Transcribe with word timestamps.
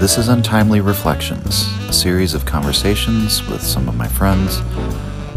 This 0.00 0.16
is 0.16 0.28
Untimely 0.28 0.80
Reflections, 0.80 1.70
a 1.86 1.92
series 1.92 2.32
of 2.32 2.46
conversations 2.46 3.46
with 3.46 3.60
some 3.60 3.86
of 3.86 3.96
my 3.96 4.08
friends, 4.08 4.62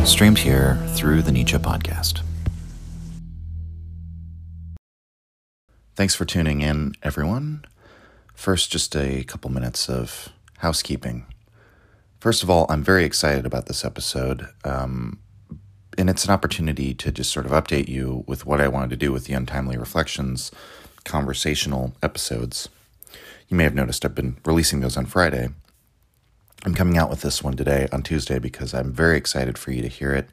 streamed 0.09 0.37
here 0.37 0.81
through 0.91 1.21
the 1.21 1.33
Nietzsche 1.33 1.57
podcast. 1.57 2.21
Thanks 5.97 6.15
for 6.15 6.23
tuning 6.23 6.61
in, 6.61 6.93
everyone. 7.03 7.65
First, 8.35 8.71
just 8.71 8.95
a 8.95 9.25
couple 9.25 9.51
minutes 9.51 9.89
of 9.89 10.29
housekeeping. 10.59 11.25
First 12.21 12.41
of 12.41 12.49
all, 12.49 12.65
I'm 12.69 12.85
very 12.85 13.03
excited 13.03 13.45
about 13.45 13.65
this 13.65 13.83
episode, 13.83 14.47
um, 14.63 15.19
and 15.97 16.09
it's 16.09 16.23
an 16.23 16.31
opportunity 16.31 16.93
to 16.93 17.11
just 17.11 17.33
sort 17.33 17.45
of 17.45 17.51
update 17.51 17.89
you 17.89 18.23
with 18.29 18.45
what 18.45 18.61
I 18.61 18.69
wanted 18.69 18.91
to 18.91 18.95
do 18.95 19.11
with 19.11 19.25
the 19.25 19.33
Untimely 19.33 19.75
Reflections 19.75 20.51
conversational 21.03 21.97
episodes. 22.01 22.69
You 23.53 23.57
may 23.57 23.65
have 23.65 23.75
noticed 23.75 24.03
I've 24.03 24.15
been 24.15 24.37
releasing 24.45 24.79
those 24.79 24.97
on 24.97 25.05
Friday. 25.05 25.47
I'm 26.65 26.73
coming 26.73 26.97
out 26.97 27.11
with 27.11 27.21
this 27.21 27.43
one 27.43 27.55
today 27.55 27.87
on 27.91 28.01
Tuesday 28.01 28.39
because 28.39 28.73
I'm 28.73 28.91
very 28.91 29.15
excited 29.15 29.59
for 29.59 29.71
you 29.71 29.83
to 29.83 29.87
hear 29.87 30.11
it. 30.11 30.27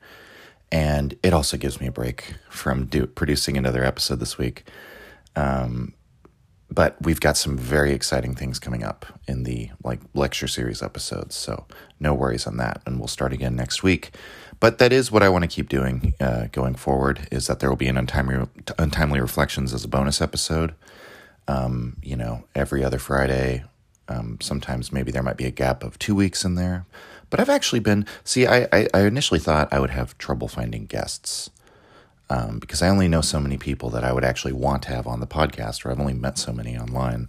And 0.72 1.14
it 1.22 1.34
also 1.34 1.58
gives 1.58 1.82
me 1.82 1.86
a 1.86 1.92
break 1.92 2.36
from 2.48 2.86
do, 2.86 3.06
producing 3.06 3.58
another 3.58 3.84
episode 3.84 4.20
this 4.20 4.38
week. 4.38 4.64
Um, 5.36 5.92
but 6.70 6.96
we've 7.02 7.20
got 7.20 7.36
some 7.36 7.58
very 7.58 7.92
exciting 7.92 8.34
things 8.34 8.58
coming 8.58 8.82
up 8.82 9.04
in 9.28 9.42
the 9.42 9.68
like 9.84 10.00
lecture 10.14 10.48
series 10.48 10.82
episodes 10.82 11.34
so 11.34 11.66
no 11.98 12.14
worries 12.14 12.46
on 12.46 12.56
that 12.58 12.80
and 12.86 13.00
we'll 13.00 13.08
start 13.08 13.32
again 13.32 13.56
next 13.56 13.82
week 13.82 14.12
but 14.60 14.78
that 14.78 14.92
is 14.92 15.10
what 15.10 15.20
i 15.22 15.28
want 15.28 15.42
to 15.42 15.48
keep 15.48 15.68
doing 15.68 16.14
uh, 16.20 16.46
going 16.52 16.76
forward 16.76 17.26
is 17.32 17.48
that 17.48 17.58
there 17.58 17.68
will 17.68 17.76
be 17.76 17.88
an 17.88 17.96
untimely 17.96 18.46
untimely 18.78 19.20
reflections 19.20 19.74
as 19.74 19.84
a 19.84 19.88
bonus 19.88 20.20
episode 20.20 20.72
um, 21.50 21.96
you 22.02 22.16
know 22.16 22.44
every 22.54 22.82
other 22.84 22.98
friday 22.98 23.64
um, 24.08 24.38
sometimes 24.40 24.92
maybe 24.92 25.12
there 25.12 25.22
might 25.22 25.36
be 25.36 25.46
a 25.46 25.50
gap 25.50 25.82
of 25.82 25.98
two 25.98 26.14
weeks 26.14 26.44
in 26.44 26.54
there 26.54 26.84
but 27.28 27.40
i've 27.40 27.50
actually 27.50 27.80
been 27.80 28.06
see 28.24 28.46
I, 28.46 28.68
I, 28.72 28.88
I 28.94 29.00
initially 29.02 29.40
thought 29.40 29.72
i 29.72 29.78
would 29.78 29.90
have 29.90 30.16
trouble 30.18 30.48
finding 30.48 30.86
guests 30.86 31.50
um, 32.30 32.60
because 32.60 32.80
I 32.80 32.88
only 32.88 33.08
know 33.08 33.20
so 33.20 33.40
many 33.40 33.58
people 33.58 33.90
that 33.90 34.04
I 34.04 34.12
would 34.12 34.24
actually 34.24 34.52
want 34.52 34.84
to 34.84 34.90
have 34.90 35.08
on 35.08 35.18
the 35.18 35.26
podcast, 35.26 35.84
or 35.84 35.90
I've 35.90 35.98
only 35.98 36.14
met 36.14 36.38
so 36.38 36.52
many 36.52 36.78
online. 36.78 37.26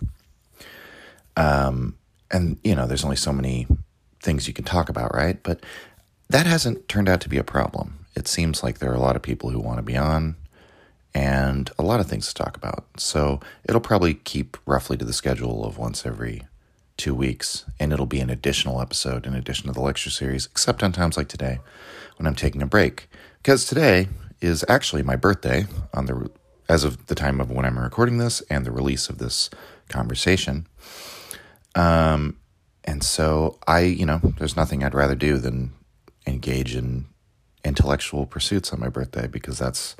Um, 1.35 1.97
and 2.29 2.59
you 2.63 2.75
know, 2.75 2.85
there's 2.85 3.03
only 3.03 3.15
so 3.15 3.33
many 3.33 3.67
things 4.21 4.47
you 4.47 4.53
can 4.53 4.63
talk 4.63 4.89
about, 4.89 5.13
right? 5.13 5.41
But 5.41 5.65
that 6.29 6.45
hasn't 6.45 6.87
turned 6.87 7.09
out 7.09 7.19
to 7.21 7.29
be 7.29 7.37
a 7.37 7.43
problem. 7.43 8.05
It 8.15 8.27
seems 8.27 8.61
like 8.61 8.77
there 8.77 8.91
are 8.91 8.95
a 8.95 8.99
lot 8.99 9.15
of 9.15 9.23
people 9.23 9.49
who 9.49 9.59
want 9.59 9.79
to 9.79 9.83
be 9.83 9.97
on, 9.97 10.35
and 11.13 11.69
a 11.77 11.83
lot 11.83 11.99
of 11.99 12.07
things 12.07 12.27
to 12.27 12.33
talk 12.33 12.55
about. 12.55 12.85
So 12.97 13.39
it'll 13.65 13.81
probably 13.81 14.13
keep 14.13 14.57
roughly 14.65 14.97
to 14.97 15.05
the 15.05 15.13
schedule 15.13 15.65
of 15.65 15.77
once 15.77 16.05
every 16.05 16.43
two 16.97 17.15
weeks, 17.15 17.65
and 17.79 17.91
it'll 17.91 18.05
be 18.05 18.19
an 18.19 18.29
additional 18.29 18.81
episode 18.81 19.25
in 19.25 19.33
addition 19.33 19.67
to 19.67 19.73
the 19.73 19.81
lecture 19.81 20.09
series, 20.09 20.45
except 20.45 20.83
on 20.83 20.91
times 20.91 21.17
like 21.17 21.27
today 21.27 21.59
when 22.17 22.27
I'm 22.27 22.35
taking 22.35 22.61
a 22.61 22.67
break. 22.67 23.09
Because 23.37 23.65
today 23.65 24.07
is 24.39 24.63
actually 24.69 25.03
my 25.03 25.15
birthday 25.15 25.65
on 25.93 26.05
the 26.05 26.29
as 26.69 26.83
of 26.83 27.07
the 27.07 27.15
time 27.15 27.41
of 27.41 27.51
when 27.51 27.65
I'm 27.65 27.77
recording 27.77 28.17
this 28.17 28.41
and 28.49 28.65
the 28.65 28.71
release 28.71 29.09
of 29.09 29.17
this 29.17 29.49
conversation. 29.89 30.67
Um, 31.75 32.37
and 32.85 33.03
so 33.03 33.59
I, 33.67 33.81
you 33.81 34.05
know, 34.05 34.21
there's 34.37 34.55
nothing 34.55 34.83
I'd 34.83 34.95
rather 34.95 35.15
do 35.15 35.37
than 35.37 35.73
engage 36.25 36.75
in 36.75 37.07
intellectual 37.65 38.25
pursuits 38.25 38.71
on 38.71 38.79
my 38.79 38.89
birthday 38.89 39.27
because 39.27 39.59
that's, 39.59 39.95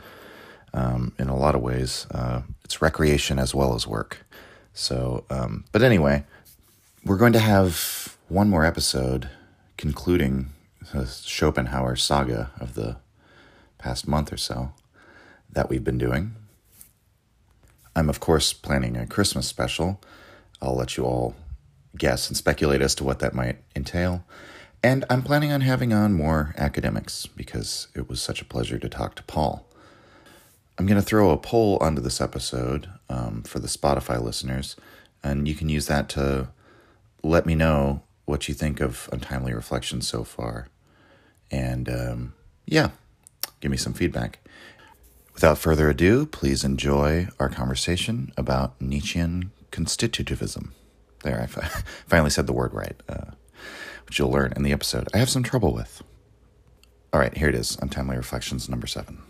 um, 0.73 1.13
in 1.19 1.27
a 1.29 1.35
lot 1.35 1.55
of 1.55 1.61
ways, 1.61 2.07
uh, 2.11 2.41
it's 2.63 2.81
recreation 2.81 3.39
as 3.39 3.53
well 3.53 3.75
as 3.75 3.85
work. 3.85 4.25
So, 4.73 5.25
um, 5.29 5.65
but 5.71 5.81
anyway, 5.81 6.23
we're 7.03 7.17
going 7.17 7.33
to 7.33 7.39
have 7.39 8.17
one 8.29 8.49
more 8.49 8.65
episode 8.65 9.29
concluding 9.77 10.53
the 10.93 11.05
Schopenhauer 11.05 11.95
saga 11.95 12.51
of 12.59 12.75
the 12.75 12.97
past 13.77 14.07
month 14.07 14.31
or 14.31 14.37
so 14.37 14.71
that 15.51 15.69
we've 15.69 15.83
been 15.83 15.97
doing. 15.97 16.35
I'm, 17.95 18.09
of 18.09 18.19
course, 18.19 18.53
planning 18.53 18.95
a 18.95 19.05
Christmas 19.05 19.47
special. 19.47 19.99
I'll 20.61 20.75
let 20.75 20.95
you 20.95 21.03
all 21.03 21.35
guess 21.97 22.29
and 22.29 22.37
speculate 22.37 22.81
as 22.81 22.95
to 22.95 23.03
what 23.03 23.19
that 23.19 23.33
might 23.33 23.57
entail. 23.75 24.23
And 24.83 25.03
I'm 25.09 25.21
planning 25.21 25.51
on 25.51 25.61
having 25.61 25.93
on 25.93 26.13
more 26.13 26.55
academics 26.57 27.25
because 27.25 27.87
it 27.93 28.07
was 28.07 28.21
such 28.21 28.41
a 28.41 28.45
pleasure 28.45 28.79
to 28.79 28.89
talk 28.89 29.15
to 29.15 29.23
Paul. 29.23 29.67
I'm 30.77 30.85
going 30.85 30.99
to 30.99 31.05
throw 31.05 31.31
a 31.31 31.37
poll 31.37 31.77
onto 31.81 32.01
this 32.01 32.21
episode 32.21 32.89
um, 33.09 33.43
for 33.43 33.59
the 33.59 33.67
Spotify 33.67 34.21
listeners, 34.21 34.75
and 35.23 35.47
you 35.47 35.53
can 35.53 35.69
use 35.69 35.87
that 35.87 36.09
to 36.09 36.49
let 37.23 37.45
me 37.45 37.55
know 37.55 38.01
what 38.25 38.47
you 38.47 38.53
think 38.53 38.79
of 38.79 39.09
Untimely 39.11 39.53
Reflections 39.53 40.07
so 40.07 40.23
far. 40.23 40.67
And 41.51 41.89
um, 41.89 42.33
yeah, 42.65 42.91
give 43.59 43.71
me 43.71 43.77
some 43.77 43.93
feedback. 43.93 44.39
Without 45.33 45.57
further 45.57 45.89
ado, 45.89 46.25
please 46.25 46.63
enjoy 46.63 47.27
our 47.39 47.49
conversation 47.49 48.31
about 48.37 48.79
Nietzschean 48.81 49.51
constitutivism. 49.71 50.69
There, 51.23 51.41
I 51.41 51.45
finally 52.07 52.29
said 52.29 52.47
the 52.47 52.53
word 52.53 52.73
right, 52.73 52.95
uh, 53.07 53.31
which 54.05 54.19
you'll 54.19 54.31
learn 54.31 54.53
in 54.55 54.63
the 54.63 54.71
episode 54.71 55.07
I 55.13 55.17
have 55.17 55.29
some 55.29 55.43
trouble 55.43 55.73
with. 55.73 56.01
All 57.13 57.19
right, 57.19 57.35
here 57.35 57.49
it 57.49 57.55
is 57.55 57.77
Untimely 57.81 58.15
Reflections 58.15 58.69
number 58.69 58.87
seven. 58.87 59.21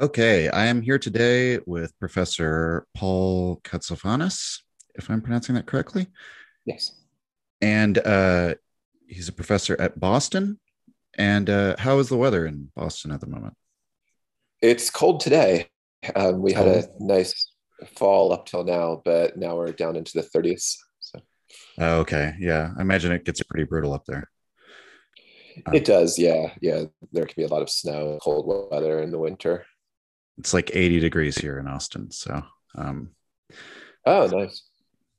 Okay, 0.00 0.48
I 0.48 0.64
am 0.64 0.80
here 0.80 0.98
today 0.98 1.58
with 1.66 1.92
Professor 1.98 2.86
Paul 2.96 3.60
Katsafanas, 3.64 4.62
if 4.94 5.10
I'm 5.10 5.20
pronouncing 5.20 5.56
that 5.56 5.66
correctly. 5.66 6.06
Yes. 6.64 6.92
And 7.60 7.98
uh, 7.98 8.54
he's 9.06 9.28
a 9.28 9.32
professor 9.32 9.78
at 9.78 10.00
Boston. 10.00 10.58
And 11.18 11.50
uh, 11.50 11.76
how 11.78 11.98
is 11.98 12.08
the 12.08 12.16
weather 12.16 12.46
in 12.46 12.70
Boston 12.74 13.12
at 13.12 13.20
the 13.20 13.26
moment? 13.26 13.52
It's 14.62 14.88
cold 14.88 15.20
today. 15.20 15.68
Um, 16.16 16.40
we 16.40 16.54
had 16.54 16.66
a 16.66 16.88
nice 16.98 17.52
fall 17.94 18.32
up 18.32 18.46
till 18.46 18.64
now, 18.64 19.02
but 19.04 19.36
now 19.36 19.54
we're 19.54 19.72
down 19.72 19.96
into 19.96 20.12
the 20.14 20.22
30s. 20.22 20.76
So. 21.00 21.20
Oh, 21.78 21.98
okay. 21.98 22.36
Yeah. 22.38 22.70
I 22.74 22.80
imagine 22.80 23.12
it 23.12 23.26
gets 23.26 23.42
pretty 23.42 23.64
brutal 23.64 23.92
up 23.92 24.06
there. 24.06 24.30
Um, 25.66 25.74
it 25.74 25.84
does. 25.84 26.18
Yeah. 26.18 26.54
Yeah. 26.62 26.84
There 27.12 27.26
can 27.26 27.34
be 27.36 27.44
a 27.44 27.48
lot 27.48 27.60
of 27.60 27.68
snow, 27.68 28.18
cold 28.22 28.70
weather 28.70 29.02
in 29.02 29.10
the 29.10 29.18
winter. 29.18 29.66
It's 30.38 30.54
like 30.54 30.70
80 30.74 31.00
degrees 31.00 31.36
here 31.36 31.58
in 31.58 31.66
Austin. 31.66 32.10
So, 32.10 32.42
um, 32.74 33.10
oh, 34.06 34.26
nice 34.26 34.62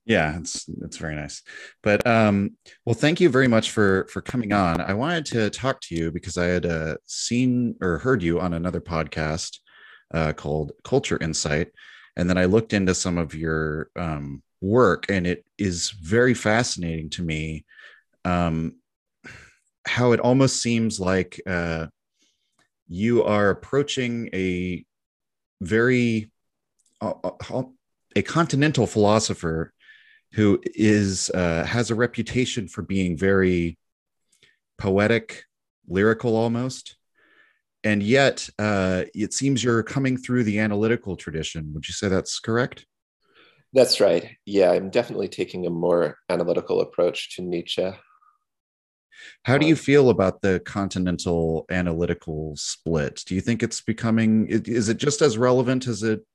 yeah 0.05 0.37
it's 0.37 0.67
it's 0.81 0.97
very 0.97 1.15
nice 1.15 1.43
but 1.83 2.05
um 2.07 2.51
well 2.85 2.95
thank 2.95 3.19
you 3.19 3.29
very 3.29 3.47
much 3.47 3.71
for 3.71 4.07
for 4.11 4.21
coming 4.21 4.51
on 4.51 4.81
i 4.81 4.93
wanted 4.93 5.25
to 5.25 5.49
talk 5.51 5.79
to 5.79 5.95
you 5.95 6.11
because 6.11 6.37
i 6.37 6.45
had 6.45 6.65
uh, 6.65 6.95
seen 7.05 7.75
or 7.81 7.99
heard 7.99 8.23
you 8.23 8.39
on 8.39 8.53
another 8.53 8.81
podcast 8.81 9.59
uh, 10.13 10.33
called 10.33 10.71
culture 10.83 11.19
insight 11.21 11.67
and 12.17 12.29
then 12.29 12.37
i 12.37 12.45
looked 12.45 12.73
into 12.73 12.95
some 12.95 13.17
of 13.17 13.35
your 13.35 13.89
um, 13.95 14.41
work 14.59 15.05
and 15.09 15.27
it 15.27 15.45
is 15.57 15.91
very 15.91 16.33
fascinating 16.33 17.09
to 17.09 17.21
me 17.21 17.63
um 18.25 18.73
how 19.85 20.13
it 20.13 20.19
almost 20.19 20.61
seems 20.61 20.99
like 20.99 21.39
uh 21.47 21.85
you 22.87 23.23
are 23.23 23.49
approaching 23.51 24.29
a 24.33 24.83
very 25.61 26.31
uh, 26.99 27.13
a 28.15 28.21
continental 28.21 28.85
philosopher 28.85 29.71
who 30.33 30.61
is 30.75 31.29
uh, 31.29 31.63
has 31.63 31.91
a 31.91 31.95
reputation 31.95 32.67
for 32.67 32.81
being 32.81 33.17
very 33.17 33.77
poetic, 34.77 35.43
lyrical 35.87 36.35
almost. 36.35 36.97
And 37.83 38.03
yet, 38.03 38.47
uh, 38.59 39.05
it 39.15 39.33
seems 39.33 39.63
you're 39.63 39.83
coming 39.83 40.17
through 40.17 40.43
the 40.43 40.59
analytical 40.59 41.15
tradition. 41.15 41.71
Would 41.73 41.87
you 41.87 41.93
say 41.93 42.09
that's 42.09 42.39
correct? 42.39 42.85
That's 43.73 43.99
right. 43.99 44.37
Yeah, 44.45 44.71
I'm 44.71 44.89
definitely 44.89 45.29
taking 45.29 45.65
a 45.65 45.71
more 45.71 46.17
analytical 46.29 46.81
approach 46.81 47.35
to 47.35 47.41
Nietzsche. 47.41 47.91
How 49.43 49.57
do 49.57 49.65
you 49.65 49.75
feel 49.75 50.09
about 50.09 50.41
the 50.41 50.59
continental 50.61 51.65
analytical 51.69 52.55
split? 52.55 53.23
Do 53.25 53.35
you 53.35 53.41
think 53.41 53.63
it's 53.63 53.81
becoming, 53.81 54.47
is 54.47 54.89
it 54.89 54.97
just 54.97 55.21
as 55.21 55.37
relevant 55.37 55.87
as 55.87 56.03
it 56.03 56.25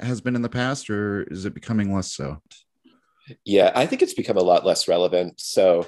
has 0.00 0.20
been 0.20 0.36
in 0.36 0.42
the 0.42 0.48
past, 0.48 0.88
or 0.90 1.24
is 1.24 1.44
it 1.44 1.54
becoming 1.54 1.94
less 1.94 2.12
so? 2.12 2.40
Yeah, 3.44 3.72
I 3.74 3.86
think 3.86 4.02
it's 4.02 4.14
become 4.14 4.36
a 4.36 4.42
lot 4.42 4.64
less 4.64 4.88
relevant. 4.88 5.40
So 5.40 5.86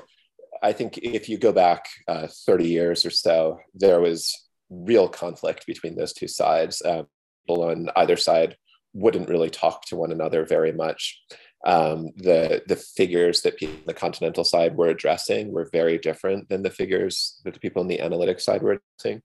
I 0.63 0.73
think 0.73 0.99
if 0.99 1.29
you 1.29 1.39
go 1.39 1.53
back 1.53 1.87
uh, 2.09 2.29
30 2.47 2.69
years 2.69 3.05
or 3.05 3.11
so, 3.11 3.61
there 3.75 4.01
was 4.01 4.35
real 4.71 5.09
conflict 5.09 5.67
between 5.67 5.97
those 5.97 6.13
two 6.13 6.29
sides. 6.29 6.83
Uh, 6.83 7.03
people 7.47 7.65
on 7.65 7.91
either 7.97 8.17
side 8.17 8.57
wouldn't 8.95 9.29
really 9.29 9.51
talk 9.51 9.85
to 9.87 9.97
one 9.97 10.13
another 10.13 10.45
very 10.45 10.73
much. 10.73 11.21
Um, 11.65 12.11
the 12.17 12.63
the 12.67 12.77
figures 12.77 13.43
that 13.43 13.57
people 13.57 13.77
on 13.77 13.87
the 13.87 13.95
continental 13.95 14.45
side 14.45 14.77
were 14.77 14.89
addressing 14.89 15.53
were 15.53 15.69
very 15.73 15.97
different 15.97 16.49
than 16.49 16.63
the 16.63 16.71
figures 16.71 17.41
that 17.45 17.55
the 17.55 17.61
people 17.61 17.81
on 17.81 17.89
the 17.89 18.01
analytic 18.01 18.41
side 18.41 18.63
were 18.63 18.81
addressing, 19.01 19.23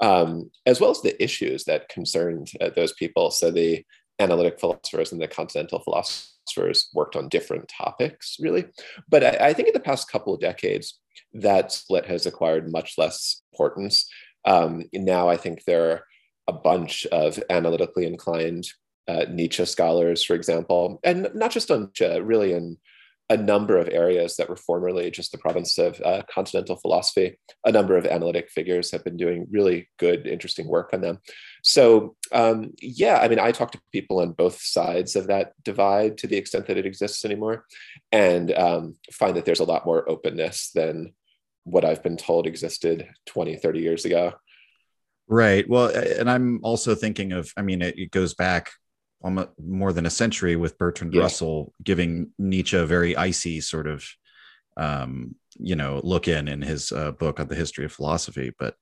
um, 0.00 0.50
as 0.64 0.80
well 0.80 0.90
as 0.90 1.02
the 1.02 1.22
issues 1.22 1.64
that 1.64 1.88
concerned 1.88 2.50
uh, 2.60 2.70
those 2.74 2.94
people. 2.94 3.30
So 3.30 3.50
the 3.50 3.84
analytic 4.18 4.60
philosophers 4.60 5.12
and 5.12 5.20
the 5.20 5.28
continental 5.28 5.80
philosophers 5.80 6.88
worked 6.94 7.16
on 7.16 7.28
different 7.28 7.68
topics, 7.68 8.36
really. 8.40 8.64
But 9.08 9.24
I, 9.24 9.48
I, 9.48 9.52
think 9.52 9.68
in 9.68 9.74
the 9.74 9.80
past 9.80 10.10
couple 10.10 10.34
of 10.34 10.40
decades, 10.40 10.98
that 11.32 11.72
split 11.72 12.06
has 12.06 12.26
acquired 12.26 12.70
much 12.70 12.94
less 12.96 13.42
importance. 13.52 14.08
Um, 14.44 14.84
now, 14.92 15.28
I 15.28 15.36
think 15.36 15.64
there 15.64 15.90
are 15.90 16.04
a 16.46 16.52
bunch 16.52 17.06
of 17.06 17.42
analytically 17.50 18.06
inclined 18.06 18.66
uh, 19.08 19.26
Nietzsche 19.30 19.64
scholars, 19.64 20.24
for 20.24 20.34
example, 20.34 21.00
and 21.04 21.28
not 21.34 21.50
just 21.50 21.70
on 21.70 21.82
Nietzsche, 21.82 22.20
really 22.20 22.52
in 22.52 22.78
a 23.30 23.36
number 23.36 23.78
of 23.78 23.88
areas 23.88 24.36
that 24.36 24.50
were 24.50 24.56
formerly 24.56 25.10
just 25.10 25.32
the 25.32 25.38
province 25.38 25.78
of 25.78 25.98
uh, 26.02 26.22
continental 26.30 26.76
philosophy. 26.76 27.38
A 27.64 27.72
number 27.72 27.96
of 27.96 28.04
analytic 28.04 28.50
figures 28.50 28.90
have 28.90 29.02
been 29.02 29.16
doing 29.16 29.46
really 29.50 29.88
good, 29.98 30.26
interesting 30.26 30.68
work 30.68 30.90
on 30.92 31.00
them. 31.00 31.20
So, 31.62 32.16
um, 32.32 32.72
yeah, 32.82 33.18
I 33.18 33.28
mean, 33.28 33.38
I 33.38 33.50
talk 33.50 33.72
to 33.72 33.80
people 33.92 34.20
on 34.20 34.32
both 34.32 34.60
sides 34.60 35.16
of 35.16 35.28
that 35.28 35.52
divide 35.62 36.18
to 36.18 36.26
the 36.26 36.36
extent 36.36 36.66
that 36.66 36.76
it 36.76 36.84
exists 36.84 37.24
anymore, 37.24 37.64
and 38.12 38.52
um, 38.52 38.96
find 39.10 39.36
that 39.36 39.46
there's 39.46 39.60
a 39.60 39.64
lot 39.64 39.86
more 39.86 40.08
openness 40.08 40.70
than 40.74 41.14
what 41.64 41.86
I've 41.86 42.02
been 42.02 42.18
told 42.18 42.46
existed 42.46 43.08
20, 43.26 43.56
30 43.56 43.80
years 43.80 44.04
ago. 44.04 44.34
Right. 45.26 45.66
Well, 45.66 45.88
and 45.88 46.30
I'm 46.30 46.60
also 46.62 46.94
thinking 46.94 47.32
of, 47.32 47.50
I 47.56 47.62
mean, 47.62 47.80
it, 47.80 47.98
it 47.98 48.10
goes 48.10 48.34
back 48.34 48.70
almost 49.24 49.48
more 49.58 49.92
than 49.92 50.06
a 50.06 50.10
century 50.10 50.54
with 50.54 50.78
Bertrand 50.78 51.14
yeah. 51.14 51.22
Russell 51.22 51.72
giving 51.82 52.30
Nietzsche 52.38 52.76
a 52.76 52.84
very 52.84 53.16
icy 53.16 53.60
sort 53.60 53.86
of, 53.86 54.06
um, 54.76 55.34
you 55.56 55.74
know, 55.74 56.00
look 56.04 56.28
in 56.28 56.46
in 56.46 56.60
his 56.60 56.92
uh, 56.92 57.12
book 57.12 57.40
on 57.40 57.48
the 57.48 57.54
history 57.54 57.86
of 57.86 57.92
philosophy. 57.92 58.52
But 58.58 58.76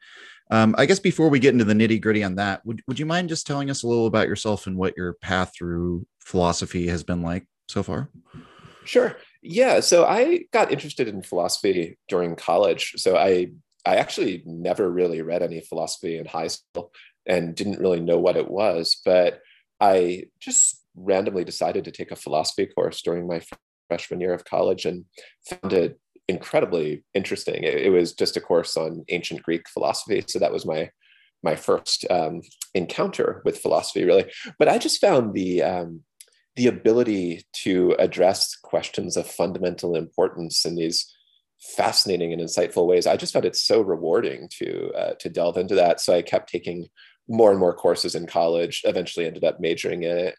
um, 0.50 0.74
I 0.76 0.84
guess 0.86 0.98
before 0.98 1.28
we 1.28 1.38
get 1.38 1.52
into 1.52 1.64
the 1.64 1.74
nitty 1.74 2.00
gritty 2.02 2.24
on 2.24 2.34
that, 2.34 2.66
would, 2.66 2.82
would 2.88 2.98
you 2.98 3.06
mind 3.06 3.28
just 3.28 3.46
telling 3.46 3.70
us 3.70 3.84
a 3.84 3.86
little 3.86 4.06
about 4.06 4.28
yourself 4.28 4.66
and 4.66 4.76
what 4.76 4.96
your 4.96 5.14
path 5.14 5.52
through 5.56 6.06
philosophy 6.18 6.88
has 6.88 7.04
been 7.04 7.22
like 7.22 7.46
so 7.68 7.82
far? 7.82 8.10
Sure. 8.84 9.16
Yeah. 9.42 9.80
So 9.80 10.04
I 10.04 10.46
got 10.52 10.72
interested 10.72 11.06
in 11.06 11.22
philosophy 11.22 11.98
during 12.08 12.34
college. 12.36 12.94
So 12.96 13.16
I 13.16 13.52
I 13.84 13.96
actually 13.96 14.42
never 14.44 14.90
really 14.90 15.22
read 15.22 15.42
any 15.42 15.60
philosophy 15.60 16.18
in 16.18 16.26
high 16.26 16.48
school 16.48 16.92
and 17.26 17.54
didn't 17.54 17.80
really 17.80 18.00
know 18.00 18.18
what 18.18 18.36
it 18.36 18.48
was. 18.50 19.00
But 19.04 19.40
I 19.82 20.26
just 20.40 20.80
randomly 20.94 21.44
decided 21.44 21.84
to 21.84 21.90
take 21.90 22.12
a 22.12 22.16
philosophy 22.16 22.66
course 22.66 23.02
during 23.02 23.26
my 23.26 23.42
freshman 23.88 24.20
year 24.20 24.32
of 24.32 24.44
college 24.44 24.86
and 24.86 25.04
found 25.48 25.72
it 25.72 25.98
incredibly 26.28 27.04
interesting. 27.14 27.64
It, 27.64 27.74
it 27.74 27.90
was 27.90 28.14
just 28.14 28.36
a 28.36 28.40
course 28.40 28.76
on 28.76 29.04
ancient 29.08 29.42
Greek 29.42 29.68
philosophy, 29.68 30.22
so 30.26 30.38
that 30.38 30.52
was 30.52 30.64
my 30.64 30.90
my 31.44 31.56
first 31.56 32.06
um, 32.08 32.40
encounter 32.72 33.42
with 33.44 33.58
philosophy, 33.58 34.04
really. 34.04 34.30
But 34.60 34.68
I 34.68 34.78
just 34.78 35.00
found 35.00 35.34
the 35.34 35.62
um, 35.62 36.02
the 36.54 36.68
ability 36.68 37.42
to 37.64 37.96
address 37.98 38.54
questions 38.56 39.16
of 39.16 39.26
fundamental 39.26 39.96
importance 39.96 40.64
in 40.64 40.76
these 40.76 41.12
fascinating 41.60 42.32
and 42.32 42.42
insightful 42.42 42.86
ways. 42.86 43.06
I 43.06 43.16
just 43.16 43.32
found 43.32 43.44
it 43.44 43.56
so 43.56 43.80
rewarding 43.80 44.48
to 44.58 44.92
uh, 44.92 45.14
to 45.14 45.28
delve 45.28 45.56
into 45.56 45.74
that. 45.74 46.00
So 46.00 46.14
I 46.14 46.22
kept 46.22 46.50
taking 46.50 46.88
more 47.32 47.50
and 47.50 47.58
more 47.58 47.72
courses 47.72 48.14
in 48.14 48.26
college, 48.26 48.82
eventually 48.84 49.26
ended 49.26 49.42
up 49.42 49.58
majoring 49.58 50.02
in 50.02 50.16
it. 50.18 50.36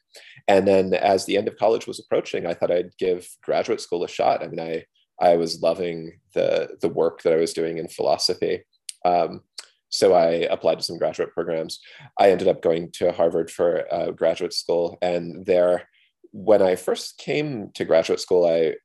And 0.47 0.67
then 0.67 0.93
as 0.93 1.25
the 1.25 1.37
end 1.37 1.47
of 1.47 1.57
college 1.57 1.87
was 1.87 1.99
approaching, 1.99 2.45
I 2.45 2.53
thought 2.53 2.71
I'd 2.71 2.95
give 2.99 3.27
graduate 3.41 3.81
school 3.81 4.03
a 4.03 4.07
shot. 4.07 4.43
I 4.43 4.47
mean, 4.47 4.59
I, 4.59 4.85
I 5.19 5.35
was 5.35 5.61
loving 5.61 6.19
the, 6.35 6.77
the 6.81 6.89
work 6.89 7.23
that 7.23 7.33
I 7.33 7.37
was 7.37 7.53
doing 7.53 7.79
in 7.79 7.87
philosophy. 7.87 8.63
Um, 9.03 9.41
so 9.89 10.13
I 10.13 10.47
applied 10.51 10.79
to 10.79 10.83
some 10.83 10.99
graduate 10.99 11.33
programs. 11.33 11.79
I 12.19 12.29
ended 12.29 12.47
up 12.47 12.61
going 12.61 12.91
to 12.93 13.11
Harvard 13.11 13.49
for 13.49 13.91
uh, 13.91 14.11
graduate 14.11 14.53
school. 14.53 14.97
And 15.01 15.45
there, 15.47 15.89
when 16.31 16.61
I 16.61 16.75
first 16.75 17.17
came 17.17 17.71
to 17.73 17.85
graduate 17.85 18.19
school, 18.19 18.45
I 18.45 18.75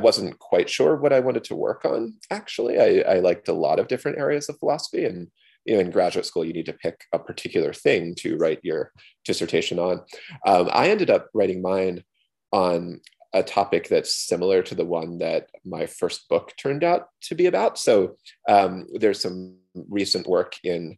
wasn't 0.00 0.38
quite 0.38 0.70
sure 0.70 0.94
what 0.94 1.12
I 1.12 1.20
wanted 1.20 1.44
to 1.44 1.56
work 1.56 1.84
on, 1.84 2.14
actually. 2.30 2.78
I, 2.78 3.16
I 3.16 3.18
liked 3.18 3.48
a 3.48 3.52
lot 3.52 3.80
of 3.80 3.88
different 3.88 4.18
areas 4.18 4.48
of 4.48 4.58
philosophy 4.58 5.04
and 5.04 5.28
you 5.66 5.74
know, 5.74 5.80
in 5.80 5.90
graduate 5.90 6.26
school, 6.26 6.44
you 6.44 6.52
need 6.52 6.66
to 6.66 6.72
pick 6.72 7.04
a 7.12 7.18
particular 7.18 7.72
thing 7.72 8.14
to 8.16 8.36
write 8.36 8.60
your 8.62 8.92
dissertation 9.24 9.78
on. 9.78 10.00
Um, 10.46 10.70
I 10.72 10.90
ended 10.90 11.10
up 11.10 11.28
writing 11.34 11.60
mine 11.60 12.04
on 12.52 13.00
a 13.32 13.42
topic 13.42 13.88
that's 13.88 14.14
similar 14.14 14.62
to 14.62 14.74
the 14.74 14.84
one 14.84 15.18
that 15.18 15.48
my 15.64 15.86
first 15.86 16.28
book 16.28 16.52
turned 16.56 16.84
out 16.84 17.08
to 17.22 17.34
be 17.34 17.46
about. 17.46 17.78
So 17.78 18.16
um, 18.48 18.86
there's 18.94 19.20
some 19.20 19.56
recent 19.74 20.26
work 20.26 20.54
in 20.64 20.96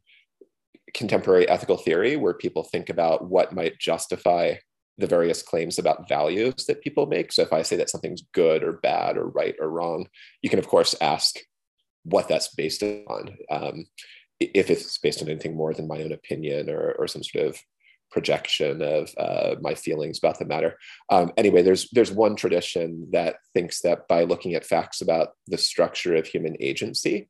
contemporary 0.94 1.48
ethical 1.48 1.76
theory 1.76 2.16
where 2.16 2.34
people 2.34 2.62
think 2.62 2.90
about 2.90 3.28
what 3.28 3.52
might 3.52 3.78
justify 3.78 4.54
the 4.98 5.06
various 5.06 5.42
claims 5.42 5.78
about 5.78 6.08
values 6.08 6.66
that 6.66 6.82
people 6.82 7.06
make. 7.06 7.32
So 7.32 7.42
if 7.42 7.52
I 7.52 7.62
say 7.62 7.76
that 7.76 7.90
something's 7.90 8.24
good 8.32 8.62
or 8.62 8.72
bad 8.72 9.16
or 9.16 9.28
right 9.28 9.54
or 9.60 9.70
wrong, 9.70 10.08
you 10.42 10.50
can 10.50 10.58
of 10.58 10.66
course 10.66 10.94
ask 11.00 11.36
what 12.04 12.28
that's 12.28 12.54
based 12.54 12.82
on. 12.82 13.36
Um, 13.50 13.86
if 14.40 14.70
it's 14.70 14.98
based 14.98 15.22
on 15.22 15.28
anything 15.28 15.56
more 15.56 15.74
than 15.74 15.88
my 15.88 16.02
own 16.02 16.12
opinion 16.12 16.70
or, 16.70 16.92
or 16.92 17.06
some 17.08 17.22
sort 17.22 17.46
of 17.46 17.58
projection 18.10 18.80
of 18.82 19.10
uh, 19.18 19.56
my 19.60 19.74
feelings 19.74 20.18
about 20.18 20.38
the 20.38 20.44
matter. 20.44 20.78
Um, 21.10 21.32
anyway, 21.36 21.62
there's 21.62 21.90
there's 21.90 22.10
one 22.10 22.36
tradition 22.36 23.08
that 23.12 23.36
thinks 23.52 23.80
that 23.82 24.08
by 24.08 24.24
looking 24.24 24.54
at 24.54 24.64
facts 24.64 25.00
about 25.00 25.30
the 25.46 25.58
structure 25.58 26.14
of 26.14 26.26
human 26.26 26.56
agency, 26.60 27.28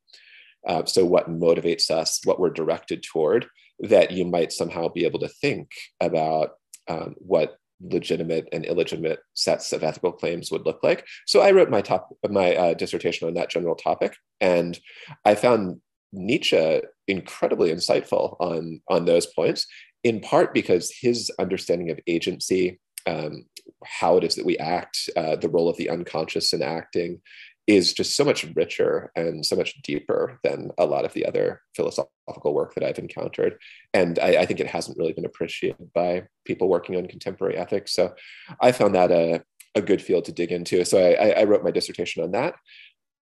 uh, 0.67 0.85
so 0.85 1.05
what 1.05 1.31
motivates 1.31 1.91
us, 1.91 2.21
what 2.25 2.39
we're 2.39 2.51
directed 2.51 3.03
toward, 3.03 3.47
that 3.81 4.11
you 4.13 4.25
might 4.25 4.53
somehow 4.53 4.89
be 4.89 5.05
able 5.05 5.21
to 5.21 5.29
think 5.29 5.71
about 6.01 6.51
um, 6.89 7.15
what 7.19 7.57
legitimate 7.81 8.49
and 8.53 8.65
illegitimate 8.65 9.21
sets 9.35 9.73
of 9.73 9.85
ethical 9.85 10.11
claims 10.11 10.51
would 10.51 10.67
look 10.67 10.81
like. 10.83 11.07
So 11.27 11.41
I 11.41 11.53
wrote 11.53 11.71
my 11.71 11.81
top 11.81 12.09
my 12.29 12.55
uh, 12.55 12.75
dissertation 12.75 13.29
on 13.29 13.35
that 13.35 13.51
general 13.51 13.77
topic, 13.77 14.17
and 14.41 14.79
I 15.25 15.35
found 15.35 15.81
Nietzsche 16.13 16.81
incredibly 17.09 17.71
insightful 17.71 18.37
on 18.41 18.81
on 18.89 19.05
those 19.05 19.27
points, 19.27 19.67
in 20.05 20.21
part 20.21 20.55
because 20.55 20.93
his 21.01 21.31
understanding 21.39 21.91
of 21.91 21.99
agency, 22.07 22.79
um, 23.07 23.47
how 23.85 24.17
it 24.17 24.25
is 24.25 24.35
that 24.37 24.47
we 24.47 24.59
act, 24.59 25.11
uh, 25.17 25.37
the 25.37 25.49
role 25.49 25.69
of 25.69 25.77
the 25.77 25.91
unconscious 25.91 26.53
in 26.53 26.63
acting, 26.63 27.21
is 27.67 27.93
just 27.93 28.17
so 28.17 28.25
much 28.25 28.47
richer 28.57 29.13
and 29.15 29.45
so 29.45 29.55
much 29.55 29.81
deeper 29.83 30.41
than 30.43 30.71
a 30.79 30.87
lot 30.87 31.05
of 31.05 31.13
the 31.13 31.27
other 31.27 31.61
philosophical 31.77 32.55
work 32.55 32.75
that 32.75 32.83
I've 32.83 32.99
encountered. 32.99 33.59
And 33.93 34.19
I, 34.19 34.39
I 34.39 34.47
think 34.47 34.61
it 34.61 34.67
hasn't 34.67 34.97
really 34.99 35.13
been 35.13 35.27
appreciated 35.27 35.93
by 35.95 36.25
people 36.47 36.69
working 36.69 36.97
on 36.97 37.07
contemporary 37.07 37.59
ethics. 37.59 37.95
So 37.95 38.15
I 38.61 38.73
found 38.73 38.95
that 38.95 39.11
a, 39.11 39.43
a 39.75 39.83
good 39.83 40.01
field 40.01 40.25
to 40.27 40.33
dig 40.33 40.51
into. 40.51 40.83
So 40.85 40.99
I, 40.99 41.41
I 41.41 41.45
wrote 41.45 41.63
my 41.63 41.71
dissertation 41.71 42.25
on 42.25 42.31
that. 42.33 42.55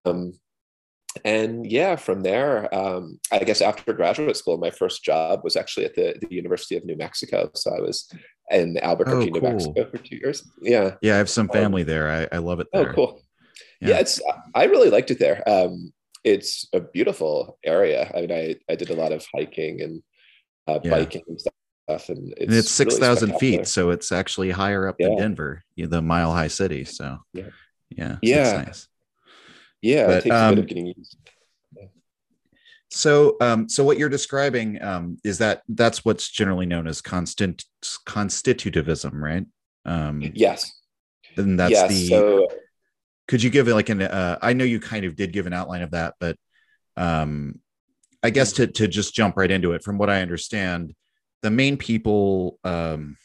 Um, 0.04 0.32
and 1.24 1.70
yeah, 1.70 1.96
from 1.96 2.22
there, 2.22 2.72
um, 2.74 3.18
I 3.32 3.40
guess 3.40 3.60
after 3.60 3.92
graduate 3.92 4.36
school, 4.36 4.58
my 4.58 4.70
first 4.70 5.04
job 5.04 5.40
was 5.44 5.56
actually 5.56 5.86
at 5.86 5.94
the, 5.94 6.16
the 6.20 6.34
University 6.34 6.76
of 6.76 6.84
New 6.84 6.96
Mexico. 6.96 7.50
So 7.54 7.74
I 7.76 7.80
was 7.80 8.10
in 8.50 8.78
Albuquerque, 8.78 9.30
oh, 9.30 9.32
cool. 9.32 9.40
New 9.40 9.48
Mexico 9.48 9.90
for 9.90 9.98
two 9.98 10.16
years. 10.16 10.48
Yeah. 10.60 10.94
Yeah. 11.02 11.14
I 11.14 11.18
have 11.18 11.30
some 11.30 11.48
um, 11.50 11.52
family 11.52 11.82
um, 11.82 11.88
there. 11.88 12.10
I, 12.10 12.36
I 12.36 12.38
love 12.38 12.60
it 12.60 12.68
oh, 12.72 12.82
there. 12.82 12.90
Oh, 12.90 12.94
cool. 12.94 13.22
Yeah. 13.80 13.88
yeah. 13.90 13.98
it's, 14.00 14.20
I 14.54 14.64
really 14.64 14.90
liked 14.90 15.10
it 15.10 15.18
there. 15.18 15.42
Um, 15.48 15.92
it's 16.24 16.68
a 16.72 16.80
beautiful 16.80 17.58
area. 17.64 18.10
I 18.14 18.20
mean, 18.22 18.32
I, 18.32 18.56
I 18.68 18.74
did 18.74 18.90
a 18.90 18.96
lot 18.96 19.12
of 19.12 19.24
hiking 19.34 19.80
and 19.82 20.02
uh, 20.66 20.80
yeah. 20.82 20.90
biking 20.90 21.22
and 21.28 21.40
stuff. 21.40 22.08
And 22.08 22.32
it's, 22.36 22.40
and 22.40 22.52
it's 22.52 22.70
6,000 22.70 23.28
really 23.28 23.38
feet. 23.38 23.68
So 23.68 23.90
it's 23.90 24.10
actually 24.10 24.50
higher 24.50 24.88
up 24.88 24.96
yeah. 24.98 25.08
than 25.08 25.18
Denver, 25.18 25.62
the 25.76 26.02
mile 26.02 26.32
high 26.32 26.48
city. 26.48 26.84
So 26.84 27.18
yeah. 27.32 27.50
Yeah. 27.90 28.16
Yeah. 28.22 28.64
Nice. 28.66 28.88
Yeah, 29.86 30.06
but, 30.06 30.16
it 30.18 30.22
takes 30.24 30.34
um, 30.34 30.46
a 30.46 30.50
bit 30.50 30.58
of 30.58 30.62
um, 30.62 30.66
getting 30.66 30.86
used. 30.86 31.16
So, 32.90 33.36
um, 33.40 33.68
so 33.68 33.84
what 33.84 33.98
you're 33.98 34.08
describing 34.08 34.82
um, 34.82 35.18
is 35.24 35.38
that 35.38 35.62
that's 35.68 36.04
what's 36.04 36.28
generally 36.28 36.66
known 36.66 36.86
as 36.86 37.00
constant 37.00 37.64
constitutivism, 37.82 39.12
right? 39.12 39.44
Um, 39.84 40.22
yes. 40.34 40.72
And 41.36 41.58
that's 41.58 41.72
yes, 41.72 41.88
the. 41.88 42.08
So, 42.08 42.48
could 43.28 43.42
you 43.42 43.50
give 43.50 43.68
it 43.68 43.74
like 43.74 43.88
an? 43.88 44.02
Uh, 44.02 44.38
I 44.40 44.52
know 44.52 44.64
you 44.64 44.80
kind 44.80 45.04
of 45.04 45.14
did 45.14 45.32
give 45.32 45.46
an 45.46 45.52
outline 45.52 45.82
of 45.82 45.90
that, 45.92 46.14
but 46.18 46.36
um, 46.96 47.60
I 48.22 48.30
guess 48.30 48.52
to 48.54 48.66
to 48.66 48.88
just 48.88 49.14
jump 49.14 49.36
right 49.36 49.50
into 49.50 49.72
it, 49.72 49.84
from 49.84 49.98
what 49.98 50.10
I 50.10 50.22
understand, 50.22 50.94
the 51.42 51.50
main 51.50 51.76
people 51.76 52.58
um, 52.64 53.16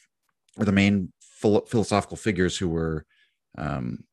or 0.57 0.65
the 0.65 0.71
main 0.71 1.13
philo- 1.21 1.65
philosophical 1.65 2.17
figures 2.17 2.57
who 2.57 2.67
were 2.67 3.05
um, 3.57 4.03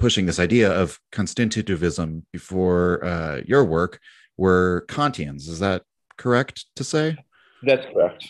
pushing 0.00 0.26
this 0.26 0.40
idea 0.40 0.72
of 0.72 0.98
constitutivism 1.12 2.22
before 2.32 3.04
uh, 3.04 3.40
your 3.46 3.64
work 3.64 4.00
were 4.36 4.84
Kantians. 4.88 5.48
Is 5.48 5.60
that 5.60 5.82
correct 6.16 6.64
to 6.76 6.82
say? 6.82 7.16
That's 7.62 7.86
correct. 7.92 8.26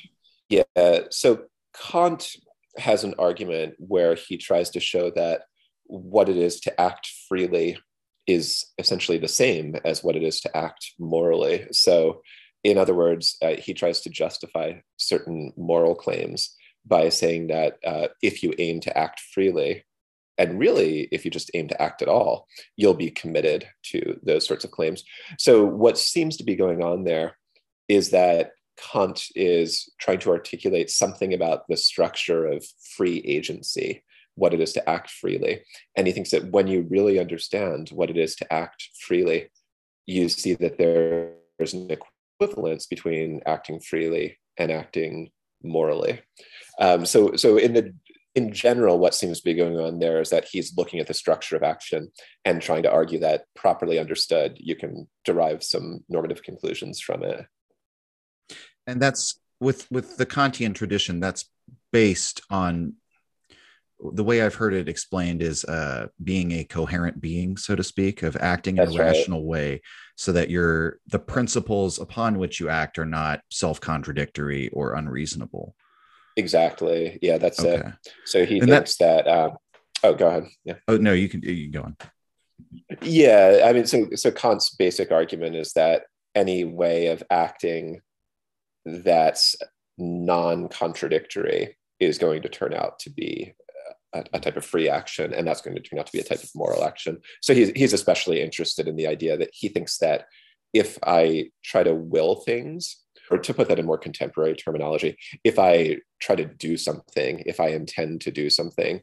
Yeah. 0.49 0.65
So 1.11 1.45
Kant 1.75 2.29
has 2.77 3.05
an 3.05 3.15
argument 3.19 3.75
where 3.79 4.15
he 4.15 4.37
tries 4.37 4.71
to 4.71 4.81
show 4.81 5.11
that 5.11 5.43
what 5.85 6.29
it 6.29 6.37
is 6.37 6.61
to 6.61 6.81
act 6.81 7.11
freely 7.29 7.79
is 8.27 8.67
essentially 8.79 9.19
the 9.19 9.29
same 9.29 9.77
as 9.85 10.05
what 10.05 10.17
it 10.17 10.23
is 10.23 10.41
to 10.41 10.57
act 10.57 10.93
morally. 10.99 11.67
So, 11.73 12.23
in 12.63 12.79
other 12.79 12.95
words, 12.95 13.37
uh, 13.43 13.55
he 13.57 13.75
tries 13.75 14.01
to 14.03 14.11
justify 14.11 14.75
certain 14.99 15.53
moral 15.57 15.95
claims 15.95 16.55
by 16.87 17.09
saying 17.09 17.49
that 17.49 17.79
uh, 17.85 18.09
if 18.23 18.43
you 18.43 18.53
aim 18.59 18.81
to 18.81 18.97
act 18.97 19.21
freely, 19.35 19.85
and 20.41 20.59
really, 20.59 21.07
if 21.13 21.27
you 21.27 21.31
just 21.31 21.51
aim 21.53 21.69
to 21.69 21.83
act 21.83 22.01
at 22.01 22.09
all, 22.09 22.49
you'll 22.75 22.95
be 22.95 23.11
committed 23.11 23.69
to 23.83 24.19
those 24.23 24.47
sorts 24.47 24.65
of 24.65 24.71
claims. 24.71 25.05
So, 25.39 25.67
what 25.67 25.99
seems 25.99 26.39
to 26.39 26.45
be 26.45 26.57
going 26.57 26.83
on 26.83 27.05
there 27.05 27.37
is 27.89 28.09
that 28.13 28.53
Kant 28.79 29.27
is 29.37 29.91
trying 30.01 30.21
to 30.21 30.31
articulate 30.31 30.89
something 30.89 31.35
about 31.35 31.69
the 31.69 31.77
structure 31.77 32.47
of 32.47 32.65
free 32.97 33.19
agency, 33.19 34.03
what 34.35 34.55
it 34.55 34.61
is 34.61 34.73
to 34.73 34.89
act 34.89 35.11
freely. 35.11 35.61
And 35.95 36.07
he 36.07 36.13
thinks 36.15 36.31
that 36.31 36.51
when 36.51 36.69
you 36.69 36.87
really 36.89 37.19
understand 37.19 37.91
what 37.91 38.09
it 38.09 38.17
is 38.17 38.35
to 38.37 38.51
act 38.51 38.89
freely, 38.99 39.51
you 40.07 40.31
see 40.31 40.55
that 40.55 40.79
there's 40.79 41.75
an 41.75 41.91
equivalence 42.41 42.87
between 42.87 43.43
acting 43.45 43.79
freely 43.79 44.39
and 44.57 44.73
acting 44.73 45.33
morally. 45.63 46.23
Um, 46.79 47.05
so, 47.05 47.37
so 47.37 47.59
in 47.59 47.75
the 47.75 47.93
in 48.35 48.53
general, 48.53 48.99
what 48.99 49.15
seems 49.15 49.39
to 49.39 49.45
be 49.45 49.55
going 49.55 49.79
on 49.79 49.99
there 49.99 50.21
is 50.21 50.31
that 50.31 50.47
he's 50.51 50.77
looking 50.77 51.01
at 51.01 51.07
the 51.07 51.15
structure 51.15 51.57
of 51.57 51.63
action 51.63 52.11
and 52.45 52.63
trying 52.63 52.85
to 52.85 52.91
argue 52.91 53.21
that 53.21 53.45
properly 53.57 53.99
understood, 53.99 54.57
you 54.61 54.77
can 54.77 55.09
derive 55.25 55.65
some 55.65 56.05
normative 56.09 56.43
conclusions 56.43 57.01
from 57.01 57.25
it. 57.25 57.45
And 58.87 59.01
that's 59.03 59.39
with 59.61 59.91
with 59.91 60.17
the 60.17 60.27
Kantian 60.27 60.75
tradition. 60.75 61.21
That's 61.21 61.49
based 61.93 62.41
on 62.51 62.95
the 64.01 64.25
way 64.25 64.43
I've 64.43 64.55
heard 64.55 64.73
it 64.73 64.89
explained 64.89 65.43
is 65.43 65.65
uh, 65.65 66.07
being 66.23 66.53
a 66.53 66.65
coherent 66.65 67.21
being, 67.21 67.57
so 67.57 67.77
to 67.77 67.85
speak, 67.85 68.23
of 68.23 68.37
acting 68.37 68.79
in 68.79 68.89
a 68.89 68.99
rational 68.99 69.45
way, 69.45 69.83
so 70.17 70.33
that 70.33 70.51
your 70.51 70.99
the 71.09 71.19
principles 71.19 71.99
upon 71.99 72.39
which 72.39 72.61
you 72.61 72.69
act 72.69 72.99
are 72.99 73.05
not 73.05 73.41
self 73.51 73.81
contradictory 73.81 74.69
or 74.71 74.95
unreasonable. 74.95 75.75
Exactly. 76.41 77.19
Yeah, 77.21 77.37
that's 77.37 77.61
okay. 77.61 77.87
it. 77.87 77.95
So 78.25 78.47
he 78.47 78.59
and 78.59 78.69
thinks 78.69 78.97
that. 78.97 79.29
Um, 79.29 79.59
oh, 80.03 80.15
go 80.15 80.29
ahead. 80.29 80.47
Yeah. 80.65 80.75
Oh 80.89 80.97
no, 80.97 81.13
you 81.13 81.29
can 81.29 81.43
you 81.43 81.71
can 81.71 81.71
go 81.71 81.83
on. 81.83 81.97
Yeah, 83.03 83.65
I 83.67 83.73
mean, 83.73 83.87
so 83.87 84.09
so 84.15 84.31
Kant's 84.31 84.75
basic 84.75 85.13
argument 85.13 85.55
is 85.55 85.73
that 85.75 86.05
any 86.35 86.65
way 86.65 87.09
of 87.09 87.23
acting 87.31 88.01
that's 88.87 89.57
non-contradictory 89.99 91.77
is 91.99 92.17
going 92.17 92.41
to 92.43 92.49
turn 92.49 92.73
out 92.73 92.99
to 93.01 93.11
be 93.11 93.55
a, 94.15 94.25
a, 94.33 94.41
type 94.41 94.57
of 94.57 94.65
free 94.65 94.89
action, 94.89 95.35
and 95.35 95.47
that's 95.47 95.61
going 95.61 95.77
to 95.77 95.83
turn 95.83 95.99
out 95.99 96.07
to 96.07 96.13
be 96.13 96.21
a 96.21 96.25
type 96.25 96.43
of 96.43 96.51
moral 96.55 96.85
action. 96.85 97.19
So 97.43 97.55
he's 97.55 97.71
he's 97.71 97.93
especially 97.93 98.41
interested 98.41 98.89
in 98.89 98.97
the 98.97 99.07
idea 99.07 99.37
that 99.37 99.51
he 99.53 99.69
thinks 99.69 99.99
that 99.99 100.25
if 100.73 100.99
I 101.05 101.51
try 101.63 101.83
to 101.83 101.95
will 101.95 102.37
things, 102.37 102.97
or 103.31 103.39
to 103.39 103.55
put 103.55 103.69
that 103.69 103.79
in 103.79 103.87
more 103.87 103.99
contemporary 103.99 104.55
terminology, 104.55 105.17
if 105.45 105.59
I 105.59 105.99
try 106.21 106.35
to 106.37 106.45
do 106.45 106.77
something, 106.77 107.43
if 107.47 107.61
I 107.61 107.69
intend 107.69 108.23
to 108.23 108.31
do 108.31 108.51
something, 108.51 109.01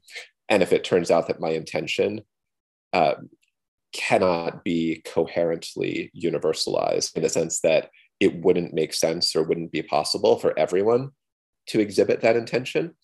and 0.49 0.63
if 0.63 0.73
it 0.73 0.83
turns 0.83 1.11
out 1.11 1.27
that 1.27 1.39
my 1.39 1.49
intention 1.49 2.21
uh, 2.93 3.15
cannot 3.93 4.63
be 4.63 5.01
coherently 5.05 6.11
universalized 6.15 7.15
in 7.15 7.23
the 7.23 7.29
sense 7.29 7.61
that 7.61 7.89
it 8.19 8.43
wouldn't 8.43 8.73
make 8.73 8.93
sense 8.93 9.35
or 9.35 9.43
wouldn't 9.43 9.71
be 9.71 9.81
possible 9.81 10.37
for 10.37 10.57
everyone 10.57 11.11
to 11.67 11.79
exhibit 11.79 12.21
that 12.21 12.35
intention, 12.35 12.95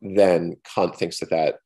then 0.00 0.56
Kant 0.74 0.96
thinks 0.96 1.20
that 1.20 1.30
that 1.30 1.56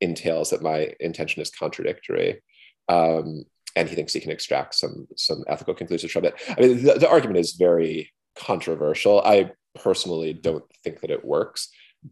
entails 0.00 0.50
that 0.50 0.62
my 0.62 0.92
intention 1.00 1.42
is 1.42 1.50
contradictory. 1.50 2.42
Um, 2.88 3.44
and 3.74 3.88
he 3.88 3.94
thinks 3.94 4.12
he 4.12 4.20
can 4.20 4.30
extract 4.30 4.74
some 4.74 5.06
some 5.16 5.44
ethical 5.48 5.74
conclusions 5.74 6.10
from 6.10 6.24
it. 6.24 6.34
I 6.48 6.60
mean, 6.60 6.82
the, 6.82 6.94
the 6.94 7.08
argument 7.08 7.38
is 7.38 7.52
very 7.52 8.10
controversial. 8.38 9.20
I 9.20 9.52
personally 9.74 10.32
don't 10.32 10.64
think 10.84 11.00
that 11.00 11.10
it 11.10 11.24
works, 11.24 11.68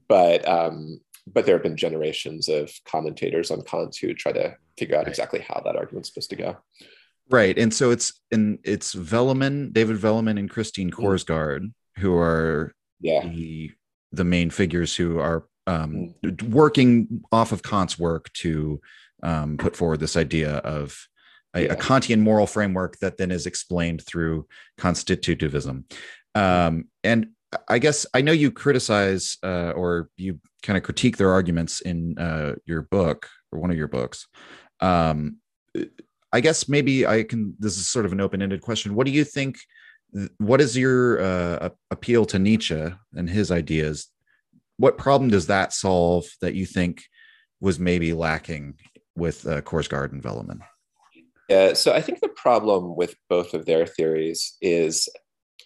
but 0.09 0.47
um, 0.49 1.01
but 1.27 1.47
there 1.47 1.55
have 1.55 1.63
been 1.63 1.77
generations 1.77 2.49
of 2.49 2.71
commentators 2.87 3.51
on 3.51 3.63
Kant 3.63 3.97
who 3.97 4.15
try 4.15 4.33
to 4.33 4.57
figure 4.77 4.97
out 4.97 5.09
exactly 5.09 5.41
how 5.41 5.63
that 5.65 5.77
argument's 5.77 6.09
supposed 6.09 6.31
to 6.31 6.37
go. 6.37 6.57
Right, 7.31 7.57
and 7.59 7.73
so 7.73 7.91
it's 7.91 8.21
and 8.31 8.59
it's 8.65 8.95
Velleman, 8.95 9.73
David 9.73 9.97
Velleman, 9.97 10.39
and 10.39 10.51
Christine 10.51 10.91
mm. 10.91 10.95
Korsgaard 10.95 11.73
who 11.99 12.17
are 12.17 12.75
yeah. 13.01 13.23
the 13.23 13.71
the 14.13 14.25
main 14.25 14.51
figures 14.51 14.95
who 14.95 15.19
are 15.19 15.47
um, 15.67 16.15
mm. 16.25 16.43
working 16.51 17.23
off 17.33 17.53
of 17.53 17.63
Kant's 17.63 17.99
work 17.99 18.33
to 18.35 18.81
um, 19.23 19.57
put 19.57 19.75
forward 19.75 20.01
this 20.01 20.17
idea 20.17 20.57
of 20.59 21.09
a, 21.55 21.69
a, 21.69 21.77
Kantian 21.77 22.21
moral 22.21 22.47
framework 22.47 22.99
that 22.99 23.17
then 23.17 23.31
is 23.31 23.47
explained 23.47 24.03
through 24.05 24.47
constitutivism. 24.79 25.85
Um, 26.35 26.89
and 27.03 27.29
I 27.69 27.79
guess 27.79 28.07
I 28.13 28.21
know 28.21 28.33
you 28.33 28.51
criticize 28.51 29.39
uh, 29.43 29.71
or 29.71 30.09
you 30.17 30.41
kind 30.63 30.77
of 30.77 30.83
critique 30.83 31.17
their 31.17 31.31
arguments 31.31 31.81
in 31.81 32.19
uh, 32.19 32.57
your 32.67 32.83
book 32.83 33.29
or 33.53 33.61
one 33.61 33.71
of 33.71 33.77
your 33.77 33.89
books. 33.89 34.27
Um, 34.81 35.37
I 36.33 36.41
guess 36.41 36.69
maybe 36.69 37.07
I 37.07 37.23
can. 37.23 37.55
This 37.59 37.77
is 37.77 37.87
sort 37.87 38.07
of 38.07 38.13
an 38.13 38.21
open-ended 38.21 38.61
question. 38.61 38.95
What 38.95 39.07
do 39.07 39.13
you 39.13 39.25
think? 39.25 39.57
What 40.39 40.61
is 40.61 40.77
your 40.77 41.21
uh, 41.21 41.71
appeal 41.91 42.25
to 42.27 42.39
Nietzsche 42.39 42.93
and 43.15 43.31
his 43.31 43.51
ideas? 43.51 44.09
What 44.77 44.99
problem 44.99 45.31
does 45.31 45.47
that 45.47 45.73
solve 45.73 46.25
that 46.41 46.55
you 46.55 46.67
think 46.67 47.05
was 47.61 47.79
maybe 47.79 48.13
lacking 48.13 48.75
with 49.17 49.47
uh, 49.47 49.63
Korsgaard 49.63 50.13
and 50.13 50.23
Velleman? 50.23 50.61
Yeah, 51.49 51.75
so 51.75 51.93
I 51.93 52.01
think 52.01 52.21
the 52.21 52.29
problem 52.29 52.97
with 52.97 53.17
both 53.29 53.53
of 53.55 53.67
their 53.67 53.87
theories 53.87 54.57
is 54.63 55.09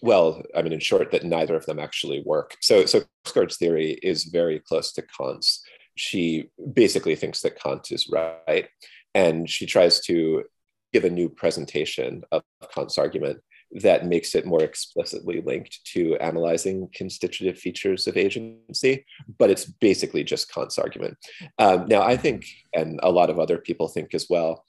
well, 0.02 0.42
I 0.54 0.62
mean, 0.62 0.72
in 0.72 0.80
short, 0.80 1.10
that 1.10 1.24
neither 1.24 1.56
of 1.56 1.66
them 1.66 1.78
actually 1.78 2.22
work. 2.24 2.56
So, 2.60 2.86
so 2.86 3.02
Korsgaard's 3.24 3.56
theory 3.56 3.98
is 4.02 4.24
very 4.24 4.60
close 4.60 4.92
to 4.92 5.02
Kant's. 5.02 5.62
She 5.96 6.50
basically 6.72 7.16
thinks 7.16 7.40
that 7.42 7.60
Kant 7.60 7.90
is 7.90 8.08
right, 8.08 8.68
and 9.14 9.48
she 9.50 9.66
tries 9.66 10.00
to 10.02 10.44
give 10.92 11.04
a 11.04 11.10
new 11.10 11.28
presentation 11.28 12.22
of 12.30 12.42
Kant's 12.72 12.98
argument 12.98 13.40
that 13.70 14.06
makes 14.06 14.34
it 14.34 14.46
more 14.46 14.62
explicitly 14.62 15.42
linked 15.42 15.80
to 15.84 16.16
analyzing 16.16 16.88
constitutive 16.94 17.58
features 17.58 18.06
of 18.06 18.16
agency, 18.16 19.04
but 19.38 19.50
it's 19.50 19.66
basically 19.66 20.24
just 20.24 20.50
Kant's 20.52 20.78
argument. 20.78 21.18
Um, 21.58 21.86
now, 21.86 22.02
I 22.02 22.16
think, 22.16 22.46
and 22.72 22.98
a 23.02 23.10
lot 23.10 23.28
of 23.28 23.38
other 23.38 23.58
people 23.58 23.88
think 23.88 24.14
as 24.14 24.26
well, 24.30 24.64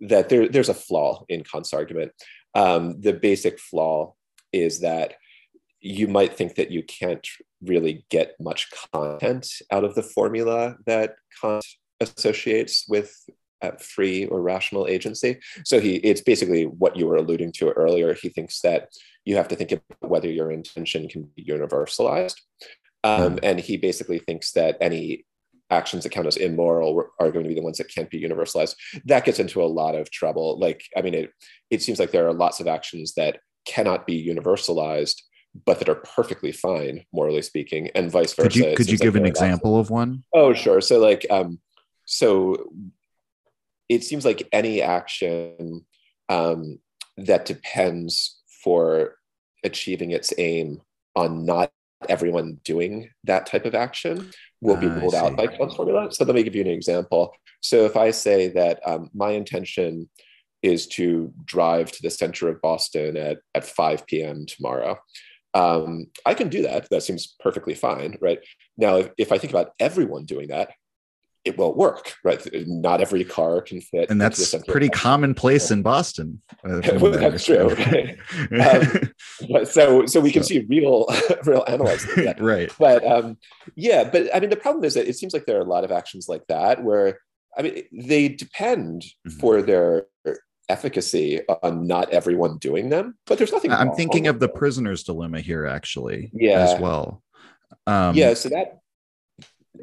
that 0.00 0.28
there, 0.28 0.48
there's 0.48 0.68
a 0.68 0.74
flaw 0.74 1.24
in 1.28 1.42
Kant's 1.42 1.72
argument. 1.72 2.12
Um, 2.54 3.00
the 3.00 3.12
basic 3.12 3.58
flaw 3.58 4.14
is 4.52 4.80
that 4.80 5.14
you 5.80 6.08
might 6.08 6.34
think 6.34 6.56
that 6.56 6.70
you 6.70 6.82
can't 6.82 7.26
really 7.62 8.04
get 8.10 8.34
much 8.40 8.68
content 8.92 9.48
out 9.70 9.84
of 9.84 9.94
the 9.94 10.02
formula 10.02 10.76
that 10.86 11.16
Kant 11.40 11.64
associates 12.00 12.84
with 12.88 13.14
uh, 13.62 13.72
free 13.78 14.26
or 14.26 14.42
rational 14.42 14.86
agency. 14.86 15.38
So 15.64 15.80
he, 15.80 15.96
it's 15.96 16.20
basically 16.20 16.64
what 16.64 16.96
you 16.96 17.06
were 17.06 17.16
alluding 17.16 17.52
to 17.52 17.70
earlier. 17.70 18.14
He 18.14 18.28
thinks 18.28 18.60
that 18.60 18.88
you 19.24 19.36
have 19.36 19.48
to 19.48 19.56
think 19.56 19.72
about 19.72 20.10
whether 20.10 20.30
your 20.30 20.50
intention 20.50 21.08
can 21.08 21.22
be 21.34 21.44
universalized. 21.44 22.40
Um, 23.04 23.32
hmm. 23.32 23.38
and 23.42 23.60
he 23.60 23.76
basically 23.76 24.18
thinks 24.18 24.52
that 24.52 24.76
any 24.80 25.24
actions 25.70 26.02
that 26.04 26.10
count 26.10 26.26
as 26.26 26.36
immoral 26.36 27.04
are 27.20 27.30
going 27.30 27.44
to 27.44 27.48
be 27.48 27.54
the 27.54 27.62
ones 27.62 27.78
that 27.78 27.92
can't 27.92 28.10
be 28.10 28.22
universalized. 28.22 28.76
That 29.04 29.24
gets 29.24 29.38
into 29.38 29.62
a 29.62 29.66
lot 29.66 29.94
of 29.94 30.10
trouble. 30.10 30.58
Like, 30.58 30.84
I 30.96 31.02
mean, 31.02 31.14
it, 31.14 31.30
it 31.70 31.82
seems 31.82 31.98
like 31.98 32.12
there 32.12 32.28
are 32.28 32.32
lots 32.32 32.60
of 32.60 32.68
actions 32.68 33.14
that 33.14 33.40
cannot 33.66 34.06
be 34.06 34.26
universalized, 34.26 35.22
but 35.64 35.78
that 35.78 35.88
are 35.88 35.96
perfectly 35.96 36.52
fine, 36.52 37.04
morally 37.12 37.42
speaking, 37.42 37.90
and 37.94 38.10
vice 38.10 38.32
versa. 38.34 38.48
Could 38.48 38.56
you, 38.56 38.76
could 38.76 38.90
you 38.90 38.98
give 38.98 39.14
like 39.14 39.22
an 39.22 39.26
example 39.26 39.78
of 39.78 39.90
one? 39.90 40.22
Oh, 40.32 40.52
sure. 40.52 40.80
So, 40.80 41.00
like, 41.00 41.26
um, 41.30 41.60
so 42.04 42.70
it 43.88 44.04
seems 44.04 44.24
like 44.24 44.48
any 44.52 44.82
action 44.82 45.84
um, 46.28 46.78
that 47.16 47.44
depends 47.44 48.40
for 48.62 49.16
achieving 49.64 50.10
its 50.12 50.32
aim 50.38 50.80
on 51.14 51.44
not 51.44 51.72
everyone 52.08 52.60
doing 52.64 53.10
that 53.24 53.46
type 53.46 53.64
of 53.64 53.74
action 53.74 54.30
will 54.60 54.76
be 54.76 54.86
ah, 54.86 54.94
ruled 54.94 55.14
out 55.14 55.36
by 55.36 55.46
Kant's 55.46 55.76
formula. 55.76 56.08
So 56.12 56.24
let 56.24 56.34
me 56.34 56.42
give 56.42 56.54
you 56.54 56.62
an 56.62 56.68
example. 56.68 57.34
So 57.62 57.84
if 57.84 57.96
I 57.96 58.10
say 58.10 58.48
that 58.48 58.80
um, 58.86 59.10
my 59.14 59.30
intention 59.30 60.08
is 60.62 60.86
to 60.86 61.32
drive 61.44 61.92
to 61.92 62.02
the 62.02 62.10
center 62.10 62.48
of 62.48 62.60
Boston 62.60 63.16
at, 63.16 63.38
at 63.54 63.64
5 63.64 64.06
p.m. 64.06 64.46
tomorrow. 64.46 64.98
Um, 65.54 66.06
I 66.26 66.34
can 66.34 66.48
do 66.48 66.62
that. 66.62 66.88
That 66.90 67.02
seems 67.02 67.34
perfectly 67.40 67.74
fine, 67.74 68.18
right? 68.20 68.40
Now, 68.76 68.96
if, 68.96 69.10
if 69.16 69.32
I 69.32 69.38
think 69.38 69.52
about 69.52 69.72
everyone 69.80 70.24
doing 70.24 70.48
that, 70.48 70.70
it 71.46 71.56
won't 71.56 71.76
work, 71.76 72.14
right? 72.24 72.44
Not 72.66 73.00
every 73.00 73.24
car 73.24 73.62
can 73.62 73.80
fit. 73.80 74.10
And 74.10 74.20
that's 74.20 74.54
pretty 74.66 74.88
commonplace 74.88 75.70
in 75.70 75.82
Boston. 75.82 76.42
Uh, 76.64 76.80
well, 77.00 77.12
that's 77.12 77.44
true. 77.44 77.68
Right? 77.68 78.18
um, 79.54 79.64
so, 79.64 80.04
so 80.06 80.20
we 80.20 80.32
can 80.32 80.42
so. 80.42 80.48
see 80.48 80.66
real, 80.68 81.06
real 81.44 81.64
analyzing 81.68 82.34
right? 82.38 82.70
But 82.78 83.06
um, 83.06 83.38
yeah, 83.76 84.04
but 84.04 84.34
I 84.34 84.40
mean, 84.40 84.50
the 84.50 84.56
problem 84.56 84.84
is 84.84 84.94
that 84.94 85.08
it 85.08 85.16
seems 85.16 85.32
like 85.32 85.46
there 85.46 85.58
are 85.58 85.62
a 85.62 85.64
lot 85.64 85.84
of 85.84 85.92
actions 85.92 86.28
like 86.28 86.46
that 86.48 86.82
where 86.82 87.20
I 87.56 87.62
mean, 87.62 87.84
they 87.92 88.28
depend 88.28 89.02
mm-hmm. 89.02 89.38
for 89.38 89.62
their 89.62 90.06
efficacy 90.68 91.40
on 91.62 91.86
not 91.86 92.10
everyone 92.10 92.58
doing 92.58 92.88
them, 92.88 93.16
but 93.26 93.38
there's 93.38 93.52
nothing. 93.52 93.70
I'm 93.70 93.92
thinking 93.92 94.26
of 94.26 94.40
the 94.40 94.48
prisoner's 94.48 95.04
dilemma 95.04 95.40
here, 95.40 95.64
actually, 95.64 96.30
yeah. 96.34 96.60
as 96.60 96.80
well. 96.80 97.22
Um, 97.86 98.16
yeah, 98.16 98.34
so 98.34 98.48
that 98.48 98.80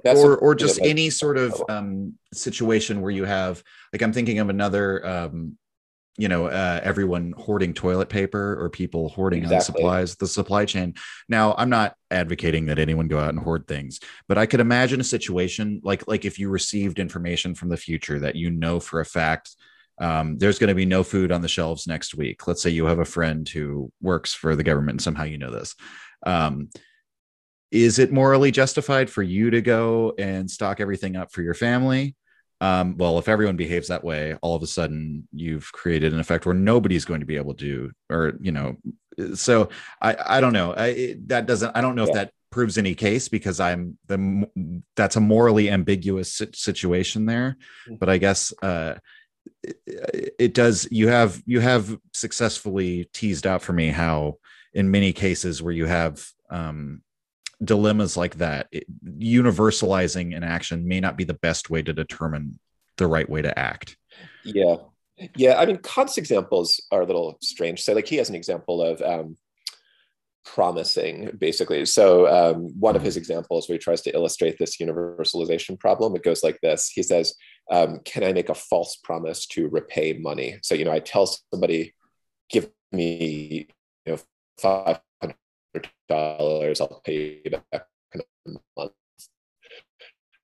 That's 0.03 0.19
or 0.19 0.37
or 0.37 0.55
just 0.55 0.79
like- 0.79 0.89
any 0.89 1.09
sort 1.09 1.37
of 1.37 1.61
um, 1.69 2.13
situation 2.33 3.01
where 3.01 3.11
you 3.11 3.25
have 3.25 3.63
like 3.91 4.01
I'm 4.01 4.13
thinking 4.13 4.39
of 4.39 4.49
another 4.49 5.05
um, 5.05 5.57
you 6.17 6.27
know 6.27 6.45
uh, 6.45 6.79
everyone 6.83 7.33
hoarding 7.37 7.73
toilet 7.73 8.09
paper 8.09 8.61
or 8.61 8.69
people 8.69 9.09
hoarding 9.09 9.43
Exactly. 9.43 9.65
supplies 9.65 10.15
the 10.15 10.27
supply 10.27 10.65
chain. 10.65 10.93
Now 11.27 11.55
i'm 11.57 11.69
not 11.69 11.95
advocating 12.11 12.67
that 12.67 12.77
anyone 12.77 13.07
go 13.07 13.19
out 13.19 13.29
and 13.29 13.39
hoard 13.39 13.67
things 13.67 13.99
but 14.27 14.37
i 14.37 14.45
could 14.45 14.59
imagine 14.59 15.01
a 15.01 15.03
situation 15.03 15.81
like 15.83 16.07
like 16.07 16.25
if 16.25 16.37
you 16.37 16.49
received 16.49 16.99
information 16.99 17.55
from 17.55 17.69
the 17.69 17.77
future 17.77 18.19
that 18.19 18.35
you 18.35 18.51
know 18.51 18.79
for 18.79 18.99
a 18.99 19.05
fact 19.05 19.55
um, 19.99 20.37
there's 20.37 20.59
going 20.59 20.69
to 20.69 20.75
be 20.75 20.85
no 20.85 21.03
food 21.03 21.31
on 21.31 21.41
the 21.41 21.47
shelves 21.47 21.85
next 21.85 22.15
week. 22.15 22.47
Let's 22.47 22.61
say 22.61 22.71
you 22.71 22.85
have 22.85 22.99
a 22.99 23.05
friend 23.05 23.47
who 23.47 23.91
works 24.01 24.33
for 24.33 24.55
the 24.55 24.63
government 24.63 24.95
and 24.95 25.01
somehow 25.01 25.23
you 25.23 25.37
know 25.37 25.51
this. 25.51 25.75
Um, 26.25 26.69
is 27.73 27.99
it 27.99 28.11
morally 28.11 28.51
justified 28.51 29.09
for 29.09 29.23
you 29.23 29.49
to 29.49 29.61
go 29.61 30.13
and 30.17 30.49
stock 30.49 30.79
everything 30.79 31.15
up 31.15 31.31
for 31.31 31.41
your 31.41 31.55
family 31.55 32.15
um, 32.63 32.95
well, 32.97 33.19
if 33.19 33.27
everyone 33.27 33.57
behaves 33.57 33.89
that 33.89 34.05
way, 34.05 34.37
all 34.41 34.55
of 34.55 34.63
a 34.63 34.67
sudden 34.67 35.27
you've 35.33 35.69
created 35.73 36.13
an 36.13 36.21
effect 36.21 36.45
where 36.45 36.55
nobody's 36.55 37.03
going 37.03 37.19
to 37.19 37.25
be 37.25 37.35
able 37.35 37.55
to, 37.55 37.91
or 38.09 38.37
you 38.39 38.53
know, 38.53 38.77
so 39.35 39.67
I 40.01 40.15
I 40.37 40.39
don't 40.39 40.53
know. 40.53 40.73
I, 40.73 40.85
it, 40.87 41.27
that 41.27 41.45
doesn't. 41.45 41.75
I 41.75 41.81
don't 41.81 41.95
know 41.95 42.05
if 42.05 42.13
that 42.13 42.31
proves 42.51 42.77
any 42.77 42.95
case 42.95 43.27
because 43.27 43.59
I'm 43.59 43.97
the 44.07 44.47
that's 44.95 45.17
a 45.17 45.19
morally 45.19 45.69
ambiguous 45.69 46.41
situation 46.53 47.25
there. 47.25 47.57
Mhm. 47.89 47.99
But 47.99 48.07
I 48.07 48.17
guess 48.17 48.53
uh, 48.61 48.95
it, 49.61 50.35
it 50.39 50.53
does. 50.53 50.87
You 50.89 51.09
have 51.09 51.43
you 51.45 51.59
have 51.59 51.97
successfully 52.13 53.09
teased 53.11 53.45
out 53.45 53.61
for 53.61 53.73
me 53.73 53.89
how 53.89 54.37
in 54.73 54.89
many 54.89 55.11
cases 55.11 55.61
where 55.61 55.73
you 55.73 55.85
have 55.85 56.25
um, 56.49 57.01
dilemmas 57.63 58.17
like 58.17 58.35
that, 58.37 58.67
it, 58.71 58.85
universalizing 59.19 60.35
an 60.35 60.43
action 60.43 60.87
may 60.87 60.99
not 60.99 61.17
be 61.17 61.23
the 61.23 61.33
best 61.33 61.69
way 61.69 61.81
to 61.81 61.93
determine 61.93 62.59
the 62.97 63.07
right 63.07 63.29
way 63.29 63.41
to 63.41 63.57
act. 63.57 63.97
Yeah. 64.43 64.75
Yeah. 65.35 65.59
I 65.59 65.65
mean, 65.65 65.77
Kant's 65.77 66.17
examples 66.17 66.81
are 66.91 67.01
a 67.01 67.05
little 67.05 67.37
strange. 67.41 67.83
So, 67.83 67.93
like, 67.93 68.07
he 68.07 68.17
has 68.17 68.29
an 68.29 68.35
example 68.35 68.81
of 68.81 69.01
um, 69.01 69.37
promising, 70.45 71.31
basically. 71.37 71.85
So, 71.85 72.27
um, 72.27 72.79
one 72.79 72.95
of 72.95 73.01
his 73.01 73.17
examples 73.17 73.67
where 73.67 73.75
he 73.75 73.79
tries 73.79 74.01
to 74.01 74.13
illustrate 74.13 74.57
this 74.57 74.77
universalization 74.77 75.79
problem, 75.79 76.15
it 76.15 76.23
goes 76.23 76.43
like 76.43 76.59
this 76.61 76.89
He 76.89 77.03
says, 77.03 77.35
um, 77.71 77.99
Can 78.05 78.23
I 78.23 78.33
make 78.33 78.49
a 78.49 78.55
false 78.55 78.97
promise 78.97 79.45
to 79.47 79.69
repay 79.69 80.13
money? 80.13 80.59
So, 80.61 80.75
you 80.75 80.85
know, 80.85 80.91
I 80.91 80.99
tell 80.99 81.27
somebody, 81.51 81.93
give 82.49 82.69
me, 82.91 83.67
you 84.05 84.13
know, 84.13 84.97
$500, 86.09 86.81
I'll 86.81 87.01
pay 87.05 87.41
you 87.43 87.51
back 87.51 87.85
in 88.13 88.21
a 88.47 88.59
month. 88.77 88.91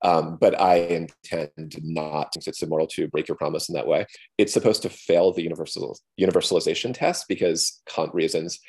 Um, 0.02 0.38
but 0.40 0.58
I 0.58 0.76
intend 0.76 1.78
not, 1.82 2.32
it's 2.34 2.62
immoral 2.62 2.86
to 2.88 3.08
break 3.08 3.28
your 3.28 3.36
promise 3.36 3.68
in 3.68 3.74
that 3.74 3.86
way. 3.86 4.06
It's 4.38 4.52
supposed 4.52 4.80
to 4.82 4.88
fail 4.88 5.30
the 5.32 5.42
universal 5.42 5.98
universalization 6.18 6.94
test 6.94 7.26
because 7.28 7.82
Kant 7.86 8.14
reasons 8.14 8.60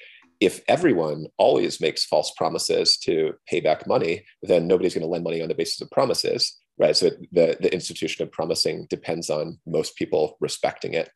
if 0.41 0.61
everyone 0.67 1.27
always 1.37 1.79
makes 1.79 2.03
false 2.03 2.33
promises 2.35 2.97
to 2.97 3.33
pay 3.47 3.59
back 3.61 3.87
money, 3.87 4.25
then 4.41 4.67
nobody's 4.67 4.95
going 4.95 5.03
to 5.03 5.07
lend 5.07 5.23
money 5.23 5.41
on 5.41 5.47
the 5.47 5.55
basis 5.55 5.79
of 5.81 5.91
promises, 5.91 6.59
right? 6.79 6.97
So 6.97 7.11
the, 7.31 7.55
the 7.59 7.71
institution 7.71 8.23
of 8.23 8.31
promising 8.31 8.87
depends 8.89 9.29
on 9.29 9.59
most 9.67 9.95
people 9.95 10.37
respecting 10.41 10.95
it. 10.95 11.11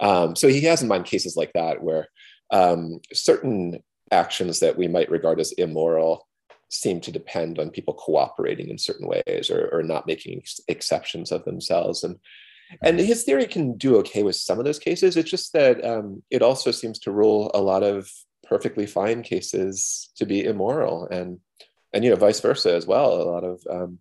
Um, 0.00 0.36
so 0.36 0.48
he 0.48 0.60
has 0.62 0.82
in 0.82 0.88
mind 0.88 1.06
cases 1.06 1.34
like 1.34 1.52
that 1.54 1.82
where 1.82 2.08
um, 2.50 3.00
certain 3.12 3.82
actions 4.12 4.60
that 4.60 4.76
we 4.76 4.88
might 4.88 5.10
regard 5.10 5.40
as 5.40 5.52
immoral 5.52 6.28
seem 6.68 7.00
to 7.00 7.12
depend 7.12 7.58
on 7.58 7.70
people 7.70 7.94
cooperating 7.94 8.68
in 8.68 8.78
certain 8.78 9.06
ways 9.06 9.50
or, 9.50 9.68
or 9.72 9.82
not 9.82 10.06
making 10.06 10.38
ex- 10.38 10.60
exceptions 10.68 11.32
of 11.32 11.44
themselves. 11.44 12.04
And 12.04 12.16
and 12.80 12.98
his 12.98 13.24
theory 13.24 13.46
can 13.46 13.76
do 13.76 13.96
okay 13.98 14.22
with 14.22 14.36
some 14.36 14.58
of 14.58 14.64
those 14.64 14.78
cases. 14.78 15.18
It's 15.18 15.30
just 15.30 15.52
that 15.52 15.84
um, 15.84 16.22
it 16.30 16.40
also 16.40 16.70
seems 16.70 16.98
to 17.00 17.10
rule 17.10 17.50
a 17.52 17.60
lot 17.60 17.82
of 17.82 18.10
perfectly 18.44 18.86
fine 18.86 19.22
cases 19.22 20.10
to 20.16 20.24
be 20.24 20.44
immoral 20.44 21.06
and 21.08 21.38
and 21.92 22.02
you 22.02 22.10
know 22.10 22.16
vice 22.16 22.40
versa 22.40 22.74
as 22.74 22.86
well. 22.86 23.20
A 23.20 23.30
lot 23.30 23.44
of 23.44 23.60
um, 23.70 23.98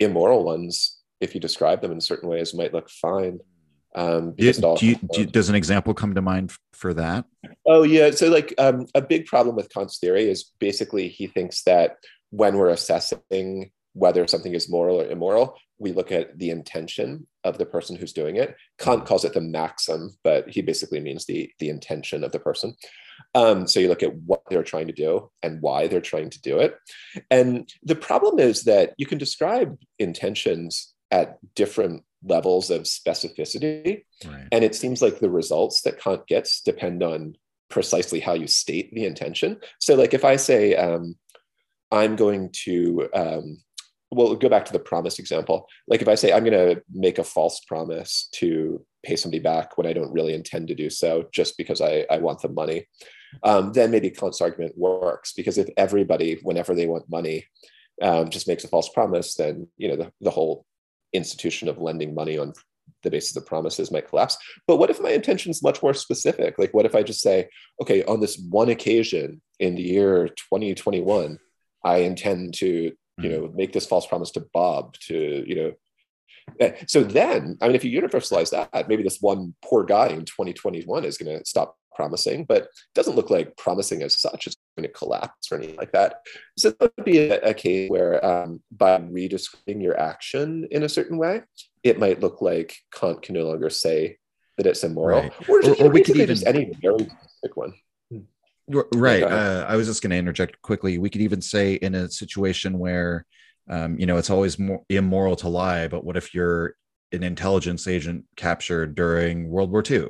immoral 0.00 0.44
ones 0.44 0.98
if 1.20 1.34
you 1.34 1.40
describe 1.40 1.80
them 1.80 1.92
in 1.92 2.00
certain 2.00 2.28
ways 2.28 2.54
might 2.54 2.74
look 2.74 2.90
fine 2.90 3.38
um, 3.96 4.34
Do, 4.36 4.52
do 4.52 4.86
you, 4.86 4.94
do 4.96 5.20
you- 5.22 5.26
does 5.26 5.48
an 5.48 5.54
example 5.54 5.94
come 5.94 6.14
to 6.14 6.22
mind 6.22 6.52
for 6.72 6.94
that? 6.94 7.24
Oh 7.66 7.82
yeah. 7.82 8.10
So 8.10 8.28
like 8.28 8.54
um, 8.58 8.86
a 8.94 9.00
big 9.00 9.26
problem 9.26 9.56
with 9.56 9.72
Kant's 9.72 9.98
theory 9.98 10.28
is 10.28 10.52
basically 10.58 11.08
he 11.08 11.26
thinks 11.26 11.62
that 11.62 11.96
when 12.30 12.56
we're 12.56 12.68
assessing 12.70 13.70
whether 13.94 14.26
something 14.26 14.54
is 14.54 14.68
moral 14.68 15.00
or 15.00 15.06
immoral, 15.06 15.56
we 15.78 15.92
look 15.92 16.12
at 16.12 16.38
the 16.38 16.50
intention 16.50 17.26
of 17.44 17.56
the 17.56 17.64
person 17.64 17.96
who's 17.96 18.12
doing 18.12 18.36
it. 18.36 18.54
Kant 18.78 19.06
calls 19.06 19.24
it 19.24 19.32
the 19.32 19.40
maxim, 19.40 20.14
but 20.22 20.48
he 20.50 20.60
basically 20.60 21.00
means 21.00 21.24
the 21.24 21.50
the 21.58 21.70
intention 21.70 22.22
of 22.22 22.32
the 22.32 22.38
person. 22.38 22.74
Um, 23.34 23.66
so 23.66 23.80
you 23.80 23.88
look 23.88 24.02
at 24.02 24.14
what 24.14 24.42
they're 24.50 24.62
trying 24.62 24.88
to 24.88 24.92
do 24.92 25.30
and 25.42 25.62
why 25.62 25.86
they're 25.86 26.02
trying 26.02 26.28
to 26.30 26.40
do 26.42 26.58
it. 26.58 26.76
And 27.30 27.66
the 27.82 27.94
problem 27.94 28.38
is 28.38 28.64
that 28.64 28.92
you 28.98 29.06
can 29.06 29.16
describe 29.16 29.78
intentions 29.98 30.92
at 31.10 31.38
different 31.54 32.02
levels 32.24 32.70
of 32.70 32.82
specificity. 32.82 34.04
Right. 34.24 34.48
And 34.52 34.64
it 34.64 34.74
seems 34.74 35.02
like 35.02 35.18
the 35.18 35.30
results 35.30 35.82
that 35.82 36.00
Kant 36.00 36.26
gets 36.26 36.60
depend 36.60 37.02
on 37.02 37.36
precisely 37.68 38.20
how 38.20 38.34
you 38.34 38.46
state 38.46 38.92
the 38.94 39.04
intention. 39.04 39.58
So, 39.80 39.94
like 39.94 40.14
if 40.14 40.24
I 40.24 40.36
say, 40.36 40.74
um, 40.76 41.16
I'm 41.92 42.16
going 42.16 42.50
to, 42.64 43.08
um, 43.14 43.58
well, 44.10 44.34
go 44.34 44.48
back 44.48 44.64
to 44.66 44.72
the 44.72 44.78
promise 44.78 45.18
example. 45.18 45.68
Like 45.88 46.02
if 46.02 46.08
I 46.08 46.14
say, 46.14 46.32
I'm 46.32 46.44
going 46.44 46.76
to 46.76 46.82
make 46.92 47.18
a 47.18 47.24
false 47.24 47.60
promise 47.60 48.28
to 48.32 48.84
pay 49.04 49.16
somebody 49.16 49.40
back 49.40 49.76
when 49.76 49.86
I 49.86 49.92
don't 49.92 50.12
really 50.12 50.34
intend 50.34 50.68
to 50.68 50.74
do 50.74 50.90
so, 50.90 51.26
just 51.32 51.56
because 51.56 51.80
I, 51.80 52.06
I 52.10 52.18
want 52.18 52.42
the 52.42 52.48
money, 52.48 52.88
um, 53.42 53.72
then 53.72 53.90
maybe 53.90 54.10
Kant's 54.10 54.40
argument 54.40 54.76
works. 54.76 55.32
Because 55.32 55.58
if 55.58 55.68
everybody, 55.76 56.38
whenever 56.42 56.74
they 56.74 56.86
want 56.86 57.10
money, 57.10 57.46
um, 58.02 58.28
just 58.28 58.48
makes 58.48 58.64
a 58.64 58.68
false 58.68 58.88
promise, 58.90 59.34
then 59.34 59.68
you 59.76 59.88
know 59.88 59.96
the, 59.96 60.12
the 60.20 60.30
whole 60.30 60.66
institution 61.12 61.68
of 61.68 61.78
lending 61.78 62.14
money 62.14 62.38
on 62.38 62.52
the 63.02 63.10
basis 63.10 63.36
of 63.36 63.46
promises 63.46 63.90
might 63.90 64.08
collapse. 64.08 64.36
But 64.66 64.76
what 64.76 64.90
if 64.90 65.00
my 65.00 65.10
intention 65.10 65.50
is 65.50 65.62
much 65.62 65.82
more 65.82 65.94
specific? 65.94 66.58
Like, 66.58 66.74
what 66.74 66.86
if 66.86 66.94
I 66.94 67.02
just 67.02 67.20
say, 67.20 67.48
okay, 67.80 68.04
on 68.04 68.20
this 68.20 68.38
one 68.50 68.68
occasion 68.68 69.40
in 69.58 69.74
the 69.76 69.82
year 69.82 70.28
2021, 70.28 71.38
I 71.84 71.98
intend 71.98 72.54
to, 72.54 72.92
you 73.18 73.28
know, 73.28 73.52
make 73.54 73.72
this 73.72 73.86
false 73.86 74.06
promise 74.06 74.30
to 74.32 74.46
Bob 74.52 74.94
to, 75.08 75.44
you 75.46 75.54
know, 75.54 75.72
eh, 76.60 76.72
so 76.86 77.02
then, 77.02 77.56
I 77.60 77.66
mean, 77.66 77.76
if 77.76 77.84
you 77.84 78.00
universalize 78.00 78.50
that, 78.50 78.88
maybe 78.88 79.02
this 79.02 79.20
one 79.20 79.54
poor 79.64 79.84
guy 79.84 80.08
in 80.08 80.24
2021 80.24 81.04
is 81.04 81.16
going 81.16 81.38
to 81.38 81.44
stop 81.44 81.76
promising, 81.96 82.44
but 82.44 82.62
it 82.62 82.68
doesn't 82.94 83.16
look 83.16 83.30
like 83.30 83.56
promising 83.56 84.02
as 84.02 84.20
such 84.20 84.46
is 84.46 84.56
going 84.76 84.86
to 84.86 84.92
collapse 84.92 85.50
or 85.50 85.56
anything 85.56 85.76
like 85.76 85.92
that. 85.92 86.20
So 86.58 86.70
that 86.70 86.92
would 86.96 87.04
be 87.06 87.18
a, 87.18 87.40
a 87.40 87.54
case 87.54 87.90
where 87.90 88.24
um, 88.24 88.62
by 88.70 88.98
redescribing 88.98 89.82
your 89.82 89.98
action 89.98 90.68
in 90.70 90.82
a 90.82 90.88
certain 90.88 91.16
way, 91.16 91.42
it 91.82 91.98
might 91.98 92.20
look 92.20 92.42
like 92.42 92.76
Kant 92.94 93.22
can 93.22 93.34
no 93.34 93.48
longer 93.48 93.70
say 93.70 94.18
that 94.58 94.66
it's 94.66 94.84
immoral, 94.84 95.22
Right. 95.22 95.48
or, 95.48 95.60
Or- 95.60 95.76
or 95.86 95.88
we 95.90 96.02
could 96.02 96.14
basically 96.14 96.26
just 96.26 96.42
even- 96.46 96.56
any 96.56 96.72
very 96.82 96.98
specific 96.98 97.56
one. 97.56 97.72
Right. 98.94 99.22
Uh, 99.22 99.64
I 99.68 99.76
was 99.76 99.86
just 99.86 100.02
going 100.02 100.10
to 100.10 100.16
interject 100.16 100.60
quickly. 100.60 100.98
We 100.98 101.08
could 101.08 101.20
even 101.20 101.40
say 101.40 101.74
in 101.74 101.94
a 101.94 102.10
situation 102.10 102.78
where, 102.80 103.24
um, 103.70 103.96
you 103.98 104.06
know, 104.06 104.16
it's 104.16 104.30
always 104.30 104.58
more 104.58 104.82
immoral 104.88 105.36
to 105.36 105.48
lie, 105.48 105.86
but 105.86 106.04
what 106.04 106.16
if 106.16 106.34
you're 106.34 106.74
an 107.12 107.22
intelligence 107.22 107.86
agent 107.86 108.24
captured 108.36 108.96
during 108.96 109.48
World 109.48 109.70
War 109.70 109.84
II? 109.88 110.08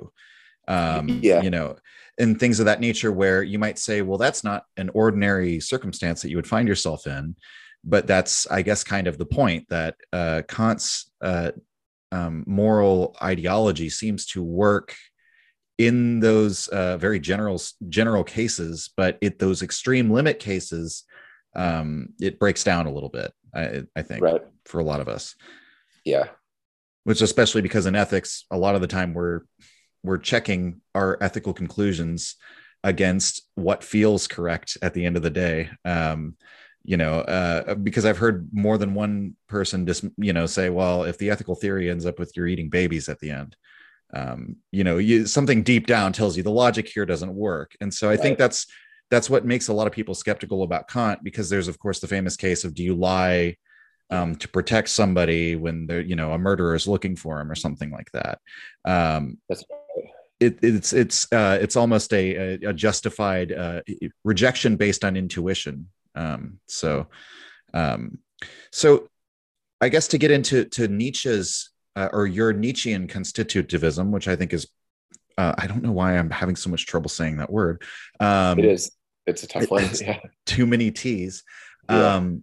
Um, 0.68 1.20
Yeah. 1.22 1.42
You 1.42 1.50
know, 1.50 1.76
and 2.18 2.38
things 2.40 2.60
of 2.60 2.66
that 2.66 2.80
nature 2.80 3.12
where 3.12 3.42
you 3.42 3.58
might 3.58 3.78
say, 3.78 4.02
well, 4.02 4.18
that's 4.18 4.42
not 4.42 4.64
an 4.76 4.90
ordinary 4.94 5.60
circumstance 5.60 6.22
that 6.22 6.30
you 6.30 6.36
would 6.36 6.46
find 6.46 6.66
yourself 6.66 7.06
in. 7.06 7.36
But 7.84 8.06
that's, 8.06 8.46
I 8.50 8.62
guess, 8.62 8.82
kind 8.82 9.06
of 9.06 9.16
the 9.16 9.26
point 9.26 9.68
that 9.68 9.96
uh, 10.12 10.42
Kant's 10.48 11.10
uh, 11.20 11.52
um, 12.10 12.42
moral 12.46 13.14
ideology 13.22 13.88
seems 13.90 14.26
to 14.26 14.42
work 14.42 14.94
in 15.78 16.18
those 16.20 16.68
uh, 16.68 16.96
very 16.96 17.20
general 17.20 17.60
general 17.88 18.24
cases, 18.24 18.90
but 18.96 19.18
it 19.20 19.38
those 19.38 19.62
extreme 19.62 20.10
limit 20.10 20.38
cases, 20.40 21.04
um, 21.54 22.08
it 22.20 22.38
breaks 22.40 22.64
down 22.64 22.86
a 22.86 22.92
little 22.92 23.10
bit. 23.10 23.30
I, 23.54 23.84
I 23.94 24.02
think 24.02 24.22
Right. 24.22 24.40
for 24.64 24.80
a 24.80 24.84
lot 24.84 25.00
of 25.00 25.08
us, 25.08 25.36
Yeah. 26.04 26.28
which 27.04 27.20
especially 27.20 27.60
because 27.62 27.86
in 27.86 27.94
ethics, 27.94 28.46
a 28.50 28.56
lot 28.58 28.74
of 28.74 28.80
the 28.80 28.86
time 28.86 29.14
we're 29.14 29.42
we're 30.02 30.18
checking 30.18 30.80
our 30.94 31.18
ethical 31.20 31.52
conclusions 31.52 32.36
against 32.84 33.42
what 33.54 33.82
feels 33.82 34.28
correct 34.28 34.78
at 34.82 34.94
the 34.94 35.04
end 35.04 35.16
of 35.16 35.22
the 35.22 35.30
day. 35.30 35.70
Um, 35.84 36.36
you 36.84 36.96
know, 36.96 37.20
uh, 37.20 37.74
because 37.74 38.04
I've 38.04 38.18
heard 38.18 38.48
more 38.52 38.78
than 38.78 38.94
one 38.94 39.34
person 39.48 39.86
just 39.86 40.04
you 40.18 40.32
know 40.32 40.46
say, 40.46 40.70
well, 40.70 41.02
if 41.02 41.18
the 41.18 41.30
ethical 41.30 41.56
theory 41.56 41.90
ends 41.90 42.06
up 42.06 42.18
with 42.18 42.32
you're 42.36 42.46
eating 42.46 42.68
babies 42.68 43.08
at 43.08 43.18
the 43.18 43.30
end, 43.30 43.56
um, 44.14 44.56
you 44.70 44.84
know, 44.84 44.98
you, 44.98 45.26
something 45.26 45.62
deep 45.62 45.86
down 45.86 46.12
tells 46.12 46.36
you 46.36 46.42
the 46.42 46.50
logic 46.50 46.88
here 46.88 47.04
doesn't 47.04 47.34
work. 47.34 47.72
And 47.80 47.92
so 47.92 48.08
I 48.08 48.16
think 48.16 48.38
that's 48.38 48.66
that's 49.10 49.28
what 49.28 49.44
makes 49.44 49.68
a 49.68 49.72
lot 49.72 49.86
of 49.86 49.92
people 49.92 50.14
skeptical 50.14 50.62
about 50.62 50.88
Kant 50.88 51.22
because 51.22 51.48
there's 51.48 51.68
of 51.68 51.78
course 51.78 52.00
the 52.00 52.08
famous 52.08 52.36
case 52.36 52.64
of 52.64 52.74
do 52.74 52.82
you 52.82 52.94
lie 52.94 53.56
um, 54.10 54.36
to 54.36 54.48
protect 54.48 54.88
somebody 54.88 55.56
when 55.56 55.86
they're 55.86 56.00
you 56.00 56.16
know 56.16 56.32
a 56.32 56.38
murderer 56.38 56.74
is 56.74 56.86
looking 56.86 57.16
for 57.16 57.40
him 57.40 57.50
or 57.50 57.56
something 57.56 57.90
like 57.90 58.10
that. 58.12 58.38
Um, 58.84 59.38
That's 59.48 59.64
it, 60.40 60.58
it's 60.62 60.92
it's 60.92 61.30
uh, 61.32 61.58
it's 61.60 61.76
almost 61.76 62.12
a, 62.12 62.58
a, 62.64 62.72
justified 62.72 63.52
uh, 63.52 63.80
rejection 64.24 64.76
based 64.76 65.04
on 65.04 65.16
intuition. 65.16 65.88
Um, 66.14 66.58
so 66.68 67.06
um, 67.72 68.18
so 68.70 69.08
I 69.80 69.88
guess 69.88 70.08
to 70.08 70.18
get 70.18 70.30
into 70.30 70.64
to 70.66 70.88
Nietzsche's 70.88 71.70
uh, 71.94 72.08
or 72.12 72.26
your 72.26 72.52
Nietzschean 72.52 73.08
constitutivism, 73.08 74.10
which 74.10 74.28
I 74.28 74.36
think 74.36 74.52
is 74.52 74.66
uh, 75.38 75.54
I 75.56 75.66
don't 75.66 75.82
know 75.82 75.92
why 75.92 76.16
I'm 76.18 76.30
having 76.30 76.56
so 76.56 76.70
much 76.70 76.86
trouble 76.86 77.08
saying 77.08 77.38
that 77.38 77.50
word. 77.50 77.82
Um, 78.20 78.58
it 78.58 78.64
is. 78.66 78.92
It's 79.26 79.42
a 79.42 79.46
tough 79.46 79.70
one. 79.70 79.88
Yeah. 80.00 80.20
Too 80.44 80.66
many 80.66 80.90
T's. 80.90 81.42
Yeah. 81.90 82.14
Um, 82.14 82.42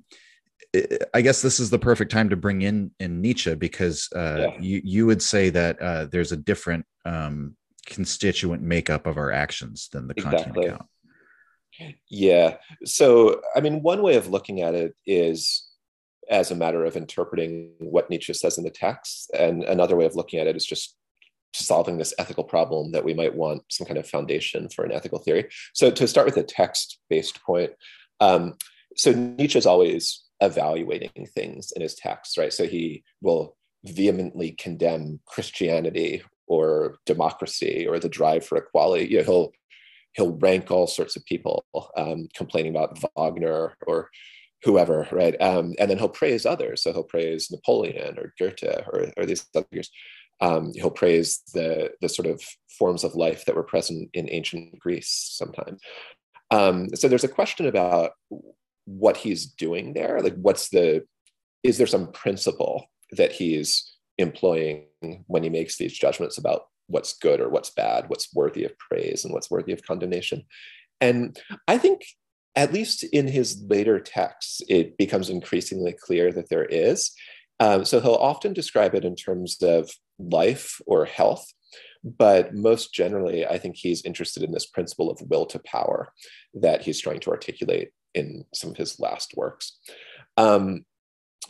I 1.13 1.21
guess 1.21 1.41
this 1.41 1.59
is 1.59 1.69
the 1.69 1.77
perfect 1.77 2.11
time 2.11 2.29
to 2.29 2.35
bring 2.35 2.63
in 2.63 2.91
in 2.99 3.21
Nietzsche 3.21 3.53
because 3.53 4.09
uh, 4.15 4.37
Yeah. 4.39 4.59
you 4.59 4.81
you 4.83 5.05
would 5.05 5.21
say 5.21 5.49
that 5.51 5.79
uh, 5.81 6.05
there's 6.05 6.31
a 6.31 6.37
different 6.37 6.85
um, 7.05 7.55
constituent 7.85 8.61
makeup 8.61 9.05
of 9.05 9.17
our 9.17 9.31
actions 9.31 9.89
than 9.91 10.07
the 10.07 10.13
Exactly. 10.15 10.63
Kantian 10.63 10.65
account. 10.65 10.89
Yeah. 12.09 12.57
So, 12.85 13.41
I 13.55 13.61
mean, 13.61 13.81
one 13.81 14.01
way 14.01 14.15
of 14.15 14.29
looking 14.29 14.61
at 14.61 14.75
it 14.75 14.95
is 15.05 15.67
as 16.29 16.51
a 16.51 16.55
matter 16.55 16.85
of 16.85 16.95
interpreting 16.95 17.71
what 17.79 18.09
Nietzsche 18.09 18.33
says 18.33 18.57
in 18.57 18.63
the 18.63 18.69
text. 18.69 19.31
And 19.37 19.63
another 19.63 19.95
way 19.95 20.05
of 20.05 20.15
looking 20.15 20.39
at 20.39 20.47
it 20.47 20.55
is 20.55 20.65
just 20.65 20.95
solving 21.53 21.97
this 21.97 22.13
ethical 22.17 22.43
problem 22.43 22.91
that 22.91 23.03
we 23.03 23.13
might 23.13 23.35
want 23.35 23.63
some 23.69 23.85
kind 23.85 23.99
of 23.99 24.07
foundation 24.07 24.69
for 24.69 24.85
an 24.85 24.91
ethical 24.91 25.19
theory. 25.19 25.49
So, 25.73 25.91
to 25.91 26.07
start 26.07 26.25
with 26.25 26.37
a 26.37 26.43
text 26.43 26.99
based 27.09 27.41
point, 27.43 27.71
um, 28.19 28.55
so 28.95 29.11
Nietzsche 29.11 29.57
is 29.57 29.65
always 29.65 30.23
evaluating 30.39 31.27
things 31.33 31.71
in 31.75 31.81
his 31.81 31.95
texts, 31.95 32.37
right? 32.37 32.53
So, 32.53 32.67
he 32.67 33.03
will 33.21 33.55
vehemently 33.83 34.51
condemn 34.51 35.19
Christianity 35.25 36.23
or 36.47 36.97
democracy 37.05 37.87
or 37.87 37.99
the 37.99 38.09
drive 38.09 38.45
for 38.45 38.57
equality. 38.57 39.07
You 39.09 39.17
know, 39.17 39.23
he'll 39.23 39.51
he'll 40.13 40.37
rank 40.37 40.69
all 40.69 40.87
sorts 40.87 41.15
of 41.15 41.25
people 41.25 41.65
um, 41.97 42.27
complaining 42.35 42.75
about 42.75 42.99
Wagner 43.15 43.75
or 43.87 44.09
whoever, 44.63 45.07
right? 45.11 45.39
Um, 45.41 45.73
and 45.79 45.89
then 45.89 45.97
he'll 45.97 46.09
praise 46.09 46.45
others. 46.45 46.83
So 46.83 46.93
he'll 46.93 47.03
praise 47.03 47.51
Napoleon 47.51 48.17
or 48.17 48.33
Goethe 48.39 48.63
or, 48.87 49.11
or 49.17 49.25
these 49.25 49.45
others. 49.55 49.89
Um, 50.39 50.71
he'll 50.73 50.91
praise 50.91 51.41
the, 51.53 51.91
the 52.01 52.09
sort 52.09 52.27
of 52.27 52.41
forms 52.77 53.03
of 53.03 53.15
life 53.15 53.45
that 53.45 53.55
were 53.55 53.63
present 53.63 54.09
in 54.13 54.29
ancient 54.29 54.79
Greece 54.79 55.09
sometimes. 55.09 55.81
Um, 56.51 56.95
so 56.95 57.07
there's 57.07 57.23
a 57.23 57.29
question 57.29 57.65
about 57.65 58.11
what 58.85 59.17
he's 59.17 59.45
doing 59.45 59.93
there. 59.93 60.21
Like, 60.21 60.35
what's 60.35 60.69
the, 60.69 61.05
is 61.63 61.77
there 61.77 61.87
some 61.87 62.11
principle 62.11 62.85
that 63.11 63.31
he's 63.31 63.92
employing 64.17 64.85
when 65.27 65.43
he 65.43 65.49
makes 65.49 65.77
these 65.77 65.93
judgments 65.93 66.37
about 66.37 66.67
what's 66.87 67.17
good 67.17 67.39
or 67.39 67.49
what's 67.49 67.69
bad, 67.69 68.09
what's 68.09 68.33
worthy 68.33 68.63
of 68.63 68.77
praise 68.77 69.25
and 69.25 69.33
what's 69.33 69.49
worthy 69.49 69.71
of 69.71 69.83
condemnation. 69.83 70.43
And 71.01 71.39
I 71.67 71.77
think, 71.77 72.05
at 72.55 72.73
least 72.73 73.03
in 73.03 73.27
his 73.27 73.63
later 73.67 73.99
texts, 73.99 74.61
it 74.69 74.97
becomes 74.97 75.29
increasingly 75.29 75.95
clear 75.99 76.31
that 76.31 76.49
there 76.49 76.65
is. 76.65 77.11
Um, 77.59 77.85
so 77.85 77.99
he'll 77.99 78.13
often 78.13 78.53
describe 78.53 78.93
it 78.93 79.05
in 79.05 79.15
terms 79.15 79.61
of 79.61 79.91
life 80.19 80.79
or 80.85 81.05
health. 81.05 81.45
But 82.03 82.53
most 82.53 82.93
generally, 82.93 83.45
I 83.45 83.57
think 83.57 83.77
he's 83.77 84.03
interested 84.03 84.43
in 84.43 84.51
this 84.51 84.65
principle 84.65 85.09
of 85.09 85.21
will 85.29 85.45
to 85.47 85.59
power 85.59 86.11
that 86.53 86.81
he's 86.81 86.99
trying 86.99 87.21
to 87.21 87.31
articulate 87.31 87.89
in 88.13 88.45
some 88.53 88.71
of 88.71 88.77
his 88.77 88.99
last 88.99 89.35
works. 89.35 89.79
Um, 90.37 90.85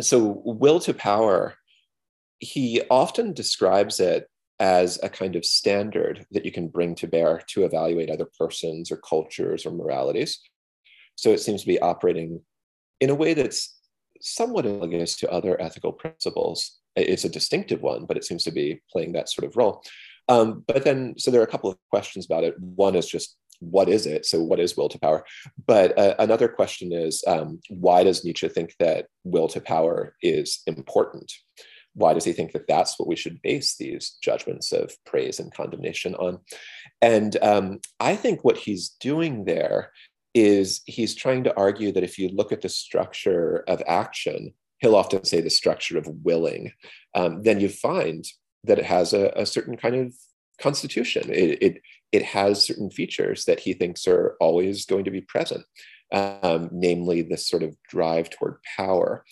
so, 0.01 0.41
will 0.45 0.79
to 0.81 0.93
power, 0.93 1.55
he 2.43 2.81
often 2.89 3.33
describes 3.33 3.99
it 3.99 4.27
as 4.59 4.99
a 5.03 5.09
kind 5.09 5.35
of 5.35 5.45
standard 5.45 6.25
that 6.31 6.45
you 6.45 6.51
can 6.51 6.67
bring 6.67 6.95
to 6.95 7.07
bear 7.07 7.41
to 7.47 7.65
evaluate 7.65 8.09
other 8.09 8.27
persons 8.37 8.91
or 8.91 8.97
cultures 8.97 9.65
or 9.65 9.71
moralities. 9.71 10.39
So 11.15 11.31
it 11.31 11.39
seems 11.39 11.61
to 11.61 11.67
be 11.67 11.79
operating 11.79 12.41
in 12.99 13.09
a 13.09 13.15
way 13.15 13.33
that's 13.33 13.77
somewhat 14.21 14.65
analogous 14.65 15.15
to 15.17 15.31
other 15.31 15.59
ethical 15.61 15.91
principles. 15.91 16.79
It's 16.95 17.25
a 17.25 17.29
distinctive 17.29 17.81
one, 17.81 18.05
but 18.05 18.17
it 18.17 18.23
seems 18.23 18.43
to 18.45 18.51
be 18.51 18.81
playing 18.91 19.13
that 19.13 19.29
sort 19.29 19.47
of 19.47 19.57
role. 19.57 19.83
Um, 20.29 20.63
but 20.67 20.85
then, 20.85 21.15
so 21.17 21.31
there 21.31 21.41
are 21.41 21.45
a 21.45 21.51
couple 21.51 21.69
of 21.69 21.77
questions 21.89 22.25
about 22.25 22.43
it. 22.43 22.57
One 22.59 22.95
is 22.95 23.07
just 23.07 23.35
what 23.59 23.89
is 23.89 24.05
it? 24.05 24.25
So, 24.25 24.41
what 24.41 24.59
is 24.59 24.75
will 24.75 24.89
to 24.89 24.99
power? 24.99 25.25
But 25.67 25.97
uh, 25.97 26.15
another 26.19 26.47
question 26.47 26.91
is 26.91 27.23
um, 27.27 27.59
why 27.69 28.03
does 28.03 28.23
Nietzsche 28.23 28.47
think 28.47 28.75
that 28.79 29.07
will 29.23 29.47
to 29.49 29.61
power 29.61 30.15
is 30.21 30.61
important? 30.67 31.31
Why 31.95 32.13
does 32.13 32.25
he 32.25 32.33
think 32.33 32.51
that 32.53 32.67
that's 32.67 32.97
what 32.99 33.07
we 33.07 33.15
should 33.15 33.41
base 33.41 33.75
these 33.77 34.17
judgments 34.21 34.71
of 34.71 34.93
praise 35.05 35.39
and 35.39 35.53
condemnation 35.53 36.15
on? 36.15 36.39
And 37.01 37.37
um, 37.41 37.79
I 37.99 38.15
think 38.15 38.43
what 38.43 38.57
he's 38.57 38.89
doing 38.99 39.45
there 39.45 39.91
is 40.33 40.81
he's 40.85 41.13
trying 41.15 41.43
to 41.43 41.55
argue 41.55 41.91
that 41.91 42.03
if 42.03 42.17
you 42.17 42.29
look 42.29 42.51
at 42.51 42.61
the 42.61 42.69
structure 42.69 43.63
of 43.67 43.83
action, 43.87 44.53
he'll 44.79 44.95
often 44.95 45.23
say 45.23 45.41
the 45.41 45.49
structure 45.49 45.97
of 45.97 46.07
willing, 46.23 46.71
um, 47.13 47.43
then 47.43 47.59
you 47.59 47.69
find 47.69 48.25
that 48.63 48.79
it 48.79 48.85
has 48.85 49.13
a, 49.13 49.31
a 49.35 49.45
certain 49.45 49.77
kind 49.77 49.95
of 49.95 50.13
constitution. 50.59 51.29
It, 51.29 51.61
it, 51.61 51.81
it 52.11 52.23
has 52.23 52.65
certain 52.65 52.89
features 52.89 53.45
that 53.45 53.59
he 53.59 53.73
thinks 53.73 54.07
are 54.07 54.35
always 54.39 54.85
going 54.85 55.05
to 55.05 55.11
be 55.11 55.21
present, 55.21 55.65
um, 56.11 56.69
namely 56.71 57.21
this 57.21 57.47
sort 57.47 57.63
of 57.63 57.75
drive 57.87 58.29
toward 58.29 58.57
power. 58.77 59.23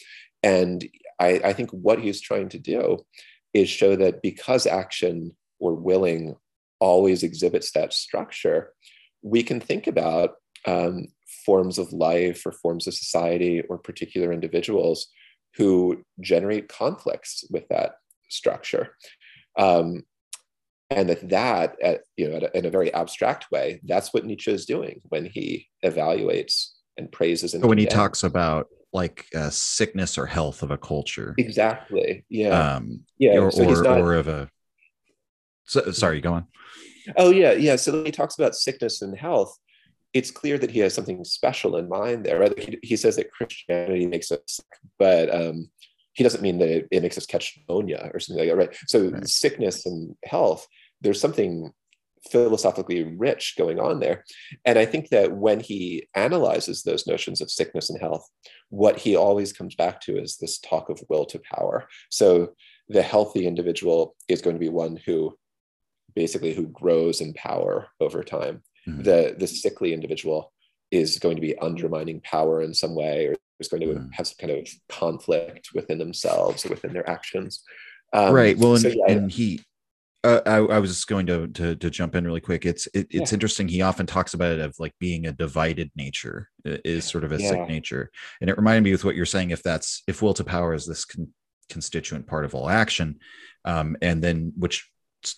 And 0.44 0.84
I, 1.22 1.40
I 1.44 1.54
think 1.54 1.70
what 1.70 2.00
he's 2.00 2.20
trying 2.20 2.50
to 2.50 2.60
do 2.60 3.06
is 3.54 3.70
show 3.70 3.96
that 3.96 4.22
because 4.24 4.66
action 4.66 5.36
or 5.60 5.76
willing 5.76 6.36
always 6.80 7.22
exhibits 7.22 7.72
that 7.72 7.94
structure, 7.94 8.74
we 9.22 9.44
can 9.44 9.60
think 9.60 9.86
about 9.86 10.32
um, 10.66 11.06
forms 11.46 11.78
of 11.78 11.94
life 11.94 12.44
or 12.46 12.52
forms 12.52 12.88
of 12.88 12.96
society 12.96 13.62
or 13.70 13.78
particular 13.78 14.34
individuals 14.34 15.08
who 15.58 16.04
generate 16.20 16.70
conflicts 16.70 17.44
with 17.52 17.68
that 17.70 17.96
structure. 18.30 18.96
Um, 19.60 20.04
and 20.90 21.08
that 21.08 21.30
that, 21.30 21.76
at, 21.82 22.02
you 22.18 22.30
know, 22.30 22.50
in 22.54 22.66
a 22.66 22.70
very 22.70 22.94
abstract 22.94 23.52
way, 23.52 23.80
that's 23.86 24.14
what 24.14 24.26
Nietzsche 24.26 24.52
is 24.52 24.66
doing 24.66 25.02
when 25.10 25.26
he 25.26 25.68
evaluates 25.86 26.72
and 26.98 27.12
praises. 27.12 27.54
And 27.54 27.64
when 27.64 27.78
he 27.78 27.86
talks 27.86 28.24
about 28.24 28.68
like 28.94 29.26
uh, 29.36 29.50
sickness 29.50 30.18
or 30.18 30.26
health 30.26 30.64
of 30.64 30.72
a 30.72 30.78
culture, 30.78 31.36
exactly, 31.38 32.26
yeah, 32.30 32.76
um, 32.76 33.02
yeah, 33.18 33.38
or 33.38 33.52
so 33.52 33.64
or, 33.64 33.84
not- 33.84 33.98
or 33.98 34.14
of 34.16 34.28
a. 34.28 34.50
So, 35.66 35.92
sorry, 35.92 36.22
go 36.22 36.34
on. 36.34 36.48
Oh 37.18 37.32
yeah, 37.32 37.54
yeah. 37.54 37.76
So 37.78 38.04
he 38.04 38.12
talks 38.12 38.38
about 38.38 38.56
sickness 38.56 39.02
and 39.02 39.18
health, 39.18 39.58
it's 40.14 40.32
clear 40.32 40.58
that 40.58 40.72
he 40.72 40.80
has 40.80 40.94
something 40.94 41.24
special 41.24 41.78
in 41.78 41.88
mind 41.88 42.26
there. 42.26 42.40
Right? 42.40 42.58
He, 42.60 42.80
he 42.84 42.96
says 42.96 43.16
that 43.16 43.32
Christianity 43.32 44.06
makes 44.06 44.32
us 44.32 44.40
sick, 44.48 44.66
but 45.00 45.34
um, 45.34 45.70
he 46.14 46.24
doesn't 46.24 46.42
mean 46.42 46.60
that 46.60 46.70
it, 46.70 46.88
it 46.92 47.02
makes 47.02 47.18
us 47.18 47.26
catch 47.26 47.58
pneumonia 47.68 48.12
or 48.14 48.20
something 48.20 48.46
like 48.46 48.50
that, 48.50 48.58
right? 48.58 48.78
So 48.88 49.10
Right. 49.10 49.28
sickness 49.28 49.86
and 49.86 50.16
health, 50.26 50.68
there's 51.02 51.22
something 51.22 51.72
philosophically 52.30 53.04
rich 53.04 53.56
going 53.58 53.80
on 53.80 54.00
there. 54.00 54.24
And 54.66 54.78
I 54.78 54.86
think 54.86 55.10
that 55.10 55.32
when 55.32 55.60
he 55.60 56.08
analyzes 56.14 56.84
those 56.84 57.08
notions 57.08 57.42
of 57.42 57.50
sickness 57.50 57.90
and 57.90 58.00
health, 58.00 58.30
what 58.70 59.00
he 59.00 59.16
always 59.16 59.54
comes 59.54 59.76
back 59.76 60.02
to 60.02 60.18
is 60.22 60.38
this 60.38 60.60
talk 60.60 60.90
of 60.90 61.02
will 61.10 61.26
to 61.26 61.40
power. 61.40 61.88
So 62.10 62.54
the 62.90 63.02
healthy 63.02 63.48
individual 63.48 64.16
is 64.28 64.42
going 64.42 64.56
to 64.56 64.60
be 64.60 64.70
one 64.70 64.98
who 64.98 65.36
basically 66.16 66.54
who 66.54 66.68
grows 66.68 67.22
in 67.22 67.34
power 67.34 67.88
over 68.00 68.24
time. 68.24 68.62
Mhm. 68.88 69.04
The 69.04 69.36
the 69.38 69.48
sickly 69.48 69.94
individual 69.94 70.52
is 70.92 71.20
going 71.20 71.36
to 71.36 71.42
be 71.42 71.58
undermining 71.60 72.20
power 72.22 72.62
in 72.62 72.74
some 72.74 72.96
way 72.96 73.28
or 73.28 73.36
is 73.60 73.70
going 73.70 73.82
to 73.82 73.88
Mhm. 73.88 74.14
have 74.14 74.28
some 74.28 74.36
kind 74.38 74.52
of 74.52 74.68
conflict 74.90 75.70
within 75.74 76.00
themselves 76.00 76.66
or 76.66 76.70
within 76.70 76.92
their 76.94 77.10
actions. 77.10 77.64
Um, 78.14 78.34
right. 78.34 78.58
Well, 78.58 78.74
and, 78.74 78.82
so 78.82 78.90
yeah, 78.90 79.06
and 79.08 79.32
he, 79.32 79.62
uh, 80.24 80.42
I, 80.46 80.58
I 80.58 80.80
was 80.80 80.92
just 80.92 81.08
going 81.08 81.26
to, 81.28 81.48
to 81.48 81.76
to 81.76 81.90
jump 81.90 82.16
in 82.16 82.26
really 82.26 82.42
quick. 82.42 82.66
It's 82.66 82.86
it, 82.88 83.08
it's 83.10 83.32
Yeah. 83.32 83.36
interesting. 83.36 83.68
He 83.68 83.82
often 83.82 84.06
talks 84.06 84.34
about 84.34 84.52
it 84.52 84.60
of 84.60 84.76
like 84.80 84.94
being 85.00 85.26
a 85.26 85.32
divided 85.32 85.90
nature 85.96 86.50
is 86.64 87.06
sort 87.06 87.24
of 87.24 87.32
a 87.32 87.40
Yeah. 87.42 87.50
sick 87.50 87.68
nature, 87.68 88.12
and 88.40 88.50
it 88.50 88.58
reminded 88.58 88.84
me 88.84 88.92
with 88.92 89.04
what 89.04 89.16
you're 89.16 89.26
saying. 89.26 89.50
If 89.50 89.64
that's 89.64 90.04
if 90.08 90.22
will 90.22 90.34
to 90.36 90.44
power 90.44 90.74
is 90.74 90.86
this 90.86 91.06
con- 91.06 91.34
constituent 91.70 92.28
part 92.28 92.46
of 92.46 92.54
all 92.54 92.70
action, 92.70 93.20
um, 93.66 93.98
and 94.02 94.24
then 94.24 94.54
which 94.58 94.88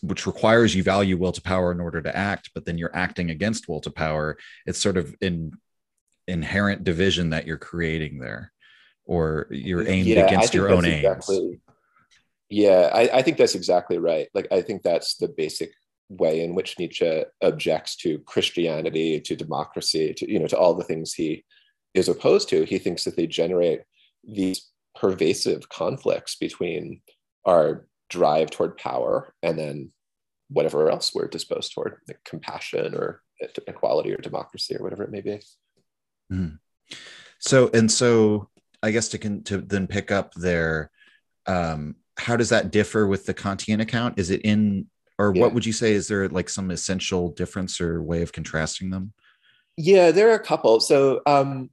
which 0.01 0.25
requires 0.27 0.73
you 0.75 0.83
value 0.83 1.17
will 1.17 1.31
to 1.33 1.41
power 1.41 1.71
in 1.71 1.79
order 1.79 2.01
to 2.01 2.15
act, 2.15 2.51
but 2.55 2.65
then 2.65 2.77
you're 2.77 2.95
acting 2.95 3.31
against 3.31 3.67
will 3.69 3.81
to 3.81 3.91
power. 3.91 4.37
It's 4.65 4.79
sort 4.79 4.97
of 4.97 5.15
an 5.21 5.51
inherent 6.27 6.83
division 6.83 7.31
that 7.31 7.45
you're 7.47 7.57
creating 7.57 8.19
there, 8.19 8.51
or 9.05 9.47
you're 9.49 9.87
aimed 9.87 10.07
Yeah, 10.07 10.25
against 10.25 10.53
your 10.53 10.69
own 10.69 10.83
that's 10.83 11.29
aims. 11.29 11.59
Yeah, 12.53 12.91
I, 12.93 13.09
I 13.11 13.21
think 13.23 13.37
that's 13.37 13.55
exactly 13.55 13.97
right. 13.97 14.27
Like, 14.35 14.47
I 14.51 14.61
think 14.61 14.83
that's 14.83 15.15
the 15.15 15.27
basic 15.27 15.71
way 16.07 16.43
in 16.43 16.53
which 16.53 16.77
Nietzsche 16.77 17.23
objects 17.41 17.95
to 17.95 18.19
Christianity, 18.19 19.19
to 19.21 19.35
democracy, 19.35 20.13
to 20.13 20.31
you 20.31 20.37
know, 20.37 20.45
to 20.45 20.55
all 20.55 20.75
the 20.75 20.83
things 20.83 21.15
he 21.15 21.45
is 21.95 22.09
opposed 22.09 22.49
to. 22.49 22.63
He 22.63 22.77
thinks 22.77 23.05
that 23.05 23.15
they 23.15 23.25
generate 23.25 23.81
these 24.23 24.69
pervasive 24.93 25.67
conflicts 25.69 26.35
between 26.35 27.01
our 27.43 27.87
drive 28.11 28.51
toward 28.51 28.77
power 28.77 29.33
and 29.41 29.57
then 29.57 29.91
whatever 30.49 30.91
else 30.91 31.11
we're 31.11 31.27
disposed 31.27 31.73
toward, 31.73 32.01
like 32.07 32.19
compassion 32.23 32.93
or 32.93 33.23
equality 33.65 34.13
or 34.13 34.17
democracy 34.17 34.75
or 34.75 34.83
whatever 34.83 35.01
it 35.01 35.11
may 35.11 35.21
be. 35.21 35.41
Mm. 36.31 36.59
So 37.39 37.71
and 37.73 37.91
so, 37.91 38.49
I 38.83 38.91
guess 38.91 39.07
to 39.09 39.17
con- 39.17 39.41
to 39.45 39.57
then 39.57 39.87
pick 39.87 40.11
up 40.11 40.35
there, 40.35 40.91
um, 41.47 41.95
how 42.17 42.37
does 42.37 42.49
that 42.49 42.71
differ 42.71 43.07
with 43.07 43.25
the 43.25 43.33
Kantian 43.33 43.81
account? 43.81 44.19
Is 44.19 44.29
it 44.29 44.41
in, 44.41 44.87
or 45.17 45.33
yeah. 45.33 45.41
what 45.41 45.53
would 45.53 45.65
you 45.65 45.73
say? 45.73 45.93
Is 45.93 46.07
there 46.07 46.27
like 46.29 46.49
some 46.49 46.71
essential 46.71 47.29
difference 47.29 47.81
or 47.81 48.01
way 48.01 48.21
of 48.21 48.31
contrasting 48.31 48.89
them? 48.89 49.13
Yeah, 49.77 50.11
there 50.11 50.29
are 50.29 50.35
a 50.35 50.43
couple. 50.43 50.79
So, 50.79 51.21
um, 51.25 51.71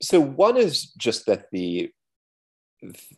so 0.00 0.20
one 0.20 0.56
is 0.56 0.92
just 0.92 1.26
that 1.26 1.46
the 1.52 1.90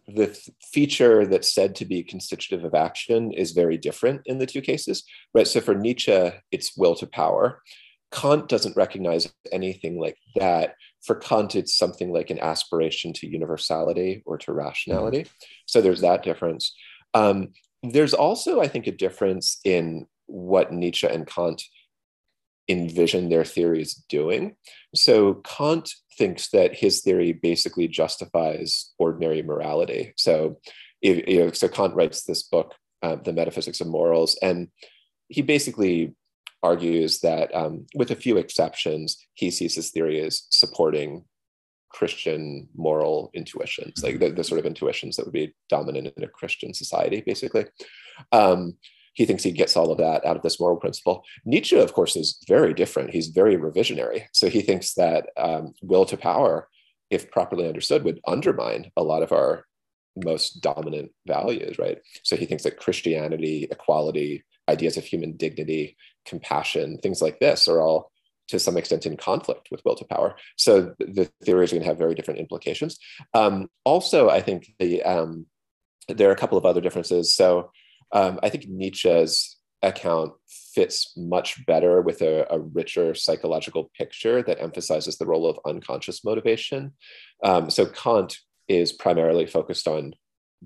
the 0.06 0.38
feature 0.62 1.26
that's 1.26 1.54
said 1.54 1.74
to 1.74 1.86
be 1.86 2.02
constitutive 2.02 2.64
of 2.64 2.74
action 2.74 3.32
is 3.32 3.52
very 3.52 3.78
different 3.78 4.20
in 4.26 4.36
the 4.38 4.46
two 4.46 4.60
cases, 4.60 5.04
right? 5.32 5.48
So 5.48 5.60
for 5.62 5.74
Nietzsche, 5.74 6.30
it's 6.52 6.76
will 6.76 6.94
to 6.96 7.06
power. 7.06 7.62
Kant 8.12 8.48
doesn't 8.48 8.76
recognize 8.76 9.32
anything 9.50 9.98
like 9.98 10.18
that. 10.36 10.74
For 11.04 11.14
Kant, 11.16 11.54
it's 11.54 11.76
something 11.76 12.12
like 12.12 12.30
an 12.30 12.38
aspiration 12.38 13.12
to 13.14 13.26
universality 13.28 14.22
or 14.24 14.38
to 14.38 14.52
rationality. 14.52 15.20
Mm-hmm. 15.20 15.44
So 15.66 15.80
there's 15.80 16.00
that 16.00 16.22
difference. 16.22 16.74
Um, 17.12 17.52
there's 17.82 18.14
also, 18.14 18.60
I 18.60 18.68
think, 18.68 18.86
a 18.86 18.92
difference 18.92 19.60
in 19.64 20.06
what 20.26 20.72
Nietzsche 20.72 21.06
and 21.06 21.26
Kant 21.26 21.62
envision 22.68 23.28
their 23.28 23.44
theories 23.44 23.94
doing. 24.08 24.56
So 24.94 25.34
Kant 25.34 25.92
thinks 26.16 26.48
that 26.50 26.74
his 26.74 27.02
theory 27.02 27.32
basically 27.32 27.88
justifies 27.88 28.92
ordinary 28.98 29.42
morality. 29.42 30.14
So, 30.16 30.60
if, 31.02 31.28
you 31.28 31.40
know, 31.40 31.52
so 31.52 31.68
Kant 31.68 31.94
writes 31.94 32.24
this 32.24 32.42
book, 32.42 32.74
uh, 33.02 33.16
The 33.16 33.34
Metaphysics 33.34 33.82
of 33.82 33.88
Morals, 33.88 34.38
and 34.40 34.68
he 35.28 35.42
basically 35.42 36.14
argues 36.64 37.20
that, 37.20 37.54
um, 37.54 37.86
with 37.94 38.10
a 38.10 38.16
few 38.16 38.38
exceptions, 38.38 39.18
he 39.34 39.50
sees 39.50 39.74
his 39.74 39.90
theory 39.90 40.20
as 40.20 40.46
supporting 40.50 41.24
Christian 41.90 42.68
moral 42.74 43.30
intuitions, 43.34 44.02
like 44.02 44.18
the, 44.18 44.30
the, 44.30 44.42
sort 44.42 44.58
of 44.58 44.66
intuitions 44.66 45.16
that 45.16 45.26
would 45.26 45.32
be 45.32 45.54
dominant 45.68 46.12
in 46.16 46.24
a 46.24 46.28
Christian 46.28 46.72
society, 46.72 47.22
basically. 47.24 47.66
Um, 48.32 48.78
he 49.12 49.26
thinks 49.26 49.44
he 49.44 49.52
gets 49.52 49.76
all 49.76 49.92
of 49.92 49.98
that 49.98 50.24
out 50.26 50.36
of 50.36 50.42
this 50.42 50.58
moral 50.58 50.76
principle. 50.76 51.22
Nietzsche, 51.44 51.76
of 51.78 51.92
course, 51.92 52.16
is 52.16 52.38
very 52.48 52.74
different. 52.74 53.10
He's 53.10 53.28
very 53.28 53.56
revisionary. 53.56 54.24
So 54.32 54.48
he 54.48 54.62
thinks 54.62 54.94
that 54.94 55.28
um, 55.36 55.74
will 55.82 56.06
to 56.06 56.16
power, 56.16 56.68
if 57.10 57.30
properly 57.30 57.68
understood, 57.68 58.02
would 58.02 58.20
undermine 58.26 58.90
a 58.96 59.04
lot 59.04 59.22
of 59.22 59.30
our 59.30 59.66
most 60.16 60.62
dominant 60.62 61.12
values, 61.26 61.78
right? 61.78 61.98
So 62.24 62.36
he 62.36 62.46
thinks 62.46 62.64
that 62.64 62.78
Christianity, 62.78 63.68
equality, 63.70 64.42
ideas 64.68 64.96
of 64.96 65.04
human 65.04 65.36
dignity, 65.36 65.96
compassion, 66.24 66.98
things 66.98 67.22
like 67.22 67.40
this 67.40 67.68
are 67.68 67.80
all 67.80 68.10
to 68.48 68.58
some 68.58 68.76
extent 68.76 69.06
in 69.06 69.16
conflict 69.16 69.70
with 69.70 69.82
will 69.84 69.96
to 69.96 70.04
power. 70.04 70.36
So 70.56 70.94
the 70.98 71.30
theories 71.44 71.72
are 71.72 71.76
going 71.76 71.82
to 71.82 71.88
have 71.88 71.98
very 71.98 72.14
different 72.14 72.40
implications. 72.40 72.98
Um, 73.32 73.68
also, 73.84 74.28
I 74.28 74.40
think 74.40 74.74
the 74.78 75.02
um, 75.02 75.46
there 76.08 76.28
are 76.28 76.32
a 76.32 76.36
couple 76.36 76.58
of 76.58 76.66
other 76.66 76.80
differences. 76.80 77.34
So 77.34 77.70
um, 78.12 78.38
I 78.42 78.50
think 78.50 78.68
Nietzsche's 78.68 79.56
account 79.82 80.32
fits 80.74 81.12
much 81.16 81.64
better 81.66 82.00
with 82.00 82.22
a, 82.22 82.46
a, 82.50 82.58
richer 82.58 83.14
psychological 83.14 83.90
picture 83.96 84.42
that 84.42 84.60
emphasizes 84.60 85.18
the 85.18 85.26
role 85.26 85.48
of 85.48 85.58
unconscious 85.66 86.24
motivation. 86.24 86.92
Um, 87.42 87.70
so 87.70 87.86
Kant 87.86 88.38
is 88.66 88.92
primarily 88.92 89.46
focused 89.46 89.86
on 89.86 90.14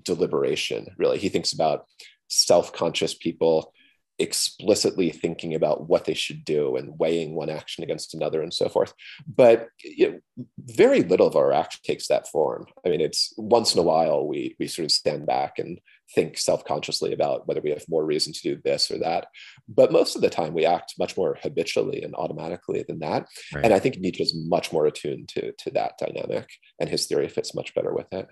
deliberation, 0.01 0.87
really. 0.97 1.19
He 1.19 1.29
thinks 1.29 1.51
about 1.51 1.85
self 2.27 2.71
conscious 2.71 3.13
people 3.13 3.73
explicitly 4.19 5.09
thinking 5.09 5.55
about 5.55 5.87
what 5.87 6.05
they 6.05 6.13
should 6.13 6.43
do 6.43 6.75
and 6.75 6.99
weighing 6.99 7.35
one 7.35 7.49
action 7.49 7.83
against 7.83 8.13
another 8.13 8.41
and 8.41 8.53
so 8.53 8.67
forth. 8.67 8.93
But 9.25 9.69
you 9.83 10.11
know, 10.37 10.45
very 10.59 11.03
little 11.03 11.27
of 11.27 11.35
our 11.35 11.53
action 11.53 11.81
takes 11.83 12.07
that 12.07 12.27
form. 12.27 12.65
I 12.85 12.89
mean, 12.89 13.01
it's 13.01 13.33
once 13.37 13.73
in 13.73 13.79
a 13.79 13.83
while 13.83 14.27
we 14.27 14.55
we 14.59 14.67
sort 14.67 14.85
of 14.85 14.91
stand 14.91 15.25
back 15.25 15.57
and 15.57 15.79
think 16.13 16.37
self-consciously 16.37 17.13
about 17.13 17.47
whether 17.47 17.61
we 17.61 17.69
have 17.69 17.87
more 17.87 18.03
reason 18.03 18.33
to 18.33 18.41
do 18.41 18.61
this 18.63 18.89
or 18.89 18.97
that. 18.97 19.27
But 19.67 19.91
most 19.91 20.15
of 20.15 20.21
the 20.21 20.29
time 20.29 20.53
we 20.53 20.65
act 20.65 20.95
much 20.97 21.15
more 21.15 21.37
habitually 21.41 22.01
and 22.01 22.15
automatically 22.15 22.83
than 22.87 22.99
that. 22.99 23.27
Right. 23.53 23.65
And 23.65 23.73
I 23.73 23.79
think 23.79 23.99
Nietzsche 23.99 24.23
is 24.23 24.35
much 24.35 24.73
more 24.73 24.87
attuned 24.87 25.29
to, 25.29 25.51
to 25.51 25.71
that 25.71 25.99
dynamic 25.99 26.49
and 26.79 26.89
his 26.89 27.05
theory 27.05 27.29
fits 27.29 27.53
much 27.53 27.75
better 27.75 27.93
with 27.93 28.11
it. 28.11 28.27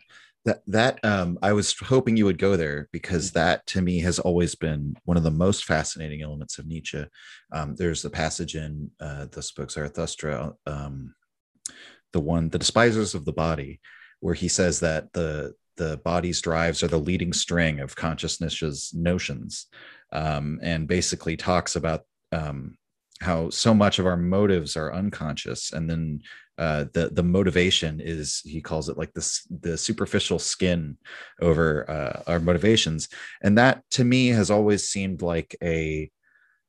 That 0.48 0.62
that 0.68 1.04
um, 1.04 1.38
I 1.42 1.52
was 1.52 1.76
hoping 1.78 2.16
you 2.16 2.24
would 2.24 2.38
go 2.38 2.56
there 2.56 2.88
because 2.94 3.28
mm-hmm. 3.28 3.40
that 3.40 3.68
to 3.68 3.82
me 3.82 4.00
has 4.00 4.18
always 4.18 4.56
been 4.56 4.96
one 5.04 5.18
of 5.18 5.24
the 5.24 5.40
most 5.46 5.66
fascinating 5.66 6.22
elements 6.22 6.58
of 6.58 6.66
Nietzsche. 6.66 7.04
Um, 7.52 7.76
there's 7.76 8.06
a 8.06 8.10
passage 8.10 8.56
in 8.56 8.90
uh, 9.02 9.26
the 9.26 9.52
book 9.58 9.70
Zarathustra, 9.70 10.54
um, 10.66 11.14
the 12.14 12.22
one, 12.22 12.48
the 12.50 12.60
despisers 12.60 13.14
of 13.14 13.26
the 13.26 13.34
body, 13.34 13.82
where 14.22 14.36
he 14.36 14.48
says 14.48 14.80
that 14.80 15.12
the 15.12 15.54
the 15.76 15.98
body's 16.06 16.40
drives 16.42 16.82
are 16.82 16.88
the 16.88 16.98
leading 17.10 17.34
string 17.34 17.82
of 17.82 17.96
consciousness's 17.96 18.94
notions, 18.94 19.68
um, 20.14 20.60
and 20.64 20.88
basically 20.88 21.36
talks 21.36 21.76
about 21.76 22.02
um, 22.32 22.78
how 23.20 23.50
so 23.50 23.74
much 23.74 24.00
of 24.00 24.06
our 24.06 24.18
motives 24.18 24.78
are 24.78 24.94
unconscious, 24.94 25.74
and 25.74 25.90
then 25.90 26.22
uh, 26.58 26.86
the 26.94 27.10
the 27.10 27.24
motivation 27.24 28.00
is 28.00 28.42
he 28.44 28.62
calls 28.62 28.90
it 28.90 28.98
like 28.98 29.14
this 29.14 29.48
the 29.62 29.78
superficial 29.78 30.40
skin 30.40 30.98
over 31.42 31.90
uh, 31.90 32.24
our 32.28 32.40
motivations, 32.40 33.10
and 33.44 33.58
that 33.58 33.84
to 33.92 34.04
me 34.04 34.28
has 34.30 34.50
always 34.50 34.88
seemed 34.90 35.22
like 35.22 35.56
a 35.64 36.10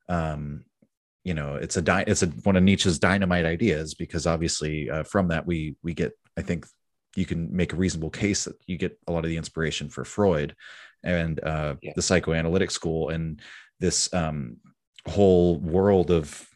um, 0.09 0.65
you 1.25 1.35
know 1.35 1.55
it's 1.55 1.77
a 1.77 1.83
di- 1.83 2.05
it's 2.07 2.23
a 2.23 2.27
one 2.45 2.57
of 2.57 2.63
Nietzsche's 2.63 2.99
dynamite 2.99 3.47
ideas 3.47 3.95
because 3.95 4.27
obviously 4.27 4.91
uh, 4.91 5.05
from 5.05 5.29
that 5.29 5.47
we 5.47 5.77
we 5.83 5.95
get 5.95 6.13
I 6.37 6.43
think 6.43 6.67
you 7.17 7.25
can 7.25 7.55
make 7.55 7.73
a 7.73 7.77
reasonable 7.77 8.11
case 8.11 8.45
that 8.45 8.57
you 8.67 8.77
get 8.77 8.99
a 9.09 9.13
lot 9.13 9.25
of 9.25 9.31
the 9.31 9.37
inspiration 9.37 9.89
for 9.89 10.05
Freud 10.05 10.55
and 11.03 11.43
uh, 11.43 11.77
yeah. 11.81 11.93
the 11.97 12.03
psychoanalytic 12.03 12.71
school 12.71 13.09
and 13.09 13.41
this 13.81 14.13
um, 14.13 14.59
whole 15.07 15.59
world 15.59 16.11
of 16.11 16.47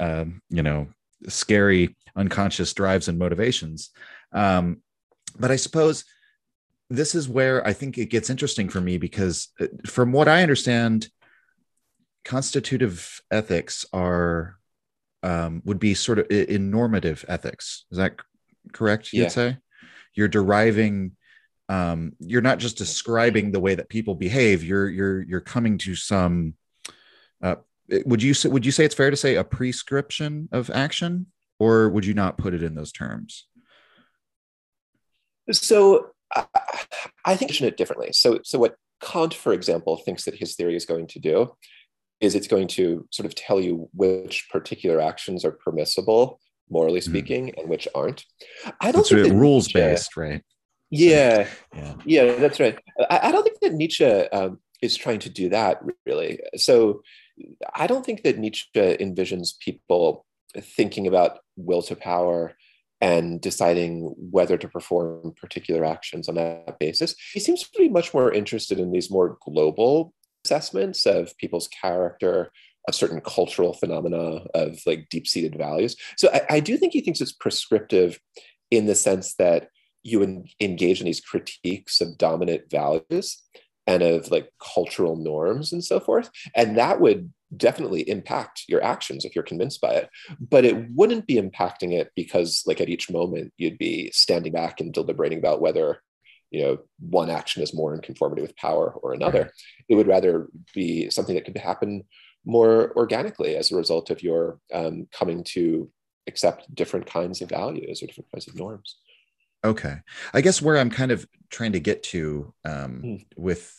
uh, 0.00 0.24
you 0.50 0.62
know 0.62 0.88
scary 1.28 1.96
unconscious 2.16 2.72
drives 2.74 3.08
and 3.08 3.18
motivations. 3.18 3.90
Um, 4.32 4.82
but 5.38 5.50
I 5.50 5.56
suppose 5.56 6.04
this 6.90 7.14
is 7.14 7.28
where 7.28 7.66
I 7.66 7.72
think 7.72 7.96
it 7.96 8.10
gets 8.10 8.30
interesting 8.30 8.68
for 8.68 8.80
me 8.80 8.98
because, 8.98 9.48
uh, 9.60 9.66
from 9.86 10.12
what 10.12 10.28
I 10.28 10.42
understand, 10.42 11.08
constitutive 12.24 13.20
ethics 13.30 13.84
are 13.92 14.56
um, 15.22 15.62
would 15.64 15.78
be 15.78 15.94
sort 15.94 16.18
of 16.18 16.26
in 16.30 16.70
normative 16.70 17.24
ethics. 17.28 17.86
Is 17.90 17.98
that 17.98 18.16
correct? 18.72 19.12
You'd 19.12 19.22
yeah. 19.22 19.28
say 19.28 19.56
you're 20.14 20.28
deriving 20.28 21.12
um, 21.68 22.12
you're 22.18 22.42
not 22.42 22.58
just 22.58 22.76
describing 22.76 23.50
the 23.50 23.60
way 23.60 23.74
that 23.74 23.88
people 23.88 24.14
behave 24.14 24.62
you're 24.62 24.88
you're 24.88 25.22
you're 25.22 25.40
coming 25.40 25.78
to 25.78 25.94
some 25.94 26.54
uh, 27.42 27.56
would 28.06 28.22
you 28.22 28.34
say 28.34 28.48
would 28.48 28.66
you 28.66 28.72
say 28.72 28.84
it's 28.84 28.94
fair 28.94 29.10
to 29.10 29.16
say 29.16 29.36
a 29.36 29.44
prescription 29.44 30.48
of 30.52 30.70
action 30.70 31.26
or 31.58 31.88
would 31.88 32.06
you 32.06 32.14
not 32.14 32.38
put 32.38 32.54
it 32.54 32.62
in 32.62 32.74
those 32.74 32.92
terms 32.92 33.46
so 35.50 36.10
uh, 36.34 36.44
i 37.24 37.36
think 37.36 37.60
it 37.60 37.76
differently 37.76 38.10
so 38.12 38.38
so 38.44 38.58
what 38.58 38.76
kant 39.00 39.34
for 39.34 39.52
example 39.52 39.96
thinks 39.96 40.24
that 40.24 40.36
his 40.36 40.54
theory 40.54 40.76
is 40.76 40.86
going 40.86 41.06
to 41.06 41.18
do 41.18 41.52
is 42.20 42.36
it's 42.36 42.46
going 42.46 42.68
to 42.68 43.06
sort 43.10 43.26
of 43.26 43.34
tell 43.34 43.60
you 43.60 43.88
which 43.94 44.48
particular 44.50 45.00
actions 45.00 45.44
are 45.44 45.52
permissible 45.52 46.40
morally 46.72 47.00
hmm. 47.00 47.10
speaking, 47.10 47.46
mm. 47.48 47.60
and 47.60 47.68
which 47.68 47.86
aren't. 47.94 48.24
I 48.80 48.90
don't 48.90 49.00
it's 49.00 49.10
think 49.10 49.34
rules 49.34 49.66
Nietzsche, 49.66 49.78
based, 49.78 50.16
right? 50.16 50.42
Yeah, 50.90 51.48
yeah, 51.74 51.94
yeah, 52.04 52.34
that's 52.36 52.58
right. 52.58 52.78
I, 53.10 53.28
I 53.28 53.32
don't 53.32 53.44
think 53.44 53.60
that 53.60 53.74
Nietzsche 53.74 54.04
um, 54.04 54.58
is 54.80 54.96
trying 54.96 55.20
to 55.20 55.30
do 55.30 55.50
that 55.50 55.80
really. 56.06 56.40
So 56.56 57.02
I 57.74 57.86
don't 57.86 58.04
think 58.04 58.22
that 58.22 58.38
Nietzsche 58.38 58.68
envisions 58.74 59.58
people 59.58 60.26
thinking 60.58 61.06
about 61.06 61.38
will 61.56 61.82
to 61.82 61.96
power 61.96 62.54
and 63.00 63.40
deciding 63.40 64.14
whether 64.16 64.56
to 64.56 64.68
perform 64.68 65.34
particular 65.40 65.84
actions 65.84 66.28
on 66.28 66.36
that 66.36 66.78
basis. 66.78 67.14
He 67.32 67.40
seems 67.40 67.62
to 67.62 67.78
be 67.78 67.88
much 67.88 68.14
more 68.14 68.32
interested 68.32 68.78
in 68.78 68.92
these 68.92 69.10
more 69.10 69.38
global 69.44 70.14
assessments 70.44 71.04
of 71.06 71.36
people's 71.38 71.68
character 71.68 72.52
of 72.88 72.94
certain 72.94 73.20
cultural 73.20 73.74
phenomena 73.74 74.44
of 74.54 74.80
like 74.86 75.08
deep-seated 75.08 75.56
values. 75.56 75.96
So 76.16 76.30
I, 76.32 76.42
I 76.50 76.60
do 76.60 76.76
think 76.76 76.92
he 76.92 77.00
thinks 77.00 77.20
it's 77.20 77.32
prescriptive 77.32 78.20
in 78.70 78.86
the 78.86 78.94
sense 78.94 79.34
that 79.34 79.68
you 80.02 80.22
en- 80.22 80.44
engage 80.60 81.00
in 81.00 81.06
these 81.06 81.20
critiques 81.20 82.00
of 82.00 82.18
dominant 82.18 82.70
values 82.70 83.42
and 83.86 84.02
of 84.02 84.30
like 84.30 84.48
cultural 84.74 85.16
norms 85.16 85.72
and 85.72 85.84
so 85.84 86.00
forth. 86.00 86.30
And 86.54 86.78
that 86.78 87.00
would 87.00 87.32
definitely 87.56 88.08
impact 88.08 88.64
your 88.68 88.82
actions 88.82 89.24
if 89.24 89.34
you're 89.34 89.44
convinced 89.44 89.80
by 89.80 89.90
it. 89.90 90.10
But 90.40 90.64
it 90.64 90.90
wouldn't 90.90 91.26
be 91.26 91.34
impacting 91.34 91.92
it 91.92 92.10
because, 92.16 92.62
like, 92.66 92.80
at 92.80 92.88
each 92.88 93.10
moment, 93.10 93.52
you'd 93.56 93.78
be 93.78 94.10
standing 94.12 94.52
back 94.52 94.80
and 94.80 94.92
deliberating 94.92 95.38
about 95.38 95.60
whether 95.60 96.00
you 96.50 96.62
know 96.62 96.78
one 97.00 97.30
action 97.30 97.62
is 97.62 97.74
more 97.74 97.94
in 97.94 98.02
conformity 98.02 98.42
with 98.42 98.54
power 98.56 98.90
or 99.02 99.14
another 99.14 99.50
it 99.88 99.94
would 99.94 100.06
rather 100.06 100.48
be 100.74 101.08
something 101.08 101.34
that 101.34 101.46
could 101.46 101.56
happen 101.56 102.04
more 102.44 102.92
organically 102.94 103.56
as 103.56 103.72
a 103.72 103.76
result 103.76 104.10
of 104.10 104.22
your 104.22 104.58
um, 104.74 105.08
coming 105.12 105.42
to 105.44 105.90
accept 106.26 106.72
different 106.74 107.06
kinds 107.06 107.40
of 107.40 107.48
values 107.48 108.02
or 108.02 108.06
different 108.06 108.30
kinds 108.30 108.46
of 108.48 108.54
norms 108.54 108.98
okay 109.64 109.96
i 110.34 110.40
guess 110.40 110.60
where 110.60 110.76
i'm 110.76 110.90
kind 110.90 111.10
of 111.10 111.26
trying 111.50 111.72
to 111.72 111.80
get 111.80 112.02
to 112.02 112.52
um, 112.64 113.02
mm. 113.04 113.26
with 113.36 113.78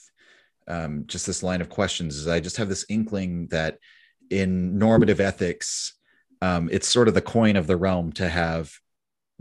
um, 0.67 1.03
just 1.07 1.25
this 1.25 1.43
line 1.43 1.61
of 1.61 1.69
questions 1.69 2.15
is 2.15 2.27
i 2.27 2.39
just 2.39 2.57
have 2.57 2.69
this 2.69 2.85
inkling 2.89 3.47
that 3.47 3.77
in 4.29 4.77
normative 4.77 5.19
ethics 5.19 5.93
um, 6.41 6.69
it's 6.71 6.87
sort 6.87 7.07
of 7.07 7.13
the 7.13 7.21
coin 7.21 7.55
of 7.55 7.67
the 7.67 7.77
realm 7.77 8.11
to 8.13 8.27
have 8.27 8.71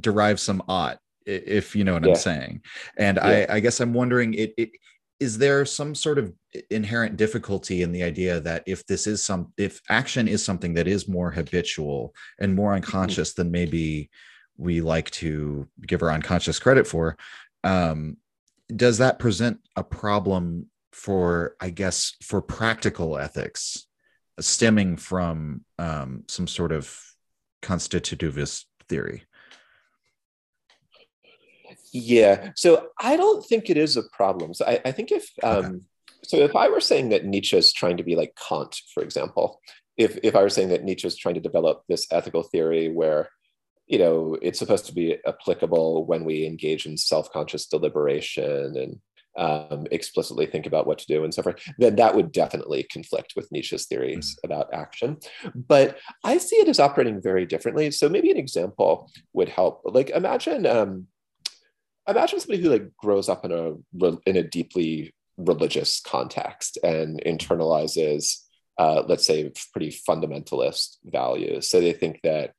derive 0.00 0.38
some 0.38 0.62
ought 0.68 0.98
if 1.26 1.76
you 1.76 1.84
know 1.84 1.94
what 1.94 2.04
yeah. 2.04 2.10
I'm 2.10 2.16
saying. 2.16 2.62
And 2.96 3.16
yeah. 3.16 3.46
I, 3.48 3.56
I 3.56 3.60
guess 3.60 3.80
I'm 3.80 3.92
wondering, 3.92 4.34
it, 4.34 4.54
it 4.56 4.70
is 5.20 5.38
there 5.38 5.64
some 5.64 5.94
sort 5.94 6.18
of 6.18 6.32
inherent 6.70 7.16
difficulty 7.16 7.82
in 7.82 7.92
the 7.92 8.02
idea 8.02 8.40
that 8.40 8.64
if 8.66 8.84
this 8.86 9.06
is 9.06 9.22
some 9.22 9.52
if 9.56 9.80
action 9.88 10.26
is 10.26 10.44
something 10.44 10.74
that 10.74 10.88
is 10.88 11.08
more 11.08 11.30
habitual 11.30 12.12
and 12.40 12.54
more 12.54 12.70
mm-hmm. 12.70 12.84
unconscious 12.84 13.32
mm-hmm. 13.32 13.42
than 13.42 13.52
maybe 13.52 14.10
we 14.56 14.80
like 14.80 15.10
to 15.10 15.68
give 15.86 16.02
our 16.02 16.10
unconscious 16.10 16.58
credit 16.58 16.86
for 16.86 17.16
um, 17.64 18.16
does 18.74 18.98
that 18.98 19.18
present 19.18 19.60
a 19.76 19.84
problem 19.84 20.66
for 20.92 21.56
i 21.60 21.70
guess 21.70 22.14
for 22.22 22.42
practical 22.42 23.16
ethics 23.18 23.86
stemming 24.40 24.96
from 24.96 25.64
um, 25.78 26.24
some 26.28 26.46
sort 26.46 26.72
of 26.72 26.98
constitutivist 27.62 28.64
theory 28.88 29.24
yeah. 31.92 32.52
So 32.56 32.88
I 32.98 33.16
don't 33.16 33.44
think 33.44 33.68
it 33.68 33.76
is 33.76 33.96
a 33.96 34.02
problem. 34.02 34.54
So 34.54 34.64
I, 34.66 34.80
I 34.86 34.92
think 34.92 35.12
if 35.12 35.30
um, 35.42 35.64
okay. 35.64 35.78
so 36.24 36.36
if 36.38 36.56
I 36.56 36.68
were 36.68 36.80
saying 36.80 37.10
that 37.10 37.26
Nietzsche 37.26 37.56
is 37.56 37.72
trying 37.72 37.98
to 37.98 38.02
be 38.02 38.16
like 38.16 38.34
Kant, 38.48 38.80
for 38.94 39.02
example, 39.02 39.60
if 39.96 40.18
if 40.22 40.34
I 40.34 40.42
were 40.42 40.48
saying 40.48 40.70
that 40.70 40.84
Nietzsche 40.84 41.06
is 41.06 41.16
trying 41.16 41.34
to 41.34 41.40
develop 41.40 41.82
this 41.88 42.06
ethical 42.10 42.42
theory 42.42 42.88
where 42.90 43.28
you 43.86 43.98
know 43.98 44.36
it's 44.40 44.58
supposed 44.58 44.86
to 44.86 44.94
be 44.94 45.16
applicable 45.26 46.06
when 46.06 46.24
we 46.24 46.46
engage 46.46 46.86
in 46.86 46.96
self-conscious 46.96 47.66
deliberation 47.66 48.76
and 48.76 49.00
um, 49.36 49.86
explicitly 49.90 50.46
think 50.46 50.66
about 50.66 50.86
what 50.86 50.98
to 50.98 51.06
do 51.06 51.24
and 51.24 51.32
so 51.32 51.42
forth, 51.42 51.56
then 51.78 51.96
that 51.96 52.14
would 52.14 52.32
definitely 52.32 52.82
conflict 52.82 53.32
with 53.34 53.50
Nietzsche's 53.50 53.86
theories 53.86 54.36
mm-hmm. 54.36 54.52
about 54.52 54.74
action. 54.74 55.16
But 55.54 55.96
I 56.22 56.36
see 56.38 56.56
it 56.56 56.68
as 56.68 56.78
operating 56.78 57.22
very 57.22 57.46
differently. 57.46 57.90
So 57.92 58.10
maybe 58.10 58.30
an 58.30 58.36
example 58.36 59.10
would 59.32 59.48
help. 59.48 59.80
Like 59.84 60.10
imagine 60.10 60.66
um, 60.66 61.06
imagine 62.08 62.40
somebody 62.40 62.62
who 62.62 62.70
like 62.70 62.90
grows 62.96 63.28
up 63.28 63.44
in 63.44 63.52
a 63.52 64.10
in 64.26 64.36
a 64.36 64.42
deeply 64.42 65.14
religious 65.36 66.00
context 66.00 66.78
and 66.82 67.22
internalizes 67.24 68.38
uh, 68.78 69.02
let's 69.06 69.26
say 69.26 69.52
pretty 69.72 69.90
fundamentalist 69.90 70.96
values 71.04 71.68
so 71.68 71.80
they 71.80 71.92
think 71.92 72.20
that 72.22 72.52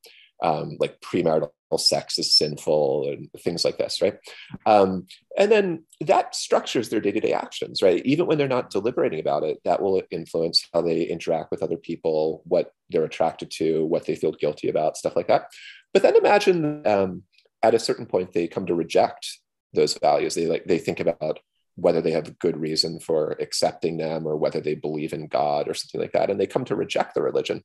um, 0.43 0.77
like 0.79 0.99
premarital 1.01 1.51
sex 1.77 2.19
is 2.19 2.35
sinful 2.35 3.09
and 3.09 3.29
things 3.41 3.65
like 3.65 3.77
this 3.77 4.01
right? 4.01 4.17
Um, 4.65 5.07
and 5.37 5.51
then 5.51 5.85
that 6.01 6.35
structures 6.35 6.89
their 6.89 6.99
day-to-day 6.99 7.33
actions 7.33 7.81
right? 7.81 8.05
Even 8.05 8.27
when 8.27 8.37
they're 8.37 8.47
not 8.47 8.69
deliberating 8.69 9.19
about 9.19 9.43
it 9.43 9.59
that 9.65 9.81
will 9.81 10.03
influence 10.11 10.67
how 10.73 10.81
they 10.81 11.03
interact 11.03 11.49
with 11.49 11.63
other 11.63 11.77
people 11.77 12.43
what 12.45 12.71
they're 12.89 13.05
attracted 13.05 13.49
to 13.51 13.85
what 13.85 14.05
they 14.05 14.15
feel 14.15 14.33
guilty 14.33 14.69
about 14.69 14.97
stuff 14.97 15.15
like 15.15 15.27
that. 15.27 15.47
But 15.93 16.03
then 16.03 16.15
imagine 16.15 16.85
um, 16.85 17.23
at 17.63 17.73
a 17.73 17.79
certain 17.79 18.05
point 18.05 18.33
they 18.33 18.47
come 18.47 18.67
to 18.67 18.75
reject 18.75 19.39
those 19.73 19.97
values. 19.97 20.35
They 20.35 20.45
like 20.45 20.65
they 20.65 20.77
think 20.77 20.99
about 20.99 21.39
whether 21.75 22.01
they 22.01 22.11
have 22.11 22.37
good 22.39 22.57
reason 22.57 22.99
for 22.99 23.31
accepting 23.39 23.97
them 23.97 24.27
or 24.27 24.35
whether 24.35 24.61
they 24.61 24.75
believe 24.75 25.13
in 25.13 25.27
god 25.27 25.67
or 25.67 25.73
something 25.73 25.99
like 25.99 26.11
that 26.11 26.29
and 26.29 26.39
they 26.39 26.45
come 26.47 26.65
to 26.65 26.75
reject 26.75 27.15
the 27.15 27.21
religion 27.21 27.63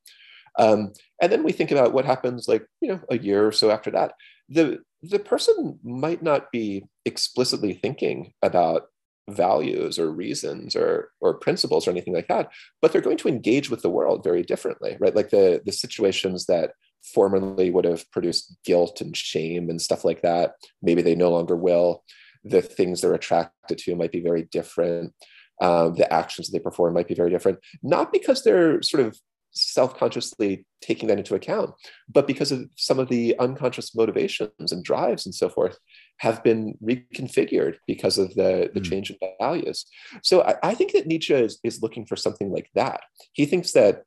um, 0.58 0.92
and 1.20 1.32
then 1.32 1.42
we 1.42 1.52
think 1.52 1.70
about 1.70 1.92
what 1.92 2.04
happens 2.04 2.48
like 2.48 2.66
you 2.80 2.88
know 2.88 3.00
a 3.10 3.18
year 3.18 3.46
or 3.46 3.52
so 3.52 3.70
after 3.70 3.90
that 3.90 4.14
the 4.48 4.78
the 5.02 5.18
person 5.18 5.78
might 5.82 6.22
not 6.22 6.50
be 6.50 6.84
explicitly 7.04 7.72
thinking 7.72 8.32
about 8.42 8.86
values 9.28 9.98
or 9.98 10.10
reasons 10.10 10.74
or 10.74 11.10
or 11.20 11.34
principles 11.34 11.86
or 11.86 11.90
anything 11.90 12.14
like 12.14 12.28
that 12.28 12.50
but 12.80 12.92
they're 12.92 13.02
going 13.02 13.18
to 13.18 13.28
engage 13.28 13.68
with 13.68 13.82
the 13.82 13.90
world 13.90 14.24
very 14.24 14.42
differently 14.42 14.96
right 15.00 15.14
like 15.14 15.28
the 15.30 15.60
the 15.66 15.72
situations 15.72 16.46
that 16.46 16.72
formerly 17.02 17.70
would 17.70 17.84
have 17.84 18.10
produced 18.10 18.56
guilt 18.64 19.00
and 19.00 19.16
shame 19.16 19.70
and 19.70 19.80
stuff 19.80 20.04
like 20.04 20.22
that. 20.22 20.54
Maybe 20.82 21.02
they 21.02 21.14
no 21.14 21.30
longer 21.30 21.56
will. 21.56 22.04
The 22.44 22.62
things 22.62 23.00
they're 23.00 23.14
attracted 23.14 23.78
to 23.78 23.96
might 23.96 24.12
be 24.12 24.20
very 24.20 24.48
different. 24.50 25.12
Um, 25.60 25.94
the 25.94 26.12
actions 26.12 26.48
that 26.48 26.58
they 26.58 26.62
perform 26.62 26.94
might 26.94 27.08
be 27.08 27.16
very 27.16 27.30
different, 27.30 27.58
not 27.82 28.12
because 28.12 28.44
they're 28.44 28.80
sort 28.80 29.04
of 29.04 29.18
self-consciously 29.60 30.64
taking 30.80 31.08
that 31.08 31.18
into 31.18 31.34
account, 31.34 31.70
but 32.08 32.26
because 32.26 32.52
of 32.52 32.68
some 32.76 32.98
of 32.98 33.08
the 33.08 33.38
unconscious 33.38 33.94
motivations 33.94 34.72
and 34.72 34.84
drives 34.84 35.26
and 35.26 35.34
so 35.34 35.48
forth 35.48 35.78
have 36.18 36.42
been 36.42 36.74
reconfigured 36.82 37.76
because 37.86 38.18
of 38.18 38.34
the, 38.34 38.70
the 38.74 38.80
mm. 38.80 38.84
change 38.84 39.10
in 39.10 39.16
values. 39.40 39.84
So 40.22 40.42
I, 40.42 40.56
I, 40.62 40.74
think 40.74 40.92
that 40.92 41.06
Nietzsche 41.06 41.34
is, 41.34 41.58
is 41.62 41.82
looking 41.82 42.06
for 42.06 42.16
something 42.16 42.50
like 42.50 42.70
that. 42.74 43.02
He 43.32 43.46
thinks 43.46 43.72
that 43.72 44.02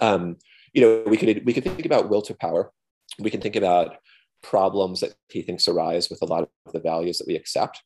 um, 0.00 0.36
you 0.72 0.82
know, 0.82 1.02
we 1.06 1.16
could 1.16 1.44
we 1.46 1.52
could 1.52 1.64
think 1.64 1.86
about 1.86 2.10
will 2.10 2.22
to 2.22 2.34
power. 2.34 2.72
We 3.18 3.30
can 3.30 3.40
think 3.40 3.56
about 3.56 3.96
problems 4.42 5.00
that 5.00 5.14
he 5.30 5.40
thinks 5.40 5.68
arise 5.68 6.10
with 6.10 6.20
a 6.20 6.26
lot 6.26 6.42
of 6.42 6.72
the 6.72 6.80
values 6.80 7.18
that 7.18 7.26
we 7.26 7.36
accept. 7.36 7.80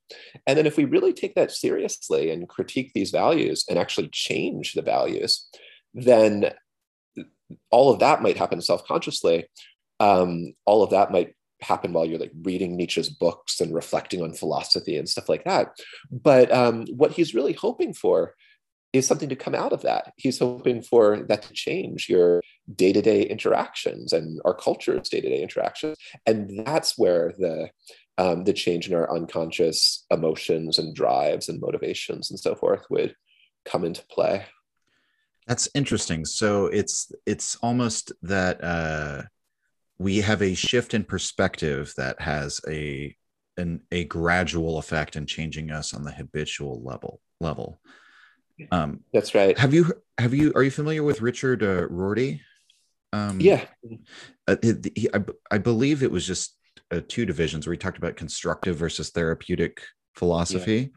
And 0.47 0.59
then 0.59 0.67
if 0.67 0.77
we 0.77 0.87
really 0.87 1.13
take 1.13 1.35
that 1.37 1.53
seriously 1.53 2.31
and 2.31 2.49
critique 2.49 2.91
these 2.95 3.11
values 3.11 3.65
and 3.69 3.79
actually 3.79 4.09
change 4.09 4.73
the 4.73 4.83
values, 4.83 5.49
then 5.95 6.51
all 7.71 7.93
of 7.93 8.01
that 8.01 8.23
might 8.23 8.37
happen 8.37 8.61
self-consciously. 8.61 9.47
Um, 10.01 10.55
all 10.65 10.83
of 10.83 10.91
that 10.91 11.11
might 11.11 11.35
happen 11.61 11.93
while 11.93 12.05
you're 12.05 12.21
like 12.21 12.33
reading 12.43 12.77
Nietzsche's 12.77 13.09
books 13.09 13.61
and 13.61 13.75
reflecting 13.75 14.23
on 14.23 14.33
philosophy 14.33 14.97
and 14.97 15.09
stuff 15.09 15.29
like 15.29 15.45
that. 15.45 15.77
But 16.11 16.53
um, 16.53 16.87
what 16.87 17.13
he's 17.13 17.35
really 17.35 17.53
hoping 17.53 17.95
for 17.95 18.35
is 18.93 19.07
something 19.07 19.29
to 19.29 19.37
come 19.37 19.55
out 19.55 19.73
of 19.73 19.83
that. 19.83 20.13
He's 20.17 20.39
hoping 20.39 20.83
for 20.83 21.19
that 21.29 21.43
to 21.43 21.53
change 21.53 22.09
your 22.09 22.43
day 22.75 22.93
to 22.93 23.03
day 23.03 23.23
interactions 23.23 24.13
and 24.13 24.41
our 24.45 24.55
culture's 24.55 25.09
day 25.09 25.21
to 25.21 25.29
day 25.29 25.43
interactions. 25.43 25.97
And 26.27 26.65
that's 26.65 26.97
where 26.97 27.33
the 27.39 27.71
um, 28.17 28.45
the 28.45 28.53
change 28.53 28.89
in 28.89 28.95
our 28.95 29.15
unconscious 29.15 30.05
emotions 30.11 30.79
and 30.79 30.95
drives 30.95 31.49
and 31.49 31.61
motivations 31.61 32.31
and 32.31 32.41
so 32.41 32.57
forth 32.57 32.85
would 32.91 33.15
come 33.65 33.85
into 33.85 34.05
play. 34.07 34.47
That's 35.49 35.69
interesting. 35.75 36.27
So 36.27 36.67
it's 36.67 37.11
it's 37.25 37.57
almost 37.57 38.13
that 38.23 38.63
uh, 38.63 39.23
we 39.99 40.19
have 40.19 40.43
a 40.43 40.55
shift 40.55 40.93
in 40.93 41.05
perspective 41.05 41.95
that 41.97 42.21
has 42.21 42.61
a 42.69 43.17
an, 43.57 43.81
a 43.91 44.05
gradual 44.05 44.77
effect 44.79 45.17
in 45.17 45.25
changing 45.27 45.71
us 45.71 45.95
on 45.95 46.05
the 46.05 46.13
habitual 46.13 46.83
level 46.85 47.21
level. 47.41 47.81
Um, 48.71 49.01
That's 49.13 49.35
right. 49.35 49.59
Have 49.59 49.73
you 49.73 49.93
have 50.19 50.35
you 50.35 50.53
are 50.55 50.63
you 50.63 50.71
familiar 50.71 51.03
with 51.03 51.23
Richard 51.23 51.63
uh, 51.63 51.89
Rorty? 51.89 52.43
Um, 53.15 53.41
yeah, 53.41 53.65
uh, 54.47 54.57
he, 54.95 55.09
I, 55.15 55.25
I 55.51 55.57
believe 55.57 56.03
it 56.03 56.11
was 56.11 56.27
just 56.27 56.59
uh, 56.91 57.01
two 57.09 57.25
divisions 57.25 57.67
where 57.67 57.73
he 57.73 57.79
talked 57.79 57.97
about 57.97 58.17
constructive 58.17 58.77
versus 58.77 59.09
therapeutic 59.11 59.81
philosophy. 60.19 60.93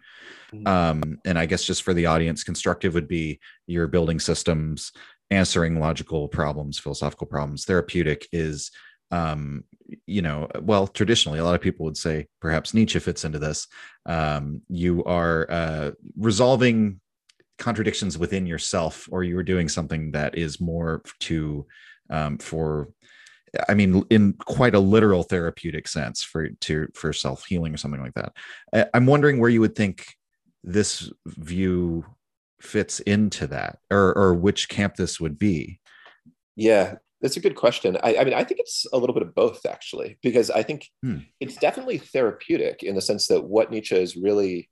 Yeah. 0.53 0.59
Mm-hmm. 0.59 0.67
Um, 0.67 1.19
and 1.23 1.39
I 1.39 1.45
guess 1.45 1.63
just 1.63 1.83
for 1.83 1.93
the 1.93 2.07
audience, 2.07 2.43
constructive 2.43 2.93
would 2.93 3.07
be 3.07 3.39
your 3.67 3.87
building 3.87 4.19
systems, 4.19 4.91
answering 5.29 5.79
logical 5.79 6.27
problems, 6.27 6.77
philosophical 6.77 7.27
problems. 7.27 7.63
Therapeutic 7.63 8.27
is 8.33 8.71
um, 9.11 9.65
you 10.07 10.21
know, 10.21 10.47
well, 10.61 10.87
traditionally, 10.87 11.39
a 11.39 11.43
lot 11.43 11.55
of 11.55 11.61
people 11.61 11.85
would 11.85 11.97
say 11.97 12.27
perhaps 12.39 12.73
Nietzsche 12.73 12.99
fits 12.99 13.25
into 13.25 13.39
this. 13.39 13.67
Um, 14.05 14.61
you 14.69 15.03
are 15.03 15.49
uh, 15.49 15.91
resolving 16.17 17.01
contradictions 17.59 18.17
within 18.17 18.45
yourself 18.45 19.07
or 19.11 19.23
you 19.23 19.37
are 19.37 19.43
doing 19.43 19.69
something 19.69 20.11
that 20.11 20.37
is 20.37 20.59
more 20.59 21.03
to 21.19 21.67
um, 22.09 22.37
for 22.37 22.89
i 23.69 23.73
mean 23.73 24.03
in 24.09 24.33
quite 24.33 24.75
a 24.75 24.79
literal 24.79 25.23
therapeutic 25.23 25.87
sense 25.87 26.23
for 26.23 26.49
to 26.59 26.87
for 26.93 27.13
self-healing 27.13 27.73
or 27.73 27.77
something 27.77 28.01
like 28.01 28.13
that 28.13 28.33
i'm 28.93 29.05
wondering 29.05 29.39
where 29.39 29.49
you 29.49 29.61
would 29.61 29.75
think 29.75 30.15
this 30.63 31.11
view 31.25 32.05
fits 32.59 32.99
into 33.01 33.47
that 33.47 33.79
or 33.89 34.15
or 34.17 34.33
which 34.33 34.69
camp 34.69 34.95
this 34.95 35.19
would 35.19 35.39
be 35.39 35.79
yeah 36.55 36.95
that's 37.21 37.37
a 37.37 37.41
good 37.41 37.55
question 37.55 37.97
I, 38.03 38.17
I 38.17 38.23
mean 38.23 38.33
i 38.33 38.43
think 38.43 38.59
it's 38.59 38.85
a 38.93 38.97
little 38.97 39.13
bit 39.13 39.23
of 39.23 39.35
both 39.35 39.65
actually 39.65 40.17
because 40.21 40.49
i 40.51 40.63
think 40.63 40.87
hmm. 41.01 41.19
it's 41.39 41.57
definitely 41.57 41.97
therapeutic 41.97 42.83
in 42.83 42.95
the 42.95 43.01
sense 43.01 43.27
that 43.27 43.43
what 43.43 43.71
nietzsche 43.71 43.95
is 43.95 44.15
really 44.15 44.69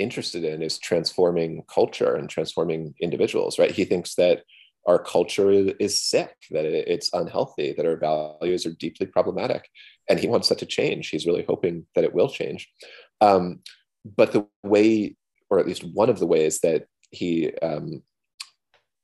interested 0.00 0.44
in 0.44 0.62
is 0.62 0.78
transforming 0.78 1.62
culture 1.72 2.16
and 2.16 2.28
transforming 2.28 2.94
individuals, 3.00 3.58
right? 3.58 3.70
He 3.70 3.84
thinks 3.84 4.14
that 4.16 4.42
our 4.86 4.98
culture 4.98 5.50
is 5.50 6.00
sick, 6.00 6.34
that 6.50 6.64
it's 6.64 7.12
unhealthy, 7.12 7.74
that 7.76 7.86
our 7.86 7.96
values 7.96 8.66
are 8.66 8.72
deeply 8.72 9.06
problematic, 9.06 9.68
and 10.08 10.18
he 10.18 10.28
wants 10.28 10.48
that 10.48 10.58
to 10.58 10.66
change. 10.66 11.08
He's 11.08 11.26
really 11.26 11.44
hoping 11.46 11.86
that 11.94 12.04
it 12.04 12.14
will 12.14 12.28
change. 12.28 12.68
Um, 13.20 13.60
but 14.04 14.32
the 14.32 14.46
way, 14.62 15.16
or 15.50 15.58
at 15.58 15.66
least 15.66 15.84
one 15.84 16.08
of 16.08 16.18
the 16.18 16.26
ways 16.26 16.60
that 16.60 16.86
he 17.10 17.52
um, 17.62 18.02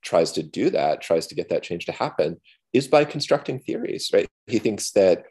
tries 0.03 0.33
to 0.33 0.43
do 0.43 0.71
that, 0.71 1.03
tries 1.03 1.27
to 1.27 1.35
get 1.35 1.51
that 1.51 1.63
change 1.63 1.85
to 1.87 1.93
happen, 1.93 2.41
is 2.73 2.89
by 2.89 3.05
constructing 3.05 3.59
theories, 3.59 4.11
right? 4.13 4.27
He 4.47 4.59
thinks 4.59 4.93
that 4.93 5.25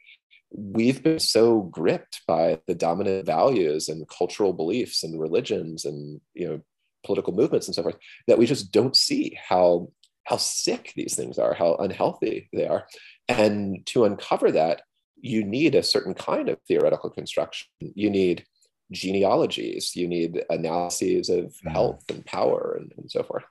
we've 0.52 1.04
been 1.04 1.20
so 1.20 1.62
gripped 1.62 2.22
by 2.28 2.60
the 2.68 2.76
dominant 2.76 3.26
values 3.26 3.90
and 3.90 4.08
cultural 4.08 4.54
beliefs 4.54 5.04
and 5.04 5.20
religions 5.20 5.86
and 5.86 6.22
you 6.34 6.48
know 6.48 6.62
political 7.04 7.34
movements 7.34 7.68
and 7.68 7.76
so 7.76 7.84
forth 7.84 7.98
that 8.28 8.38
we 8.38 8.46
just 8.46 8.72
don't 8.72 8.96
see 8.96 9.38
how 9.48 9.88
how 10.26 10.38
sick 10.38 10.92
these 10.96 11.16
things 11.16 11.40
are 11.40 11.54
how 11.54 11.76
unhealthy 11.76 12.50
they 12.52 12.68
are. 12.68 12.88
And 13.28 13.86
to 13.88 14.06
uncover 14.06 14.52
that 14.52 14.82
you 15.22 15.44
need 15.44 15.76
a 15.76 15.84
certain 15.84 16.14
kind 16.14 16.50
of 16.50 16.60
theoretical 16.68 17.10
construction. 17.10 17.68
You 17.80 18.10
need 18.10 18.46
genealogies. 18.92 19.96
You 19.96 20.08
need 20.08 20.44
analyses 20.50 21.30
of 21.30 21.46
mm-hmm. 21.46 21.70
health 21.70 22.04
and 22.10 22.26
power 22.26 22.78
and, 22.80 22.92
and 22.98 23.10
so 23.10 23.24
forth. 23.24 23.44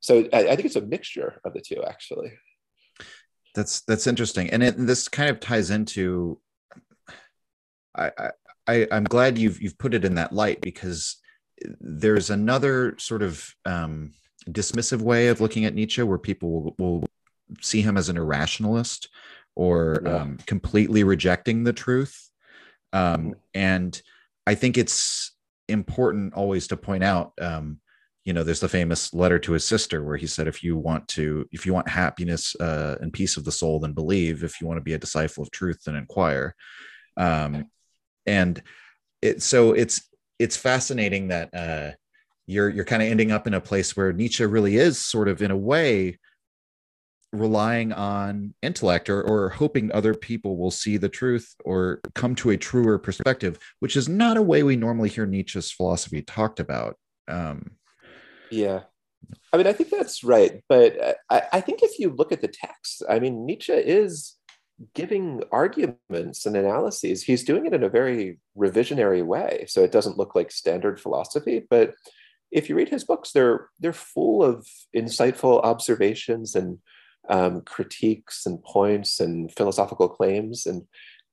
So 0.00 0.28
I, 0.32 0.48
I 0.48 0.56
think 0.56 0.66
it's 0.66 0.76
a 0.76 0.82
mixture 0.82 1.40
of 1.44 1.54
the 1.54 1.60
two 1.60 1.82
actually. 1.86 2.32
That's 3.54 3.82
that's 3.82 4.06
interesting. 4.06 4.50
And 4.50 4.62
it, 4.62 4.74
this 4.76 5.08
kind 5.08 5.30
of 5.30 5.40
ties 5.40 5.70
into 5.70 6.40
I, 7.96 8.10
I 8.66 8.88
i'm 8.90 9.04
glad 9.04 9.38
you've 9.38 9.62
you've 9.62 9.78
put 9.78 9.94
it 9.94 10.04
in 10.04 10.16
that 10.16 10.32
light 10.32 10.60
because 10.60 11.16
there's 11.80 12.30
another 12.30 12.96
sort 12.98 13.22
of 13.22 13.54
um, 13.64 14.14
dismissive 14.50 15.00
way 15.00 15.28
of 15.28 15.40
looking 15.40 15.64
at 15.64 15.74
nietzsche 15.74 16.02
where 16.02 16.18
people 16.18 16.50
will, 16.50 16.74
will 16.78 17.08
see 17.60 17.80
him 17.80 17.96
as 17.96 18.08
an 18.08 18.16
irrationalist 18.16 19.08
or 19.54 20.02
yeah. 20.04 20.16
um, 20.16 20.38
completely 20.46 21.04
rejecting 21.04 21.64
the 21.64 21.72
truth 21.72 22.30
um, 22.92 23.16
mm-hmm. 23.16 23.30
and 23.54 24.02
i 24.46 24.54
think 24.54 24.76
it's 24.76 25.32
important 25.68 26.34
always 26.34 26.68
to 26.68 26.76
point 26.76 27.02
out 27.02 27.32
um, 27.40 27.80
you 28.24 28.32
know 28.32 28.42
there's 28.42 28.60
the 28.60 28.68
famous 28.68 29.12
letter 29.12 29.38
to 29.38 29.52
his 29.52 29.64
sister 29.64 30.02
where 30.02 30.16
he 30.16 30.26
said 30.26 30.48
if 30.48 30.62
you 30.62 30.76
want 30.76 31.06
to 31.08 31.46
if 31.52 31.66
you 31.66 31.72
want 31.72 31.88
happiness 31.88 32.54
uh, 32.56 32.96
and 33.00 33.12
peace 33.12 33.36
of 33.36 33.44
the 33.44 33.52
soul 33.52 33.78
then 33.80 33.92
believe 33.92 34.42
if 34.42 34.60
you 34.60 34.66
want 34.66 34.78
to 34.78 34.84
be 34.84 34.94
a 34.94 34.98
disciple 34.98 35.42
of 35.42 35.50
truth 35.50 35.84
then 35.84 35.96
inquire 35.96 36.54
um, 37.16 37.70
and 38.26 38.62
it 39.22 39.42
so 39.42 39.72
it's 39.72 40.08
it's 40.38 40.56
fascinating 40.56 41.28
that 41.28 41.54
uh, 41.54 41.92
you're 42.46 42.68
you're 42.68 42.84
kind 42.84 43.02
of 43.02 43.08
ending 43.08 43.32
up 43.32 43.46
in 43.46 43.54
a 43.54 43.60
place 43.60 43.96
where 43.96 44.12
Nietzsche 44.12 44.44
really 44.44 44.76
is 44.76 44.98
sort 44.98 45.28
of 45.28 45.42
in 45.42 45.50
a 45.50 45.56
way 45.56 46.18
relying 47.32 47.92
on 47.92 48.54
intellect 48.62 49.10
or, 49.10 49.20
or 49.22 49.50
hoping 49.50 49.90
other 49.92 50.14
people 50.14 50.56
will 50.56 50.70
see 50.70 50.96
the 50.96 51.08
truth 51.08 51.54
or 51.64 52.00
come 52.14 52.34
to 52.36 52.50
a 52.50 52.56
truer 52.56 52.98
perspective, 52.98 53.58
which 53.80 53.96
is 53.96 54.08
not 54.08 54.36
a 54.36 54.42
way 54.42 54.62
we 54.62 54.76
normally 54.76 55.08
hear 55.08 55.26
Nietzsche's 55.26 55.70
philosophy 55.70 56.22
talked 56.22 56.60
about. 56.60 56.96
Um, 57.26 57.72
yeah. 58.50 58.82
I 59.52 59.56
mean, 59.56 59.66
I 59.66 59.72
think 59.72 59.90
that's 59.90 60.22
right. 60.22 60.62
But 60.68 61.18
I, 61.30 61.42
I 61.54 61.60
think 61.60 61.82
if 61.82 61.98
you 61.98 62.10
look 62.10 62.30
at 62.30 62.40
the 62.40 62.48
text, 62.48 63.02
I 63.08 63.18
mean, 63.18 63.44
Nietzsche 63.44 63.72
is 63.72 64.36
giving 64.94 65.42
arguments 65.50 66.46
and 66.46 66.56
analyses. 66.56 67.22
He's 67.22 67.44
doing 67.44 67.66
it 67.66 67.72
in 67.72 67.82
a 67.82 67.88
very 67.88 68.38
revisionary 68.56 69.24
way. 69.24 69.64
So 69.68 69.82
it 69.82 69.92
doesn't 69.92 70.18
look 70.18 70.34
like 70.34 70.50
standard 70.50 71.00
philosophy. 71.00 71.64
But 71.68 71.94
if 72.54 72.68
you 72.68 72.76
read 72.76 72.88
his 72.88 73.04
books, 73.04 73.32
they're, 73.32 73.68
they're 73.80 73.92
full 73.92 74.42
of 74.42 74.66
insightful 74.96 75.60
observations 75.64 76.54
and 76.54 76.78
um, 77.28 77.62
critiques 77.62 78.46
and 78.46 78.62
points 78.62 79.18
and 79.18 79.52
philosophical 79.52 80.08
claims. 80.08 80.64
And 80.64 80.82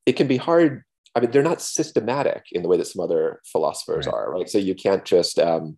it 0.06 0.14
can 0.14 0.28
be 0.28 0.38
hard. 0.38 0.84
I 1.16 1.20
mean, 1.20 1.30
they're 1.30 1.44
not 1.44 1.62
systematic 1.62 2.46
in 2.52 2.64
the 2.64 2.68
way 2.68 2.78
that 2.78 2.88
some 2.88 3.04
other 3.04 3.40
philosophers 3.46 4.08
right. 4.08 4.16
are, 4.16 4.32
right? 4.32 4.50
So 4.50 4.58
you 4.58 4.74
can't 4.74 5.06
just 5.06 5.38
um, 5.38 5.78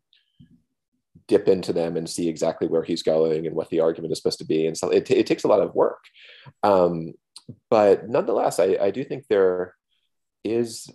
dip 1.28 1.50
into 1.50 1.74
them 1.74 1.98
and 1.98 2.10
see 2.10 2.30
exactly 2.30 2.68
where 2.68 2.84
he's 2.84 3.04
going 3.04 3.46
and 3.46 3.56
what 3.56 3.70
the 3.70 3.82
argument 3.82 4.14
is 4.14 4.20
supposed 4.20 4.40
to 4.40 4.46
be. 4.46 4.66
And 4.66 4.78
so 4.78 4.90
it, 4.90 5.12
it 5.12 5.28
takes 5.28 5.44
a 5.44 5.50
lot 5.50 5.62
of 5.62 5.76
work. 5.76 6.06
Um, 6.64 7.16
but 7.70 8.08
nonetheless, 8.08 8.60
I, 8.60 8.78
I 8.82 8.92
do 8.92 9.04
think 9.04 9.26
there 9.28 9.76
is 10.46 10.90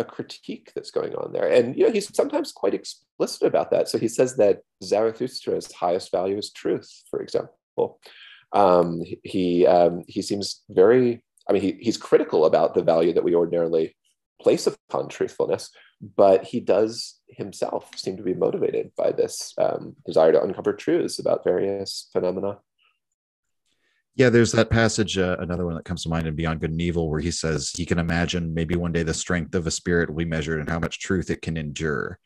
a 0.00 0.04
critique 0.04 0.72
that's 0.74 0.90
going 0.90 1.14
on 1.14 1.32
there. 1.32 1.46
And 1.46 1.76
you 1.76 1.84
know, 1.84 1.92
he's 1.92 2.14
sometimes 2.16 2.52
quite 2.52 2.74
explicit 2.74 3.42
about 3.46 3.70
that. 3.70 3.88
So 3.88 3.98
he 3.98 4.08
says 4.08 4.36
that 4.36 4.62
Zarathustra's 4.82 5.72
highest 5.72 6.10
value 6.10 6.38
is 6.38 6.50
truth, 6.50 6.90
for 7.10 7.20
example. 7.20 8.00
Um, 8.52 9.02
he 9.22 9.66
um, 9.66 10.02
he 10.08 10.22
seems 10.22 10.62
very, 10.70 11.22
I 11.48 11.52
mean, 11.52 11.62
he, 11.62 11.72
he's 11.80 11.96
critical 11.96 12.46
about 12.46 12.74
the 12.74 12.82
value 12.82 13.12
that 13.12 13.24
we 13.24 13.34
ordinarily 13.34 13.94
place 14.40 14.66
upon 14.66 15.08
truthfulness, 15.08 15.70
but 16.16 16.44
he 16.44 16.60
does 16.60 17.20
himself 17.28 17.90
seem 17.96 18.16
to 18.16 18.22
be 18.22 18.34
motivated 18.34 18.90
by 18.96 19.12
this 19.12 19.52
um, 19.58 19.94
desire 20.06 20.32
to 20.32 20.42
uncover 20.42 20.72
truths 20.72 21.18
about 21.18 21.44
various 21.44 22.08
phenomena. 22.12 22.58
Yeah, 24.20 24.28
there's 24.28 24.52
that 24.52 24.68
passage, 24.68 25.16
uh, 25.16 25.38
another 25.40 25.64
one 25.64 25.76
that 25.76 25.86
comes 25.86 26.02
to 26.02 26.10
mind 26.10 26.26
in 26.26 26.36
Beyond 26.36 26.60
Good 26.60 26.72
and 26.72 26.82
Evil, 26.82 27.08
where 27.08 27.20
he 27.20 27.30
says 27.30 27.70
he 27.74 27.86
can 27.86 27.98
imagine 27.98 28.52
maybe 28.52 28.76
one 28.76 28.92
day 28.92 29.02
the 29.02 29.14
strength 29.14 29.54
of 29.54 29.66
a 29.66 29.70
spirit 29.70 30.10
will 30.10 30.18
be 30.18 30.26
measured 30.26 30.60
and 30.60 30.68
how 30.68 30.78
much 30.78 31.00
truth 31.00 31.30
it 31.30 31.40
can 31.40 31.56
endure. 31.56 32.18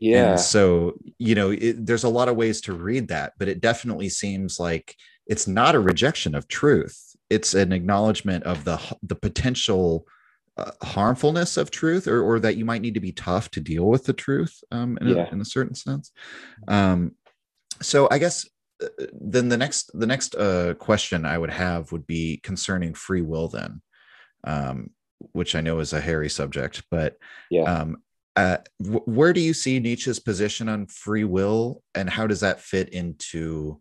Yeah. 0.00 0.30
And 0.30 0.40
so, 0.40 0.94
you 1.18 1.34
know, 1.34 1.50
it, 1.50 1.84
there's 1.84 2.04
a 2.04 2.08
lot 2.08 2.30
of 2.30 2.36
ways 2.36 2.62
to 2.62 2.72
read 2.72 3.08
that, 3.08 3.34
but 3.38 3.48
it 3.48 3.60
definitely 3.60 4.08
seems 4.08 4.58
like 4.58 4.96
it's 5.26 5.46
not 5.46 5.74
a 5.74 5.78
rejection 5.78 6.34
of 6.34 6.48
truth. 6.48 7.14
It's 7.28 7.52
an 7.52 7.70
acknowledgement 7.70 8.44
of 8.44 8.64
the 8.64 8.80
the 9.02 9.16
potential 9.16 10.06
uh, 10.56 10.70
harmfulness 10.82 11.58
of 11.58 11.70
truth 11.70 12.08
or, 12.08 12.22
or 12.22 12.40
that 12.40 12.56
you 12.56 12.64
might 12.64 12.80
need 12.80 12.94
to 12.94 13.00
be 13.00 13.12
tough 13.12 13.50
to 13.50 13.60
deal 13.60 13.84
with 13.84 14.06
the 14.06 14.14
truth 14.14 14.64
um, 14.70 14.96
in, 15.02 15.08
yeah. 15.08 15.28
a, 15.28 15.32
in 15.32 15.40
a 15.42 15.44
certain 15.44 15.74
sense 15.74 16.12
um, 16.66 17.12
so 17.82 18.08
i 18.10 18.16
guess 18.16 18.48
then 19.12 19.48
the 19.48 19.56
next 19.56 19.90
the 19.98 20.06
next 20.06 20.34
uh, 20.34 20.74
question 20.74 21.24
i 21.24 21.36
would 21.36 21.50
have 21.50 21.92
would 21.92 22.06
be 22.06 22.40
concerning 22.42 22.94
free 22.94 23.22
will 23.22 23.48
then 23.48 23.80
um, 24.44 24.90
which 25.32 25.54
i 25.54 25.60
know 25.60 25.78
is 25.78 25.92
a 25.92 26.00
hairy 26.00 26.28
subject 26.28 26.82
but 26.90 27.16
yeah. 27.50 27.62
um, 27.62 27.96
uh, 28.36 28.58
w- 28.82 29.02
where 29.06 29.32
do 29.32 29.40
you 29.40 29.54
see 29.54 29.80
nietzsche's 29.80 30.20
position 30.20 30.68
on 30.68 30.86
free 30.86 31.24
will 31.24 31.82
and 31.94 32.10
how 32.10 32.26
does 32.26 32.40
that 32.40 32.60
fit 32.60 32.90
into 32.90 33.80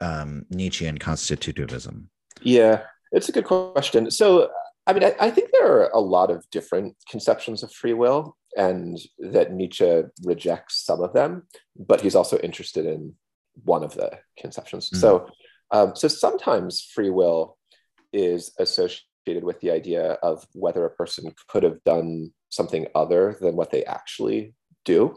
um, 0.00 0.44
nietzschean 0.50 0.98
constitutivism? 0.98 2.06
Yeah 2.40 2.82
it's 3.14 3.28
a 3.28 3.32
good 3.32 3.44
question. 3.44 4.10
So 4.10 4.50
I 4.86 4.92
mean, 4.92 5.04
I, 5.04 5.14
I, 5.18 5.30
think 5.30 5.50
there 5.50 5.66
are 5.66 5.88
a 5.94 6.00
lot 6.00 6.30
of 6.30 6.44
different 6.50 6.94
conceptions 7.08 7.62
of 7.62 7.72
free 7.72 7.94
will, 7.94 8.36
and 8.54 8.98
that 9.18 9.52
Nietzsche 9.52 10.02
rejects 10.24 10.84
some 10.84 11.00
of 11.00 11.14
them, 11.14 11.44
but 11.74 12.02
he's 12.02 12.14
also 12.14 12.38
interested 12.40 12.84
in 12.84 13.14
one 13.62 13.84
of 13.84 13.94
the 13.94 14.18
conceptions. 14.38 14.90
Mm. 14.90 14.96
So, 14.96 15.28
um, 15.70 15.96
so 15.96 16.08
sometimes 16.08 16.82
free 16.82 17.10
will 17.10 17.56
is 18.12 18.52
associated 18.58 19.42
with 19.42 19.60
the 19.60 19.70
idea 19.70 20.12
of 20.22 20.46
whether 20.52 20.84
a 20.84 20.90
person 20.90 21.32
could 21.48 21.62
have 21.62 21.82
done 21.84 22.32
something 22.50 22.86
other 22.94 23.36
than 23.40 23.56
what 23.56 23.70
they 23.70 23.84
actually 23.84 24.54
do. 24.84 25.16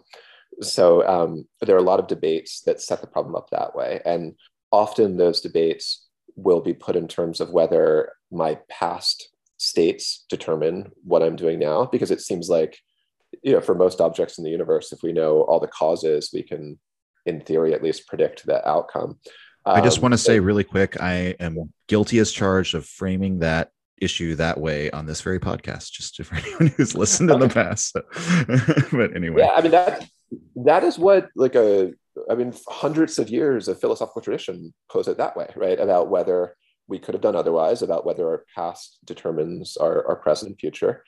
So 0.61 1.07
um, 1.07 1.45
there 1.61 1.75
are 1.75 1.79
a 1.79 1.83
lot 1.83 1.99
of 1.99 2.07
debates 2.07 2.61
that 2.61 2.81
set 2.81 3.01
the 3.01 3.07
problem 3.07 3.35
up 3.35 3.49
that 3.51 3.75
way, 3.75 4.01
and 4.05 4.33
often 4.71 5.17
those 5.17 5.41
debates 5.41 6.07
will 6.35 6.61
be 6.61 6.73
put 6.73 6.95
in 6.95 7.07
terms 7.07 7.39
of 7.41 7.51
whether 7.51 8.13
my 8.31 8.57
past 8.69 9.29
states 9.57 10.25
determine 10.29 10.91
what 11.03 11.23
I'm 11.23 11.35
doing 11.35 11.59
now 11.59 11.85
because 11.85 12.11
it 12.11 12.21
seems 12.21 12.47
like, 12.47 12.77
you 13.43 13.53
know, 13.53 13.61
for 13.61 13.75
most 13.75 13.99
objects 13.99 14.37
in 14.37 14.43
the 14.43 14.51
universe, 14.51 14.91
if 14.91 15.01
we 15.01 15.11
know 15.11 15.41
all 15.41 15.59
the 15.59 15.67
causes, 15.67 16.29
we 16.33 16.43
can, 16.43 16.79
in 17.27 17.41
theory, 17.41 17.73
at 17.73 17.83
least 17.83 18.07
predict 18.07 18.45
the 18.45 18.67
outcome. 18.67 19.19
I 19.65 19.81
just 19.81 19.97
um, 19.97 20.03
want 20.03 20.13
to 20.13 20.17
say 20.17 20.39
really 20.39 20.63
quick 20.63 21.01
I 21.01 21.35
am 21.39 21.73
guilty 21.87 22.19
as 22.19 22.31
charged 22.31 22.73
of 22.73 22.85
framing 22.85 23.39
that 23.39 23.69
issue 23.99 24.35
that 24.35 24.59
way 24.59 24.89
on 24.91 25.05
this 25.05 25.21
very 25.21 25.39
podcast, 25.39 25.91
just 25.91 26.23
for 26.23 26.35
anyone 26.37 26.67
who's 26.67 26.95
listened 26.95 27.29
in 27.29 27.39
the 27.39 27.49
past. 27.49 27.91
So. 27.91 28.01
but 28.97 29.15
anyway. 29.15 29.41
Yeah, 29.41 29.51
I 29.55 29.61
mean, 29.61 29.71
that 29.71 30.07
that 30.55 30.83
is 30.83 30.97
what 30.97 31.29
like 31.35 31.55
a 31.55 31.93
I 32.29 32.35
mean, 32.35 32.53
hundreds 32.67 33.19
of 33.19 33.29
years 33.29 33.67
of 33.67 33.79
philosophical 33.79 34.21
tradition 34.21 34.73
pose 34.91 35.07
it 35.07 35.17
that 35.17 35.37
way, 35.37 35.49
right? 35.55 35.79
About 35.79 36.09
whether 36.09 36.55
we 36.87 36.99
could 36.99 37.13
have 37.13 37.21
done 37.21 37.35
otherwise, 37.35 37.81
about 37.81 38.05
whether 38.05 38.27
our 38.27 38.45
past 38.55 38.99
determines 39.05 39.77
our, 39.77 40.05
our 40.07 40.15
present 40.15 40.51
and 40.51 40.59
future, 40.59 41.03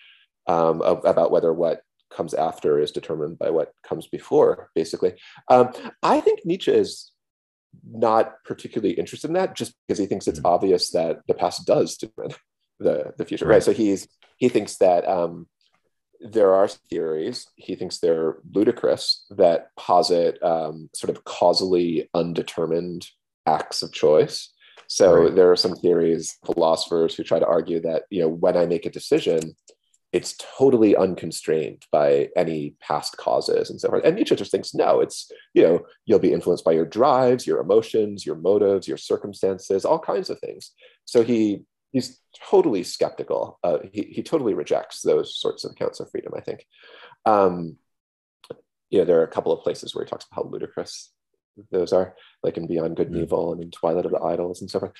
um, 0.48 0.82
about 0.82 1.32
whether 1.32 1.54
what 1.54 1.82
comes 2.10 2.34
after 2.34 2.80
is 2.80 2.91
determined 2.91 3.38
by 3.39 3.49
what 3.49 3.74
comes 3.84 4.07
before, 4.07 4.70
basically. 4.76 5.14
Um, 5.49 5.72
I 6.03 6.22
think 6.22 6.45
Nietzsche 6.45 6.72
is 6.72 7.12
not 7.89 8.43
particularly 8.43 8.93
interested 8.93 9.28
in 9.28 9.34
that 9.34 9.55
just 9.55 9.74
because 9.88 9.99
he 9.99 10.05
thinks 10.05 10.28
it's 10.28 10.39
mm-hmm. 10.39 10.47
obvious 10.47 10.91
that 10.91 11.20
the 11.28 11.34
past 11.34 11.66
does 11.66 11.97
determine 11.97 12.34
the, 12.80 13.14
the 13.18 13.26
future, 13.26 13.45
right? 13.45 13.55
right? 13.55 13.64
So 13.64 13.74
he's 13.74 14.07
he 14.38 14.49
thinks 14.49 14.78
that 14.78 15.07
um, 15.07 15.47
there 16.20 16.53
are 16.53 16.68
theories, 16.68 17.47
he 17.55 17.76
thinks 17.76 17.99
they're 17.99 18.38
ludicrous, 18.53 19.26
that 19.32 19.68
posit 19.78 20.41
um, 20.43 20.89
sort 20.95 21.10
of 21.10 21.24
causally 21.24 22.10
undetermined 22.14 23.07
acts 23.45 23.82
of 23.84 23.91
choice. 23.91 24.51
So 24.88 25.24
right. 25.24 25.36
there 25.36 25.51
are 25.51 25.55
some 25.55 25.76
theories, 25.76 26.38
philosophers 26.45 27.16
who 27.16 27.24
try 27.24 27.39
to 27.39 27.45
argue 27.45 27.80
that 27.82 28.03
you 28.10 28.22
know 28.22 28.30
when 28.30 28.57
I 28.57 28.66
make 28.66 28.86
a 28.86 28.91
decision, 28.91 29.55
it's 30.12 30.36
totally 30.57 30.95
unconstrained 30.95 31.86
by 31.91 32.30
any 32.36 32.74
past 32.80 33.18
causes 33.18 33.70
and 33.70 33.80
so 33.80 33.89
forth. 33.89 34.03
And 34.03 34.16
Nietzsche 34.16 34.36
just 34.36 34.51
thinks, 34.51 34.74
no, 34.74 35.01
it's, 35.01 35.32
you 35.53 35.62
know, 35.62 35.82
you'll 36.05 36.20
be 36.20 36.34
influenced 36.34 36.66
by 36.66 36.72
your 36.72 36.86
drives, 36.86 37.45
your 37.45 37.60
emotions, 37.60 38.26
your 38.26 38.36
motives, 38.36 38.88
your 38.88 38.97
circumstances, 38.97 39.86
all 39.86 39.99
kinds 39.99 40.30
of 40.30 40.39
things. 40.39 40.72
So 41.05 41.24
he 41.24 41.62
he's 41.91 42.20
totally 42.49 42.84
skeptical. 42.84 43.60
Uh, 43.64 43.80
he, 43.91 44.03
he 44.03 44.24
totally 44.24 44.53
rejects 44.53 45.01
those 45.01 45.39
sorts 45.39 45.64
of 45.64 45.72
accounts 45.72 45.99
of 45.99 46.10
freedom, 46.10 46.34
I 46.36 46.41
think. 46.41 46.66
Um, 47.26 47.78
you 48.89 48.99
know, 48.99 49.05
there 49.05 49.20
are 49.20 49.26
a 49.26 49.32
couple 49.32 49.51
of 49.51 49.64
places 49.64 49.93
where 49.93 50.03
he 50.03 50.10
talks 50.10 50.26
about 50.26 50.43
how 50.43 50.49
ludicrous 50.49 51.12
those 51.72 51.93
are, 51.93 52.16
like 52.43 52.57
in 52.57 52.68
Beyond 52.68 52.95
Good 52.95 53.07
and 53.07 53.18
mm. 53.18 53.24
Evil 53.24 53.53
and 53.53 53.62
in 53.62 53.72
Twilight 53.72 54.05
of 54.05 54.12
the 54.12 54.22
Idols 54.22 54.62
and 54.62 54.72
so 54.72 54.80
forth. 54.80 54.93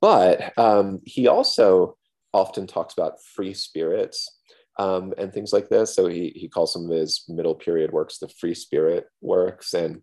But 0.00 0.56
um, 0.58 1.00
he 1.04 1.28
also 1.28 1.96
often 2.32 2.66
talks 2.66 2.94
about 2.94 3.22
free 3.22 3.54
spirits 3.54 4.37
um, 4.78 5.12
and 5.18 5.32
things 5.32 5.52
like 5.52 5.68
this. 5.68 5.94
So 5.94 6.06
he, 6.06 6.32
he 6.34 6.48
calls 6.48 6.72
some 6.72 6.84
of 6.84 6.96
his 6.96 7.24
middle 7.28 7.54
period 7.54 7.92
works 7.92 8.18
the 8.18 8.28
free 8.28 8.54
spirit 8.54 9.06
works 9.20 9.74
and 9.74 10.02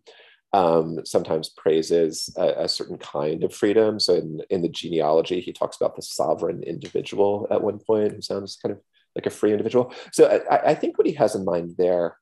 um, 0.52 1.04
sometimes 1.04 1.50
praises 1.50 2.32
a, 2.36 2.64
a, 2.64 2.68
certain 2.68 2.98
kind 2.98 3.42
of 3.44 3.54
freedom. 3.54 3.98
So 3.98 4.14
in, 4.14 4.40
in 4.48 4.62
the 4.62 4.68
genealogy, 4.68 5.40
he 5.40 5.52
talks 5.52 5.76
about 5.76 5.96
the 5.96 6.02
sovereign 6.02 6.62
individual 6.62 7.46
at 7.50 7.62
one 7.62 7.78
point, 7.78 8.12
who 8.12 8.22
sounds 8.22 8.56
kind 8.62 8.72
of 8.72 8.80
like 9.14 9.26
a 9.26 9.30
free 9.30 9.50
individual. 9.50 9.92
So 10.12 10.40
I, 10.50 10.70
I 10.70 10.74
think 10.74 10.96
what 10.96 11.06
he 11.06 11.14
has 11.14 11.34
in 11.34 11.44
mind 11.44 11.74
there 11.76 12.16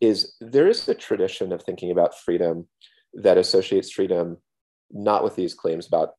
is 0.00 0.34
there 0.40 0.68
is 0.68 0.88
a 0.88 0.94
tradition 0.94 1.52
of 1.52 1.62
thinking 1.62 1.90
about 1.90 2.18
freedom 2.18 2.68
that 3.14 3.38
associates 3.38 3.90
freedom 3.90 4.36
not 4.90 5.24
with 5.24 5.34
these 5.34 5.54
claims 5.54 5.86
about 5.86 6.10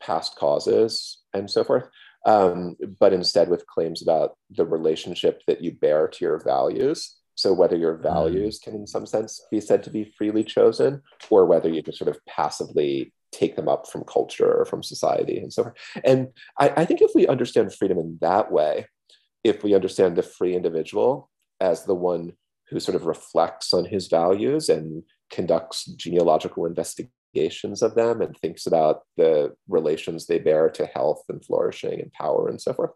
past 0.00 0.36
causes 0.36 1.18
and 1.34 1.50
so 1.50 1.64
forth, 1.64 1.88
um, 2.26 2.76
but 3.00 3.12
instead 3.12 3.48
with 3.48 3.66
claims 3.66 4.02
about 4.02 4.36
the 4.50 4.66
relationship 4.66 5.42
that 5.46 5.62
you 5.62 5.72
bear 5.72 6.08
to 6.08 6.24
your 6.24 6.38
values. 6.38 7.16
So 7.36 7.52
whether 7.52 7.76
your 7.76 7.96
mm. 7.96 8.02
values 8.02 8.58
can, 8.58 8.74
in 8.74 8.86
some 8.86 9.06
sense, 9.06 9.40
be 9.50 9.60
said 9.60 9.82
to 9.84 9.90
be 9.90 10.12
freely 10.18 10.42
chosen, 10.42 11.02
or 11.30 11.46
whether 11.46 11.68
you 11.68 11.82
just 11.82 11.98
sort 11.98 12.14
of 12.14 12.18
passively 12.26 13.12
take 13.32 13.56
them 13.56 13.68
up 13.68 13.88
from 13.88 14.04
culture 14.04 14.52
or 14.52 14.64
from 14.64 14.82
society 14.82 15.38
and 15.38 15.52
so 15.52 15.64
forth. 15.64 15.76
And 16.04 16.28
I, 16.58 16.70
I 16.76 16.84
think 16.84 17.00
if 17.00 17.12
we 17.14 17.26
understand 17.26 17.74
freedom 17.74 17.98
in 17.98 18.18
that 18.20 18.50
way, 18.50 18.86
if 19.44 19.62
we 19.62 19.74
understand 19.74 20.16
the 20.16 20.22
free 20.22 20.56
individual 20.56 21.30
as 21.60 21.84
the 21.84 21.94
one 21.94 22.32
who 22.70 22.80
sort 22.80 22.96
of 22.96 23.06
reflects 23.06 23.72
on 23.72 23.84
his 23.84 24.08
values 24.08 24.68
and 24.68 25.04
conducts 25.30 25.84
genealogical 25.84 26.66
of 27.82 27.94
them 27.94 28.20
and 28.20 28.36
thinks 28.36 28.66
about 28.66 29.02
the 29.16 29.54
relations 29.68 30.26
they 30.26 30.38
bear 30.38 30.70
to 30.70 30.86
health 30.86 31.22
and 31.28 31.44
flourishing 31.44 32.00
and 32.00 32.12
power 32.12 32.48
and 32.48 32.60
so 32.60 32.72
forth. 32.72 32.90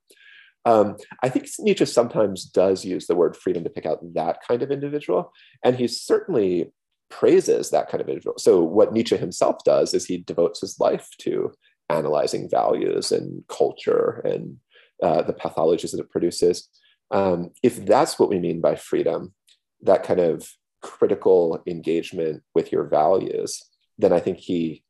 Um, 0.64 0.96
I 1.22 1.28
think 1.28 1.48
Nietzsche 1.58 1.86
sometimes 1.86 2.44
does 2.44 2.84
use 2.84 3.06
the 3.06 3.14
word 3.14 3.36
freedom 3.36 3.64
to 3.64 3.70
pick 3.70 3.86
out 3.86 4.00
that 4.14 4.38
kind 4.46 4.62
of 4.62 4.70
individual, 4.70 5.32
and 5.64 5.76
he 5.76 5.88
certainly 5.88 6.70
praises 7.08 7.70
that 7.70 7.88
kind 7.88 8.00
of 8.00 8.08
individual. 8.08 8.38
So, 8.38 8.62
what 8.62 8.92
Nietzsche 8.92 9.16
himself 9.16 9.64
does 9.64 9.94
is 9.94 10.04
he 10.04 10.18
devotes 10.18 10.60
his 10.60 10.78
life 10.78 11.08
to 11.20 11.52
analyzing 11.88 12.48
values 12.48 13.10
and 13.10 13.42
culture 13.48 14.22
and 14.24 14.58
uh, 15.02 15.22
the 15.22 15.32
pathologies 15.32 15.92
that 15.92 16.00
it 16.00 16.10
produces. 16.10 16.68
Um, 17.10 17.50
if 17.62 17.84
that's 17.84 18.18
what 18.18 18.28
we 18.28 18.38
mean 18.38 18.60
by 18.60 18.76
freedom, 18.76 19.34
that 19.82 20.04
kind 20.04 20.20
of 20.20 20.48
critical 20.82 21.62
engagement 21.66 22.42
with 22.54 22.70
your 22.70 22.84
values, 22.84 23.62
then 24.00 24.12
I 24.12 24.20
think 24.20 24.38
he 24.38 24.84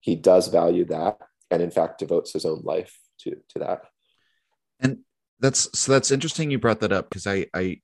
he 0.00 0.14
does 0.16 0.48
value 0.48 0.84
that, 0.86 1.18
and 1.50 1.62
in 1.62 1.70
fact 1.70 1.98
devotes 1.98 2.32
his 2.32 2.44
own 2.44 2.60
life 2.62 2.98
to 3.20 3.36
to 3.50 3.58
that. 3.60 3.82
And 4.80 4.98
that's 5.40 5.68
so 5.78 5.92
that's 5.92 6.10
interesting 6.10 6.50
you 6.50 6.58
brought 6.58 6.80
that 6.80 6.92
up 6.92 7.08
because 7.08 7.26
I 7.26 7.46
I 7.54 7.80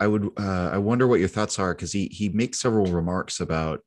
I 0.00 0.06
would 0.06 0.30
uh, 0.38 0.70
I 0.72 0.78
wonder 0.78 1.06
what 1.06 1.20
your 1.20 1.28
thoughts 1.28 1.58
are 1.58 1.74
because 1.74 1.92
he 1.92 2.06
he 2.06 2.28
makes 2.28 2.60
several 2.60 2.86
remarks 2.86 3.40
about 3.40 3.80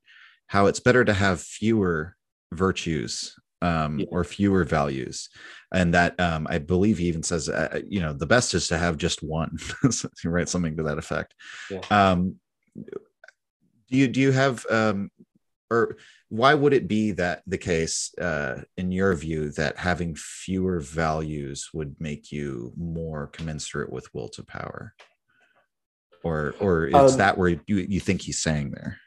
how 0.47 0.65
it's 0.65 0.80
better 0.80 1.05
to 1.05 1.13
have 1.13 1.41
fewer 1.41 2.15
virtues 2.51 3.36
um, 3.61 3.99
yeah. 3.99 4.05
or 4.09 4.24
fewer 4.24 4.63
values 4.63 5.30
and 5.74 5.93
that 5.93 6.20
um, 6.20 6.47
i 6.49 6.57
believe 6.57 6.97
he 6.97 7.07
even 7.07 7.24
says 7.24 7.49
uh, 7.49 7.80
you 7.88 7.99
know 7.99 8.13
the 8.13 8.26
best 8.26 8.53
is 8.53 8.67
to 8.67 8.78
have 8.78 8.97
just 8.97 9.22
one 9.22 9.57
right 10.26 10.49
something 10.49 10.78
to 10.78 10.84
that 10.84 10.97
effect 10.97 11.36
yeah. 11.70 11.82
um, 11.91 12.36
do 12.76 13.97
you 13.97 14.07
do 14.07 14.22
you 14.22 14.32
have 14.32 14.65
um, 14.70 15.11
or 15.70 15.97
why 16.30 16.53
would 16.53 16.74
it 16.74 16.88
be 16.88 17.11
that 17.11 17.43
the 17.47 17.57
case 17.57 18.13
uh, 18.20 18.61
in 18.78 18.91
your 18.91 19.13
view 19.15 19.51
that 19.51 19.78
having 19.78 20.15
fewer 20.15 20.80
values 20.80 21.70
would 21.74 21.95
make 21.99 22.32
you 22.32 22.74
more 22.78 23.28
commensurate 23.28 23.91
with 23.91 24.13
will 24.13 24.30
to 24.30 24.43
power? 24.43 24.93
Or 26.24 26.53
or 26.59 26.86
is 26.86 27.13
um, 27.13 27.17
that 27.17 27.38
where 27.38 27.49
you, 27.49 27.61
you 27.67 27.99
think 27.99 28.22
he's 28.22 28.39
saying 28.39 28.72
there? 28.72 28.99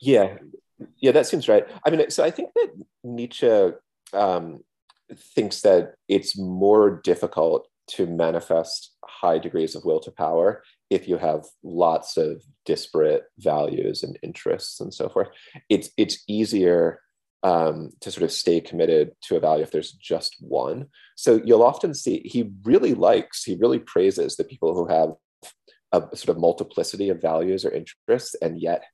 Yeah. 0.00 0.38
Yeah 0.96 1.12
that 1.12 1.26
seems 1.26 1.48
right. 1.48 1.66
I 1.84 1.90
mean 1.90 2.10
so 2.10 2.24
i 2.24 2.30
think 2.30 2.50
that 2.54 2.70
nietzsche 3.04 3.70
um, 4.12 4.60
thinks 5.14 5.60
that 5.62 5.94
it's 6.08 6.36
more 6.36 7.00
difficult 7.02 7.68
to 7.88 8.06
manifest 8.06 8.96
high 9.04 9.38
degrees 9.38 9.74
of 9.74 9.84
will 9.84 10.00
to 10.00 10.10
power 10.10 10.62
if 10.90 11.08
you 11.08 11.16
have 11.16 11.44
lots 11.62 12.16
of 12.16 12.42
disparate 12.64 13.24
values 13.38 14.02
and 14.02 14.18
interests 14.22 14.80
and 14.80 14.92
so 14.92 15.08
forth. 15.08 15.28
It's 15.68 15.90
it's 15.96 16.22
easier 16.28 17.00
um, 17.42 17.90
to 18.00 18.10
sort 18.10 18.24
of 18.24 18.32
stay 18.32 18.60
committed 18.60 19.12
to 19.22 19.36
a 19.36 19.40
value 19.40 19.62
if 19.62 19.70
there's 19.70 19.92
just 19.92 20.36
one. 20.40 20.86
So 21.16 21.40
you'll 21.44 21.62
often 21.62 21.94
see 21.94 22.20
he 22.24 22.50
really 22.64 22.94
likes, 22.94 23.44
he 23.44 23.56
really 23.56 23.78
praises 23.78 24.36
the 24.36 24.44
people 24.44 24.74
who 24.74 24.86
have 24.86 25.10
a 25.92 26.16
sort 26.16 26.36
of 26.36 26.40
multiplicity 26.40 27.08
of 27.08 27.22
values 27.22 27.64
or 27.64 27.70
interests 27.70 28.34
and 28.42 28.60
yet 28.60 28.84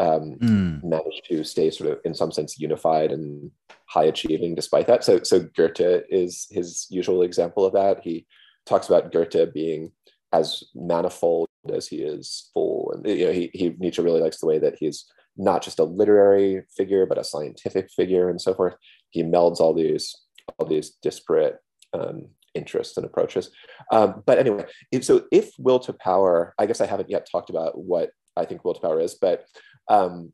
um, 0.00 0.36
mm. 0.42 0.84
manage 0.84 1.22
to 1.28 1.44
stay 1.44 1.70
sort 1.70 1.90
of 1.90 1.98
in 2.04 2.12
some 2.14 2.32
sense 2.32 2.58
unified 2.58 3.12
and 3.12 3.50
high 3.86 4.04
achieving 4.04 4.54
despite 4.54 4.86
that. 4.88 5.04
So 5.04 5.22
so 5.22 5.40
Goethe 5.56 6.04
is 6.10 6.46
his 6.50 6.86
usual 6.90 7.22
example 7.22 7.64
of 7.64 7.72
that. 7.74 8.00
He 8.02 8.26
talks 8.66 8.88
about 8.88 9.12
Goethe 9.12 9.54
being 9.54 9.92
as 10.38 10.64
manifold 10.74 11.48
as 11.72 11.86
he 11.86 11.96
is 11.96 12.50
full. 12.52 12.92
And 12.92 13.06
you 13.06 13.26
know, 13.26 13.32
he, 13.32 13.50
he 13.52 13.74
Nietzsche 13.78 14.02
really 14.02 14.20
likes 14.20 14.38
the 14.38 14.46
way 14.46 14.58
that 14.58 14.76
he's 14.78 15.04
not 15.36 15.62
just 15.62 15.78
a 15.78 15.84
literary 15.84 16.62
figure, 16.76 17.06
but 17.06 17.18
a 17.18 17.24
scientific 17.24 17.90
figure 17.90 18.28
and 18.28 18.40
so 18.40 18.54
forth. 18.54 18.74
He 19.10 19.22
melds 19.22 19.60
all 19.60 19.74
these 19.74 20.14
all 20.58 20.66
these 20.66 20.90
disparate 21.02 21.58
um, 21.92 22.28
interests 22.54 22.96
and 22.96 23.04
approaches. 23.04 23.50
Um, 23.92 24.22
but 24.24 24.38
anyway, 24.38 24.64
if, 24.92 25.04
so 25.04 25.24
if 25.32 25.50
will 25.58 25.80
to 25.80 25.92
power, 25.92 26.54
I 26.58 26.66
guess 26.66 26.80
I 26.80 26.86
haven't 26.86 27.10
yet 27.10 27.28
talked 27.30 27.50
about 27.50 27.78
what 27.78 28.10
I 28.36 28.44
think 28.44 28.64
will 28.64 28.74
to 28.74 28.80
power 28.80 29.00
is, 29.00 29.14
but 29.14 29.44
um, 29.88 30.32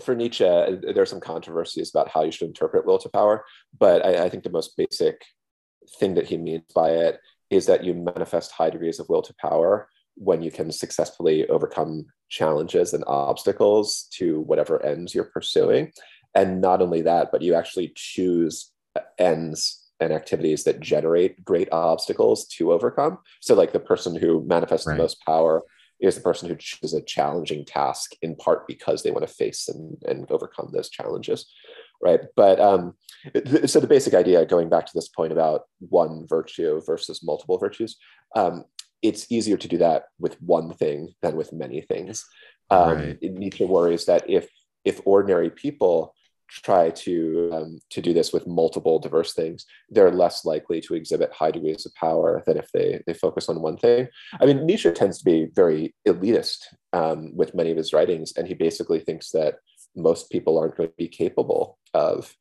for 0.00 0.14
Nietzsche, 0.14 0.44
there 0.44 1.02
are 1.02 1.06
some 1.06 1.20
controversies 1.20 1.90
about 1.90 2.08
how 2.08 2.22
you 2.22 2.30
should 2.30 2.48
interpret 2.48 2.86
will 2.86 2.98
to 2.98 3.08
power. 3.08 3.44
But 3.78 4.04
I, 4.04 4.24
I 4.24 4.28
think 4.28 4.42
the 4.42 4.50
most 4.50 4.76
basic 4.76 5.22
thing 5.98 6.14
that 6.14 6.26
he 6.26 6.36
means 6.36 6.64
by 6.74 6.90
it 6.90 7.20
is 7.50 7.66
that 7.66 7.84
you 7.84 7.94
manifest 7.94 8.52
high 8.52 8.70
degrees 8.70 8.98
of 8.98 9.08
will 9.08 9.22
to 9.22 9.34
power 9.40 9.88
when 10.16 10.42
you 10.42 10.50
can 10.50 10.72
successfully 10.72 11.46
overcome 11.48 12.06
challenges 12.28 12.94
and 12.94 13.04
obstacles 13.06 14.08
to 14.12 14.40
whatever 14.40 14.84
ends 14.84 15.14
you're 15.14 15.24
pursuing. 15.24 15.92
And 16.34 16.60
not 16.60 16.82
only 16.82 17.02
that, 17.02 17.30
but 17.30 17.42
you 17.42 17.54
actually 17.54 17.92
choose 17.94 18.72
uh, 18.96 19.00
ends 19.18 19.82
and 20.00 20.12
activities 20.12 20.64
that 20.64 20.80
generate 20.80 21.42
great 21.44 21.68
obstacles 21.72 22.46
to 22.48 22.72
overcome. 22.72 23.18
So, 23.40 23.54
like 23.54 23.72
the 23.72 23.80
person 23.80 24.14
who 24.14 24.44
manifests 24.46 24.86
right. 24.86 24.96
the 24.96 25.02
most 25.02 25.20
power 25.24 25.62
is 26.00 26.14
the 26.14 26.20
person 26.20 26.48
who 26.48 26.56
chooses 26.56 26.94
a 26.94 27.02
challenging 27.02 27.64
task 27.64 28.12
in 28.22 28.36
part 28.36 28.66
because 28.66 29.02
they 29.02 29.10
want 29.10 29.26
to 29.26 29.32
face 29.32 29.68
and, 29.68 29.96
and 30.06 30.30
overcome 30.30 30.70
those 30.72 30.90
challenges 30.90 31.46
right? 32.02 32.20
But 32.34 32.60
um, 32.60 32.94
so 33.66 33.80
the 33.80 33.86
basic 33.86 34.14
idea, 34.14 34.46
going 34.46 34.68
back 34.68 34.86
to 34.86 34.92
this 34.94 35.08
point 35.08 35.32
about 35.32 35.62
one 35.78 36.26
virtue 36.28 36.80
versus 36.84 37.22
multiple 37.22 37.58
virtues, 37.58 37.96
um, 38.34 38.64
it's 39.02 39.30
easier 39.30 39.56
to 39.56 39.68
do 39.68 39.78
that 39.78 40.04
with 40.18 40.40
one 40.42 40.72
thing 40.72 41.14
than 41.22 41.36
with 41.36 41.52
many 41.52 41.80
things. 41.80 42.24
Um, 42.70 42.96
right. 42.96 43.22
Nietzsche 43.22 43.64
worries 43.64 44.06
that 44.06 44.28
if 44.28 44.48
if 44.84 45.00
ordinary 45.04 45.50
people 45.50 46.14
try 46.48 46.90
to 46.90 47.50
um, 47.52 47.78
to 47.90 48.00
do 48.00 48.12
this 48.12 48.32
with 48.32 48.46
multiple 48.46 48.98
diverse 48.98 49.34
things, 49.34 49.66
they're 49.90 50.10
less 50.10 50.44
likely 50.44 50.80
to 50.82 50.94
exhibit 50.94 51.32
high 51.32 51.50
degrees 51.50 51.86
of 51.86 51.94
power 51.94 52.42
than 52.46 52.56
if 52.56 52.70
they 52.72 53.02
they 53.06 53.14
focus 53.14 53.48
on 53.48 53.60
one 53.60 53.76
thing. 53.76 54.08
I 54.40 54.46
mean, 54.46 54.66
Nietzsche 54.66 54.90
tends 54.92 55.18
to 55.18 55.24
be 55.24 55.48
very 55.54 55.94
elitist 56.06 56.64
um, 56.92 57.36
with 57.36 57.54
many 57.54 57.70
of 57.70 57.76
his 57.76 57.92
writings, 57.92 58.32
and 58.36 58.46
he 58.46 58.54
basically 58.54 59.00
thinks 59.00 59.30
that 59.30 59.56
most 59.94 60.30
people 60.30 60.58
aren't 60.58 60.76
going 60.76 60.88
to 60.90 60.94
be 60.96 61.08
capable 61.08 61.78
of 61.94 62.34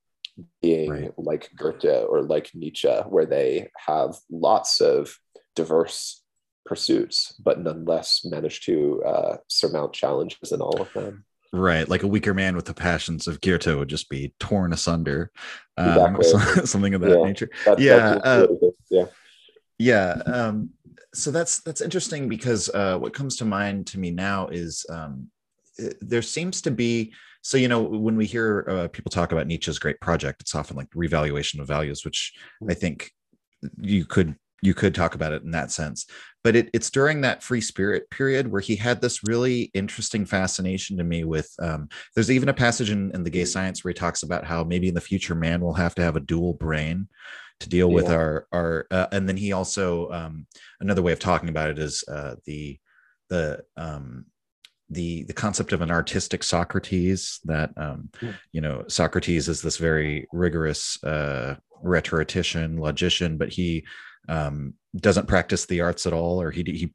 being 0.62 0.90
right. 0.90 1.12
like 1.18 1.50
Goethe 1.56 2.06
or 2.08 2.22
like 2.22 2.52
Nietzsche, 2.54 2.90
where 3.08 3.26
they 3.26 3.70
have 3.88 4.16
lots 4.30 4.82
of 4.82 5.18
diverse 5.56 6.24
pursuits, 6.66 7.34
but 7.44 7.60
nonetheless 7.60 8.26
manage 8.26 8.62
to 8.62 9.04
uh, 9.04 9.38
surmount 9.48 9.94
challenges 9.94 10.52
in 10.52 10.62
all 10.62 10.82
of 10.82 10.92
them. 10.94 11.26
Right, 11.58 11.88
like 11.88 12.04
a 12.04 12.08
weaker 12.08 12.34
man 12.34 12.58
with 12.58 12.66
the 12.66 12.74
passions 12.74 13.28
of 13.28 13.40
Goethe 13.40 13.68
would 13.68 13.88
just 13.88 14.10
be 14.10 14.34
torn 14.42 14.74
asunder, 14.74 15.32
um, 15.78 16.16
exactly. 16.18 16.66
something 16.66 16.94
of 16.94 17.00
that 17.00 17.18
yeah. 17.18 17.26
nature. 17.26 17.50
That's, 17.64 17.82
yeah, 17.82 17.98
that's 18.16 18.26
uh, 18.26 18.48
yeah, 18.90 19.06
yeah. 19.78 20.22
Um, 20.26 20.72
so 21.14 21.32
that's 21.32 21.62
that's 21.62 21.80
interesting 21.80 22.28
because 22.28 22.70
uh, 22.74 22.98
what 22.98 23.14
comes 23.14 23.38
to 23.38 23.46
mind 23.46 23.88
to 23.88 24.00
me 24.00 24.12
now 24.12 24.48
is 24.48 24.86
um, 24.90 25.30
it, 25.78 25.98
there 26.02 26.22
seems 26.22 26.62
to 26.64 26.72
be 26.72 27.14
so 27.42 27.56
you 27.56 27.70
know 27.70 27.82
when 27.82 28.18
we 28.18 28.26
hear 28.26 28.66
uh, 28.68 28.88
people 28.90 29.10
talk 29.10 29.32
about 29.32 29.48
Nietzsche's 29.48 29.80
great 29.80 30.02
project, 30.02 30.42
it's 30.42 30.56
often 30.56 30.76
like 30.76 30.90
revaluation 30.94 31.62
of 31.62 31.68
values, 31.68 32.04
which 32.04 32.34
I 32.70 32.74
think 32.74 33.12
you 33.80 34.04
could 34.04 34.36
you 34.66 34.74
could 34.74 34.96
talk 34.96 35.16
about 35.16 35.32
it 35.32 35.44
in 35.44 35.52
that 35.52 35.72
sense 35.72 36.06
but 36.46 36.56
it, 36.56 36.70
it's 36.74 36.92
during 36.92 37.22
that 37.22 37.42
free 37.42 37.60
spirit 37.60 38.08
period 38.12 38.52
where 38.52 38.62
he 38.62 38.76
had 38.76 39.02
this 39.02 39.24
really 39.24 39.72
interesting 39.74 40.28
fascination 40.28 40.96
to 40.96 41.04
me 41.04 41.24
with 41.24 41.52
um, 41.60 41.90
there's 42.14 42.30
even 42.30 42.50
a 42.50 42.54
passage 42.54 42.92
in, 42.92 43.10
in 43.16 43.24
the 43.24 43.32
gay 43.32 43.46
science 43.46 43.84
where 43.84 43.90
he 43.90 43.96
talks 43.96 44.22
about 44.22 44.46
how 44.46 44.64
maybe 44.64 44.88
in 44.88 44.94
the 44.94 45.02
future 45.02 45.34
man 45.34 45.60
will 45.60 45.74
have 45.74 45.96
to 45.96 46.04
have 46.04 46.16
a 46.16 46.20
dual 46.20 46.54
brain 46.54 47.08
to 47.60 47.70
deal 47.70 47.90
yeah. 47.90 47.96
with 47.96 48.10
our 48.12 48.48
our 48.52 48.86
uh, 48.92 49.08
and 49.12 49.28
then 49.28 49.38
he 49.38 49.54
also 49.54 50.10
um, 50.12 50.46
another 50.80 51.02
way 51.02 51.12
of 51.12 51.20
talking 51.20 51.50
about 51.50 51.70
it 51.70 51.80
is 51.80 52.04
uh, 52.08 52.36
the 52.46 52.78
the 53.30 53.64
um, 53.76 54.26
the 54.90 55.24
the 55.24 55.34
concept 55.34 55.74
of 55.74 55.82
an 55.82 55.90
artistic 55.90 56.44
Socrates 56.44 57.40
that 57.46 57.72
um, 57.76 58.10
you 58.52 58.62
know 58.62 58.84
Socrates 58.88 59.48
is 59.50 59.64
this 59.64 59.78
very 59.78 60.28
rigorous 60.32 61.04
uh, 61.04 61.56
rhetorician 61.82 62.78
logician 62.78 63.38
but 63.38 63.50
he 63.50 63.86
um, 64.28 64.74
doesn't 64.96 65.28
practice 65.28 65.66
the 65.66 65.82
arts 65.82 66.06
at 66.06 66.14
all, 66.14 66.42
or 66.42 66.52
he 66.52 66.64
he 66.64 66.90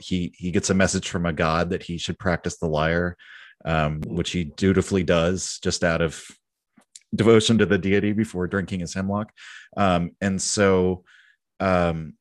he 0.00 0.34
he 0.36 0.50
gets 0.50 0.70
a 0.70 0.74
message 0.74 1.08
from 1.08 1.26
a 1.26 1.32
god 1.32 1.70
that 1.70 1.82
he 1.82 1.98
should 1.98 2.18
practice 2.18 2.58
the 2.58 2.66
lyre, 2.66 3.16
um, 3.64 4.00
which 4.06 4.30
he 4.30 4.44
dutifully 4.44 5.02
does 5.02 5.58
just 5.62 5.84
out 5.84 6.00
of 6.00 6.24
devotion 7.14 7.58
to 7.58 7.66
the 7.66 7.78
deity 7.78 8.12
before 8.12 8.46
drinking 8.46 8.80
his 8.80 8.94
hemlock, 8.94 9.32
um, 9.76 10.12
and 10.20 10.40
so 10.40 11.04
um, 11.60 12.14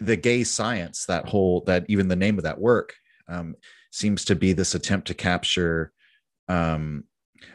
the 0.00 0.16
gay 0.16 0.44
science, 0.44 1.06
that 1.06 1.28
whole 1.28 1.62
that 1.62 1.84
even 1.88 2.08
the 2.08 2.16
name 2.16 2.38
of 2.38 2.44
that 2.44 2.60
work 2.60 2.94
um, 3.28 3.54
seems 3.90 4.24
to 4.26 4.36
be 4.36 4.52
this 4.52 4.74
attempt 4.74 5.08
to 5.08 5.14
capture. 5.14 5.92
Um, 6.48 7.04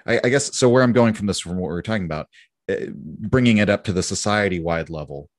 I, 0.06 0.20
I 0.24 0.30
guess 0.30 0.56
so. 0.56 0.70
Where 0.70 0.84
I'm 0.84 0.94
going 0.94 1.14
from 1.14 1.28
this, 1.28 1.40
from 1.40 1.58
what 1.58 1.70
we 1.70 1.76
are 1.76 1.82
talking 1.82 2.06
about, 2.06 2.28
eh, 2.70 2.88
bringing 2.94 3.58
it 3.58 3.70
up 3.70 3.86
to 3.86 3.94
the 3.94 4.04
society 4.04 4.60
wide 4.60 4.90
level 4.90 5.30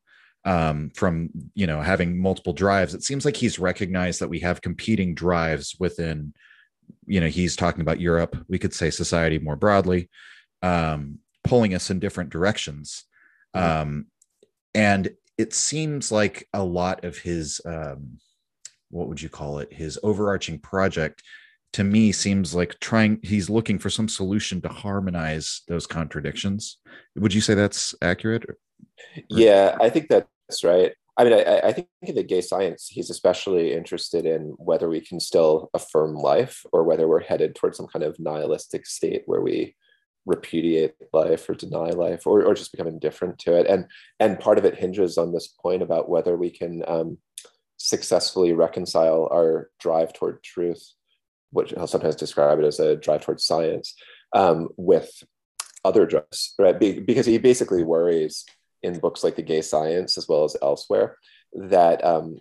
um, 0.44 0.90
from 0.94 1.30
you 1.54 1.66
know 1.66 1.80
having 1.80 2.18
multiple 2.18 2.52
drives 2.52 2.94
it 2.94 3.02
seems 3.02 3.24
like 3.24 3.36
he's 3.36 3.58
recognized 3.58 4.20
that 4.20 4.28
we 4.28 4.40
have 4.40 4.60
competing 4.60 5.14
drives 5.14 5.74
within 5.78 6.34
you 7.06 7.20
know 7.20 7.28
he's 7.28 7.56
talking 7.56 7.80
about 7.80 8.00
europe 8.00 8.36
we 8.48 8.58
could 8.58 8.74
say 8.74 8.90
society 8.90 9.38
more 9.38 9.56
broadly 9.56 10.08
um, 10.64 11.18
pulling 11.44 11.74
us 11.74 11.90
in 11.90 12.00
different 12.00 12.30
directions. 12.30 13.04
Mm-hmm. 13.54 13.80
um, 13.82 14.06
and 14.74 15.10
it 15.38 15.54
seems 15.54 16.10
like 16.10 16.48
a 16.52 16.64
lot 16.64 17.04
of 17.04 17.18
his 17.18 17.60
um, 17.64 18.18
what 18.90 19.08
would 19.08 19.22
you 19.22 19.28
call 19.28 19.58
it? 19.60 19.72
His 19.72 19.98
overarching 20.02 20.58
project 20.58 21.22
to 21.74 21.84
me 21.84 22.10
seems 22.10 22.54
like 22.54 22.78
trying 22.80 23.20
he's 23.22 23.50
looking 23.50 23.78
for 23.78 23.90
some 23.90 24.08
solution 24.08 24.60
to 24.62 24.68
harmonize 24.68 25.62
those 25.68 25.86
contradictions. 25.86 26.78
Would 27.16 27.34
you 27.34 27.40
say 27.40 27.54
that's 27.54 27.94
accurate? 28.02 28.44
Yeah 29.28 29.76
i 29.80 29.88
think 29.90 30.08
that 30.08 30.26
right. 30.64 30.92
I 31.16 31.24
mean, 31.24 31.32
I, 31.32 31.60
I, 31.60 31.72
think 31.72 31.88
in 32.02 32.16
the 32.16 32.24
gay 32.24 32.40
science, 32.40 32.88
he's 32.88 33.08
especially 33.08 33.72
interested 33.72 34.26
in 34.26 34.54
whether 34.58 34.88
we 34.88 35.00
can 35.00 35.20
still 35.20 35.70
affirm 35.72 36.16
life 36.16 36.66
or 36.72 36.82
whether 36.82 37.06
we're 37.06 37.22
headed 37.22 37.54
towards 37.54 37.76
some 37.76 37.86
kind 37.86 38.04
of 38.04 38.18
nihilistic 38.18 38.84
state 38.84 39.22
where 39.26 39.40
we 39.40 39.76
repudiate 40.26 40.94
life 41.12 41.48
or 41.48 41.54
deny 41.54 41.90
life 41.90 42.26
or, 42.26 42.44
or 42.44 42.54
just 42.54 42.72
become 42.72 42.88
indifferent 42.88 43.38
to 43.40 43.56
it. 43.56 43.66
And, 43.68 43.86
and 44.18 44.40
part 44.40 44.58
of 44.58 44.64
it 44.64 44.76
hinges 44.76 45.16
on 45.16 45.32
this 45.32 45.46
point 45.46 45.82
about 45.82 46.08
whether 46.08 46.36
we 46.36 46.50
can 46.50 46.82
um, 46.88 47.18
successfully 47.76 48.52
reconcile 48.52 49.28
our 49.32 49.70
drive 49.78 50.12
toward 50.12 50.42
truth, 50.42 50.94
which 51.50 51.74
I'll 51.76 51.86
sometimes 51.86 52.16
describe 52.16 52.58
it 52.58 52.64
as 52.64 52.80
a 52.80 52.96
drive 52.96 53.20
towards 53.20 53.46
science, 53.46 53.94
um, 54.32 54.68
with 54.76 55.22
other 55.84 56.06
drugs, 56.06 56.54
right? 56.58 56.78
Be, 56.78 56.98
because 56.98 57.26
he 57.26 57.38
basically 57.38 57.84
worries 57.84 58.44
in 58.84 58.98
books 58.98 59.24
like 59.24 59.36
The 59.36 59.42
Gay 59.42 59.62
Science 59.62 60.16
as 60.18 60.28
well 60.28 60.44
as 60.44 60.56
elsewhere 60.62 61.18
that 61.54 62.04
um, 62.04 62.38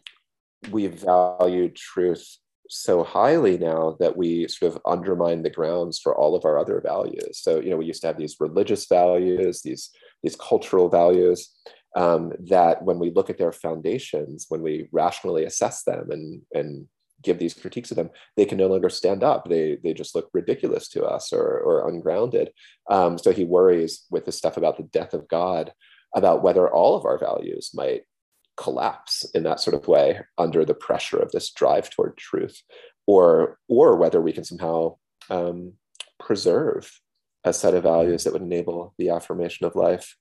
we 0.69 0.87
value 0.87 1.69
truth 1.69 2.37
so 2.69 3.03
highly 3.03 3.57
now 3.57 3.95
that 3.99 4.17
we 4.17 4.47
sort 4.47 4.73
of 4.73 4.81
undermine 4.85 5.43
the 5.43 5.49
grounds 5.49 5.99
for 5.99 6.15
all 6.15 6.35
of 6.35 6.45
our 6.45 6.57
other 6.57 6.81
values. 6.81 7.39
So, 7.39 7.59
you 7.59 7.69
know, 7.69 7.77
we 7.77 7.85
used 7.85 8.01
to 8.01 8.07
have 8.07 8.17
these 8.17 8.37
religious 8.39 8.87
values, 8.87 9.61
these, 9.61 9.91
these 10.23 10.35
cultural 10.35 10.89
values, 10.89 11.49
um, 11.95 12.33
that 12.47 12.83
when 12.83 12.99
we 12.99 13.11
look 13.11 13.29
at 13.29 13.37
their 13.37 13.51
foundations, 13.51 14.47
when 14.49 14.61
we 14.61 14.87
rationally 14.91 15.45
assess 15.45 15.83
them 15.83 16.09
and, 16.09 16.41
and 16.53 16.87
give 17.21 17.37
these 17.37 17.53
critiques 17.53 17.91
of 17.91 17.97
them, 17.97 18.09
they 18.35 18.45
can 18.45 18.57
no 18.57 18.67
longer 18.67 18.89
stand 18.89 19.23
up. 19.23 19.47
They, 19.47 19.77
they 19.83 19.93
just 19.93 20.15
look 20.15 20.29
ridiculous 20.33 20.89
to 20.89 21.03
us 21.03 21.31
or, 21.31 21.59
or 21.59 21.87
ungrounded. 21.87 22.51
Um, 22.89 23.17
so 23.17 23.31
he 23.31 23.45
worries 23.45 24.05
with 24.09 24.25
this 24.25 24.37
stuff 24.37 24.57
about 24.57 24.77
the 24.77 24.83
death 24.83 25.13
of 25.13 25.27
God 25.27 25.73
about 26.15 26.43
whether 26.43 26.69
all 26.69 26.95
of 26.95 27.05
our 27.05 27.17
values 27.17 27.71
might 27.73 28.03
collapse 28.55 29.25
in 29.33 29.43
that 29.43 29.59
sort 29.59 29.75
of 29.75 29.87
way 29.87 30.21
under 30.37 30.63
the 30.63 30.75
pressure 30.75 31.17
of 31.17 31.31
this 31.31 31.51
drive 31.51 31.89
toward 31.89 32.17
truth, 32.17 32.61
or 33.07 33.57
or 33.67 33.95
whether 33.95 34.21
we 34.21 34.33
can 34.33 34.43
somehow 34.43 34.95
um, 35.29 35.73
preserve 36.19 36.91
a 37.43 37.53
set 37.53 37.73
of 37.73 37.83
values 37.83 38.23
that 38.23 38.33
would 38.33 38.41
enable 38.41 38.93
the 38.97 39.09
affirmation 39.09 39.65
of 39.65 39.75
life 39.75 40.15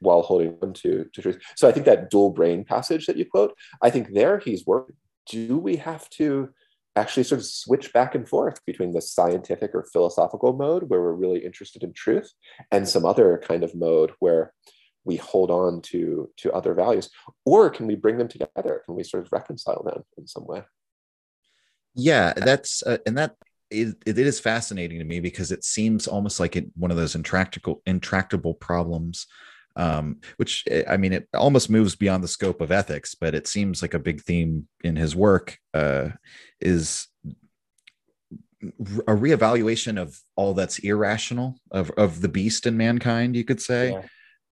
while 0.00 0.22
holding 0.22 0.58
on 0.62 0.72
to, 0.72 1.08
to 1.12 1.22
truth. 1.22 1.38
So 1.56 1.68
I 1.68 1.72
think 1.72 1.86
that 1.86 2.10
dual 2.10 2.30
brain 2.30 2.64
passage 2.64 3.06
that 3.06 3.16
you 3.16 3.24
quote, 3.24 3.56
I 3.80 3.90
think 3.90 4.12
there 4.12 4.38
he's 4.38 4.66
working. 4.66 4.96
Do 5.28 5.58
we 5.58 5.76
have 5.76 6.08
to 6.10 6.50
actually 6.96 7.22
sort 7.22 7.40
of 7.40 7.46
switch 7.46 7.92
back 7.92 8.14
and 8.14 8.28
forth 8.28 8.64
between 8.66 8.92
the 8.92 9.00
scientific 9.00 9.74
or 9.74 9.84
philosophical 9.92 10.52
mode 10.52 10.84
where 10.88 11.00
we're 11.00 11.12
really 11.12 11.44
interested 11.44 11.82
in 11.82 11.92
truth 11.92 12.32
and 12.72 12.88
some 12.88 13.04
other 13.04 13.40
kind 13.46 13.62
of 13.62 13.74
mode 13.74 14.12
where 14.18 14.52
we 15.04 15.16
hold 15.16 15.50
on 15.50 15.80
to 15.80 16.30
to 16.36 16.52
other 16.52 16.74
values 16.74 17.10
or 17.44 17.70
can 17.70 17.86
we 17.86 17.94
bring 17.94 18.18
them 18.18 18.28
together? 18.28 18.82
Can 18.84 18.94
we 18.94 19.04
sort 19.04 19.24
of 19.24 19.32
reconcile 19.32 19.82
them 19.82 20.04
in 20.18 20.26
some 20.26 20.46
way? 20.46 20.62
Yeah 21.94 22.32
that's 22.34 22.82
uh, 22.82 22.98
and 23.06 23.18
that 23.18 23.34
it, 23.70 23.96
it 24.04 24.18
is 24.18 24.40
fascinating 24.40 24.98
to 24.98 25.04
me 25.04 25.20
because 25.20 25.52
it 25.52 25.64
seems 25.64 26.08
almost 26.08 26.40
like 26.40 26.56
it, 26.56 26.66
one 26.76 26.90
of 26.90 26.96
those 26.96 27.14
intractable 27.14 27.82
intractable 27.86 28.54
problems 28.54 29.26
um, 29.76 30.16
which 30.36 30.64
eh, 30.68 30.82
i 30.88 30.96
mean 30.96 31.12
it 31.12 31.28
almost 31.34 31.70
moves 31.70 31.94
beyond 31.94 32.22
the 32.22 32.28
scope 32.28 32.60
of 32.60 32.72
ethics 32.72 33.14
but 33.14 33.34
it 33.34 33.46
seems 33.46 33.80
like 33.82 33.94
a 33.94 33.98
big 33.98 34.20
theme 34.22 34.66
in 34.82 34.96
his 34.96 35.14
work 35.14 35.58
uh, 35.74 36.08
is 36.60 37.06
a 38.62 39.14
reevaluation 39.14 40.00
of 40.00 40.20
all 40.36 40.52
that's 40.52 40.80
irrational 40.80 41.56
of 41.70 41.90
of 41.92 42.20
the 42.20 42.28
beast 42.28 42.66
in 42.66 42.76
mankind 42.76 43.34
you 43.34 43.44
could 43.44 43.60
say. 43.60 43.92
Yeah 43.92 44.02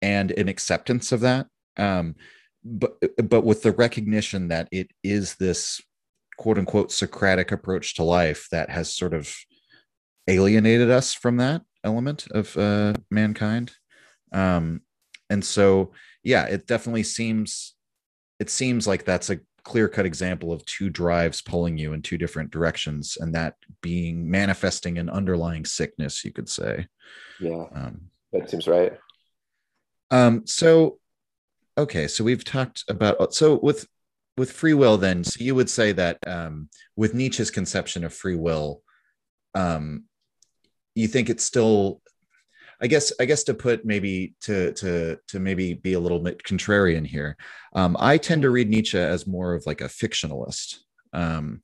and 0.02 0.32
an 0.32 0.48
acceptance 0.48 1.12
of 1.12 1.22
that. 1.22 1.48
Um, 1.78 2.16
but 2.64 2.98
but 3.30 3.42
with 3.42 3.64
the 3.64 3.72
recognition 3.72 4.50
that 4.50 4.68
it 4.72 4.92
is 5.04 5.36
this 5.36 5.82
quote 6.38 6.58
unquote 6.58 6.92
socratic 6.92 7.52
approach 7.52 7.96
to 7.96 8.04
life 8.04 8.48
that 8.52 8.70
has 8.70 8.94
sort 8.94 9.14
of 9.14 9.36
alienated 10.28 10.92
us 10.92 11.14
from 11.14 11.38
that 11.38 11.62
element 11.84 12.28
of 12.32 12.56
uh, 12.58 12.94
mankind. 13.10 13.74
Um, 14.32 14.82
and 15.30 15.44
so 15.44 15.92
yeah 16.24 16.46
it 16.46 16.68
definitely 16.68 17.04
seems 17.04 17.74
it 18.40 18.50
seems 18.50 18.88
like 18.88 19.06
that's 19.06 19.30
a 19.30 19.40
clear 19.64 19.88
cut 19.88 20.06
example 20.06 20.52
of 20.52 20.66
two 20.66 20.90
drives 20.90 21.42
pulling 21.42 21.78
you 21.78 21.94
in 21.94 22.02
two 22.02 22.18
different 22.18 22.52
directions 22.52 23.18
and 23.20 23.34
that 23.36 23.56
being 23.82 24.30
manifesting 24.30 24.98
an 24.98 25.10
underlying 25.10 25.66
sickness 25.66 26.26
you 26.26 26.32
could 26.32 26.50
say. 26.50 26.88
Yeah. 27.40 27.66
Um, 27.76 28.02
that 28.34 28.50
seems 28.50 28.68
right 28.68 28.94
um, 30.12 30.46
so, 30.46 31.00
okay, 31.78 32.08
so 32.08 32.24
we've 32.24 32.44
talked 32.44 32.84
about 32.88 33.34
so 33.34 33.60
with 33.62 33.88
with 34.38 34.52
free 34.52 34.74
will. 34.74 34.98
Then, 34.98 35.24
so 35.24 35.44
you 35.44 35.56
would 35.56 35.70
say 35.70 35.92
that 35.94 36.20
um, 36.28 36.70
with 36.96 37.14
Nietzsche's 37.14 37.52
conception 37.52 38.04
of 38.04 38.14
free 38.14 38.36
will, 38.36 38.84
um, 39.56 40.04
you 40.96 41.08
think 41.08 41.30
it's 41.30 41.44
still 41.44 42.02
I 42.82 42.88
guess 42.88 43.14
I 43.20 43.26
guess 43.26 43.44
to 43.44 43.54
put 43.54 43.86
maybe 43.86 44.34
to 44.42 44.74
to 44.74 45.18
to 45.28 45.40
maybe 45.40 45.76
be 45.76 45.94
a 45.94 46.00
little 46.00 46.20
bit 46.20 46.44
contrarian 46.44 47.06
here, 47.06 47.38
um, 47.76 47.96
I 48.00 48.18
tend 48.18 48.42
to 48.42 48.50
read 48.50 48.70
Nietzsche 48.70 48.98
as 48.98 49.28
more 49.28 49.54
of 49.54 49.66
like 49.68 49.82
a 49.82 49.86
fictionalist, 49.86 50.78
um, 51.14 51.62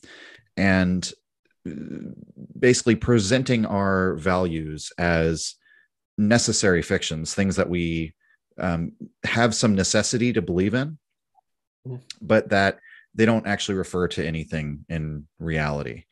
and 0.56 1.12
uh, 1.68 1.72
basically 2.58 2.96
presenting 2.96 3.66
our 3.66 4.16
values 4.16 4.92
as 5.00 5.56
necessary 6.20 6.84
fictions, 6.84 7.34
things 7.34 7.56
that 7.56 7.70
we 7.70 8.14
um, 8.60 8.94
have 9.24 9.56
some 9.56 9.76
necessity 9.76 10.34
to 10.34 10.42
believe 10.42 10.74
in, 10.74 10.98
mm-hmm. 11.88 11.98
but 12.22 12.50
that 12.50 12.80
they 13.16 13.26
don't 13.26 13.48
actually 13.48 13.76
refer 13.76 14.08
to 14.10 14.26
anything 14.26 14.86
in 14.90 15.28
reality. 15.40 16.04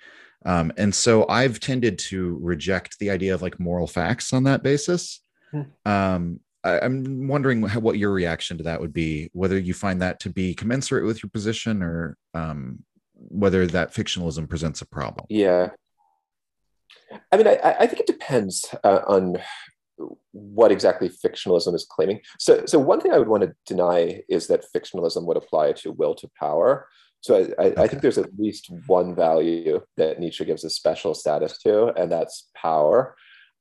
Um, 0.46 0.72
and 0.78 0.94
so 0.94 1.28
I've 1.28 1.60
tended 1.60 1.98
to 2.00 2.38
reject 2.42 3.00
the 3.00 3.10
idea 3.10 3.34
of 3.34 3.42
like 3.42 3.60
moral 3.60 3.88
facts 3.88 4.34
on 4.34 4.44
that 4.44 4.64
basis. 4.64 5.22
Mm-hmm. 5.54 5.92
Um, 5.92 6.40
I, 6.64 6.84
am 6.84 7.28
wondering 7.28 7.64
how, 7.64 7.80
what 7.80 7.98
your 7.98 8.12
reaction 8.12 8.58
to 8.58 8.64
that 8.64 8.82
would 8.82 8.94
be, 8.94 9.30
whether 9.34 9.58
you 9.58 9.74
find 9.74 10.02
that 10.02 10.20
to 10.22 10.30
be 10.30 10.54
commensurate 10.54 11.06
with 11.06 11.22
your 11.24 11.30
position 11.30 11.82
or 11.84 12.18
um, 12.34 12.84
whether 13.14 13.66
that 13.68 13.94
fictionalism 13.94 14.50
presents 14.50 14.82
a 14.82 14.88
problem. 14.88 15.26
Yeah. 15.30 15.70
I 17.32 17.38
mean, 17.38 17.48
I, 17.48 17.76
I 17.80 17.88
think 17.88 18.02
it 18.02 18.08
depends 18.08 18.74
uh, 18.84 19.02
on 19.08 19.38
what 20.36 20.72
exactly 20.72 21.10
fictionalism 21.10 21.74
is 21.74 21.88
claiming. 21.90 22.20
So, 22.40 22.66
so 22.66 22.78
one 22.78 23.00
thing 23.00 23.14
I 23.14 23.18
would 23.18 23.30
want 23.30 23.44
to 23.44 23.56
deny 23.66 24.22
is 24.28 24.48
that 24.48 24.66
fictionalism 24.76 25.26
would 25.26 25.38
apply 25.38 25.72
to 25.74 25.94
will 25.94 26.14
to 26.16 26.30
power. 26.38 26.90
So 27.22 27.36
I, 27.36 27.40
I, 27.40 27.66
okay. 27.68 27.84
I, 27.84 27.88
think 27.88 28.02
there's 28.02 28.18
at 28.18 28.38
least 28.38 28.70
one 28.86 29.16
value 29.16 29.82
that 29.96 30.20
Nietzsche 30.20 30.44
gives 30.44 30.66
a 30.66 30.70
special 30.70 31.14
status 31.14 31.58
to, 31.60 31.88
and 32.00 32.12
that's 32.12 32.50
power. 32.54 33.16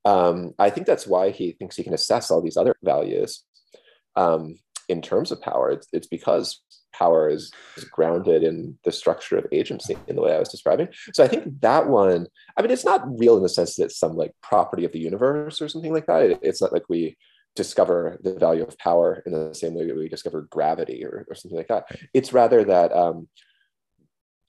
Um, 0.04 0.52
I 0.58 0.68
think 0.68 0.86
that's 0.86 1.06
why 1.06 1.30
he 1.30 1.52
thinks 1.52 1.76
he 1.76 1.84
can 1.84 1.94
assess 1.94 2.30
all 2.30 2.42
these 2.42 2.56
other 2.56 2.74
values 2.82 3.44
um, 4.16 4.58
in 4.88 5.00
terms 5.00 5.30
of 5.30 5.40
power. 5.40 5.70
It's, 5.70 5.86
it's 5.92 6.08
because 6.08 6.60
power 6.94 7.28
is, 7.28 7.52
is, 7.76 7.84
grounded 7.84 8.42
in 8.42 8.78
the 8.84 8.92
structure 8.92 9.36
of 9.36 9.46
agency 9.52 9.96
in 10.06 10.16
the 10.16 10.22
way 10.22 10.34
I 10.34 10.38
was 10.38 10.48
describing. 10.48 10.88
So 11.12 11.24
I 11.24 11.28
think 11.28 11.60
that 11.60 11.88
one, 11.88 12.26
I 12.56 12.62
mean, 12.62 12.70
it's 12.70 12.84
not 12.84 13.18
real 13.18 13.36
in 13.36 13.42
the 13.42 13.48
sense 13.48 13.76
that 13.76 13.84
it's 13.84 13.98
some 13.98 14.16
like 14.16 14.32
property 14.42 14.84
of 14.84 14.92
the 14.92 15.00
universe 15.00 15.60
or 15.60 15.68
something 15.68 15.92
like 15.92 16.06
that. 16.06 16.22
It, 16.22 16.38
it's 16.42 16.62
not 16.62 16.72
like 16.72 16.88
we 16.88 17.16
discover 17.56 18.18
the 18.22 18.34
value 18.34 18.64
of 18.64 18.78
power 18.78 19.22
in 19.26 19.32
the 19.32 19.54
same 19.54 19.74
way 19.74 19.86
that 19.86 19.96
we 19.96 20.08
discover 20.08 20.42
gravity 20.42 21.04
or, 21.04 21.24
or 21.28 21.34
something 21.34 21.58
like 21.58 21.68
that. 21.68 21.86
It's 22.12 22.32
rather 22.32 22.64
that 22.64 22.92
um, 22.92 23.28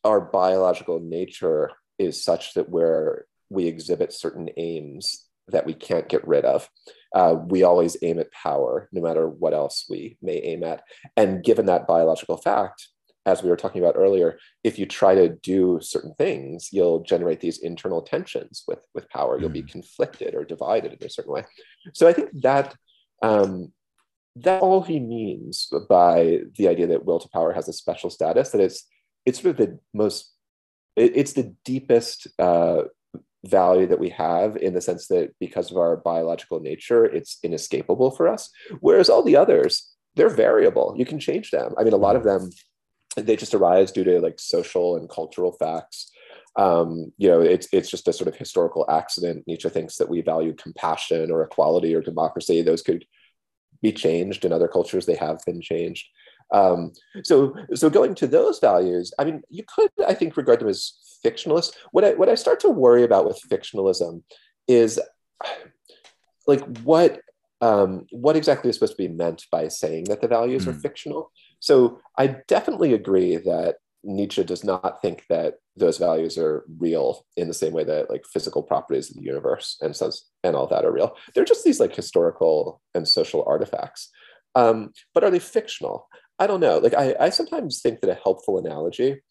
our 0.03 0.21
biological 0.21 0.99
nature 0.99 1.71
is 1.97 2.23
such 2.23 2.53
that 2.55 2.69
where 2.69 3.25
we 3.49 3.67
exhibit 3.67 4.11
certain 4.11 4.49
aims 4.57 5.24
that 5.49 5.65
we 5.65 5.73
can't 5.73 6.09
get 6.09 6.27
rid 6.27 6.45
of. 6.45 6.69
Uh, 7.13 7.35
we 7.47 7.63
always 7.63 7.95
aim 8.01 8.19
at 8.19 8.31
power, 8.31 8.89
no 8.91 9.01
matter 9.01 9.27
what 9.27 9.53
else 9.53 9.85
we 9.89 10.17
may 10.21 10.37
aim 10.37 10.63
at. 10.63 10.83
And 11.15 11.43
given 11.43 11.65
that 11.67 11.87
biological 11.87 12.37
fact, 12.37 12.87
as 13.25 13.41
we 13.41 13.49
were 13.49 13.57
talking 13.57 13.81
about 13.81 13.95
earlier, 13.97 14.37
if 14.63 14.77
you 14.77 14.85
try 14.85 15.15
to 15.15 15.29
do 15.29 15.79
certain 15.81 16.13
things, 16.15 16.69
you'll 16.71 17.01
generate 17.01 17.39
these 17.39 17.59
internal 17.59 18.01
tensions 18.01 18.63
with, 18.67 18.79
with 18.93 19.09
power. 19.09 19.39
You'll 19.39 19.49
be 19.49 19.61
hmm. 19.61 19.67
conflicted 19.67 20.35
or 20.35 20.43
divided 20.43 20.93
in 20.93 21.05
a 21.05 21.09
certain 21.09 21.33
way. 21.33 21.45
So 21.93 22.07
I 22.07 22.13
think 22.13 22.29
that 22.41 22.75
um, 23.21 23.71
that 24.35 24.61
all 24.61 24.81
he 24.81 24.99
means 24.99 25.71
by 25.89 26.41
the 26.57 26.67
idea 26.67 26.87
that 26.87 27.05
will 27.05 27.19
to 27.19 27.29
power 27.29 27.53
has 27.53 27.67
a 27.69 27.73
special 27.73 28.09
status, 28.09 28.49
that 28.51 28.61
it's 28.61 28.85
it's 29.25 29.41
sort 29.41 29.59
of 29.59 29.65
the 29.65 29.79
most 29.93 30.33
it, 30.95 31.13
it's 31.15 31.33
the 31.33 31.55
deepest 31.63 32.27
uh, 32.37 32.83
value 33.47 33.87
that 33.87 33.99
we 33.99 34.09
have 34.09 34.57
in 34.57 34.73
the 34.73 34.81
sense 34.81 35.07
that 35.07 35.33
because 35.39 35.71
of 35.71 35.77
our 35.77 35.97
biological 35.97 36.59
nature, 36.59 37.05
it's 37.05 37.37
inescapable 37.43 38.11
for 38.11 38.27
us. 38.27 38.49
Whereas 38.79 39.09
all 39.09 39.23
the 39.23 39.35
others, 39.35 39.91
they're 40.15 40.29
variable. 40.29 40.95
You 40.97 41.05
can 41.05 41.19
change 41.19 41.51
them. 41.51 41.73
I 41.77 41.83
mean, 41.83 41.93
a 41.93 41.97
lot 41.97 42.15
of 42.15 42.23
them, 42.23 42.49
they 43.17 43.35
just 43.35 43.53
arise 43.53 43.91
due 43.91 44.03
to 44.03 44.19
like 44.19 44.39
social 44.39 44.97
and 44.97 45.09
cultural 45.09 45.51
facts. 45.53 46.11
Um, 46.57 47.11
you 47.17 47.27
know, 47.27 47.41
it's 47.41 47.67
it's 47.73 47.89
just 47.89 48.07
a 48.07 48.13
sort 48.13 48.29
of 48.29 48.35
historical 48.35 48.85
accident. 48.89 49.43
Nietzsche 49.45 49.69
thinks 49.69 49.97
that 49.97 50.09
we 50.09 50.21
value 50.21 50.53
compassion 50.53 51.31
or 51.31 51.43
equality 51.43 51.93
or 51.93 52.01
democracy. 52.01 52.61
Those 52.61 52.81
could 52.81 53.05
be 53.81 53.91
changed 53.91 54.45
in 54.45 54.53
other 54.53 54.69
cultures. 54.69 55.05
They 55.05 55.15
have 55.15 55.43
been 55.45 55.61
changed. 55.61 56.07
Um, 56.53 56.91
so, 57.23 57.55
so 57.73 57.89
going 57.89 58.15
to 58.15 58.27
those 58.27 58.59
values, 58.59 59.13
I 59.19 59.25
mean, 59.25 59.41
you 59.49 59.63
could, 59.67 59.89
I 60.07 60.13
think, 60.13 60.37
regard 60.37 60.59
them 60.59 60.69
as 60.69 60.93
fictionalist. 61.25 61.73
What 61.91 62.05
I 62.05 62.13
what 62.13 62.29
I 62.29 62.35
start 62.35 62.59
to 62.61 62.69
worry 62.69 63.03
about 63.03 63.25
with 63.25 63.41
fictionalism 63.49 64.23
is 64.67 64.99
like 66.47 66.61
what 66.79 67.21
um, 67.61 68.05
what 68.11 68.35
exactly 68.35 68.69
is 68.69 68.75
supposed 68.75 68.97
to 68.97 69.07
be 69.07 69.07
meant 69.07 69.45
by 69.51 69.67
saying 69.69 70.05
that 70.05 70.21
the 70.21 70.27
values 70.27 70.65
mm. 70.65 70.69
are 70.69 70.73
hmm. 70.73 70.79
fictional. 70.79 71.31
So 71.59 71.99
I 72.17 72.35
definitely 72.47 72.93
agree 72.93 73.37
that 73.37 73.77
Nietzsche 74.03 74.43
does 74.43 74.63
not 74.63 75.01
think 75.01 75.23
that 75.29 75.55
those 75.75 75.97
values 75.97 76.37
are 76.37 76.63
real 76.77 77.25
in 77.35 77.47
the 77.47 77.53
same 77.53 77.73
way 77.73 77.83
that 77.83 78.09
like 78.09 78.23
physical 78.31 78.61
properties 78.61 79.09
of 79.09 79.15
the 79.15 79.23
universe 79.23 79.77
and 79.81 79.99
and 80.43 80.55
all 80.55 80.67
that 80.67 80.85
are 80.85 80.91
real. 80.91 81.15
They're 81.33 81.43
just 81.43 81.63
these 81.63 81.79
like 81.79 81.95
historical 81.95 82.81
and 82.93 83.07
social 83.07 83.43
artifacts. 83.47 84.11
Um, 84.53 84.91
but 85.13 85.23
are 85.23 85.31
they 85.31 85.39
fictional? 85.39 86.07
I 86.39 86.47
don't 86.47 86.59
know. 86.59 86.77
Like 86.77 86.93
I, 86.93 87.15
I 87.19 87.29
sometimes 87.29 87.81
think 87.81 88.01
that 88.01 88.09
a 88.09 88.19
helpful 88.21 88.57
analogy 88.57 89.21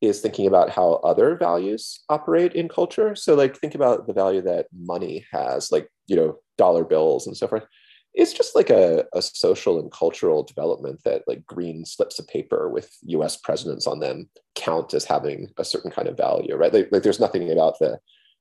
is 0.00 0.20
thinking 0.20 0.46
about 0.46 0.70
how 0.70 0.94
other 1.04 1.36
values 1.36 2.00
operate 2.08 2.54
in 2.54 2.68
culture. 2.68 3.14
So, 3.14 3.34
like, 3.34 3.56
think 3.56 3.74
about 3.74 4.06
the 4.06 4.14
value 4.14 4.40
that 4.42 4.66
money 4.74 5.26
has, 5.30 5.70
like, 5.70 5.88
you 6.06 6.16
know, 6.16 6.38
dollar 6.56 6.84
bills 6.84 7.26
and 7.26 7.36
so 7.36 7.46
forth. 7.46 7.64
It's 8.14 8.32
just 8.32 8.56
like 8.56 8.70
a, 8.70 9.04
a 9.14 9.22
social 9.22 9.78
and 9.78 9.92
cultural 9.92 10.42
development 10.42 11.00
that, 11.04 11.22
like, 11.26 11.44
green 11.46 11.84
slips 11.84 12.18
of 12.18 12.26
paper 12.28 12.68
with 12.70 12.90
US 13.02 13.36
presidents 13.36 13.86
on 13.86 14.00
them 14.00 14.30
count 14.54 14.94
as 14.94 15.04
having 15.04 15.50
a 15.58 15.64
certain 15.64 15.90
kind 15.90 16.08
of 16.08 16.16
value, 16.16 16.56
right? 16.56 16.72
Like, 16.72 16.88
like 16.90 17.02
there's 17.02 17.20
nothing 17.20 17.50
about 17.52 17.78
the, 17.78 17.98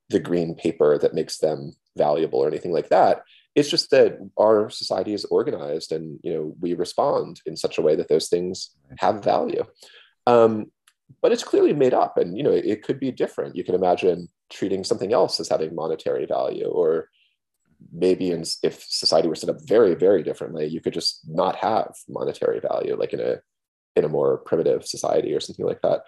the 0.10 0.20
green 0.20 0.56
paper 0.56 0.98
that 0.98 1.14
makes 1.14 1.40
them 1.40 1.74
valuable 1.98 2.40
or 2.40 2.48
anything 2.48 2.72
like 2.72 2.90
that. 2.90 3.24
It's 3.56 3.70
just 3.70 3.90
that 3.92 4.18
our 4.40 4.70
society 4.70 5.14
is 5.14 5.26
organized 5.26 5.92
and, 5.92 6.20
you 6.24 6.34
know, 6.34 6.56
we 6.60 6.74
respond 6.74 7.42
in 7.46 7.58
such 7.58 7.78
a 7.78 7.82
way 7.82 7.96
that 7.96 8.08
those 8.08 8.30
things 8.30 8.72
have 9.00 9.24
value. 9.24 9.64
Um, 10.28 10.72
but 11.22 11.32
it's 11.32 11.44
clearly 11.44 11.74
made 11.74 11.94
up 11.94 12.18
and 12.18 12.38
you 12.38 12.44
know 12.44 12.52
it 12.52 12.84
could 12.84 13.00
be 13.00 13.12
different. 13.12 13.56
You 13.56 13.64
can 13.64 13.76
imagine 13.76 14.30
treating 14.50 14.84
something 14.84 15.14
else 15.14 15.40
as 15.40 15.50
having 15.50 15.76
monetary 15.76 16.26
value 16.26 16.68
or 16.68 17.10
maybe 17.92 18.32
in, 18.32 18.44
if 18.64 18.84
society 18.84 19.28
were 19.28 19.36
set 19.36 19.50
up 19.50 19.62
very 19.62 19.96
very 19.96 20.22
differently 20.22 20.68
you 20.68 20.82
could 20.82 20.94
just 20.94 21.22
not 21.30 21.56
have 21.56 21.96
monetary 22.10 22.60
value 22.60 22.94
like 22.98 23.14
in 23.14 23.22
a 23.22 23.38
in 23.96 24.04
a 24.04 24.10
more 24.10 24.38
primitive 24.38 24.86
society 24.86 25.34
or 25.34 25.40
something 25.40 25.66
like 25.66 25.82
that. 25.82 26.02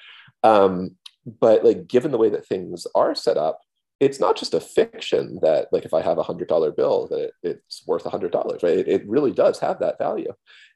Um, 0.44 0.98
but 1.40 1.64
like 1.64 1.88
given 1.88 2.12
the 2.12 2.18
way 2.18 2.30
that 2.30 2.48
things 2.48 2.88
are 2.96 3.16
set 3.16 3.38
up 3.38 3.60
it's 4.02 4.20
not 4.20 4.36
just 4.36 4.54
a 4.54 4.60
fiction 4.60 5.40
that 5.42 5.68
like 5.72 5.86
if 5.86 5.94
i 5.94 6.02
have 6.02 6.18
a 6.18 6.24
hundred 6.24 6.50
dollar 6.50 6.72
bill 6.72 7.08
that 7.08 7.20
it, 7.20 7.34
it's 7.44 7.84
worth 7.88 8.06
a 8.06 8.10
hundred 8.10 8.32
dollars 8.32 8.62
right 8.64 8.80
it, 8.80 8.88
it, 8.88 9.08
really 9.08 9.32
does 9.32 9.60
have 9.60 9.80
that 9.80 9.98
value 9.98 10.34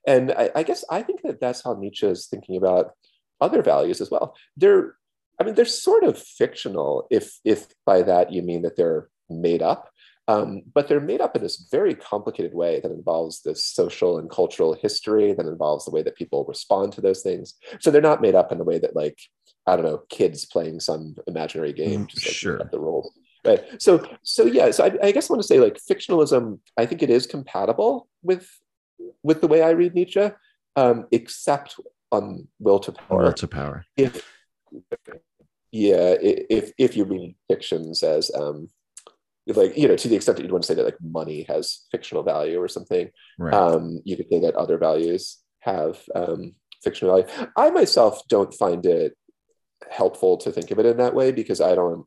and 0.08 0.32
I, 0.32 0.50
I 0.56 0.64
guess 0.64 0.86
i 0.90 1.02
think 1.02 1.24
that 1.24 1.42
that's 1.42 1.64
how 1.64 1.74
nietzsche 1.74 2.08
is 2.08 2.28
thinking 2.28 2.56
about 2.56 2.92
other 3.42 3.62
values 3.62 4.02
as 4.02 4.10
well. 4.10 4.36
They're, 4.58 4.96
I 5.40 5.44
mean, 5.44 5.56
they're 5.56 5.66
sort 5.66 6.04
of 6.04 6.18
fictional 6.18 7.08
if 7.12 7.40
if 7.44 7.68
by 7.86 8.02
that 8.04 8.32
you 8.32 8.42
mean 8.42 8.62
that 8.62 8.78
they're 8.78 9.10
made 9.30 9.62
up. 9.62 9.90
Um, 10.28 10.64
but 10.74 10.88
they're 10.88 11.00
made 11.00 11.22
up 11.22 11.36
in 11.36 11.44
this 11.44 11.68
very 11.70 11.94
complicated 11.94 12.56
way 12.56 12.80
that 12.80 12.92
involves 12.92 13.44
this 13.44 13.64
social 13.64 14.18
and 14.18 14.28
cultural 14.28 14.74
history 14.74 15.34
that 15.34 15.46
involves 15.46 15.86
the 15.86 15.92
way 15.92 16.02
that 16.02 16.16
people 16.16 16.46
respond 16.46 16.94
to 16.94 17.02
those 17.02 17.22
things 17.22 17.54
so 17.80 17.92
they're 17.92 18.02
not 18.02 18.22
made 18.22 18.34
up 18.34 18.52
in 18.52 18.58
the 18.58 18.64
way 18.64 18.80
that 18.80 18.96
like 18.96 19.20
i 19.68 19.76
don't 19.76 19.86
know 19.86 20.02
kids 20.10 20.44
playing 20.44 20.80
some 20.80 21.16
imaginary 21.28 21.74
game 21.74 22.06
mm, 22.06 22.08
just 22.08 22.26
like 22.26 22.34
sure 22.34 22.60
the 22.72 22.80
rules 22.80 23.14
right 23.46 23.80
so 23.80 24.04
so 24.24 24.48
yeah 24.48 24.72
so 24.72 24.86
I, 24.86 24.98
I 25.08 25.12
guess 25.12 25.30
i 25.30 25.34
want 25.34 25.44
to 25.44 25.48
say 25.48 25.60
like 25.60 25.78
fictionalism 25.78 26.58
i 26.76 26.88
think 26.88 27.04
it 27.04 27.12
is 27.12 27.28
compatible 27.28 28.08
with 28.24 28.50
with 29.22 29.42
the 29.42 29.48
way 29.48 29.62
i 29.62 29.70
read 29.70 29.94
nietzsche 29.94 30.32
um, 30.76 31.08
except 31.12 31.80
on 32.12 32.48
will 32.60 32.80
to 32.80 32.92
power. 32.92 33.24
Will 33.24 33.34
to 33.34 33.48
power. 33.48 33.86
If 33.98 34.28
yeah, 35.72 36.16
if 36.22 36.72
if 36.78 36.96
you 36.96 37.06
read 37.06 37.36
fictions 37.50 38.04
as 38.04 38.32
um, 38.34 38.70
like 39.48 39.78
you 39.78 39.88
know 39.88 39.96
to 39.96 40.08
the 40.08 40.16
extent 40.16 40.38
that 40.38 40.44
you'd 40.44 40.52
want 40.52 40.64
to 40.64 40.68
say 40.68 40.74
that 40.74 40.86
like 40.86 40.98
money 41.02 41.44
has 41.48 41.86
fictional 41.92 42.24
value 42.24 42.60
or 42.60 42.68
something, 42.68 43.10
right. 43.38 43.54
um, 43.54 44.02
you 44.04 44.18
could 44.18 44.28
say 44.30 44.40
that 44.40 44.56
other 44.56 44.78
values 44.78 45.38
have 45.60 46.00
um, 46.16 46.56
fictional 46.84 47.16
value. 47.16 47.50
I 47.56 47.70
myself 47.70 48.28
don't 48.28 48.54
find 48.54 48.86
it 48.86 49.14
helpful 49.92 50.38
to 50.38 50.52
think 50.52 50.72
of 50.72 50.80
it 50.80 50.86
in 50.86 50.98
that 50.98 51.14
way 51.14 51.32
because 51.32 51.62
I 51.62 51.76
don't. 51.76 52.06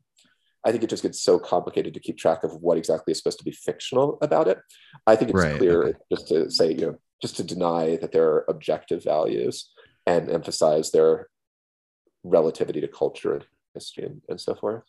I 0.67 0.73
think 0.73 0.83
it 0.83 0.91
just 0.91 1.05
gets 1.05 1.23
so 1.23 1.39
complicated 1.39 1.95
to 1.95 2.01
keep 2.01 2.19
track 2.19 2.43
of 2.43 2.55
what 2.61 2.79
exactly 2.79 3.13
is 3.13 3.19
supposed 3.19 3.39
to 3.39 3.45
be 3.45 3.53
fictional 3.53 4.19
about 4.21 4.49
it. 4.49 4.59
I 5.07 5.15
think 5.15 5.31
it's 5.31 5.41
right, 5.41 5.57
clear 5.57 5.85
okay. 5.85 5.99
just 6.13 6.29
to 6.29 6.51
say, 6.51 6.73
you 6.73 6.87
know, 6.87 6.99
just 7.23 7.37
to 7.37 7.45
deny 7.45 7.97
that 7.97 8.11
there 8.11 8.27
are 8.27 8.45
objective 8.49 9.05
values 9.05 9.71
and 10.05 10.29
emphasize 10.29 10.91
their 10.91 11.29
relativity 12.25 12.81
to 12.81 12.89
culture 12.89 13.35
and 13.35 13.47
history 13.73 14.05
and, 14.05 14.21
and 14.29 14.41
so 14.41 14.57
forth 14.57 14.83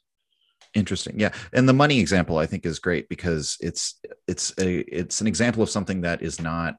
interesting 0.75 1.19
yeah 1.19 1.31
and 1.53 1.67
the 1.67 1.73
money 1.73 1.99
example 1.99 2.37
i 2.37 2.45
think 2.45 2.65
is 2.65 2.79
great 2.79 3.09
because 3.09 3.57
it's 3.59 3.99
it's 4.27 4.53
a 4.59 4.79
it's 4.79 5.19
an 5.21 5.27
example 5.27 5.63
of 5.63 5.69
something 5.69 6.01
that 6.01 6.21
is 6.21 6.39
not 6.39 6.75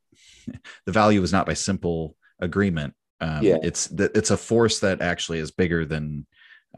the 0.87 0.93
value 0.93 1.23
is 1.23 1.33
not 1.33 1.47
by 1.47 1.55
simple 1.55 2.17
agreement 2.41 2.95
um, 3.21 3.43
yeah. 3.43 3.59
it's 3.63 3.89
that 3.89 4.17
it's 4.17 4.31
a 4.31 4.37
force 4.37 4.81
that 4.81 5.03
actually 5.03 5.39
is 5.39 5.51
bigger 5.51 5.85
than 5.85 6.27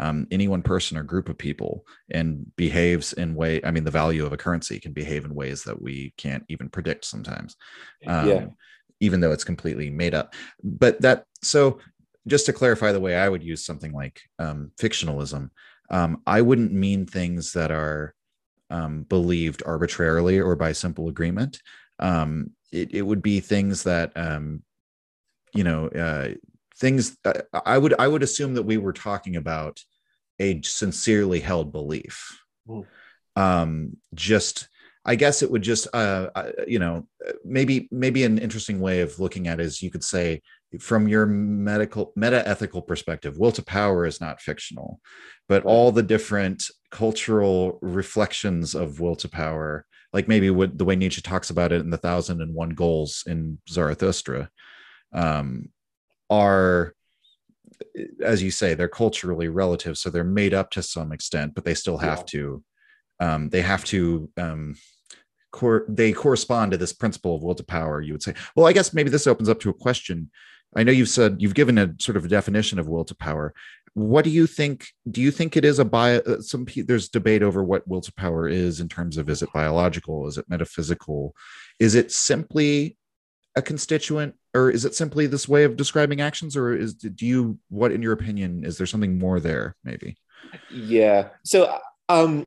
um, 0.01 0.27
any 0.31 0.49
one 0.49 0.63
person 0.63 0.97
or 0.97 1.03
group 1.03 1.29
of 1.29 1.37
people 1.37 1.85
and 2.11 2.51
behaves 2.57 3.13
in 3.13 3.35
way 3.35 3.61
i 3.63 3.71
mean 3.71 3.85
the 3.85 3.91
value 3.91 4.25
of 4.25 4.33
a 4.33 4.39
currency 4.39 4.81
can 4.81 4.93
behave 4.93 5.27
in 5.27 5.35
ways 5.35 5.65
that 5.65 5.81
we 5.81 6.15
can't 6.17 6.45
even 6.49 6.71
predict 6.71 7.05
sometimes 7.05 7.57
um, 8.07 8.29
yeah 8.29 8.47
even 9.03 9.21
though 9.21 9.33
it's 9.33 9.45
completely 9.45 9.91
made 9.91 10.15
up. 10.15 10.33
But 10.63 11.03
that, 11.03 11.25
so 11.43 11.81
just 12.27 12.47
to 12.47 12.53
clarify 12.53 12.93
the 12.93 13.01
way 13.01 13.17
I 13.17 13.29
would 13.29 13.43
use 13.43 13.67
something 13.67 13.93
like 13.93 14.21
um, 14.39 14.71
fictionalism, 14.81 15.51
um, 15.93 16.23
I 16.27 16.41
wouldn't 16.41 16.73
mean 16.73 17.07
things 17.07 17.53
that 17.53 17.71
are 17.71 18.15
um, 18.71 19.03
believed 19.03 19.63
arbitrarily 19.65 20.41
or 20.41 20.57
by 20.57 20.73
simple 20.73 21.09
agreement. 21.09 21.61
Um, 21.99 22.53
it, 22.73 22.95
it 22.95 23.03
would 23.03 23.23
be 23.23 23.41
things 23.41 23.85
that 23.85 24.13
um, 24.17 24.63
you 25.55 25.63
know 25.63 25.89
uh, 25.89 26.31
things 26.79 27.17
uh, 27.25 27.43
I 27.67 27.77
would 27.77 27.95
I 27.99 28.09
would 28.09 28.23
assume 28.23 28.55
that 28.55 28.63
we 28.63 28.79
were 28.79 28.95
talking 28.95 29.37
about 29.37 29.81
a 30.41 30.61
sincerely 30.63 31.41
held 31.41 31.71
belief. 31.71 32.41
Mm. 32.67 32.87
Um, 33.37 33.97
just 34.15 34.69
I 35.05 35.17
guess 35.17 35.43
it 35.43 35.51
would 35.51 35.63
just 35.63 35.87
uh, 35.95 36.29
you 36.67 36.79
know 36.79 37.07
maybe 37.45 37.89
maybe 37.91 38.25
an 38.25 38.39
interesting 38.39 38.81
way 38.81 39.01
of 39.01 39.21
looking 39.21 39.49
at 39.49 39.61
it 39.61 39.67
is 39.67 39.83
you 39.83 39.91
could 39.91 40.05
say 40.05 40.41
from 40.81 41.09
your 41.09 41.27
medical 41.27 42.13
meta 42.17 42.47
ethical 42.49 42.83
perspective 42.83 43.39
will 43.39 43.53
to 43.53 43.63
power 43.63 44.07
is 44.07 44.21
not 44.21 44.41
fictional 44.41 45.01
but 45.49 45.65
all 45.65 45.93
the 45.93 46.03
different 46.03 46.65
cultural 46.91 47.79
reflections 47.83 48.75
of 48.75 49.01
will 49.01 49.17
to 49.17 49.29
power 49.29 49.87
like 50.13 50.29
maybe 50.29 50.51
what 50.51 50.77
the 50.79 50.85
way 50.85 50.97
nietzsche 50.97 51.21
talks 51.21 51.51
about 51.51 51.73
it 51.73 51.81
in 51.81 51.91
the 51.91 51.99
thousand 51.99 52.41
and 52.41 52.55
one 52.55 52.71
goals 52.71 53.25
in 53.27 53.59
zarathustra 53.69 54.49
um, 55.13 55.69
are 56.31 56.95
as 58.25 58.43
you 58.43 58.51
say 58.51 58.75
they're 58.75 58.89
culturally 58.89 59.49
relative 59.49 59.99
so 59.99 60.09
they're 60.09 60.25
made 60.25 60.55
up 60.55 60.71
to 60.71 60.83
some 60.83 61.13
extent 61.13 61.55
but 61.55 61.65
they 61.65 61.75
still 61.75 61.99
have 61.99 62.19
yeah. 62.21 62.25
to 62.27 62.65
um, 63.21 63.49
they 63.51 63.63
have 63.63 63.85
to 63.85 64.29
um, 64.37 64.75
cor- 65.53 65.85
they 65.89 66.13
correspond 66.13 66.73
to 66.73 66.79
this 66.79 66.93
principle 66.93 67.37
of 67.37 67.43
will 67.43 67.55
to 67.55 67.63
power 67.63 68.01
you 68.01 68.15
would 68.15 68.23
say. 68.23 68.35
Well 68.57 68.67
i 68.67 68.73
guess 68.73 68.95
maybe 68.95 69.11
this 69.11 69.27
opens 69.27 69.49
up 69.49 69.61
to 69.61 69.71
a 69.71 69.75
question 69.75 70.31
i 70.77 70.83
know 70.83 70.93
you've 70.93 71.09
said 71.09 71.37
you've 71.41 71.55
given 71.55 71.79
a 71.79 71.95
sort 71.99 72.17
of 72.17 72.25
a 72.25 72.29
definition 72.29 72.79
of 72.79 72.89
will 72.89 73.05
to 73.05 73.15
power. 73.15 73.55
What 73.95 74.25
do 74.25 74.31
you 74.31 74.47
think 74.47 74.89
do 75.11 75.21
you 75.21 75.31
think 75.31 75.57
it 75.57 75.65
is 75.65 75.79
a 75.79 75.85
bio 75.85 76.19
uh, 76.21 76.41
some 76.41 76.67
there's 76.77 77.09
debate 77.09 77.43
over 77.43 77.63
what 77.63 77.87
will 77.87 78.01
to 78.01 78.13
power 78.15 78.49
is 78.49 78.81
in 78.81 78.89
terms 78.89 79.19
of 79.19 79.29
is 79.29 79.43
it 79.43 79.53
biological 79.53 80.27
is 80.27 80.39
it 80.39 80.49
metaphysical? 80.49 81.35
Is 81.79 81.95
it 81.95 82.11
simply 82.11 82.97
a 83.55 83.61
constituent 83.61 84.35
or 84.55 84.71
is 84.71 84.87
it 84.87 84.95
simply 84.95 85.27
this 85.27 85.47
way 85.47 85.65
of 85.65 85.77
describing 85.77 86.23
actions 86.23 86.57
or 86.57 86.75
is 86.75 86.95
do 86.95 87.27
you 87.27 87.59
what 87.69 87.93
in 87.93 88.01
your 88.01 88.13
opinion 88.13 88.65
is 88.65 88.79
there 88.79 88.87
something 88.87 89.19
more 89.19 89.41
there 89.41 89.77
maybe? 89.85 90.17
Yeah. 90.71 91.29
So 91.45 91.79
um 92.09 92.45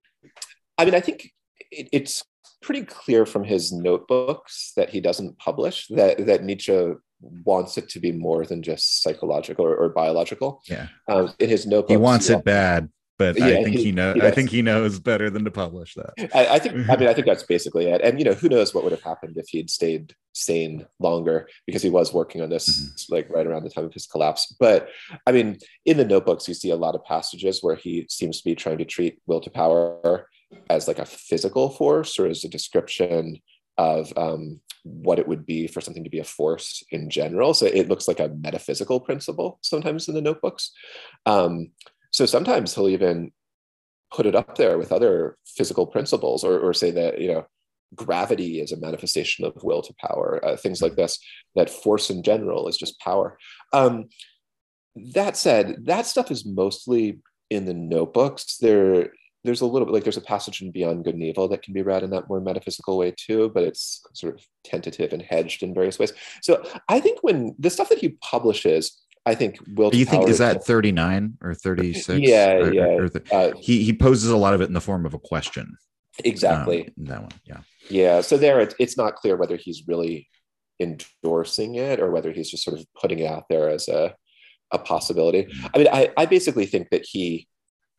i 0.77 0.83
mean 0.83 0.95
i 0.95 0.99
think 0.99 1.31
it, 1.71 1.87
it's 1.93 2.23
pretty 2.65 2.83
clear 2.83 3.27
from 3.27 3.43
his 3.43 3.71
notebooks 3.71 4.73
that 4.75 4.89
he 4.89 4.99
doesn't 4.99 5.37
publish 5.37 5.87
that 5.89 6.25
that 6.25 6.43
Nietzsche 6.43 6.93
wants 7.21 7.77
it 7.77 7.89
to 7.89 7.99
be 7.99 8.11
more 8.11 8.45
than 8.45 8.61
just 8.61 9.01
psychological 9.01 9.65
or, 9.65 9.75
or 9.75 9.89
biological. 9.89 10.61
Yeah. 10.67 10.87
Um, 11.07 11.33
in 11.39 11.49
his 11.49 11.65
notebooks, 11.65 11.91
he 11.91 11.97
wants 11.97 12.29
it 12.29 12.43
bad, 12.43 12.89
but 13.17 13.37
yeah, 13.37 13.45
I 13.45 13.63
think 13.63 13.77
he, 13.77 13.85
he 13.85 13.91
knows. 13.91 14.19
I 14.21 14.31
think 14.31 14.49
he 14.49 14.61
knows 14.61 14.99
better 14.99 15.29
than 15.29 15.45
to 15.45 15.51
publish 15.51 15.93
that. 15.95 16.13
I, 16.33 16.55
I, 16.55 16.59
think. 16.59 16.89
I 16.89 16.97
mean, 16.97 17.07
I 17.07 17.13
think 17.13 17.27
that's 17.27 17.43
basically 17.43 17.87
it. 17.87 18.01
And 18.01 18.19
you 18.19 18.25
know, 18.25 18.33
who 18.33 18.49
knows 18.49 18.73
what 18.73 18.83
would 18.83 18.91
have 18.91 19.03
happened 19.03 19.37
if 19.37 19.47
he'd 19.49 19.69
stayed 19.69 20.13
sane 20.33 20.85
longer 20.99 21.47
because 21.65 21.81
he 21.81 21.89
was 21.89 22.13
working 22.13 22.41
on 22.41 22.49
this 22.49 22.67
mm-hmm. 22.67 23.15
like 23.15 23.29
right 23.29 23.47
around 23.47 23.63
the 23.63 23.69
time 23.69 23.85
of 23.85 23.93
his 23.93 24.05
collapse. 24.05 24.53
But 24.59 24.89
I 25.25 25.31
mean, 25.31 25.59
in 25.85 25.97
the 25.97 26.05
notebooks, 26.05 26.47
you 26.47 26.53
see 26.53 26.71
a 26.71 26.75
lot 26.75 26.95
of 26.95 27.05
passages 27.05 27.63
where 27.63 27.75
he 27.75 28.05
seems 28.09 28.39
to 28.39 28.43
be 28.43 28.55
trying 28.55 28.79
to 28.79 28.85
treat 28.85 29.19
will 29.25 29.41
to 29.41 29.49
power 29.49 30.27
as 30.69 30.87
like 30.87 30.99
a 30.99 31.05
physical 31.05 31.69
force 31.69 32.19
or 32.19 32.27
as 32.27 32.43
a 32.43 32.49
description 32.49 33.39
of 33.77 34.13
um, 34.17 34.61
what 34.83 35.19
it 35.19 35.27
would 35.27 35.45
be 35.45 35.67
for 35.67 35.81
something 35.81 36.03
to 36.03 36.09
be 36.09 36.19
a 36.19 36.23
force 36.23 36.83
in 36.91 37.09
general. 37.09 37.53
So 37.53 37.65
it 37.65 37.89
looks 37.89 38.07
like 38.07 38.19
a 38.19 38.29
metaphysical 38.29 38.99
principle 38.99 39.59
sometimes 39.61 40.07
in 40.07 40.15
the 40.15 40.21
notebooks. 40.21 40.71
Um, 41.25 41.71
so 42.11 42.25
sometimes 42.25 42.73
he'll 42.73 42.89
even 42.89 43.31
put 44.13 44.25
it 44.25 44.35
up 44.35 44.55
there 44.55 44.77
with 44.77 44.91
other 44.91 45.37
physical 45.45 45.87
principles 45.87 46.43
or, 46.43 46.59
or 46.59 46.73
say 46.73 46.91
that, 46.91 47.19
you 47.19 47.33
know, 47.33 47.45
gravity 47.95 48.61
is 48.61 48.71
a 48.71 48.77
manifestation 48.77 49.45
of 49.45 49.63
will 49.63 49.81
to 49.81 49.93
power, 49.99 50.39
uh, 50.43 50.55
things 50.55 50.81
like 50.81 50.95
this, 50.95 51.19
that 51.55 51.69
force 51.69 52.09
in 52.09 52.23
general 52.23 52.67
is 52.67 52.77
just 52.77 52.99
power. 52.99 53.37
Um, 53.73 54.05
that 55.13 55.35
said, 55.35 55.85
that 55.85 56.05
stuff 56.05 56.31
is 56.31 56.45
mostly 56.45 57.19
in 57.49 57.65
the 57.65 57.73
notebooks. 57.73 58.57
There, 58.57 59.11
there's 59.45 59.61
a 59.61 59.65
little 59.65 59.85
bit 59.85 59.93
like 59.93 60.03
there's 60.03 60.17
a 60.17 60.21
passage 60.21 60.61
in 60.61 60.71
Beyond 60.71 61.03
Good 61.03 61.13
and 61.13 61.23
Evil 61.23 61.47
that 61.49 61.61
can 61.61 61.73
be 61.73 61.81
read 61.81 62.03
in 62.03 62.09
that 62.09 62.27
more 62.27 62.41
metaphysical 62.41 62.97
way 62.97 63.13
too, 63.15 63.51
but 63.53 63.63
it's 63.63 64.03
sort 64.13 64.35
of 64.35 64.45
tentative 64.63 65.13
and 65.13 65.21
hedged 65.21 65.63
in 65.63 65.73
various 65.73 65.99
ways. 65.99 66.13
So 66.41 66.65
I 66.89 66.99
think 66.99 67.19
when 67.21 67.55
the 67.59 67.69
stuff 67.69 67.89
that 67.89 67.99
he 67.99 68.09
publishes, 68.21 69.01
I 69.25 69.35
think 69.35 69.57
will. 69.75 69.89
Do 69.89 69.97
you 69.97 70.05
think 70.05 70.27
is 70.27 70.39
that 70.39 70.63
39 70.63 71.37
or 71.41 71.53
36? 71.55 72.19
Yeah, 72.19 72.53
or, 72.53 72.73
yeah. 72.73 72.83
Or 72.85 73.09
the, 73.09 73.23
uh, 73.33 73.53
he 73.57 73.83
he 73.83 73.93
poses 73.93 74.29
a 74.29 74.37
lot 74.37 74.53
of 74.53 74.61
it 74.61 74.65
in 74.65 74.73
the 74.73 74.81
form 74.81 75.05
of 75.05 75.13
a 75.13 75.19
question. 75.19 75.77
Exactly. 76.23 76.83
Um, 76.83 77.05
that 77.05 77.21
one, 77.21 77.31
yeah. 77.43 77.59
Yeah. 77.89 78.21
So 78.21 78.37
there, 78.37 78.59
it, 78.61 78.73
it's 78.79 78.97
not 78.97 79.15
clear 79.15 79.35
whether 79.35 79.57
he's 79.57 79.83
really 79.87 80.29
endorsing 80.79 81.75
it 81.75 81.99
or 81.99 82.11
whether 82.11 82.31
he's 82.31 82.49
just 82.49 82.63
sort 82.63 82.79
of 82.79 82.85
putting 82.99 83.19
it 83.19 83.27
out 83.27 83.45
there 83.49 83.69
as 83.69 83.87
a 83.87 84.15
a 84.71 84.79
possibility. 84.79 85.43
Mm-hmm. 85.43 85.67
I 85.73 85.77
mean, 85.77 85.87
I, 85.91 86.09
I 86.17 86.25
basically 86.25 86.65
think 86.65 86.89
that 86.89 87.05
he 87.05 87.47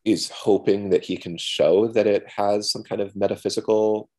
is 0.07 0.29
hoping 0.29 0.89
that 0.89 1.03
he 1.03 1.17
can 1.17 1.37
show 1.37 1.87
that 1.87 2.07
it 2.07 2.25
has 2.27 2.71
some 2.71 2.83
kind 2.83 3.01
of 3.01 3.15
metaphysical 3.15 4.09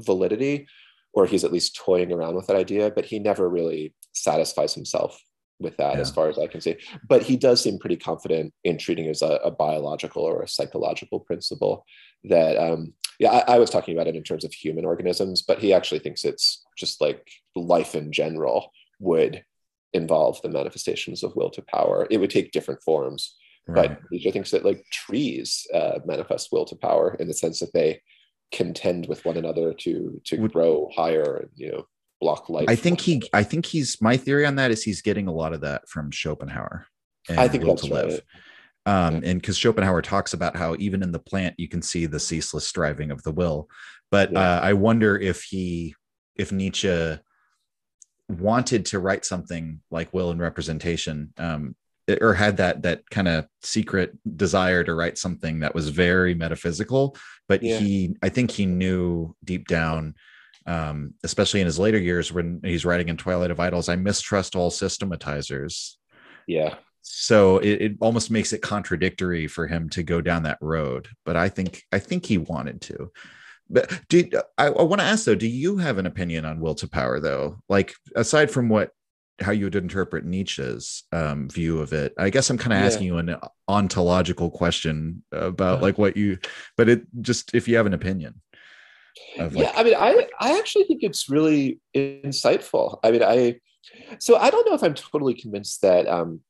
validity, 0.00 0.66
or 1.12 1.26
he's 1.26 1.44
at 1.44 1.52
least 1.52 1.76
toying 1.76 2.12
around 2.12 2.34
with 2.34 2.46
that 2.46 2.56
idea, 2.56 2.90
but 2.90 3.04
he 3.06 3.18
never 3.18 3.48
really 3.48 3.94
satisfies 4.12 4.74
himself 4.74 5.22
with 5.58 5.76
that 5.76 5.94
yeah. 5.94 6.00
as 6.00 6.10
far 6.10 6.28
as 6.28 6.38
I 6.38 6.46
can 6.46 6.60
see. 6.60 6.76
But 7.08 7.22
he 7.22 7.36
does 7.36 7.62
seem 7.62 7.78
pretty 7.78 7.96
confident 7.96 8.52
in 8.64 8.78
treating 8.78 9.06
it 9.06 9.10
as 9.10 9.22
a, 9.22 9.38
a 9.44 9.50
biological 9.50 10.22
or 10.22 10.42
a 10.42 10.48
psychological 10.48 11.20
principle 11.20 11.84
that 12.24 12.56
um, 12.56 12.94
yeah, 13.18 13.42
I, 13.46 13.54
I, 13.54 13.58
was 13.58 13.70
talking 13.70 13.94
about 13.94 14.08
it 14.08 14.16
in 14.16 14.22
terms 14.22 14.44
of 14.44 14.52
human 14.52 14.84
organisms, 14.84 15.42
but 15.42 15.58
he 15.58 15.72
actually 15.72 16.00
thinks 16.00 16.24
it's 16.24 16.64
just 16.76 17.00
like 17.00 17.30
life 17.54 17.94
in 17.94 18.12
general 18.12 18.72
would 18.98 19.44
involve 19.92 20.40
the 20.42 20.48
manifestations 20.48 21.22
of 21.22 21.36
will 21.36 21.50
to 21.50 21.62
power. 21.62 22.06
It 22.10 22.18
would 22.18 22.30
take 22.30 22.52
different 22.52 22.82
forms, 22.82 23.36
Right. 23.70 23.90
But 23.90 24.10
Nietzsche 24.10 24.30
thinks 24.30 24.50
that 24.50 24.64
like 24.64 24.84
trees 24.90 25.66
uh, 25.72 26.00
manifest 26.04 26.50
will 26.52 26.64
to 26.66 26.76
power 26.76 27.14
in 27.18 27.28
the 27.28 27.34
sense 27.34 27.60
that 27.60 27.72
they 27.72 28.00
contend 28.52 29.06
with 29.06 29.24
one 29.24 29.36
another 29.36 29.72
to 29.72 30.20
to 30.24 30.36
Would, 30.38 30.52
grow 30.52 30.90
higher 30.94 31.36
and 31.36 31.50
you 31.54 31.72
know 31.72 31.86
block 32.20 32.48
life. 32.48 32.66
I 32.68 32.76
think 32.76 33.00
he 33.00 33.22
I 33.32 33.42
think 33.42 33.66
he's 33.66 34.00
my 34.00 34.16
theory 34.16 34.46
on 34.46 34.56
that 34.56 34.70
is 34.70 34.82
he's 34.82 35.02
getting 35.02 35.26
a 35.26 35.32
lot 35.32 35.52
of 35.52 35.60
that 35.62 35.88
from 35.88 36.10
Schopenhauer. 36.10 36.86
I 37.28 37.48
think 37.48 37.64
will 37.64 37.76
to 37.76 37.94
right. 37.94 38.06
live. 38.06 38.20
Um, 38.86 39.22
yeah. 39.22 39.30
and 39.30 39.40
because 39.40 39.58
Schopenhauer 39.58 40.02
talks 40.02 40.32
about 40.32 40.56
how 40.56 40.74
even 40.78 41.02
in 41.02 41.12
the 41.12 41.18
plant 41.18 41.54
you 41.58 41.68
can 41.68 41.82
see 41.82 42.06
the 42.06 42.18
ceaseless 42.18 42.66
striving 42.66 43.10
of 43.10 43.22
the 43.22 43.32
will, 43.32 43.68
but 44.10 44.32
yeah. 44.32 44.56
uh, 44.56 44.60
I 44.60 44.72
wonder 44.72 45.18
if 45.18 45.42
he, 45.42 45.94
if 46.34 46.50
Nietzsche 46.50 47.18
wanted 48.28 48.86
to 48.86 48.98
write 48.98 49.24
something 49.24 49.80
like 49.90 50.14
will 50.14 50.30
and 50.30 50.40
representation, 50.40 51.32
um, 51.36 51.76
or 52.20 52.34
had 52.34 52.56
that 52.56 52.82
that 52.82 53.08
kind 53.10 53.28
of 53.28 53.46
secret 53.62 54.16
desire 54.36 54.84
to 54.84 54.94
write 54.94 55.18
something 55.18 55.60
that 55.60 55.74
was 55.74 55.88
very 55.88 56.34
metaphysical 56.34 57.16
but 57.48 57.62
yeah. 57.62 57.78
he 57.78 58.14
i 58.22 58.28
think 58.28 58.50
he 58.50 58.66
knew 58.66 59.34
deep 59.44 59.66
down 59.68 60.14
um, 60.66 61.14
especially 61.24 61.60
in 61.60 61.66
his 61.66 61.78
later 61.78 61.98
years 61.98 62.30
when 62.30 62.60
he's 62.62 62.84
writing 62.84 63.08
in 63.08 63.16
twilight 63.16 63.50
of 63.50 63.60
idols 63.60 63.88
i 63.88 63.96
mistrust 63.96 64.54
all 64.54 64.70
systematizers. 64.70 65.98
Yeah. 66.46 66.76
So 67.02 67.58
it, 67.58 67.80
it 67.80 67.92
almost 68.00 68.30
makes 68.30 68.52
it 68.52 68.60
contradictory 68.60 69.46
for 69.46 69.66
him 69.66 69.88
to 69.90 70.02
go 70.02 70.20
down 70.20 70.42
that 70.42 70.58
road 70.60 71.08
but 71.24 71.34
i 71.36 71.48
think 71.48 71.82
i 71.92 71.98
think 71.98 72.26
he 72.26 72.38
wanted 72.38 72.80
to. 72.82 73.10
But 73.70 74.00
do 74.08 74.28
I, 74.58 74.66
I 74.66 74.82
want 74.82 75.00
to 75.00 75.06
ask 75.06 75.24
though 75.24 75.34
do 75.34 75.48
you 75.48 75.78
have 75.78 75.98
an 75.98 76.06
opinion 76.06 76.44
on 76.44 76.60
will 76.60 76.74
to 76.76 76.88
power 76.88 77.20
though? 77.20 77.60
Like 77.68 77.94
aside 78.16 78.50
from 78.50 78.68
what 78.68 78.90
how 79.40 79.52
you 79.52 79.64
would 79.64 79.74
interpret 79.74 80.24
Nietzsche's 80.24 81.04
um, 81.12 81.48
view 81.48 81.80
of 81.80 81.92
it. 81.92 82.12
I 82.18 82.30
guess 82.30 82.50
I'm 82.50 82.58
kind 82.58 82.72
of 82.72 82.80
yeah. 82.80 82.86
asking 82.86 83.06
you 83.06 83.18
an 83.18 83.36
ontological 83.68 84.50
question 84.50 85.22
about 85.32 85.76
uh-huh. 85.76 85.82
like 85.82 85.98
what 85.98 86.16
you, 86.16 86.38
but 86.76 86.88
it 86.88 87.02
just 87.20 87.54
if 87.54 87.68
you 87.68 87.76
have 87.76 87.86
an 87.86 87.94
opinion. 87.94 88.40
Like, 89.36 89.52
yeah, 89.52 89.72
I 89.74 89.82
mean, 89.82 89.94
I 89.94 90.26
I 90.38 90.58
actually 90.58 90.84
think 90.84 91.02
it's 91.02 91.28
really 91.28 91.80
insightful. 91.94 92.98
I 93.02 93.10
mean, 93.10 93.22
I 93.22 93.60
so 94.18 94.36
I 94.36 94.50
don't 94.50 94.68
know 94.68 94.74
if 94.74 94.82
I'm 94.82 94.94
totally 94.94 95.34
convinced 95.34 95.82
that 95.82 96.06
um, 96.08 96.40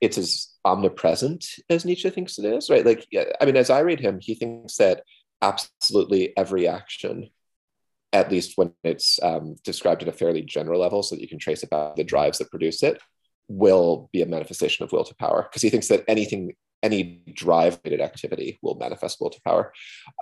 it's 0.00 0.18
as 0.18 0.48
omnipresent 0.64 1.44
as 1.70 1.84
Nietzsche 1.84 2.10
thinks 2.10 2.38
it 2.38 2.44
is, 2.44 2.70
right? 2.70 2.84
Like, 2.84 3.06
yeah, 3.10 3.24
I 3.40 3.46
mean, 3.46 3.56
as 3.56 3.70
I 3.70 3.80
read 3.80 4.00
him, 4.00 4.18
he 4.20 4.34
thinks 4.34 4.76
that 4.76 5.02
absolutely 5.40 6.36
every 6.36 6.68
action 6.68 7.30
at 8.12 8.30
least 8.30 8.52
when 8.56 8.72
it's 8.84 9.20
um, 9.22 9.56
described 9.64 10.02
at 10.02 10.08
a 10.08 10.12
fairly 10.12 10.42
general 10.42 10.80
level 10.80 11.02
so 11.02 11.14
that 11.14 11.22
you 11.22 11.28
can 11.28 11.38
trace 11.38 11.62
about 11.62 11.96
the 11.96 12.04
drives 12.04 12.38
that 12.38 12.50
produce 12.50 12.82
it 12.82 13.00
will 13.48 14.08
be 14.12 14.22
a 14.22 14.26
manifestation 14.26 14.84
of 14.84 14.92
will 14.92 15.04
to 15.04 15.14
power 15.16 15.42
because 15.42 15.62
he 15.62 15.70
thinks 15.70 15.88
that 15.88 16.04
anything 16.08 16.54
any 16.82 17.22
drive 17.32 17.78
related 17.84 18.02
activity 18.02 18.58
will 18.60 18.74
manifest 18.74 19.20
will 19.20 19.30
to 19.30 19.40
power. 19.42 19.72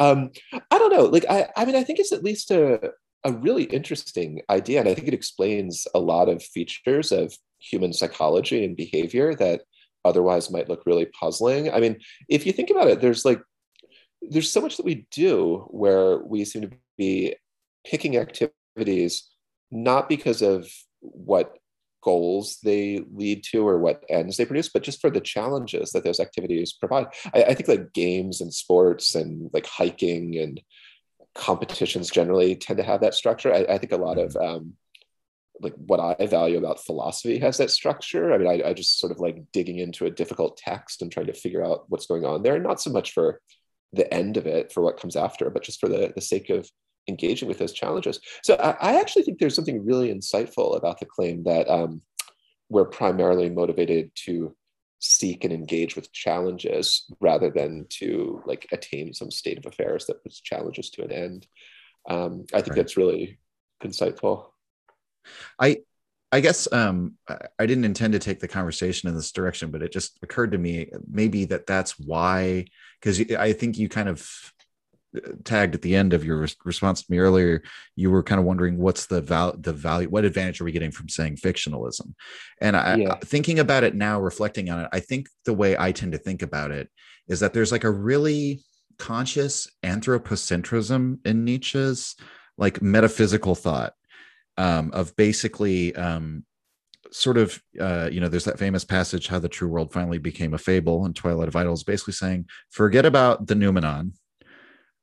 Um, 0.00 0.30
i 0.70 0.78
don't 0.78 0.92
know 0.92 1.04
like 1.04 1.24
I, 1.28 1.48
I 1.56 1.64
mean 1.64 1.76
i 1.76 1.82
think 1.82 1.98
it's 1.98 2.12
at 2.12 2.24
least 2.24 2.50
a, 2.50 2.92
a 3.24 3.32
really 3.32 3.64
interesting 3.64 4.42
idea 4.50 4.80
and 4.80 4.88
i 4.88 4.94
think 4.94 5.08
it 5.08 5.14
explains 5.14 5.86
a 5.94 6.00
lot 6.00 6.28
of 6.28 6.42
features 6.42 7.12
of 7.12 7.34
human 7.58 7.92
psychology 7.92 8.64
and 8.64 8.76
behavior 8.76 9.34
that 9.34 9.62
otherwise 10.04 10.50
might 10.50 10.68
look 10.68 10.84
really 10.86 11.06
puzzling. 11.06 11.70
I 11.70 11.80
mean 11.80 11.98
if 12.28 12.46
you 12.46 12.52
think 12.52 12.70
about 12.70 12.88
it 12.88 13.00
there's 13.00 13.24
like 13.24 13.40
there's 14.22 14.50
so 14.50 14.60
much 14.60 14.76
that 14.76 14.86
we 14.86 15.06
do 15.10 15.66
where 15.70 16.18
we 16.18 16.44
seem 16.44 16.62
to 16.62 16.70
be 16.96 17.34
picking 17.84 18.16
activities 18.16 19.28
not 19.70 20.08
because 20.08 20.42
of 20.42 20.68
what 21.00 21.56
goals 22.02 22.58
they 22.62 23.04
lead 23.12 23.44
to 23.44 23.66
or 23.66 23.78
what 23.78 24.04
ends 24.08 24.36
they 24.36 24.44
produce, 24.44 24.68
but 24.68 24.82
just 24.82 25.00
for 25.00 25.10
the 25.10 25.20
challenges 25.20 25.90
that 25.92 26.04
those 26.04 26.20
activities 26.20 26.72
provide. 26.72 27.06
I, 27.34 27.42
I 27.44 27.54
think 27.54 27.68
like 27.68 27.92
games 27.92 28.40
and 28.40 28.52
sports 28.52 29.14
and 29.14 29.50
like 29.52 29.66
hiking 29.66 30.38
and 30.38 30.60
competitions 31.34 32.10
generally 32.10 32.56
tend 32.56 32.78
to 32.78 32.84
have 32.84 33.02
that 33.02 33.14
structure. 33.14 33.52
I, 33.52 33.74
I 33.74 33.78
think 33.78 33.92
a 33.92 33.96
lot 33.96 34.18
of 34.18 34.32
mm-hmm. 34.32 34.56
um, 34.56 34.72
like 35.60 35.74
what 35.76 36.00
I 36.00 36.26
value 36.26 36.58
about 36.58 36.84
philosophy 36.84 37.38
has 37.38 37.58
that 37.58 37.70
structure. 37.70 38.32
I 38.32 38.38
mean, 38.38 38.48
I, 38.48 38.70
I, 38.70 38.72
just 38.72 38.98
sort 38.98 39.12
of 39.12 39.20
like 39.20 39.44
digging 39.52 39.78
into 39.78 40.06
a 40.06 40.10
difficult 40.10 40.56
text 40.56 41.02
and 41.02 41.12
trying 41.12 41.26
to 41.26 41.34
figure 41.34 41.64
out 41.64 41.84
what's 41.88 42.06
going 42.06 42.24
on 42.24 42.42
there, 42.42 42.58
not 42.58 42.80
so 42.80 42.90
much 42.90 43.12
for 43.12 43.40
the 43.92 44.12
end 44.12 44.38
of 44.38 44.46
it, 44.46 44.72
for 44.72 44.82
what 44.82 44.98
comes 44.98 45.16
after, 45.16 45.50
but 45.50 45.62
just 45.62 45.78
for 45.78 45.88
the, 45.88 46.12
the 46.14 46.22
sake 46.22 46.48
of 46.48 46.70
engaging 47.10 47.48
with 47.48 47.58
those 47.58 47.72
challenges. 47.72 48.18
So 48.42 48.54
I, 48.54 48.70
I 48.80 49.00
actually 49.00 49.24
think 49.24 49.38
there's 49.38 49.54
something 49.54 49.84
really 49.84 50.08
insightful 50.14 50.76
about 50.76 50.98
the 50.98 51.06
claim 51.06 51.44
that 51.44 51.68
um, 51.68 52.00
we're 52.70 52.86
primarily 52.86 53.50
motivated 53.50 54.10
to 54.26 54.56
seek 55.00 55.44
and 55.44 55.52
engage 55.52 55.96
with 55.96 56.12
challenges 56.12 57.10
rather 57.20 57.50
than 57.50 57.86
to 57.88 58.42
like 58.46 58.66
attain 58.72 59.12
some 59.12 59.30
state 59.30 59.58
of 59.58 59.66
affairs 59.66 60.06
that 60.06 60.22
puts 60.22 60.40
challenges 60.40 60.90
to 60.90 61.02
an 61.02 61.12
end. 61.12 61.46
Um, 62.08 62.44
I 62.54 62.60
think 62.60 62.70
right. 62.70 62.76
that's 62.76 62.96
really 62.96 63.38
insightful. 63.82 64.46
I 65.58 65.78
I 66.32 66.40
guess 66.40 66.72
um, 66.72 67.14
I 67.28 67.66
didn't 67.66 67.84
intend 67.84 68.12
to 68.12 68.20
take 68.20 68.38
the 68.38 68.46
conversation 68.46 69.08
in 69.08 69.16
this 69.16 69.32
direction, 69.32 69.72
but 69.72 69.82
it 69.82 69.90
just 69.90 70.16
occurred 70.22 70.52
to 70.52 70.58
me 70.58 70.88
maybe 71.10 71.44
that 71.46 71.66
that's 71.66 71.98
why, 71.98 72.66
because 73.00 73.20
I 73.32 73.52
think 73.52 73.78
you 73.78 73.88
kind 73.88 74.08
of 74.08 74.30
tagged 75.44 75.74
at 75.74 75.82
the 75.82 75.96
end 75.96 76.12
of 76.12 76.24
your 76.24 76.46
response 76.64 77.02
to 77.02 77.10
me 77.10 77.18
earlier 77.18 77.62
you 77.96 78.10
were 78.10 78.22
kind 78.22 78.38
of 78.38 78.44
wondering 78.44 78.78
what's 78.78 79.06
the 79.06 79.20
val 79.20 79.54
the 79.58 79.72
value 79.72 80.08
what 80.08 80.24
advantage 80.24 80.60
are 80.60 80.64
we 80.64 80.72
getting 80.72 80.92
from 80.92 81.08
saying 81.08 81.36
fictionalism 81.36 82.14
and 82.60 82.76
I, 82.76 82.96
yeah. 82.96 83.14
thinking 83.24 83.58
about 83.58 83.82
it 83.82 83.94
now 83.94 84.20
reflecting 84.20 84.70
on 84.70 84.80
it 84.80 84.88
i 84.92 85.00
think 85.00 85.28
the 85.44 85.52
way 85.52 85.76
i 85.76 85.90
tend 85.90 86.12
to 86.12 86.18
think 86.18 86.42
about 86.42 86.70
it 86.70 86.88
is 87.26 87.40
that 87.40 87.52
there's 87.52 87.72
like 87.72 87.84
a 87.84 87.90
really 87.90 88.60
conscious 88.98 89.68
anthropocentrism 89.82 91.18
in 91.26 91.44
nietzsche's 91.44 92.14
like 92.56 92.80
metaphysical 92.80 93.56
thought 93.56 93.94
um, 94.58 94.90
of 94.92 95.16
basically 95.16 95.94
um, 95.96 96.44
sort 97.10 97.36
of 97.36 97.60
uh, 97.80 98.08
you 98.12 98.20
know 98.20 98.28
there's 98.28 98.44
that 98.44 98.58
famous 98.58 98.84
passage 98.84 99.26
how 99.26 99.38
the 99.38 99.48
true 99.48 99.68
world 99.68 99.92
finally 99.92 100.18
became 100.18 100.54
a 100.54 100.58
fable 100.58 101.04
and 101.04 101.16
twilight 101.16 101.48
of 101.48 101.56
idols 101.56 101.82
basically 101.82 102.12
saying 102.12 102.46
forget 102.70 103.04
about 103.04 103.46
the 103.46 103.54
noumenon 103.54 104.12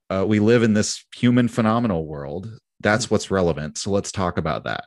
uh, 0.10 0.26
we 0.28 0.40
live 0.40 0.64
in 0.64 0.74
this 0.74 1.04
human 1.16 1.48
phenomenal 1.48 2.06
world. 2.06 2.50
That's 2.80 3.06
mm-hmm. 3.06 3.16
what's 3.16 3.32
relevant. 3.32 3.78
So 3.78 3.92
let's 3.92 4.12
talk 4.12 4.38
about 4.38 4.66
that. 4.66 4.86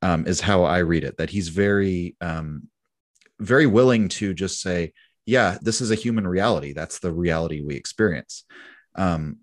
Um, 0.00 0.26
is 0.26 0.40
how 0.40 0.64
I 0.64 0.78
read 0.78 1.04
it. 1.04 1.16
That 1.18 1.30
he's 1.30 1.48
very, 1.48 2.16
um, 2.20 2.68
very 3.38 3.66
willing 3.66 4.08
to 4.08 4.34
just 4.34 4.60
say, 4.60 4.92
"Yeah, 5.26 5.58
this 5.62 5.80
is 5.80 5.92
a 5.92 5.96
human 5.96 6.26
reality. 6.26 6.72
That's 6.72 6.98
the 6.98 7.12
reality 7.12 7.60
we 7.60 7.76
experience." 7.76 8.44
Um, 8.96 9.38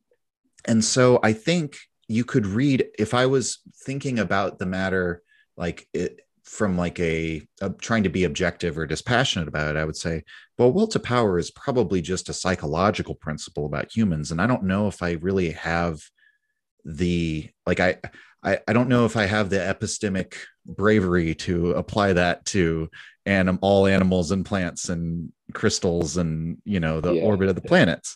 and 0.66 0.84
so 0.84 1.20
I 1.24 1.32
think 1.32 1.78
you 2.10 2.26
could 2.26 2.46
read 2.46 2.88
if 2.98 3.14
I 3.14 3.28
was 3.28 3.60
thinking 3.86 4.20
about 4.20 4.60
the 4.60 4.66
matter 4.66 5.22
like 5.56 5.88
it, 5.94 6.20
from 6.50 6.78
like 6.78 7.00
a, 7.00 7.48
a, 7.62 7.70
trying 7.70 8.04
to 8.04 8.10
be 8.10 8.24
objective 8.24 8.78
or 8.78 8.88
dispassionate 8.88 9.48
about 9.48 9.76
it 9.76 9.78
i 9.80 9.86
would 9.86 9.96
say 9.96 10.24
well 10.60 10.72
will 10.72 10.88
to 10.88 11.00
power 11.00 11.40
is 11.40 11.50
probably 11.50 12.02
just 12.02 12.30
a 12.30 12.34
psychological 12.34 13.16
principle 13.16 13.66
about 13.66 13.96
humans 13.96 14.30
and 14.30 14.40
i 14.40 14.46
don't 14.46 14.64
know 14.64 14.88
if 14.88 15.02
i 15.02 15.14
really 15.14 15.52
have 15.52 16.00
the 16.86 17.50
like 17.66 17.80
i 17.80 17.98
i, 18.44 18.60
I 18.68 18.74
don't 18.74 18.90
know 18.90 19.06
if 19.06 19.18
i 19.18 19.26
have 19.26 19.50
the 19.50 19.58
epistemic 19.58 20.36
bravery 20.68 21.34
to 21.36 21.72
apply 21.72 22.14
that 22.14 22.46
to 22.48 22.90
anim, 23.26 23.58
all 23.62 23.88
animals 23.88 24.32
and 24.32 24.46
plants 24.46 24.90
and 24.90 25.32
crystals 25.54 26.18
and 26.18 26.58
you 26.66 26.80
know 26.80 27.02
the 27.02 27.14
yeah. 27.14 27.24
orbit 27.24 27.50
of 27.50 27.56
the 27.56 27.62
planets 27.62 28.16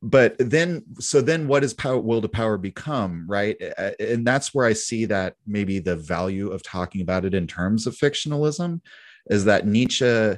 but 0.00 0.36
then 0.38 0.84
so 1.00 1.20
then 1.20 1.48
what 1.48 1.60
does 1.60 1.74
power 1.74 1.98
will 1.98 2.22
to 2.22 2.28
power 2.28 2.56
become 2.56 3.26
right 3.28 3.56
and 3.98 4.24
that's 4.24 4.54
where 4.54 4.66
i 4.66 4.72
see 4.72 5.06
that 5.06 5.34
maybe 5.46 5.80
the 5.80 5.96
value 5.96 6.50
of 6.50 6.62
talking 6.62 7.00
about 7.00 7.24
it 7.24 7.34
in 7.34 7.46
terms 7.48 7.86
of 7.86 7.96
fictionalism 7.96 8.80
is 9.28 9.44
that 9.44 9.66
nietzsche 9.66 10.36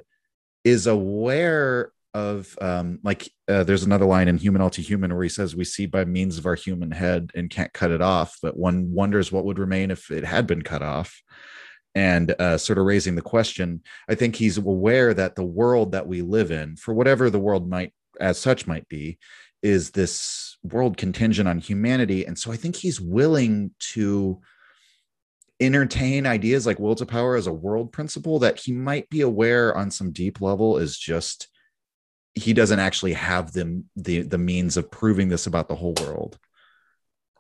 is 0.65 0.87
aware 0.87 1.93
of 2.13 2.57
um, 2.61 2.99
like 3.05 3.31
uh, 3.49 3.63
there's 3.63 3.85
another 3.85 4.05
line 4.05 4.29
in 4.29 4.37
human 4.37 4.61
all 4.61 4.71
too 4.71 4.83
human 4.83 5.15
where 5.15 5.23
he 5.23 5.29
says 5.29 5.55
we 5.55 5.65
see 5.65 5.87
by 5.87 6.05
means 6.05 6.39
of 6.39 6.47
our 6.47 6.57
human 6.57 6.91
head 6.91 7.31
and 7.35 7.51
can't 7.51 7.73
cut 7.73 7.93
it 7.93 8.03
off 8.03 8.37
but 8.43 8.57
one 8.57 8.93
wonders 8.93 9.31
what 9.31 9.45
would 9.45 9.59
remain 9.59 9.91
if 9.91 10.11
it 10.11 10.25
had 10.25 10.47
been 10.47 10.63
cut 10.63 10.83
off. 10.83 11.23
And 11.95 12.35
uh, 12.39 12.57
sort 12.57 12.79
of 12.79 12.85
raising 12.85 13.17
the 13.17 13.23
question 13.23 13.83
i 14.09 14.15
think 14.15 14.37
he's 14.37 14.59
aware 14.59 15.13
that 15.13 15.35
the 15.35 15.45
world 15.45 15.93
that 15.93 16.07
we 16.07 16.23
live 16.23 16.53
in 16.53 16.77
for 16.77 16.95
whatever 16.95 17.31
the 17.31 17.41
world 17.41 17.69
might 17.69 17.93
as 18.21 18.39
such 18.39 18.67
might 18.67 18.89
be 18.89 19.19
is 19.63 19.91
this 19.91 20.57
world 20.63 20.97
contingent 20.97 21.49
on 21.49 21.59
humanity. 21.59 22.25
And 22.25 22.39
so 22.39 22.53
i 22.53 22.57
think 22.57 22.77
he's 22.77 23.01
willing 23.01 23.73
to 23.93 24.41
entertain 25.61 26.27
ideas 26.27 26.67
like 26.67 26.79
will 26.79 26.95
to 26.95 27.07
power 27.07 27.37
as 27.37 27.47
a 27.47 27.53
world 27.53 27.93
principle 27.93 28.39
that 28.39 28.59
he 28.59 28.73
might 28.73 29.09
be 29.11 29.21
aware 29.21 29.77
on 29.77 29.91
some 29.91 30.13
deep 30.13 30.41
level 30.41 30.79
is 30.79 30.97
just 30.97 31.49
he 32.35 32.53
doesn't 32.53 32.79
actually 32.79 33.13
have 33.13 33.53
the 33.53 33.83
the, 33.97 34.23
the 34.23 34.39
means 34.39 34.77
of 34.77 34.91
proving 34.91 35.29
this 35.29 35.47
about 35.47 35.69
the 35.69 35.75
whole 35.75 35.95
world. 36.01 36.39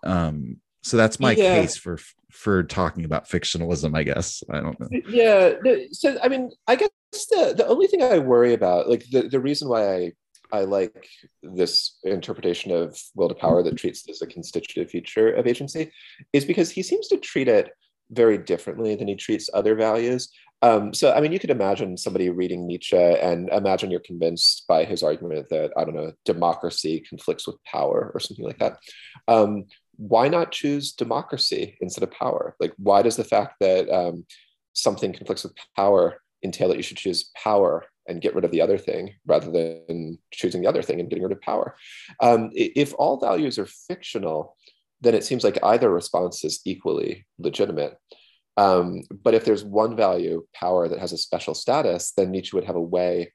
Um 0.02 0.58
so 0.82 0.96
that's 0.96 1.20
my 1.20 1.32
yeah. 1.32 1.60
case 1.60 1.76
for 1.76 1.98
for 2.30 2.62
talking 2.62 3.04
about 3.04 3.28
fictionalism 3.28 3.96
i 3.96 4.02
guess. 4.02 4.42
I 4.50 4.60
don't 4.60 4.78
know. 4.80 4.88
Yeah 5.08 5.54
so 5.92 6.18
i 6.22 6.28
mean 6.28 6.50
i 6.66 6.76
guess 6.76 6.90
the 7.30 7.54
the 7.56 7.66
only 7.66 7.86
thing 7.86 8.02
i 8.02 8.18
worry 8.18 8.54
about 8.54 8.88
like 8.88 9.04
the, 9.10 9.28
the 9.28 9.40
reason 9.40 9.68
why 9.68 9.94
i 9.94 10.12
I 10.52 10.62
like 10.62 11.06
this 11.42 11.98
interpretation 12.02 12.72
of 12.72 13.00
will 13.14 13.28
to 13.28 13.34
power 13.34 13.62
that 13.62 13.76
treats 13.76 14.02
this 14.02 14.16
as 14.16 14.22
a 14.22 14.26
constitutive 14.26 14.90
feature 14.90 15.32
of 15.32 15.46
agency, 15.46 15.92
is 16.32 16.44
because 16.44 16.70
he 16.70 16.82
seems 16.82 17.08
to 17.08 17.18
treat 17.18 17.48
it 17.48 17.70
very 18.10 18.38
differently 18.38 18.94
than 18.94 19.08
he 19.08 19.14
treats 19.14 19.48
other 19.52 19.74
values. 19.74 20.30
Um, 20.62 20.92
so, 20.92 21.12
I 21.12 21.20
mean, 21.20 21.32
you 21.32 21.38
could 21.38 21.50
imagine 21.50 21.96
somebody 21.96 22.28
reading 22.28 22.66
Nietzsche 22.66 22.96
and 22.96 23.48
imagine 23.48 23.90
you're 23.90 24.00
convinced 24.00 24.66
by 24.68 24.84
his 24.84 25.02
argument 25.02 25.48
that, 25.48 25.70
I 25.76 25.84
don't 25.84 25.94
know, 25.94 26.12
democracy 26.24 27.00
conflicts 27.08 27.46
with 27.46 27.62
power 27.64 28.10
or 28.12 28.20
something 28.20 28.44
like 28.44 28.58
that. 28.58 28.78
Um, 29.26 29.64
why 29.96 30.28
not 30.28 30.52
choose 30.52 30.92
democracy 30.92 31.76
instead 31.80 32.02
of 32.02 32.10
power? 32.10 32.56
Like, 32.60 32.74
why 32.76 33.02
does 33.02 33.16
the 33.16 33.24
fact 33.24 33.54
that 33.60 33.88
um, 33.88 34.26
something 34.74 35.12
conflicts 35.12 35.44
with 35.44 35.54
power 35.76 36.20
entail 36.42 36.68
that 36.68 36.76
you 36.76 36.82
should 36.82 36.96
choose 36.96 37.30
power 37.42 37.84
and 38.06 38.20
get 38.20 38.34
rid 38.34 38.44
of 38.44 38.50
the 38.50 38.62
other 38.62 38.78
thing 38.78 39.14
rather 39.26 39.50
than 39.50 40.18
choosing 40.32 40.62
the 40.62 40.68
other 40.68 40.82
thing 40.82 41.00
and 41.00 41.08
getting 41.08 41.22
rid 41.22 41.32
of 41.32 41.40
power. 41.40 41.76
Um, 42.20 42.50
if 42.52 42.94
all 42.98 43.20
values 43.20 43.58
are 43.58 43.66
fictional, 43.66 44.56
then 45.00 45.14
it 45.14 45.24
seems 45.24 45.44
like 45.44 45.58
either 45.62 45.90
response 45.90 46.44
is 46.44 46.60
equally 46.64 47.26
legitimate. 47.38 47.96
Um, 48.56 49.02
but 49.22 49.34
if 49.34 49.44
there's 49.44 49.64
one 49.64 49.96
value, 49.96 50.46
power, 50.54 50.88
that 50.88 50.98
has 50.98 51.12
a 51.12 51.18
special 51.18 51.54
status, 51.54 52.12
then 52.16 52.30
Nietzsche 52.30 52.54
would 52.54 52.64
have 52.64 52.76
a 52.76 52.80
way 52.80 53.32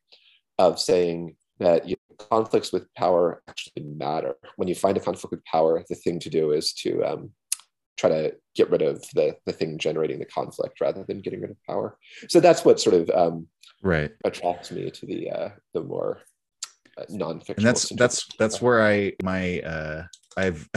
of 0.59 0.79
saying 0.79 1.35
that 1.59 1.87
you 1.87 1.95
know, 1.95 2.25
conflicts 2.29 2.71
with 2.71 2.93
power 2.95 3.41
actually 3.47 3.83
matter. 3.83 4.35
When 4.57 4.67
you 4.67 4.75
find 4.75 4.97
a 4.97 4.99
conflict 4.99 5.31
with 5.31 5.45
power, 5.45 5.83
the 5.89 5.95
thing 5.95 6.19
to 6.19 6.29
do 6.29 6.51
is 6.51 6.73
to 6.73 7.03
um, 7.03 7.31
try 7.97 8.09
to 8.09 8.35
get 8.55 8.69
rid 8.69 8.81
of 8.81 9.01
the, 9.13 9.35
the 9.45 9.53
thing 9.53 9.77
generating 9.77 10.19
the 10.19 10.25
conflict 10.25 10.81
rather 10.81 11.03
than 11.03 11.21
getting 11.21 11.41
rid 11.41 11.51
of 11.51 11.57
power. 11.67 11.97
So 12.29 12.39
that's 12.39 12.65
what 12.65 12.79
sort 12.79 12.95
of 12.95 13.09
um, 13.09 13.47
right 13.81 14.11
attracts 14.23 14.71
me 14.71 14.91
to 14.91 15.05
the 15.05 15.29
uh, 15.29 15.49
the 15.73 15.83
more 15.83 16.21
uh, 16.97 17.05
non-fiction. 17.09 17.55
And 17.57 17.65
that's 17.65 17.89
that's 17.89 18.27
that's 18.37 18.61
where 18.61 18.85
I 18.85 19.13
my 19.23 19.59
uh, 19.61 20.03
I've 20.37 20.69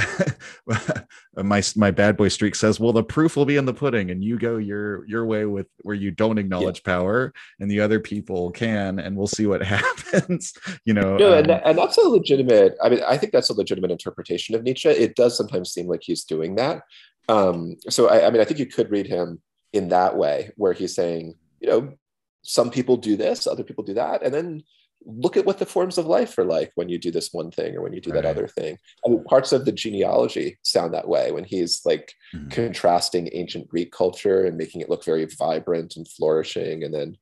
my 1.37 1.63
my 1.77 1.91
bad 1.91 2.17
boy 2.17 2.29
streak 2.29 2.55
says, 2.55 2.79
well, 2.79 2.93
the 2.93 3.03
proof 3.03 3.37
will 3.37 3.45
be 3.45 3.57
in 3.57 3.65
the 3.65 3.75
pudding, 3.75 4.11
and 4.11 4.23
you 4.23 4.39
go 4.39 4.57
your 4.57 5.07
your 5.07 5.27
way 5.27 5.47
with 5.47 5.67
where 5.83 5.97
you 5.97 6.11
don't 6.11 6.39
acknowledge 6.39 6.83
yeah. 6.85 6.93
power, 6.95 7.33
and 7.59 7.71
the 7.71 7.81
other 7.81 7.99
people 7.99 8.51
can, 8.53 8.99
and 8.99 9.17
we'll 9.17 9.27
see 9.27 9.47
what 9.47 9.63
happens. 9.65 10.53
you 10.85 10.95
know, 10.95 11.17
no, 11.17 11.33
um, 11.33 11.39
and, 11.39 11.51
and 11.51 11.79
that's 11.79 11.99
a 11.99 12.03
legitimate. 12.03 12.77
I 12.83 12.89
mean, 12.89 13.01
I 13.07 13.17
think 13.17 13.33
that's 13.33 13.51
a 13.51 13.55
legitimate 13.55 13.91
interpretation 13.91 14.55
of 14.55 14.63
Nietzsche. 14.63 14.89
It 14.89 15.17
does 15.17 15.37
sometimes 15.37 15.73
seem 15.73 15.87
like 15.87 16.03
he's 16.03 16.25
doing 16.25 16.55
that. 16.57 16.83
Um, 17.29 17.77
so 17.89 18.09
I, 18.09 18.27
I 18.27 18.31
mean, 18.31 18.41
I 18.41 18.45
think 18.45 18.61
you 18.61 18.67
could 18.67 18.91
read 18.91 19.07
him 19.07 19.43
in 19.73 19.89
that 19.89 20.17
way, 20.17 20.53
where 20.57 20.73
he's 20.73 20.95
saying, 20.95 21.35
you 21.61 21.69
know, 21.69 21.95
some 22.43 22.71
people 22.71 22.97
do 22.97 23.17
this, 23.17 23.47
other 23.47 23.65
people 23.65 23.85
do 23.85 23.95
that, 23.95 24.23
and 24.23 24.33
then 24.33 24.63
look 25.05 25.37
at 25.37 25.47
what 25.47 25.59
the 25.59 25.67
forms 25.67 25.97
of 25.97 26.07
life 26.07 26.37
are 26.39 26.45
like 26.45 26.73
when 26.75 26.89
you 26.89 26.99
do 26.99 27.11
this 27.11 27.33
one 27.33 27.51
thing 27.51 27.75
or 27.77 27.83
when 27.83 27.93
you 27.93 28.01
do 28.01 28.11
right. 28.11 28.23
that 28.23 28.29
other 28.29 28.47
thing. 28.47 28.77
I 29.05 29.09
mean, 29.09 29.25
parts 29.25 29.53
of 29.53 29.65
the 29.65 29.73
genealogy 29.73 30.59
sound 30.63 30.93
that 30.95 31.09
way 31.09 31.33
when 31.33 31.45
he's 31.45 31.83
like 31.85 32.13
mm-hmm. 32.35 32.49
contrasting 32.49 33.29
ancient 33.33 33.69
Greek 33.69 33.93
culture 33.93 34.45
and 34.45 34.57
making 34.57 34.81
it 34.81 34.91
look 34.91 35.05
very 35.05 35.27
vibrant 35.27 35.97
and 35.97 36.07
flourishing, 36.07 36.85
and 36.85 36.93
then 36.93 37.17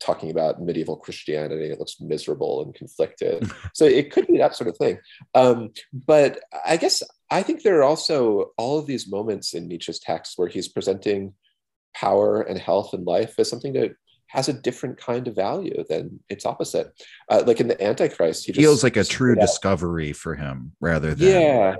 talking 0.00 0.30
about 0.30 0.60
medieval 0.60 0.96
Christianity, 0.96 1.70
it 1.70 1.78
looks 1.78 2.00
miserable 2.00 2.62
and 2.62 2.74
conflicted. 2.74 3.50
so 3.74 3.84
it 3.84 4.10
could 4.10 4.26
be 4.26 4.38
that 4.38 4.56
sort 4.56 4.68
of 4.68 4.76
thing. 4.76 4.98
Um, 5.34 5.70
but 5.92 6.40
I 6.66 6.76
guess 6.76 7.02
I 7.30 7.42
think 7.42 7.62
there 7.62 7.78
are 7.78 7.84
also 7.84 8.52
all 8.58 8.78
of 8.78 8.86
these 8.86 9.08
moments 9.08 9.54
in 9.54 9.68
Nietzsche's 9.68 10.00
text 10.00 10.34
where 10.36 10.48
he's 10.48 10.68
presenting 10.68 11.34
power 11.94 12.40
and 12.40 12.58
health 12.58 12.94
and 12.94 13.06
life 13.06 13.34
as 13.38 13.48
something 13.48 13.74
that 13.74 13.94
has 14.32 14.48
a 14.48 14.52
different 14.52 14.96
kind 14.96 15.28
of 15.28 15.36
value 15.36 15.84
than 15.90 16.18
its 16.30 16.46
opposite. 16.46 16.90
Uh, 17.28 17.42
like 17.46 17.60
in 17.60 17.68
the 17.68 17.82
Antichrist, 17.82 18.46
he 18.46 18.52
feels 18.54 18.82
like 18.82 18.96
a 18.96 19.04
true 19.04 19.36
discovery 19.36 20.14
for 20.14 20.34
him 20.34 20.72
rather 20.80 21.14
than 21.14 21.28
yeah. 21.28 21.76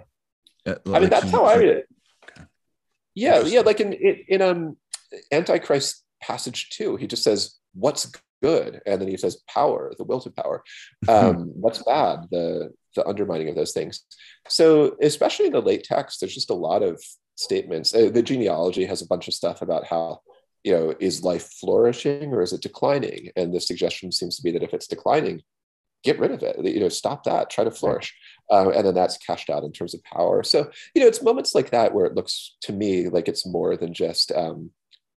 Uh, 0.67 0.75
like 0.85 0.97
I 0.97 1.01
mean, 1.01 1.11
that's 1.11 1.31
how 1.31 1.47
I 1.47 1.57
read 1.57 1.69
it. 1.69 1.89
Okay. 2.25 2.47
Yeah, 3.15 3.41
yeah. 3.41 3.61
Like 3.61 3.81
in 3.81 3.95
in, 3.95 4.25
in 4.29 4.43
um 4.43 4.77
Antichrist 5.33 6.05
passage 6.21 6.69
two, 6.71 6.97
he 6.97 7.07
just 7.07 7.25
says, 7.25 7.59
"What's 7.73 8.13
good?" 8.43 8.83
and 8.85 9.01
then 9.01 9.09
he 9.09 9.17
says, 9.17 9.43
"Power, 9.49 9.95
the 9.97 10.05
will 10.05 10.21
to 10.21 10.31
power." 10.31 10.63
Um, 11.09 11.53
what's 11.55 11.83
bad? 11.83 12.27
The 12.31 12.71
the 12.95 13.07
undermining 13.07 13.49
of 13.49 13.55
those 13.55 13.73
things. 13.73 14.03
So, 14.49 14.97
especially 15.01 15.47
in 15.47 15.53
the 15.53 15.63
late 15.63 15.85
text, 15.85 16.21
there's 16.21 16.35
just 16.35 16.51
a 16.51 16.55
lot 16.55 16.83
of 16.83 17.03
statements. 17.35 17.95
Uh, 17.95 18.11
the 18.13 18.23
genealogy 18.23 18.85
has 18.85 19.01
a 19.01 19.07
bunch 19.07 19.27
of 19.27 19.33
stuff 19.33 19.63
about 19.63 19.87
how 19.87 20.21
you 20.65 20.73
know, 20.73 20.95
is 21.01 21.23
life 21.23 21.51
flourishing 21.61 22.33
or 22.33 22.43
is 22.43 22.53
it 22.53 22.63
declining? 22.63 23.31
And 23.37 23.53
the 23.53 23.61
suggestion 23.61 24.13
seems 24.13 24.37
to 24.37 24.43
be 24.43 24.53
that 24.53 24.63
if 24.63 24.73
it's 24.75 24.87
declining, 24.87 25.43
get 26.05 26.19
rid 26.19 26.31
of 26.31 26.43
it. 26.43 26.65
You 26.65 26.81
know, 26.81 26.89
stop 26.89 27.25
that. 27.25 27.51
Try 27.51 27.65
to 27.65 27.71
flourish, 27.71 28.15
uh, 28.51 28.71
and 28.71 28.87
then 28.87 28.95
that's 28.95 29.19
cashed 29.19 29.51
out 29.51 29.65
in 29.65 29.73
terms 29.73 29.95
of 29.95 30.03
power. 30.05 30.43
So 30.43 30.71
you 30.95 31.03
know, 31.03 31.09
it's 31.09 31.23
moments 31.23 31.55
like 31.55 31.71
that 31.71 31.95
where 31.95 32.07
it 32.07 32.15
looks 32.15 32.57
to 32.63 32.73
me 32.73 33.09
like 33.09 33.29
it's 33.29 33.47
more 33.47 33.77
than 33.77 33.95
just 33.95 34.33
um, 34.33 34.71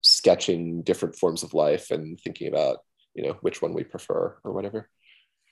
sketching 0.02 0.82
different 0.82 1.16
forms 1.16 1.42
of 1.42 1.54
life 1.54 1.90
and 1.90 2.20
thinking 2.20 2.48
about 2.48 2.78
you 3.14 3.24
know 3.26 3.36
which 3.40 3.62
one 3.62 3.74
we 3.74 3.84
prefer 3.84 4.36
or 4.44 4.52
whatever. 4.52 4.88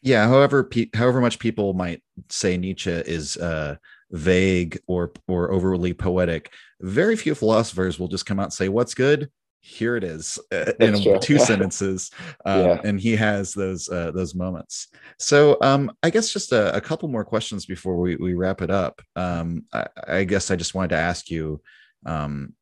Yeah. 0.05 0.27
However, 0.27 0.65
pe- 0.65 0.91
however 0.95 1.21
much 1.21 1.39
people 1.39 1.75
might 1.75 2.03
say 2.29 2.57
Nietzsche 2.57 2.91
is 2.91 3.37
uh, 3.37 3.77
vague 4.11 4.81
or 4.87 5.13
or 5.29 5.53
overly 5.53 5.95
poetic, 5.95 6.53
very 6.81 7.17
few 7.17 7.35
philosophers 7.35 7.99
will 7.99 8.09
just 8.09 8.27
come 8.27 8.41
out 8.41 8.45
and 8.45 8.53
say 8.53 8.69
what's 8.69 8.95
good 8.95 9.31
here 9.63 9.97
it 9.97 10.03
is 10.03 10.39
uh, 10.53 10.73
in 10.81 11.21
two 11.21 11.39
sentences 11.51 12.11
um, 12.45 12.61
yeah. 12.61 12.81
and 12.85 13.01
he 13.01 13.15
has 13.15 13.55
those 13.55 13.89
uh, 13.89 14.11
those 14.11 14.35
moments. 14.35 14.89
So 15.19 15.57
um, 15.63 15.91
i 16.03 16.11
guess 16.11 16.33
just 16.33 16.53
a, 16.53 16.75
a, 16.77 16.81
couple 16.81 17.09
more 17.09 17.25
questions 17.25 17.65
before 17.65 17.97
we, 17.97 18.17
we 18.17 18.35
wrap 18.35 18.61
it 18.61 18.71
up. 18.71 19.01
Um, 19.17 19.65
I, 19.73 19.87
I, 20.07 20.25
guess 20.25 20.51
i 20.51 20.57
just 20.57 20.75
wanted 20.75 20.91
to 20.91 20.97
ask 20.97 21.31
you 21.31 21.63
um, 22.05 22.55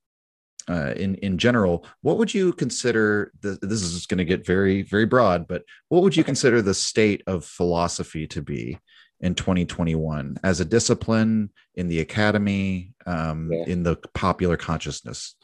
uh, 0.68 0.92
in 0.96 1.14
in 1.16 1.38
general 1.38 1.86
what 2.02 2.18
would 2.18 2.32
you 2.32 2.52
consider 2.52 3.32
the, 3.40 3.58
this 3.62 3.82
is 3.82 4.06
going 4.06 4.18
to 4.18 4.24
get 4.24 4.46
very 4.46 4.82
very 4.82 5.06
broad 5.06 5.48
but 5.48 5.64
what 5.88 6.02
would 6.02 6.16
you 6.16 6.22
consider 6.22 6.62
the 6.62 6.74
state 6.74 7.22
of 7.26 7.44
philosophy 7.44 8.26
to 8.26 8.42
be 8.42 8.78
in 9.20 9.34
2021 9.34 10.36
as 10.44 10.60
a 10.60 10.64
discipline 10.64 11.50
in 11.74 11.88
the 11.88 12.00
academy 12.00 12.92
um, 13.06 13.50
yeah. 13.52 13.64
in 13.66 13.82
the 13.82 13.96
popular 14.14 14.56
consciousness 14.56 15.34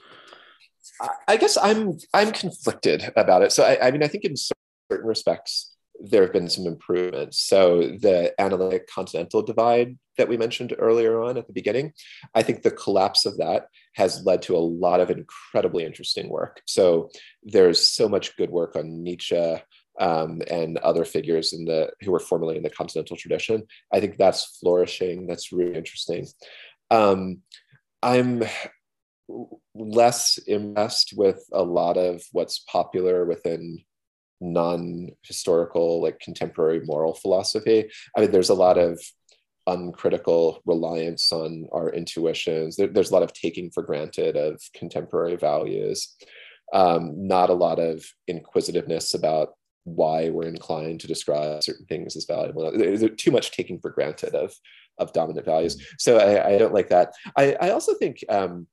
I 1.28 1.36
guess 1.36 1.58
I'm 1.60 1.98
I'm 2.14 2.32
conflicted 2.32 3.12
about 3.16 3.42
it. 3.42 3.52
So 3.52 3.64
I, 3.64 3.88
I 3.88 3.90
mean, 3.90 4.02
I 4.02 4.08
think 4.08 4.24
in 4.24 4.34
certain 4.36 5.06
respects 5.06 5.72
there 6.00 6.22
have 6.22 6.32
been 6.32 6.48
some 6.48 6.66
improvements. 6.66 7.40
So 7.40 7.80
the 7.82 8.34
analytic 8.40 8.86
continental 8.86 9.42
divide 9.42 9.96
that 10.18 10.28
we 10.28 10.36
mentioned 10.36 10.74
earlier 10.78 11.22
on 11.22 11.36
at 11.36 11.46
the 11.46 11.52
beginning, 11.52 11.92
I 12.34 12.42
think 12.42 12.62
the 12.62 12.70
collapse 12.70 13.26
of 13.26 13.38
that 13.38 13.68
has 13.94 14.24
led 14.24 14.42
to 14.42 14.56
a 14.56 14.58
lot 14.58 15.00
of 15.00 15.10
incredibly 15.10 15.84
interesting 15.84 16.28
work. 16.28 16.60
So 16.66 17.10
there's 17.42 17.88
so 17.88 18.08
much 18.08 18.36
good 18.36 18.50
work 18.50 18.76
on 18.76 19.02
Nietzsche 19.02 19.56
um, 19.98 20.42
and 20.50 20.76
other 20.78 21.04
figures 21.04 21.52
in 21.52 21.64
the 21.64 21.90
who 22.02 22.12
were 22.12 22.20
formerly 22.20 22.56
in 22.56 22.62
the 22.62 22.70
continental 22.70 23.16
tradition. 23.16 23.66
I 23.92 24.00
think 24.00 24.16
that's 24.16 24.58
flourishing. 24.58 25.26
That's 25.26 25.52
really 25.52 25.74
interesting. 25.74 26.26
Um, 26.90 27.42
I'm 28.02 28.44
less 29.74 30.38
impressed 30.46 31.14
with 31.16 31.44
a 31.52 31.62
lot 31.62 31.96
of 31.96 32.22
what's 32.32 32.60
popular 32.60 33.24
within 33.24 33.78
non-historical 34.40 36.02
like 36.02 36.20
contemporary 36.20 36.80
moral 36.84 37.14
philosophy. 37.14 37.90
I 38.16 38.20
mean 38.20 38.30
there's 38.30 38.50
a 38.50 38.54
lot 38.54 38.78
of 38.78 39.00
uncritical 39.66 40.60
reliance 40.64 41.32
on 41.32 41.66
our 41.72 41.90
intuitions. 41.90 42.76
There, 42.76 42.86
there's 42.86 43.10
a 43.10 43.14
lot 43.14 43.22
of 43.22 43.32
taking 43.32 43.70
for 43.70 43.82
granted 43.82 44.36
of 44.36 44.60
contemporary 44.74 45.36
values. 45.36 46.14
Um, 46.72 47.26
not 47.26 47.50
a 47.50 47.54
lot 47.54 47.78
of 47.78 48.04
inquisitiveness 48.28 49.14
about 49.14 49.54
why 49.84 50.30
we're 50.30 50.48
inclined 50.48 51.00
to 51.00 51.06
describe 51.06 51.62
certain 51.62 51.86
things 51.86 52.16
as 52.16 52.24
valuable. 52.26 52.70
There's 52.76 53.04
too 53.16 53.30
much 53.30 53.52
taking 53.52 53.80
for 53.80 53.90
granted 53.90 54.34
of 54.34 54.54
of 54.98 55.12
dominant 55.12 55.44
values. 55.44 55.76
So 55.98 56.16
i, 56.16 56.54
I 56.54 56.58
don't 56.58 56.72
like 56.72 56.88
that. 56.88 57.12
I, 57.36 57.54
I 57.60 57.70
also 57.70 57.94
think 57.94 58.24
um, 58.30 58.66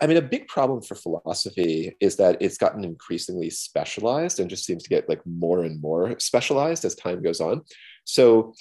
I 0.00 0.06
mean, 0.06 0.18
a 0.18 0.22
big 0.22 0.46
problem 0.46 0.82
for 0.82 0.94
philosophy 0.94 1.96
is 2.00 2.16
that 2.16 2.40
it's 2.40 2.58
gotten 2.58 2.84
increasingly 2.84 3.50
specialized 3.50 4.38
and 4.38 4.50
just 4.50 4.64
seems 4.64 4.82
to 4.82 4.88
get 4.88 5.08
like 5.08 5.24
more 5.26 5.64
and 5.64 5.80
more 5.80 6.18
specialized 6.20 6.84
as 6.84 6.94
time 6.94 7.22
goes 7.22 7.40
on. 7.40 7.62
So, 8.04 8.54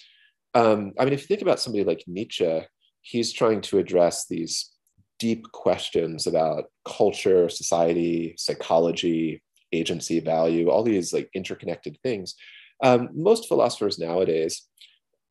um, 0.56 0.94
I 0.98 1.06
mean, 1.06 1.14
if 1.14 1.22
you 1.22 1.28
think 1.28 1.42
about 1.42 1.60
somebody 1.60 1.84
like 1.84 2.04
Nietzsche, 2.08 2.62
he's 3.02 3.34
trying 3.34 3.62
to 3.62 3.78
address 3.78 4.26
these 4.28 4.72
deep 5.20 5.52
questions 5.52 6.26
about 6.26 6.66
culture, 6.86 7.50
society, 7.50 8.34
psychology, 8.38 9.44
agency, 9.72 10.20
value, 10.20 10.70
all 10.70 10.84
these 10.84 11.14
like 11.14 11.30
interconnected 11.36 11.98
things. 12.02 12.36
Um, 12.82 13.10
most 13.14 13.48
philosophers 13.48 14.00
nowadays 14.00 14.64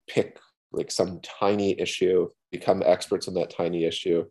pick 0.09 0.39
like 0.70 0.91
some 0.91 1.20
tiny 1.22 1.78
issue, 1.80 2.28
become 2.53 2.82
experts 2.84 3.26
on 3.26 3.34
that 3.34 3.51
tiny 3.51 3.84
issue, 3.84 4.24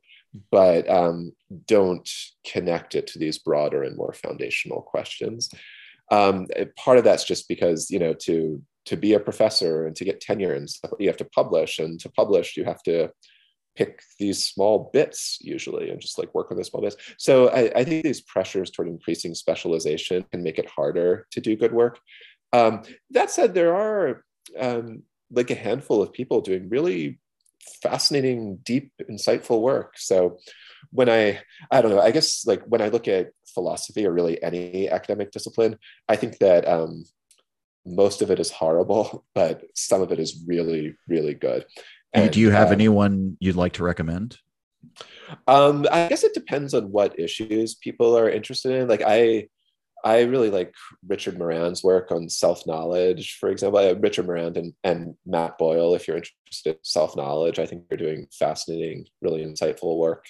but 0.51 0.89
um, 0.89 1.31
don't 1.65 2.09
connect 2.45 2.95
it 2.95 3.07
to 3.07 3.19
these 3.19 3.37
broader 3.37 3.83
and 3.83 3.97
more 3.97 4.13
foundational 4.13 4.81
questions. 4.81 5.49
Um, 6.11 6.47
part 6.77 6.97
of 6.97 7.03
that's 7.03 7.25
just 7.25 7.47
because 7.47 7.89
you 7.89 7.99
know 7.99 8.13
to 8.13 8.61
to 8.85 8.95
be 8.95 9.13
a 9.13 9.19
professor 9.19 9.85
and 9.85 9.95
to 9.97 10.05
get 10.05 10.21
tenure 10.21 10.53
and 10.53 10.69
stuff, 10.69 10.91
you 10.99 11.07
have 11.07 11.17
to 11.17 11.25
publish, 11.25 11.79
and 11.79 11.99
to 11.99 12.09
publish 12.09 12.55
you 12.55 12.63
have 12.63 12.81
to 12.83 13.11
pick 13.75 14.01
these 14.17 14.43
small 14.43 14.89
bits 14.91 15.37
usually 15.39 15.91
and 15.91 16.01
just 16.01 16.17
like 16.17 16.33
work 16.33 16.49
on 16.49 16.57
those 16.57 16.67
small 16.67 16.81
bits. 16.81 16.97
So 17.17 17.49
I, 17.49 17.71
I 17.75 17.83
think 17.83 18.03
these 18.03 18.21
pressures 18.21 18.71
toward 18.71 18.87
increasing 18.87 19.35
specialization 19.35 20.25
can 20.31 20.41
make 20.41 20.57
it 20.57 20.67
harder 20.67 21.27
to 21.31 21.39
do 21.39 21.55
good 21.55 21.71
work. 21.71 21.99
Um, 22.53 22.81
that 23.11 23.29
said, 23.29 23.53
there 23.53 23.75
are 23.75 24.23
um, 24.59 25.03
like 25.29 25.51
a 25.51 25.55
handful 25.55 26.01
of 26.01 26.11
people 26.11 26.41
doing 26.41 26.69
really 26.69 27.19
fascinating, 27.81 28.57
deep, 28.63 28.91
insightful 29.09 29.61
work. 29.61 29.95
So 29.97 30.39
when 30.91 31.09
I, 31.09 31.39
I 31.71 31.81
don't 31.81 31.91
know, 31.91 32.01
I 32.01 32.11
guess 32.11 32.45
like 32.45 32.63
when 32.63 32.81
I 32.81 32.89
look 32.89 33.07
at 33.07 33.31
philosophy 33.53 34.05
or 34.05 34.11
really 34.11 34.41
any 34.41 34.89
academic 34.89 35.31
discipline, 35.31 35.77
I 36.07 36.15
think 36.15 36.39
that 36.39 36.67
um, 36.67 37.05
most 37.85 38.21
of 38.21 38.31
it 38.31 38.39
is 38.39 38.51
horrible, 38.51 39.25
but 39.35 39.63
some 39.75 40.01
of 40.01 40.11
it 40.11 40.19
is 40.19 40.43
really, 40.45 40.95
really 41.07 41.33
good. 41.33 41.65
And, 42.13 42.31
do 42.31 42.39
you 42.39 42.51
have 42.51 42.67
um, 42.67 42.73
anyone 42.73 43.37
you'd 43.39 43.55
like 43.55 43.73
to 43.73 43.83
recommend? 43.83 44.37
Um, 45.47 45.85
I 45.91 46.07
guess 46.07 46.23
it 46.23 46.33
depends 46.33 46.73
on 46.73 46.91
what 46.91 47.19
issues 47.19 47.75
people 47.75 48.17
are 48.17 48.29
interested 48.29 48.71
in. 48.71 48.87
Like 48.87 49.03
I, 49.05 49.49
I 50.03 50.21
really 50.21 50.49
like 50.49 50.73
Richard 51.07 51.37
Moran's 51.37 51.83
work 51.83 52.11
on 52.11 52.29
self 52.29 52.65
knowledge, 52.67 53.37
for 53.39 53.49
example. 53.49 53.95
Richard 53.95 54.25
Moran 54.25 54.57
and, 54.57 54.73
and 54.83 55.15
Matt 55.25 55.57
Boyle, 55.57 55.95
if 55.95 56.07
you're 56.07 56.17
interested 56.17 56.75
in 56.75 56.77
self 56.83 57.15
knowledge, 57.15 57.59
I 57.59 57.65
think 57.65 57.87
they're 57.87 57.97
doing 57.97 58.27
fascinating, 58.31 59.05
really 59.21 59.43
insightful 59.43 59.97
work 59.97 60.25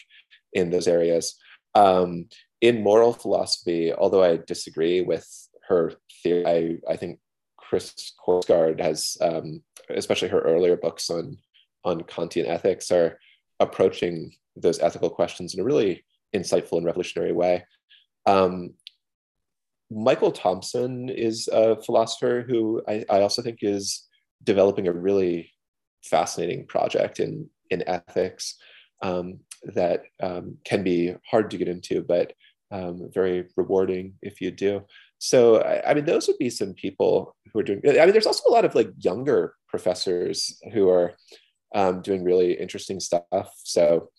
in 0.53 0.69
those 0.69 0.87
areas. 0.87 1.37
Um, 1.75 2.27
in 2.61 2.81
moral 2.81 3.13
philosophy, 3.13 3.93
although 3.93 4.23
I 4.23 4.37
disagree 4.37 5.01
with 5.01 5.27
her 5.67 5.93
theory, 6.23 6.45
I, 6.87 6.91
I 6.91 6.95
think 6.95 7.19
Chris 7.57 8.13
Korsgaard 8.25 8.79
has, 8.79 9.17
um, 9.21 9.61
especially 9.89 10.29
her 10.29 10.41
earlier 10.41 10.77
books 10.77 11.09
on, 11.09 11.37
on 11.83 12.01
Kantian 12.01 12.47
ethics, 12.47 12.89
are 12.89 13.19
approaching 13.59 14.33
those 14.55 14.79
ethical 14.79 15.09
questions 15.09 15.53
in 15.53 15.59
a 15.59 15.63
really 15.63 16.03
insightful 16.35 16.77
and 16.77 16.85
revolutionary 16.85 17.33
way. 17.33 17.65
Um, 18.25 18.73
Michael 19.89 20.31
Thompson 20.31 21.09
is 21.09 21.47
a 21.47 21.81
philosopher 21.81 22.43
who 22.47 22.81
I, 22.87 23.05
I, 23.09 23.21
also 23.21 23.41
think 23.41 23.59
is 23.61 24.05
developing 24.43 24.87
a 24.87 24.91
really 24.91 25.51
fascinating 26.03 26.65
project 26.65 27.19
in, 27.19 27.49
in 27.69 27.87
ethics 27.87 28.55
um, 29.01 29.39
that 29.63 30.03
um, 30.21 30.57
can 30.65 30.83
be 30.83 31.15
hard 31.29 31.49
to 31.51 31.57
get 31.57 31.69
into, 31.69 32.01
but 32.01 32.33
um, 32.71 33.09
very 33.13 33.45
rewarding 33.55 34.15
if 34.21 34.41
you 34.41 34.51
do. 34.51 34.83
So, 35.19 35.61
I, 35.61 35.91
I, 35.91 35.93
mean, 35.93 36.05
those 36.05 36.27
would 36.27 36.37
be 36.37 36.49
some 36.49 36.73
people 36.73 37.35
who 37.51 37.59
are 37.59 37.63
doing, 37.63 37.81
I 37.85 38.03
mean, 38.05 38.11
there's 38.11 38.27
also 38.27 38.49
a 38.49 38.53
lot 38.53 38.65
of 38.65 38.75
like 38.75 38.91
younger 38.99 39.55
professors 39.69 40.59
who 40.73 40.89
are 40.89 41.13
um, 41.73 42.01
doing 42.01 42.23
really 42.23 42.53
interesting 42.53 42.99
stuff. 42.99 43.53
So, 43.63 44.09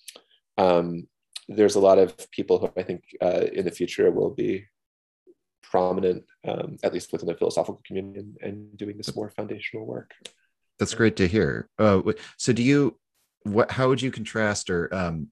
um, 0.56 1.06
there's 1.48 1.76
a 1.76 1.80
lot 1.80 1.98
of 1.98 2.30
people 2.30 2.58
who 2.58 2.70
I 2.76 2.82
think 2.82 3.04
uh, 3.22 3.46
in 3.52 3.64
the 3.64 3.70
future 3.70 4.10
will 4.10 4.30
be 4.30 4.66
prominent, 5.70 6.24
um, 6.46 6.76
at 6.82 6.92
least 6.92 7.12
within 7.12 7.28
the 7.28 7.34
philosophical 7.34 7.80
community, 7.86 8.20
and, 8.20 8.36
and, 8.42 8.76
doing 8.76 8.96
this 8.96 9.14
more 9.14 9.30
foundational 9.30 9.86
work. 9.86 10.12
That's 10.78 10.94
great 10.94 11.16
to 11.16 11.28
hear. 11.28 11.68
Uh, 11.78 12.02
so, 12.36 12.52
do 12.52 12.62
you 12.62 12.98
what 13.44 13.70
how 13.70 13.88
would 13.88 14.02
you 14.02 14.10
contrast 14.10 14.70
or 14.70 14.92
um 14.94 15.28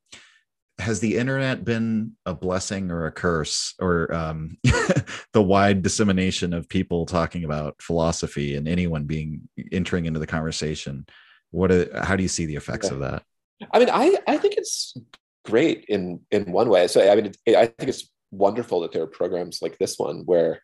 has 0.78 1.00
the 1.00 1.16
internet 1.16 1.64
been 1.64 2.12
a 2.26 2.34
blessing 2.34 2.90
or 2.90 3.06
a 3.06 3.12
curse 3.12 3.74
or 3.80 4.12
um, 4.12 4.58
the 5.32 5.42
wide 5.42 5.82
dissemination 5.82 6.52
of 6.52 6.68
people 6.68 7.06
talking 7.06 7.44
about 7.44 7.80
philosophy 7.80 8.56
and 8.56 8.68
anyone 8.68 9.04
being 9.04 9.48
entering 9.72 10.04
into 10.04 10.20
the 10.20 10.26
conversation 10.26 11.06
what 11.50 11.72
are, 11.72 11.88
how 12.02 12.14
do 12.14 12.22
you 12.22 12.28
see 12.28 12.44
the 12.44 12.56
effects 12.56 12.90
of 12.90 12.98
that 12.98 13.22
i 13.72 13.78
mean 13.78 13.88
i 13.90 14.16
i 14.26 14.36
think 14.36 14.54
it's 14.56 14.94
great 15.44 15.84
in 15.88 16.20
in 16.30 16.50
one 16.52 16.68
way 16.68 16.86
so 16.86 17.10
i 17.10 17.14
mean 17.14 17.32
it, 17.46 17.56
i 17.56 17.64
think 17.66 17.88
it's 17.88 18.10
wonderful 18.30 18.80
that 18.80 18.92
there 18.92 19.02
are 19.02 19.08
programs 19.08 19.60
like 19.62 19.78
this 19.78 19.98
one 19.98 20.22
where 20.26 20.60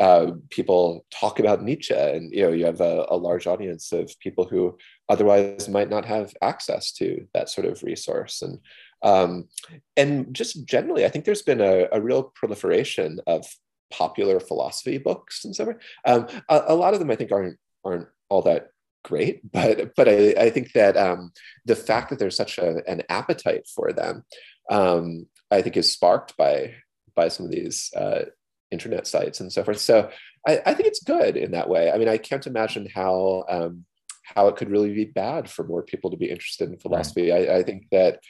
uh, 0.00 0.32
people 0.50 1.04
talk 1.10 1.38
about 1.38 1.62
Nietzsche, 1.62 1.94
and 1.94 2.32
you 2.32 2.42
know 2.42 2.52
you 2.52 2.64
have 2.66 2.80
a, 2.80 3.06
a, 3.08 3.16
large 3.16 3.46
audience 3.46 3.92
of 3.92 4.18
people 4.20 4.44
who 4.44 4.76
otherwise 5.08 5.68
might 5.68 5.88
not 5.88 6.04
have 6.04 6.34
access 6.42 6.92
to 6.92 7.26
that 7.34 7.48
sort 7.48 7.66
of 7.66 7.82
resource. 7.82 8.42
And 8.42 8.58
um, 9.02 9.48
and 9.96 10.34
just 10.34 10.64
generally, 10.66 11.04
I 11.04 11.08
think 11.08 11.24
there's 11.24 11.42
been 11.42 11.60
a, 11.60 11.86
a 11.92 12.00
real 12.00 12.24
proliferation 12.34 13.20
of 13.26 13.46
popular 13.90 14.40
philosophy 14.40 14.98
books 14.98 15.44
and 15.44 15.54
so 15.54 15.68
on. 15.68 15.76
Um, 16.04 16.26
a, 16.48 16.62
a, 16.68 16.74
lot 16.74 16.92
of 16.92 16.98
them, 16.98 17.10
I 17.10 17.16
think, 17.16 17.30
aren't 17.30 17.58
aren't 17.84 18.08
all 18.28 18.42
that 18.42 18.70
great, 19.04 19.40
but 19.52 19.94
but 19.94 20.08
I, 20.08 20.34
I 20.38 20.50
think 20.50 20.72
that 20.72 20.96
um, 20.96 21.32
the 21.64 21.76
fact 21.76 22.10
that 22.10 22.18
there's 22.18 22.36
such 22.36 22.58
a, 22.58 22.82
an 22.88 23.02
appetite 23.08 23.68
for 23.72 23.92
them, 23.92 24.24
um, 24.70 25.26
I 25.50 25.62
think, 25.62 25.76
is 25.76 25.92
sparked 25.92 26.36
by 26.36 26.74
by 27.16 27.28
some 27.28 27.46
of 27.46 27.52
these 27.52 27.90
uh, 27.96 28.26
internet 28.70 29.06
sites 29.06 29.40
and 29.40 29.52
so 29.52 29.64
forth. 29.64 29.80
So 29.80 30.10
I, 30.46 30.60
I, 30.66 30.74
think 30.74 30.86
it's 30.86 31.02
good 31.02 31.36
in 31.36 31.52
that 31.52 31.68
way. 31.68 31.90
I 31.90 31.98
mean, 31.98 32.08
I 32.08 32.18
can't 32.18 32.46
imagine 32.46 32.88
how 32.94 33.44
um, 33.48 33.84
how 34.22 34.48
it 34.48 34.56
could 34.56 34.70
really 34.70 34.92
be 34.92 35.04
bad 35.04 35.48
for 35.48 35.64
more 35.64 35.82
people 35.82 36.10
to 36.10 36.16
be 36.16 36.30
interested 36.30 36.68
in 36.68 36.78
philosophy. 36.78 37.30
Right. 37.30 37.48
I, 37.48 37.58
I 37.58 37.62
think 37.62 37.86
that 37.90 38.20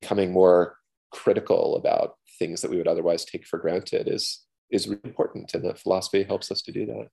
becoming 0.00 0.32
more 0.32 0.76
critical 1.10 1.76
about 1.76 2.14
things 2.38 2.62
that 2.62 2.70
we 2.70 2.76
would 2.76 2.88
otherwise 2.88 3.24
take 3.24 3.46
for 3.46 3.58
granted 3.58 4.08
is 4.08 4.44
is 4.70 4.88
really 4.88 5.00
important 5.04 5.52
and 5.54 5.64
that 5.64 5.78
philosophy 5.78 6.22
helps 6.22 6.50
us 6.50 6.62
to 6.62 6.72
do 6.72 6.86
that 6.86 7.08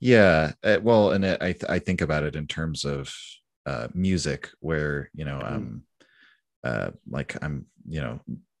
yeah 0.00 0.52
uh, 0.64 0.78
well 0.82 1.12
and 1.12 1.24
i 1.26 1.52
th- 1.52 1.64
i 1.68 1.78
think 1.78 2.00
about 2.00 2.22
it 2.22 2.34
in 2.34 2.46
terms 2.46 2.84
of 2.84 3.14
uh, 3.66 3.86
music 3.94 4.48
where 4.60 5.10
you 5.14 5.24
know 5.26 5.40
um 5.42 5.82
uh 6.64 6.90
like 7.08 7.36
i'm 7.42 7.66
you 7.86 8.00
know 8.00 8.18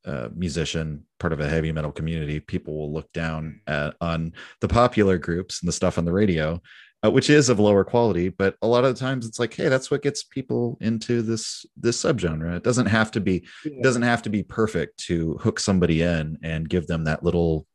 a 0.08 0.30
musician 0.34 1.04
part 1.20 1.32
of 1.32 1.40
a 1.40 1.48
heavy 1.48 1.70
metal 1.70 1.92
community 1.92 2.40
people 2.40 2.76
will 2.76 2.92
look 2.92 3.12
down 3.12 3.60
at 3.66 3.94
on 4.00 4.32
the 4.60 4.68
popular 4.68 5.18
groups 5.18 5.60
and 5.60 5.68
the 5.68 5.72
stuff 5.72 5.98
on 5.98 6.04
the 6.04 6.12
radio 6.12 6.60
uh, 7.04 7.10
which 7.10 7.30
is 7.30 7.48
of 7.48 7.60
lower 7.60 7.84
quality 7.84 8.28
but 8.28 8.56
a 8.62 8.66
lot 8.66 8.84
of 8.84 8.94
the 8.94 8.98
times 8.98 9.26
it's 9.26 9.38
like 9.38 9.54
hey 9.54 9.68
that's 9.68 9.90
what 9.90 10.02
gets 10.02 10.24
people 10.24 10.76
into 10.80 11.22
this 11.22 11.64
this 11.76 12.02
subgenre. 12.02 12.56
It 12.56 12.64
doesn't 12.64 12.86
have 12.86 13.10
to 13.12 13.20
be 13.20 13.44
yeah. 13.64 13.82
doesn't 13.82 14.02
have 14.02 14.22
to 14.22 14.30
be 14.30 14.42
perfect 14.42 14.98
to 15.06 15.34
hook 15.34 15.60
somebody 15.60 16.02
in 16.02 16.38
and 16.42 16.68
give 16.68 16.86
them 16.86 17.04
that 17.04 17.22
little 17.22 17.66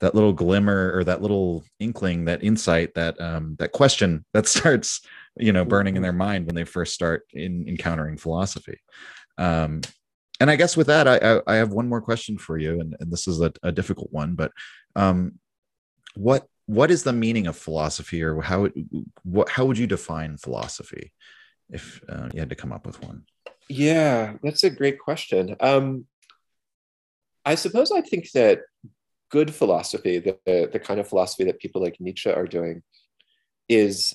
that 0.00 0.14
little 0.14 0.32
glimmer 0.32 0.92
or 0.94 1.04
that 1.04 1.22
little 1.22 1.64
inkling 1.78 2.24
that 2.26 2.42
insight 2.42 2.94
that 2.94 3.20
um 3.20 3.56
that 3.58 3.72
question 3.72 4.24
that 4.32 4.46
starts 4.46 5.00
you 5.36 5.52
know 5.52 5.64
burning 5.64 5.96
in 5.96 6.02
their 6.02 6.12
mind 6.12 6.46
when 6.46 6.54
they 6.54 6.64
first 6.64 6.94
start 6.94 7.24
in 7.32 7.68
encountering 7.68 8.16
philosophy. 8.16 8.78
Um 9.36 9.82
and 10.40 10.50
i 10.50 10.56
guess 10.56 10.76
with 10.76 10.86
that 10.86 11.06
i 11.08 11.16
i, 11.16 11.40
I 11.46 11.54
have 11.56 11.72
one 11.72 11.88
more 11.88 12.00
question 12.00 12.38
for 12.38 12.58
you 12.58 12.80
and, 12.80 12.96
and 13.00 13.12
this 13.12 13.26
is 13.28 13.40
a, 13.40 13.52
a 13.62 13.72
difficult 13.72 14.12
one 14.12 14.34
but 14.34 14.52
um 14.96 15.38
what 16.14 16.46
what 16.66 16.90
is 16.90 17.02
the 17.02 17.12
meaning 17.12 17.46
of 17.46 17.56
philosophy 17.56 18.22
or 18.22 18.40
how 18.40 18.68
what 19.22 19.48
how 19.48 19.64
would 19.64 19.78
you 19.78 19.86
define 19.86 20.36
philosophy 20.36 21.12
if 21.70 22.00
uh, 22.08 22.28
you 22.32 22.40
had 22.40 22.50
to 22.50 22.56
come 22.56 22.72
up 22.72 22.86
with 22.86 23.02
one? 23.02 23.24
Yeah 23.68 24.34
that's 24.42 24.64
a 24.64 24.70
great 24.70 24.98
question. 24.98 25.56
Um, 25.60 26.06
i 27.46 27.54
suppose 27.54 27.92
i 27.92 28.00
think 28.00 28.30
that 28.32 28.62
good 29.30 29.52
philosophy 29.52 30.18
the, 30.18 30.38
the, 30.46 30.70
the 30.72 30.78
kind 30.78 30.98
of 30.98 31.08
philosophy 31.08 31.44
that 31.44 31.58
people 31.58 31.82
like 31.82 32.00
nietzsche 32.00 32.30
are 32.30 32.46
doing 32.46 32.82
is 33.68 34.14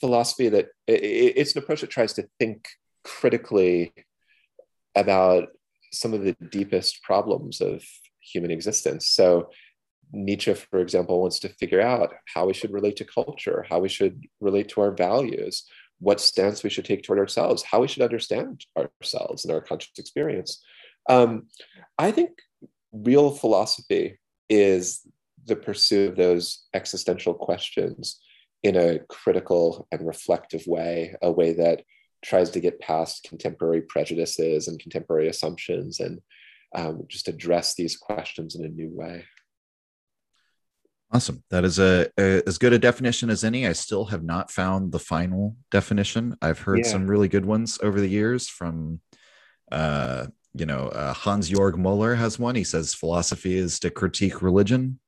philosophy 0.00 0.48
that 0.48 0.68
it, 0.86 1.34
it's 1.36 1.54
an 1.54 1.62
approach 1.62 1.82
that 1.82 1.90
tries 1.90 2.14
to 2.14 2.26
think 2.38 2.66
critically 3.02 3.92
about 4.96 5.48
some 5.92 6.12
of 6.12 6.24
the 6.24 6.36
deepest 6.50 7.02
problems 7.02 7.60
of 7.60 7.84
human 8.20 8.50
existence 8.50 9.10
so 9.10 9.48
Nietzsche, 10.12 10.54
for 10.54 10.78
example, 10.80 11.20
wants 11.20 11.40
to 11.40 11.48
figure 11.48 11.80
out 11.80 12.14
how 12.26 12.46
we 12.46 12.54
should 12.54 12.72
relate 12.72 12.96
to 12.96 13.04
culture, 13.04 13.66
how 13.68 13.80
we 13.80 13.88
should 13.88 14.24
relate 14.40 14.68
to 14.70 14.80
our 14.80 14.92
values, 14.92 15.64
what 15.98 16.20
stance 16.20 16.62
we 16.62 16.70
should 16.70 16.84
take 16.84 17.02
toward 17.02 17.18
ourselves, 17.18 17.62
how 17.62 17.80
we 17.80 17.88
should 17.88 18.02
understand 18.02 18.64
ourselves 18.76 19.44
and 19.44 19.52
our 19.52 19.60
conscious 19.60 19.98
experience. 19.98 20.62
Um, 21.08 21.44
I 21.98 22.10
think 22.10 22.30
real 22.92 23.30
philosophy 23.30 24.18
is 24.48 25.00
the 25.46 25.56
pursuit 25.56 26.10
of 26.10 26.16
those 26.16 26.64
existential 26.74 27.34
questions 27.34 28.20
in 28.62 28.76
a 28.76 29.00
critical 29.08 29.86
and 29.92 30.06
reflective 30.06 30.66
way, 30.66 31.14
a 31.22 31.30
way 31.30 31.52
that 31.52 31.82
tries 32.24 32.50
to 32.50 32.60
get 32.60 32.80
past 32.80 33.26
contemporary 33.28 33.82
prejudices 33.82 34.66
and 34.68 34.80
contemporary 34.80 35.28
assumptions 35.28 36.00
and 36.00 36.20
um, 36.74 37.04
just 37.08 37.28
address 37.28 37.74
these 37.74 37.96
questions 37.96 38.56
in 38.56 38.64
a 38.64 38.68
new 38.68 38.90
way. 38.92 39.24
Awesome. 41.12 41.44
That 41.50 41.64
is 41.64 41.78
a, 41.78 42.08
a, 42.18 42.42
as 42.46 42.58
good 42.58 42.72
a 42.72 42.78
definition 42.78 43.30
as 43.30 43.44
any. 43.44 43.68
I 43.68 43.72
still 43.72 44.06
have 44.06 44.24
not 44.24 44.50
found 44.50 44.90
the 44.90 44.98
final 44.98 45.56
definition. 45.70 46.36
I've 46.42 46.58
heard 46.58 46.80
yeah. 46.84 46.90
some 46.90 47.06
really 47.06 47.28
good 47.28 47.44
ones 47.44 47.78
over 47.82 48.00
the 48.00 48.08
years 48.08 48.48
from, 48.48 49.00
uh, 49.70 50.26
you 50.54 50.66
know, 50.66 50.88
uh, 50.88 51.12
Hans 51.12 51.48
Jorg 51.50 51.76
Muller 51.76 52.16
has 52.16 52.38
one. 52.38 52.56
He 52.56 52.64
says 52.64 52.94
philosophy 52.94 53.56
is 53.56 53.78
to 53.80 53.90
critique 53.90 54.42
religion. 54.42 54.98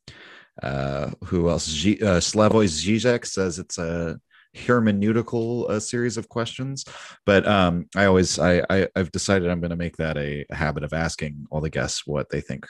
Uh, 0.62 1.10
who 1.24 1.50
else? 1.50 1.66
G- 1.66 2.00
uh, 2.00 2.20
Slavoj 2.20 2.66
Žižek 2.66 3.26
says 3.26 3.58
it's 3.58 3.78
a 3.78 4.20
hermeneutical 4.56 5.68
uh, 5.70 5.80
series 5.80 6.16
of 6.16 6.28
questions. 6.28 6.84
But 7.24 7.46
um, 7.46 7.86
I 7.94 8.06
always, 8.06 8.38
I, 8.38 8.62
I, 8.70 8.88
have 8.96 9.12
decided 9.12 9.48
I'm 9.48 9.60
going 9.60 9.70
to 9.70 9.76
make 9.76 9.96
that 9.96 10.16
a, 10.16 10.44
habit 10.50 10.84
of 10.84 10.92
asking 10.92 11.46
all 11.50 11.60
the 11.60 11.70
guests 11.70 12.06
what 12.06 12.30
they 12.30 12.40
think 12.40 12.66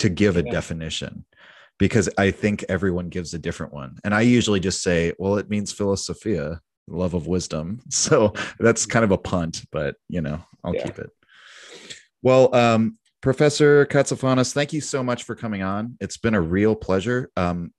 to 0.00 0.08
give 0.08 0.36
a 0.36 0.42
definition 0.42 1.24
because 1.78 2.08
I 2.18 2.30
think 2.30 2.64
everyone 2.68 3.08
gives 3.08 3.32
a 3.34 3.38
different 3.38 3.72
one. 3.72 3.98
And 4.04 4.14
I 4.14 4.20
usually 4.20 4.60
just 4.60 4.82
say, 4.82 5.12
well, 5.18 5.36
it 5.36 5.48
means 5.48 5.72
philosophia, 5.72 6.60
love 6.86 7.14
of 7.14 7.26
wisdom. 7.26 7.80
So 7.90 8.34
that's 8.58 8.86
kind 8.86 9.04
of 9.04 9.10
a 9.10 9.18
punt, 9.18 9.64
but 9.72 9.96
you 10.08 10.20
know, 10.20 10.44
I'll 10.62 10.74
yeah. 10.74 10.84
keep 10.84 10.98
it. 10.98 11.10
Well, 12.22 12.54
um, 12.54 12.98
Professor 13.22 13.86
Katsafanas, 13.86 14.52
thank 14.52 14.72
you 14.72 14.80
so 14.80 15.02
much 15.02 15.24
for 15.24 15.34
coming 15.34 15.62
on. 15.62 15.96
It's 16.00 16.16
been 16.16 16.34
a 16.34 16.40
real 16.40 16.74
pleasure. 16.74 17.30
Um, 17.36 17.72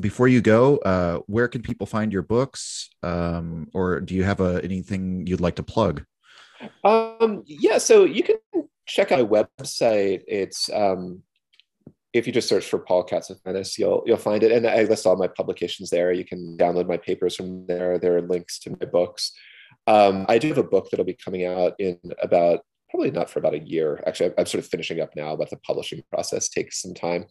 before 0.00 0.28
you 0.28 0.40
go, 0.40 0.78
uh, 0.78 1.18
where 1.26 1.48
can 1.48 1.62
people 1.62 1.86
find 1.86 2.12
your 2.12 2.22
books? 2.22 2.90
Um, 3.02 3.68
or 3.72 4.00
do 4.00 4.14
you 4.14 4.24
have 4.24 4.40
a, 4.40 4.60
anything 4.62 5.26
you'd 5.26 5.40
like 5.40 5.56
to 5.56 5.62
plug? 5.62 6.04
Um, 6.84 7.42
yeah, 7.46 7.78
so 7.78 8.04
you 8.04 8.22
can 8.22 8.36
check 8.86 9.12
out 9.12 9.18
my 9.18 9.44
website. 9.60 10.22
It's 10.26 10.70
um, 10.70 11.22
if 12.12 12.26
you 12.26 12.32
just 12.32 12.48
search 12.48 12.66
for 12.66 12.78
Paul 12.78 13.06
Katsafanas, 13.06 13.78
you'll 13.78 14.02
you'll 14.06 14.16
find 14.16 14.42
it. 14.42 14.52
And 14.52 14.66
I 14.66 14.84
list 14.84 15.06
all 15.06 15.16
my 15.16 15.28
publications 15.28 15.90
there. 15.90 16.12
You 16.12 16.24
can 16.24 16.56
download 16.56 16.86
my 16.86 16.98
papers 16.98 17.36
from 17.36 17.66
there. 17.66 17.98
There 17.98 18.16
are 18.16 18.22
links 18.22 18.58
to 18.60 18.70
my 18.70 18.86
books. 18.86 19.32
Um, 19.86 20.26
I 20.28 20.38
do 20.38 20.48
have 20.48 20.58
a 20.58 20.62
book 20.62 20.88
that'll 20.90 21.06
be 21.06 21.14
coming 21.24 21.44
out 21.46 21.74
in 21.78 21.98
about 22.22 22.60
probably 22.90 23.10
not 23.10 23.30
for 23.30 23.38
about 23.38 23.54
a 23.54 23.58
year. 23.58 24.02
Actually, 24.06 24.32
I'm 24.36 24.46
sort 24.46 24.62
of 24.62 24.70
finishing 24.70 25.00
up 25.00 25.16
now, 25.16 25.34
but 25.34 25.48
the 25.50 25.56
publishing 25.56 26.02
process 26.12 26.48
takes 26.48 26.82
some 26.82 26.94
time. 26.94 27.24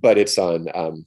But 0.00 0.16
it's 0.16 0.38
on 0.38 0.68
um, 0.74 1.06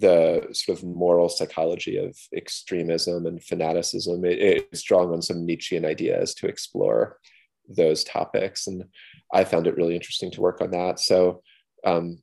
the 0.00 0.48
sort 0.52 0.78
of 0.78 0.84
moral 0.84 1.28
psychology 1.28 1.96
of 1.96 2.16
extremism 2.34 3.26
and 3.26 3.42
fanaticism. 3.42 4.24
It, 4.24 4.66
it's 4.72 4.82
drawing 4.82 5.10
on 5.10 5.22
some 5.22 5.44
Nietzschean 5.44 5.84
ideas 5.84 6.34
to 6.34 6.46
explore 6.46 7.18
those 7.68 8.04
topics, 8.04 8.66
and 8.66 8.84
I 9.32 9.44
found 9.44 9.66
it 9.66 9.76
really 9.76 9.94
interesting 9.94 10.30
to 10.32 10.40
work 10.40 10.60
on 10.60 10.70
that. 10.72 11.00
So 11.00 11.42
um, 11.84 12.18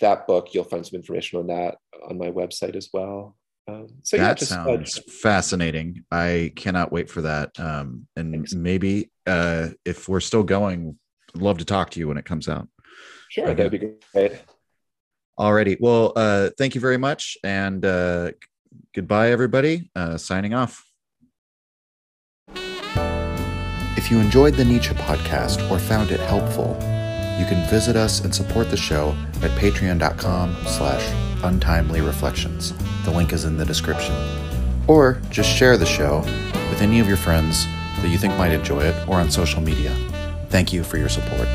that 0.00 0.26
book, 0.26 0.48
you'll 0.52 0.64
find 0.64 0.86
some 0.86 0.96
information 0.96 1.38
on 1.38 1.46
that 1.48 1.76
on 2.08 2.18
my 2.18 2.30
website 2.30 2.76
as 2.76 2.88
well. 2.92 3.36
Um, 3.68 3.88
so 4.02 4.16
that 4.16 4.22
yeah, 4.22 4.34
just, 4.34 4.52
uh, 4.52 4.64
sounds 4.64 4.98
uh, 4.98 5.02
fascinating. 5.22 6.04
I 6.10 6.52
cannot 6.56 6.92
wait 6.92 7.10
for 7.10 7.22
that. 7.22 7.50
Um, 7.58 8.06
and 8.16 8.32
thanks. 8.32 8.54
maybe 8.54 9.10
uh, 9.26 9.68
if 9.84 10.08
we're 10.08 10.20
still 10.20 10.42
going, 10.42 10.98
I'd 11.34 11.42
love 11.42 11.58
to 11.58 11.64
talk 11.64 11.90
to 11.90 12.00
you 12.00 12.08
when 12.08 12.16
it 12.16 12.24
comes 12.24 12.48
out. 12.48 12.68
Sure, 13.28 13.44
okay. 13.44 13.54
that'd 13.54 13.80
be 13.80 13.94
great. 14.12 14.42
Alrighty. 15.40 15.78
Well, 15.80 16.12
uh, 16.14 16.50
thank 16.58 16.74
you 16.74 16.80
very 16.80 16.98
much, 16.98 17.38
and 17.42 17.84
uh, 17.84 18.32
goodbye, 18.94 19.30
everybody. 19.30 19.90
Uh, 19.96 20.18
signing 20.18 20.52
off. 20.52 20.84
If 23.96 24.10
you 24.10 24.18
enjoyed 24.18 24.54
the 24.54 24.64
Nietzsche 24.64 24.94
podcast 24.94 25.70
or 25.70 25.78
found 25.78 26.10
it 26.10 26.20
helpful 26.20 26.76
you 27.40 27.46
can 27.46 27.66
visit 27.70 27.96
us 27.96 28.20
and 28.20 28.34
support 28.34 28.70
the 28.70 28.76
show 28.76 29.16
at 29.40 29.50
patreon.com 29.52 30.54
slash 30.66 31.10
untimely 31.42 32.02
reflections. 32.02 32.74
The 33.04 33.10
link 33.10 33.32
is 33.32 33.46
in 33.46 33.56
the 33.56 33.64
description. 33.64 34.14
Or 34.86 35.22
just 35.30 35.48
share 35.48 35.78
the 35.78 35.86
show 35.86 36.18
with 36.68 36.82
any 36.82 37.00
of 37.00 37.08
your 37.08 37.16
friends 37.16 37.64
that 38.02 38.08
you 38.08 38.18
think 38.18 38.36
might 38.36 38.52
enjoy 38.52 38.82
it 38.82 39.08
or 39.08 39.16
on 39.16 39.30
social 39.30 39.62
media. 39.62 39.96
Thank 40.50 40.70
you 40.70 40.84
for 40.84 40.98
your 40.98 41.08
support. 41.08 41.48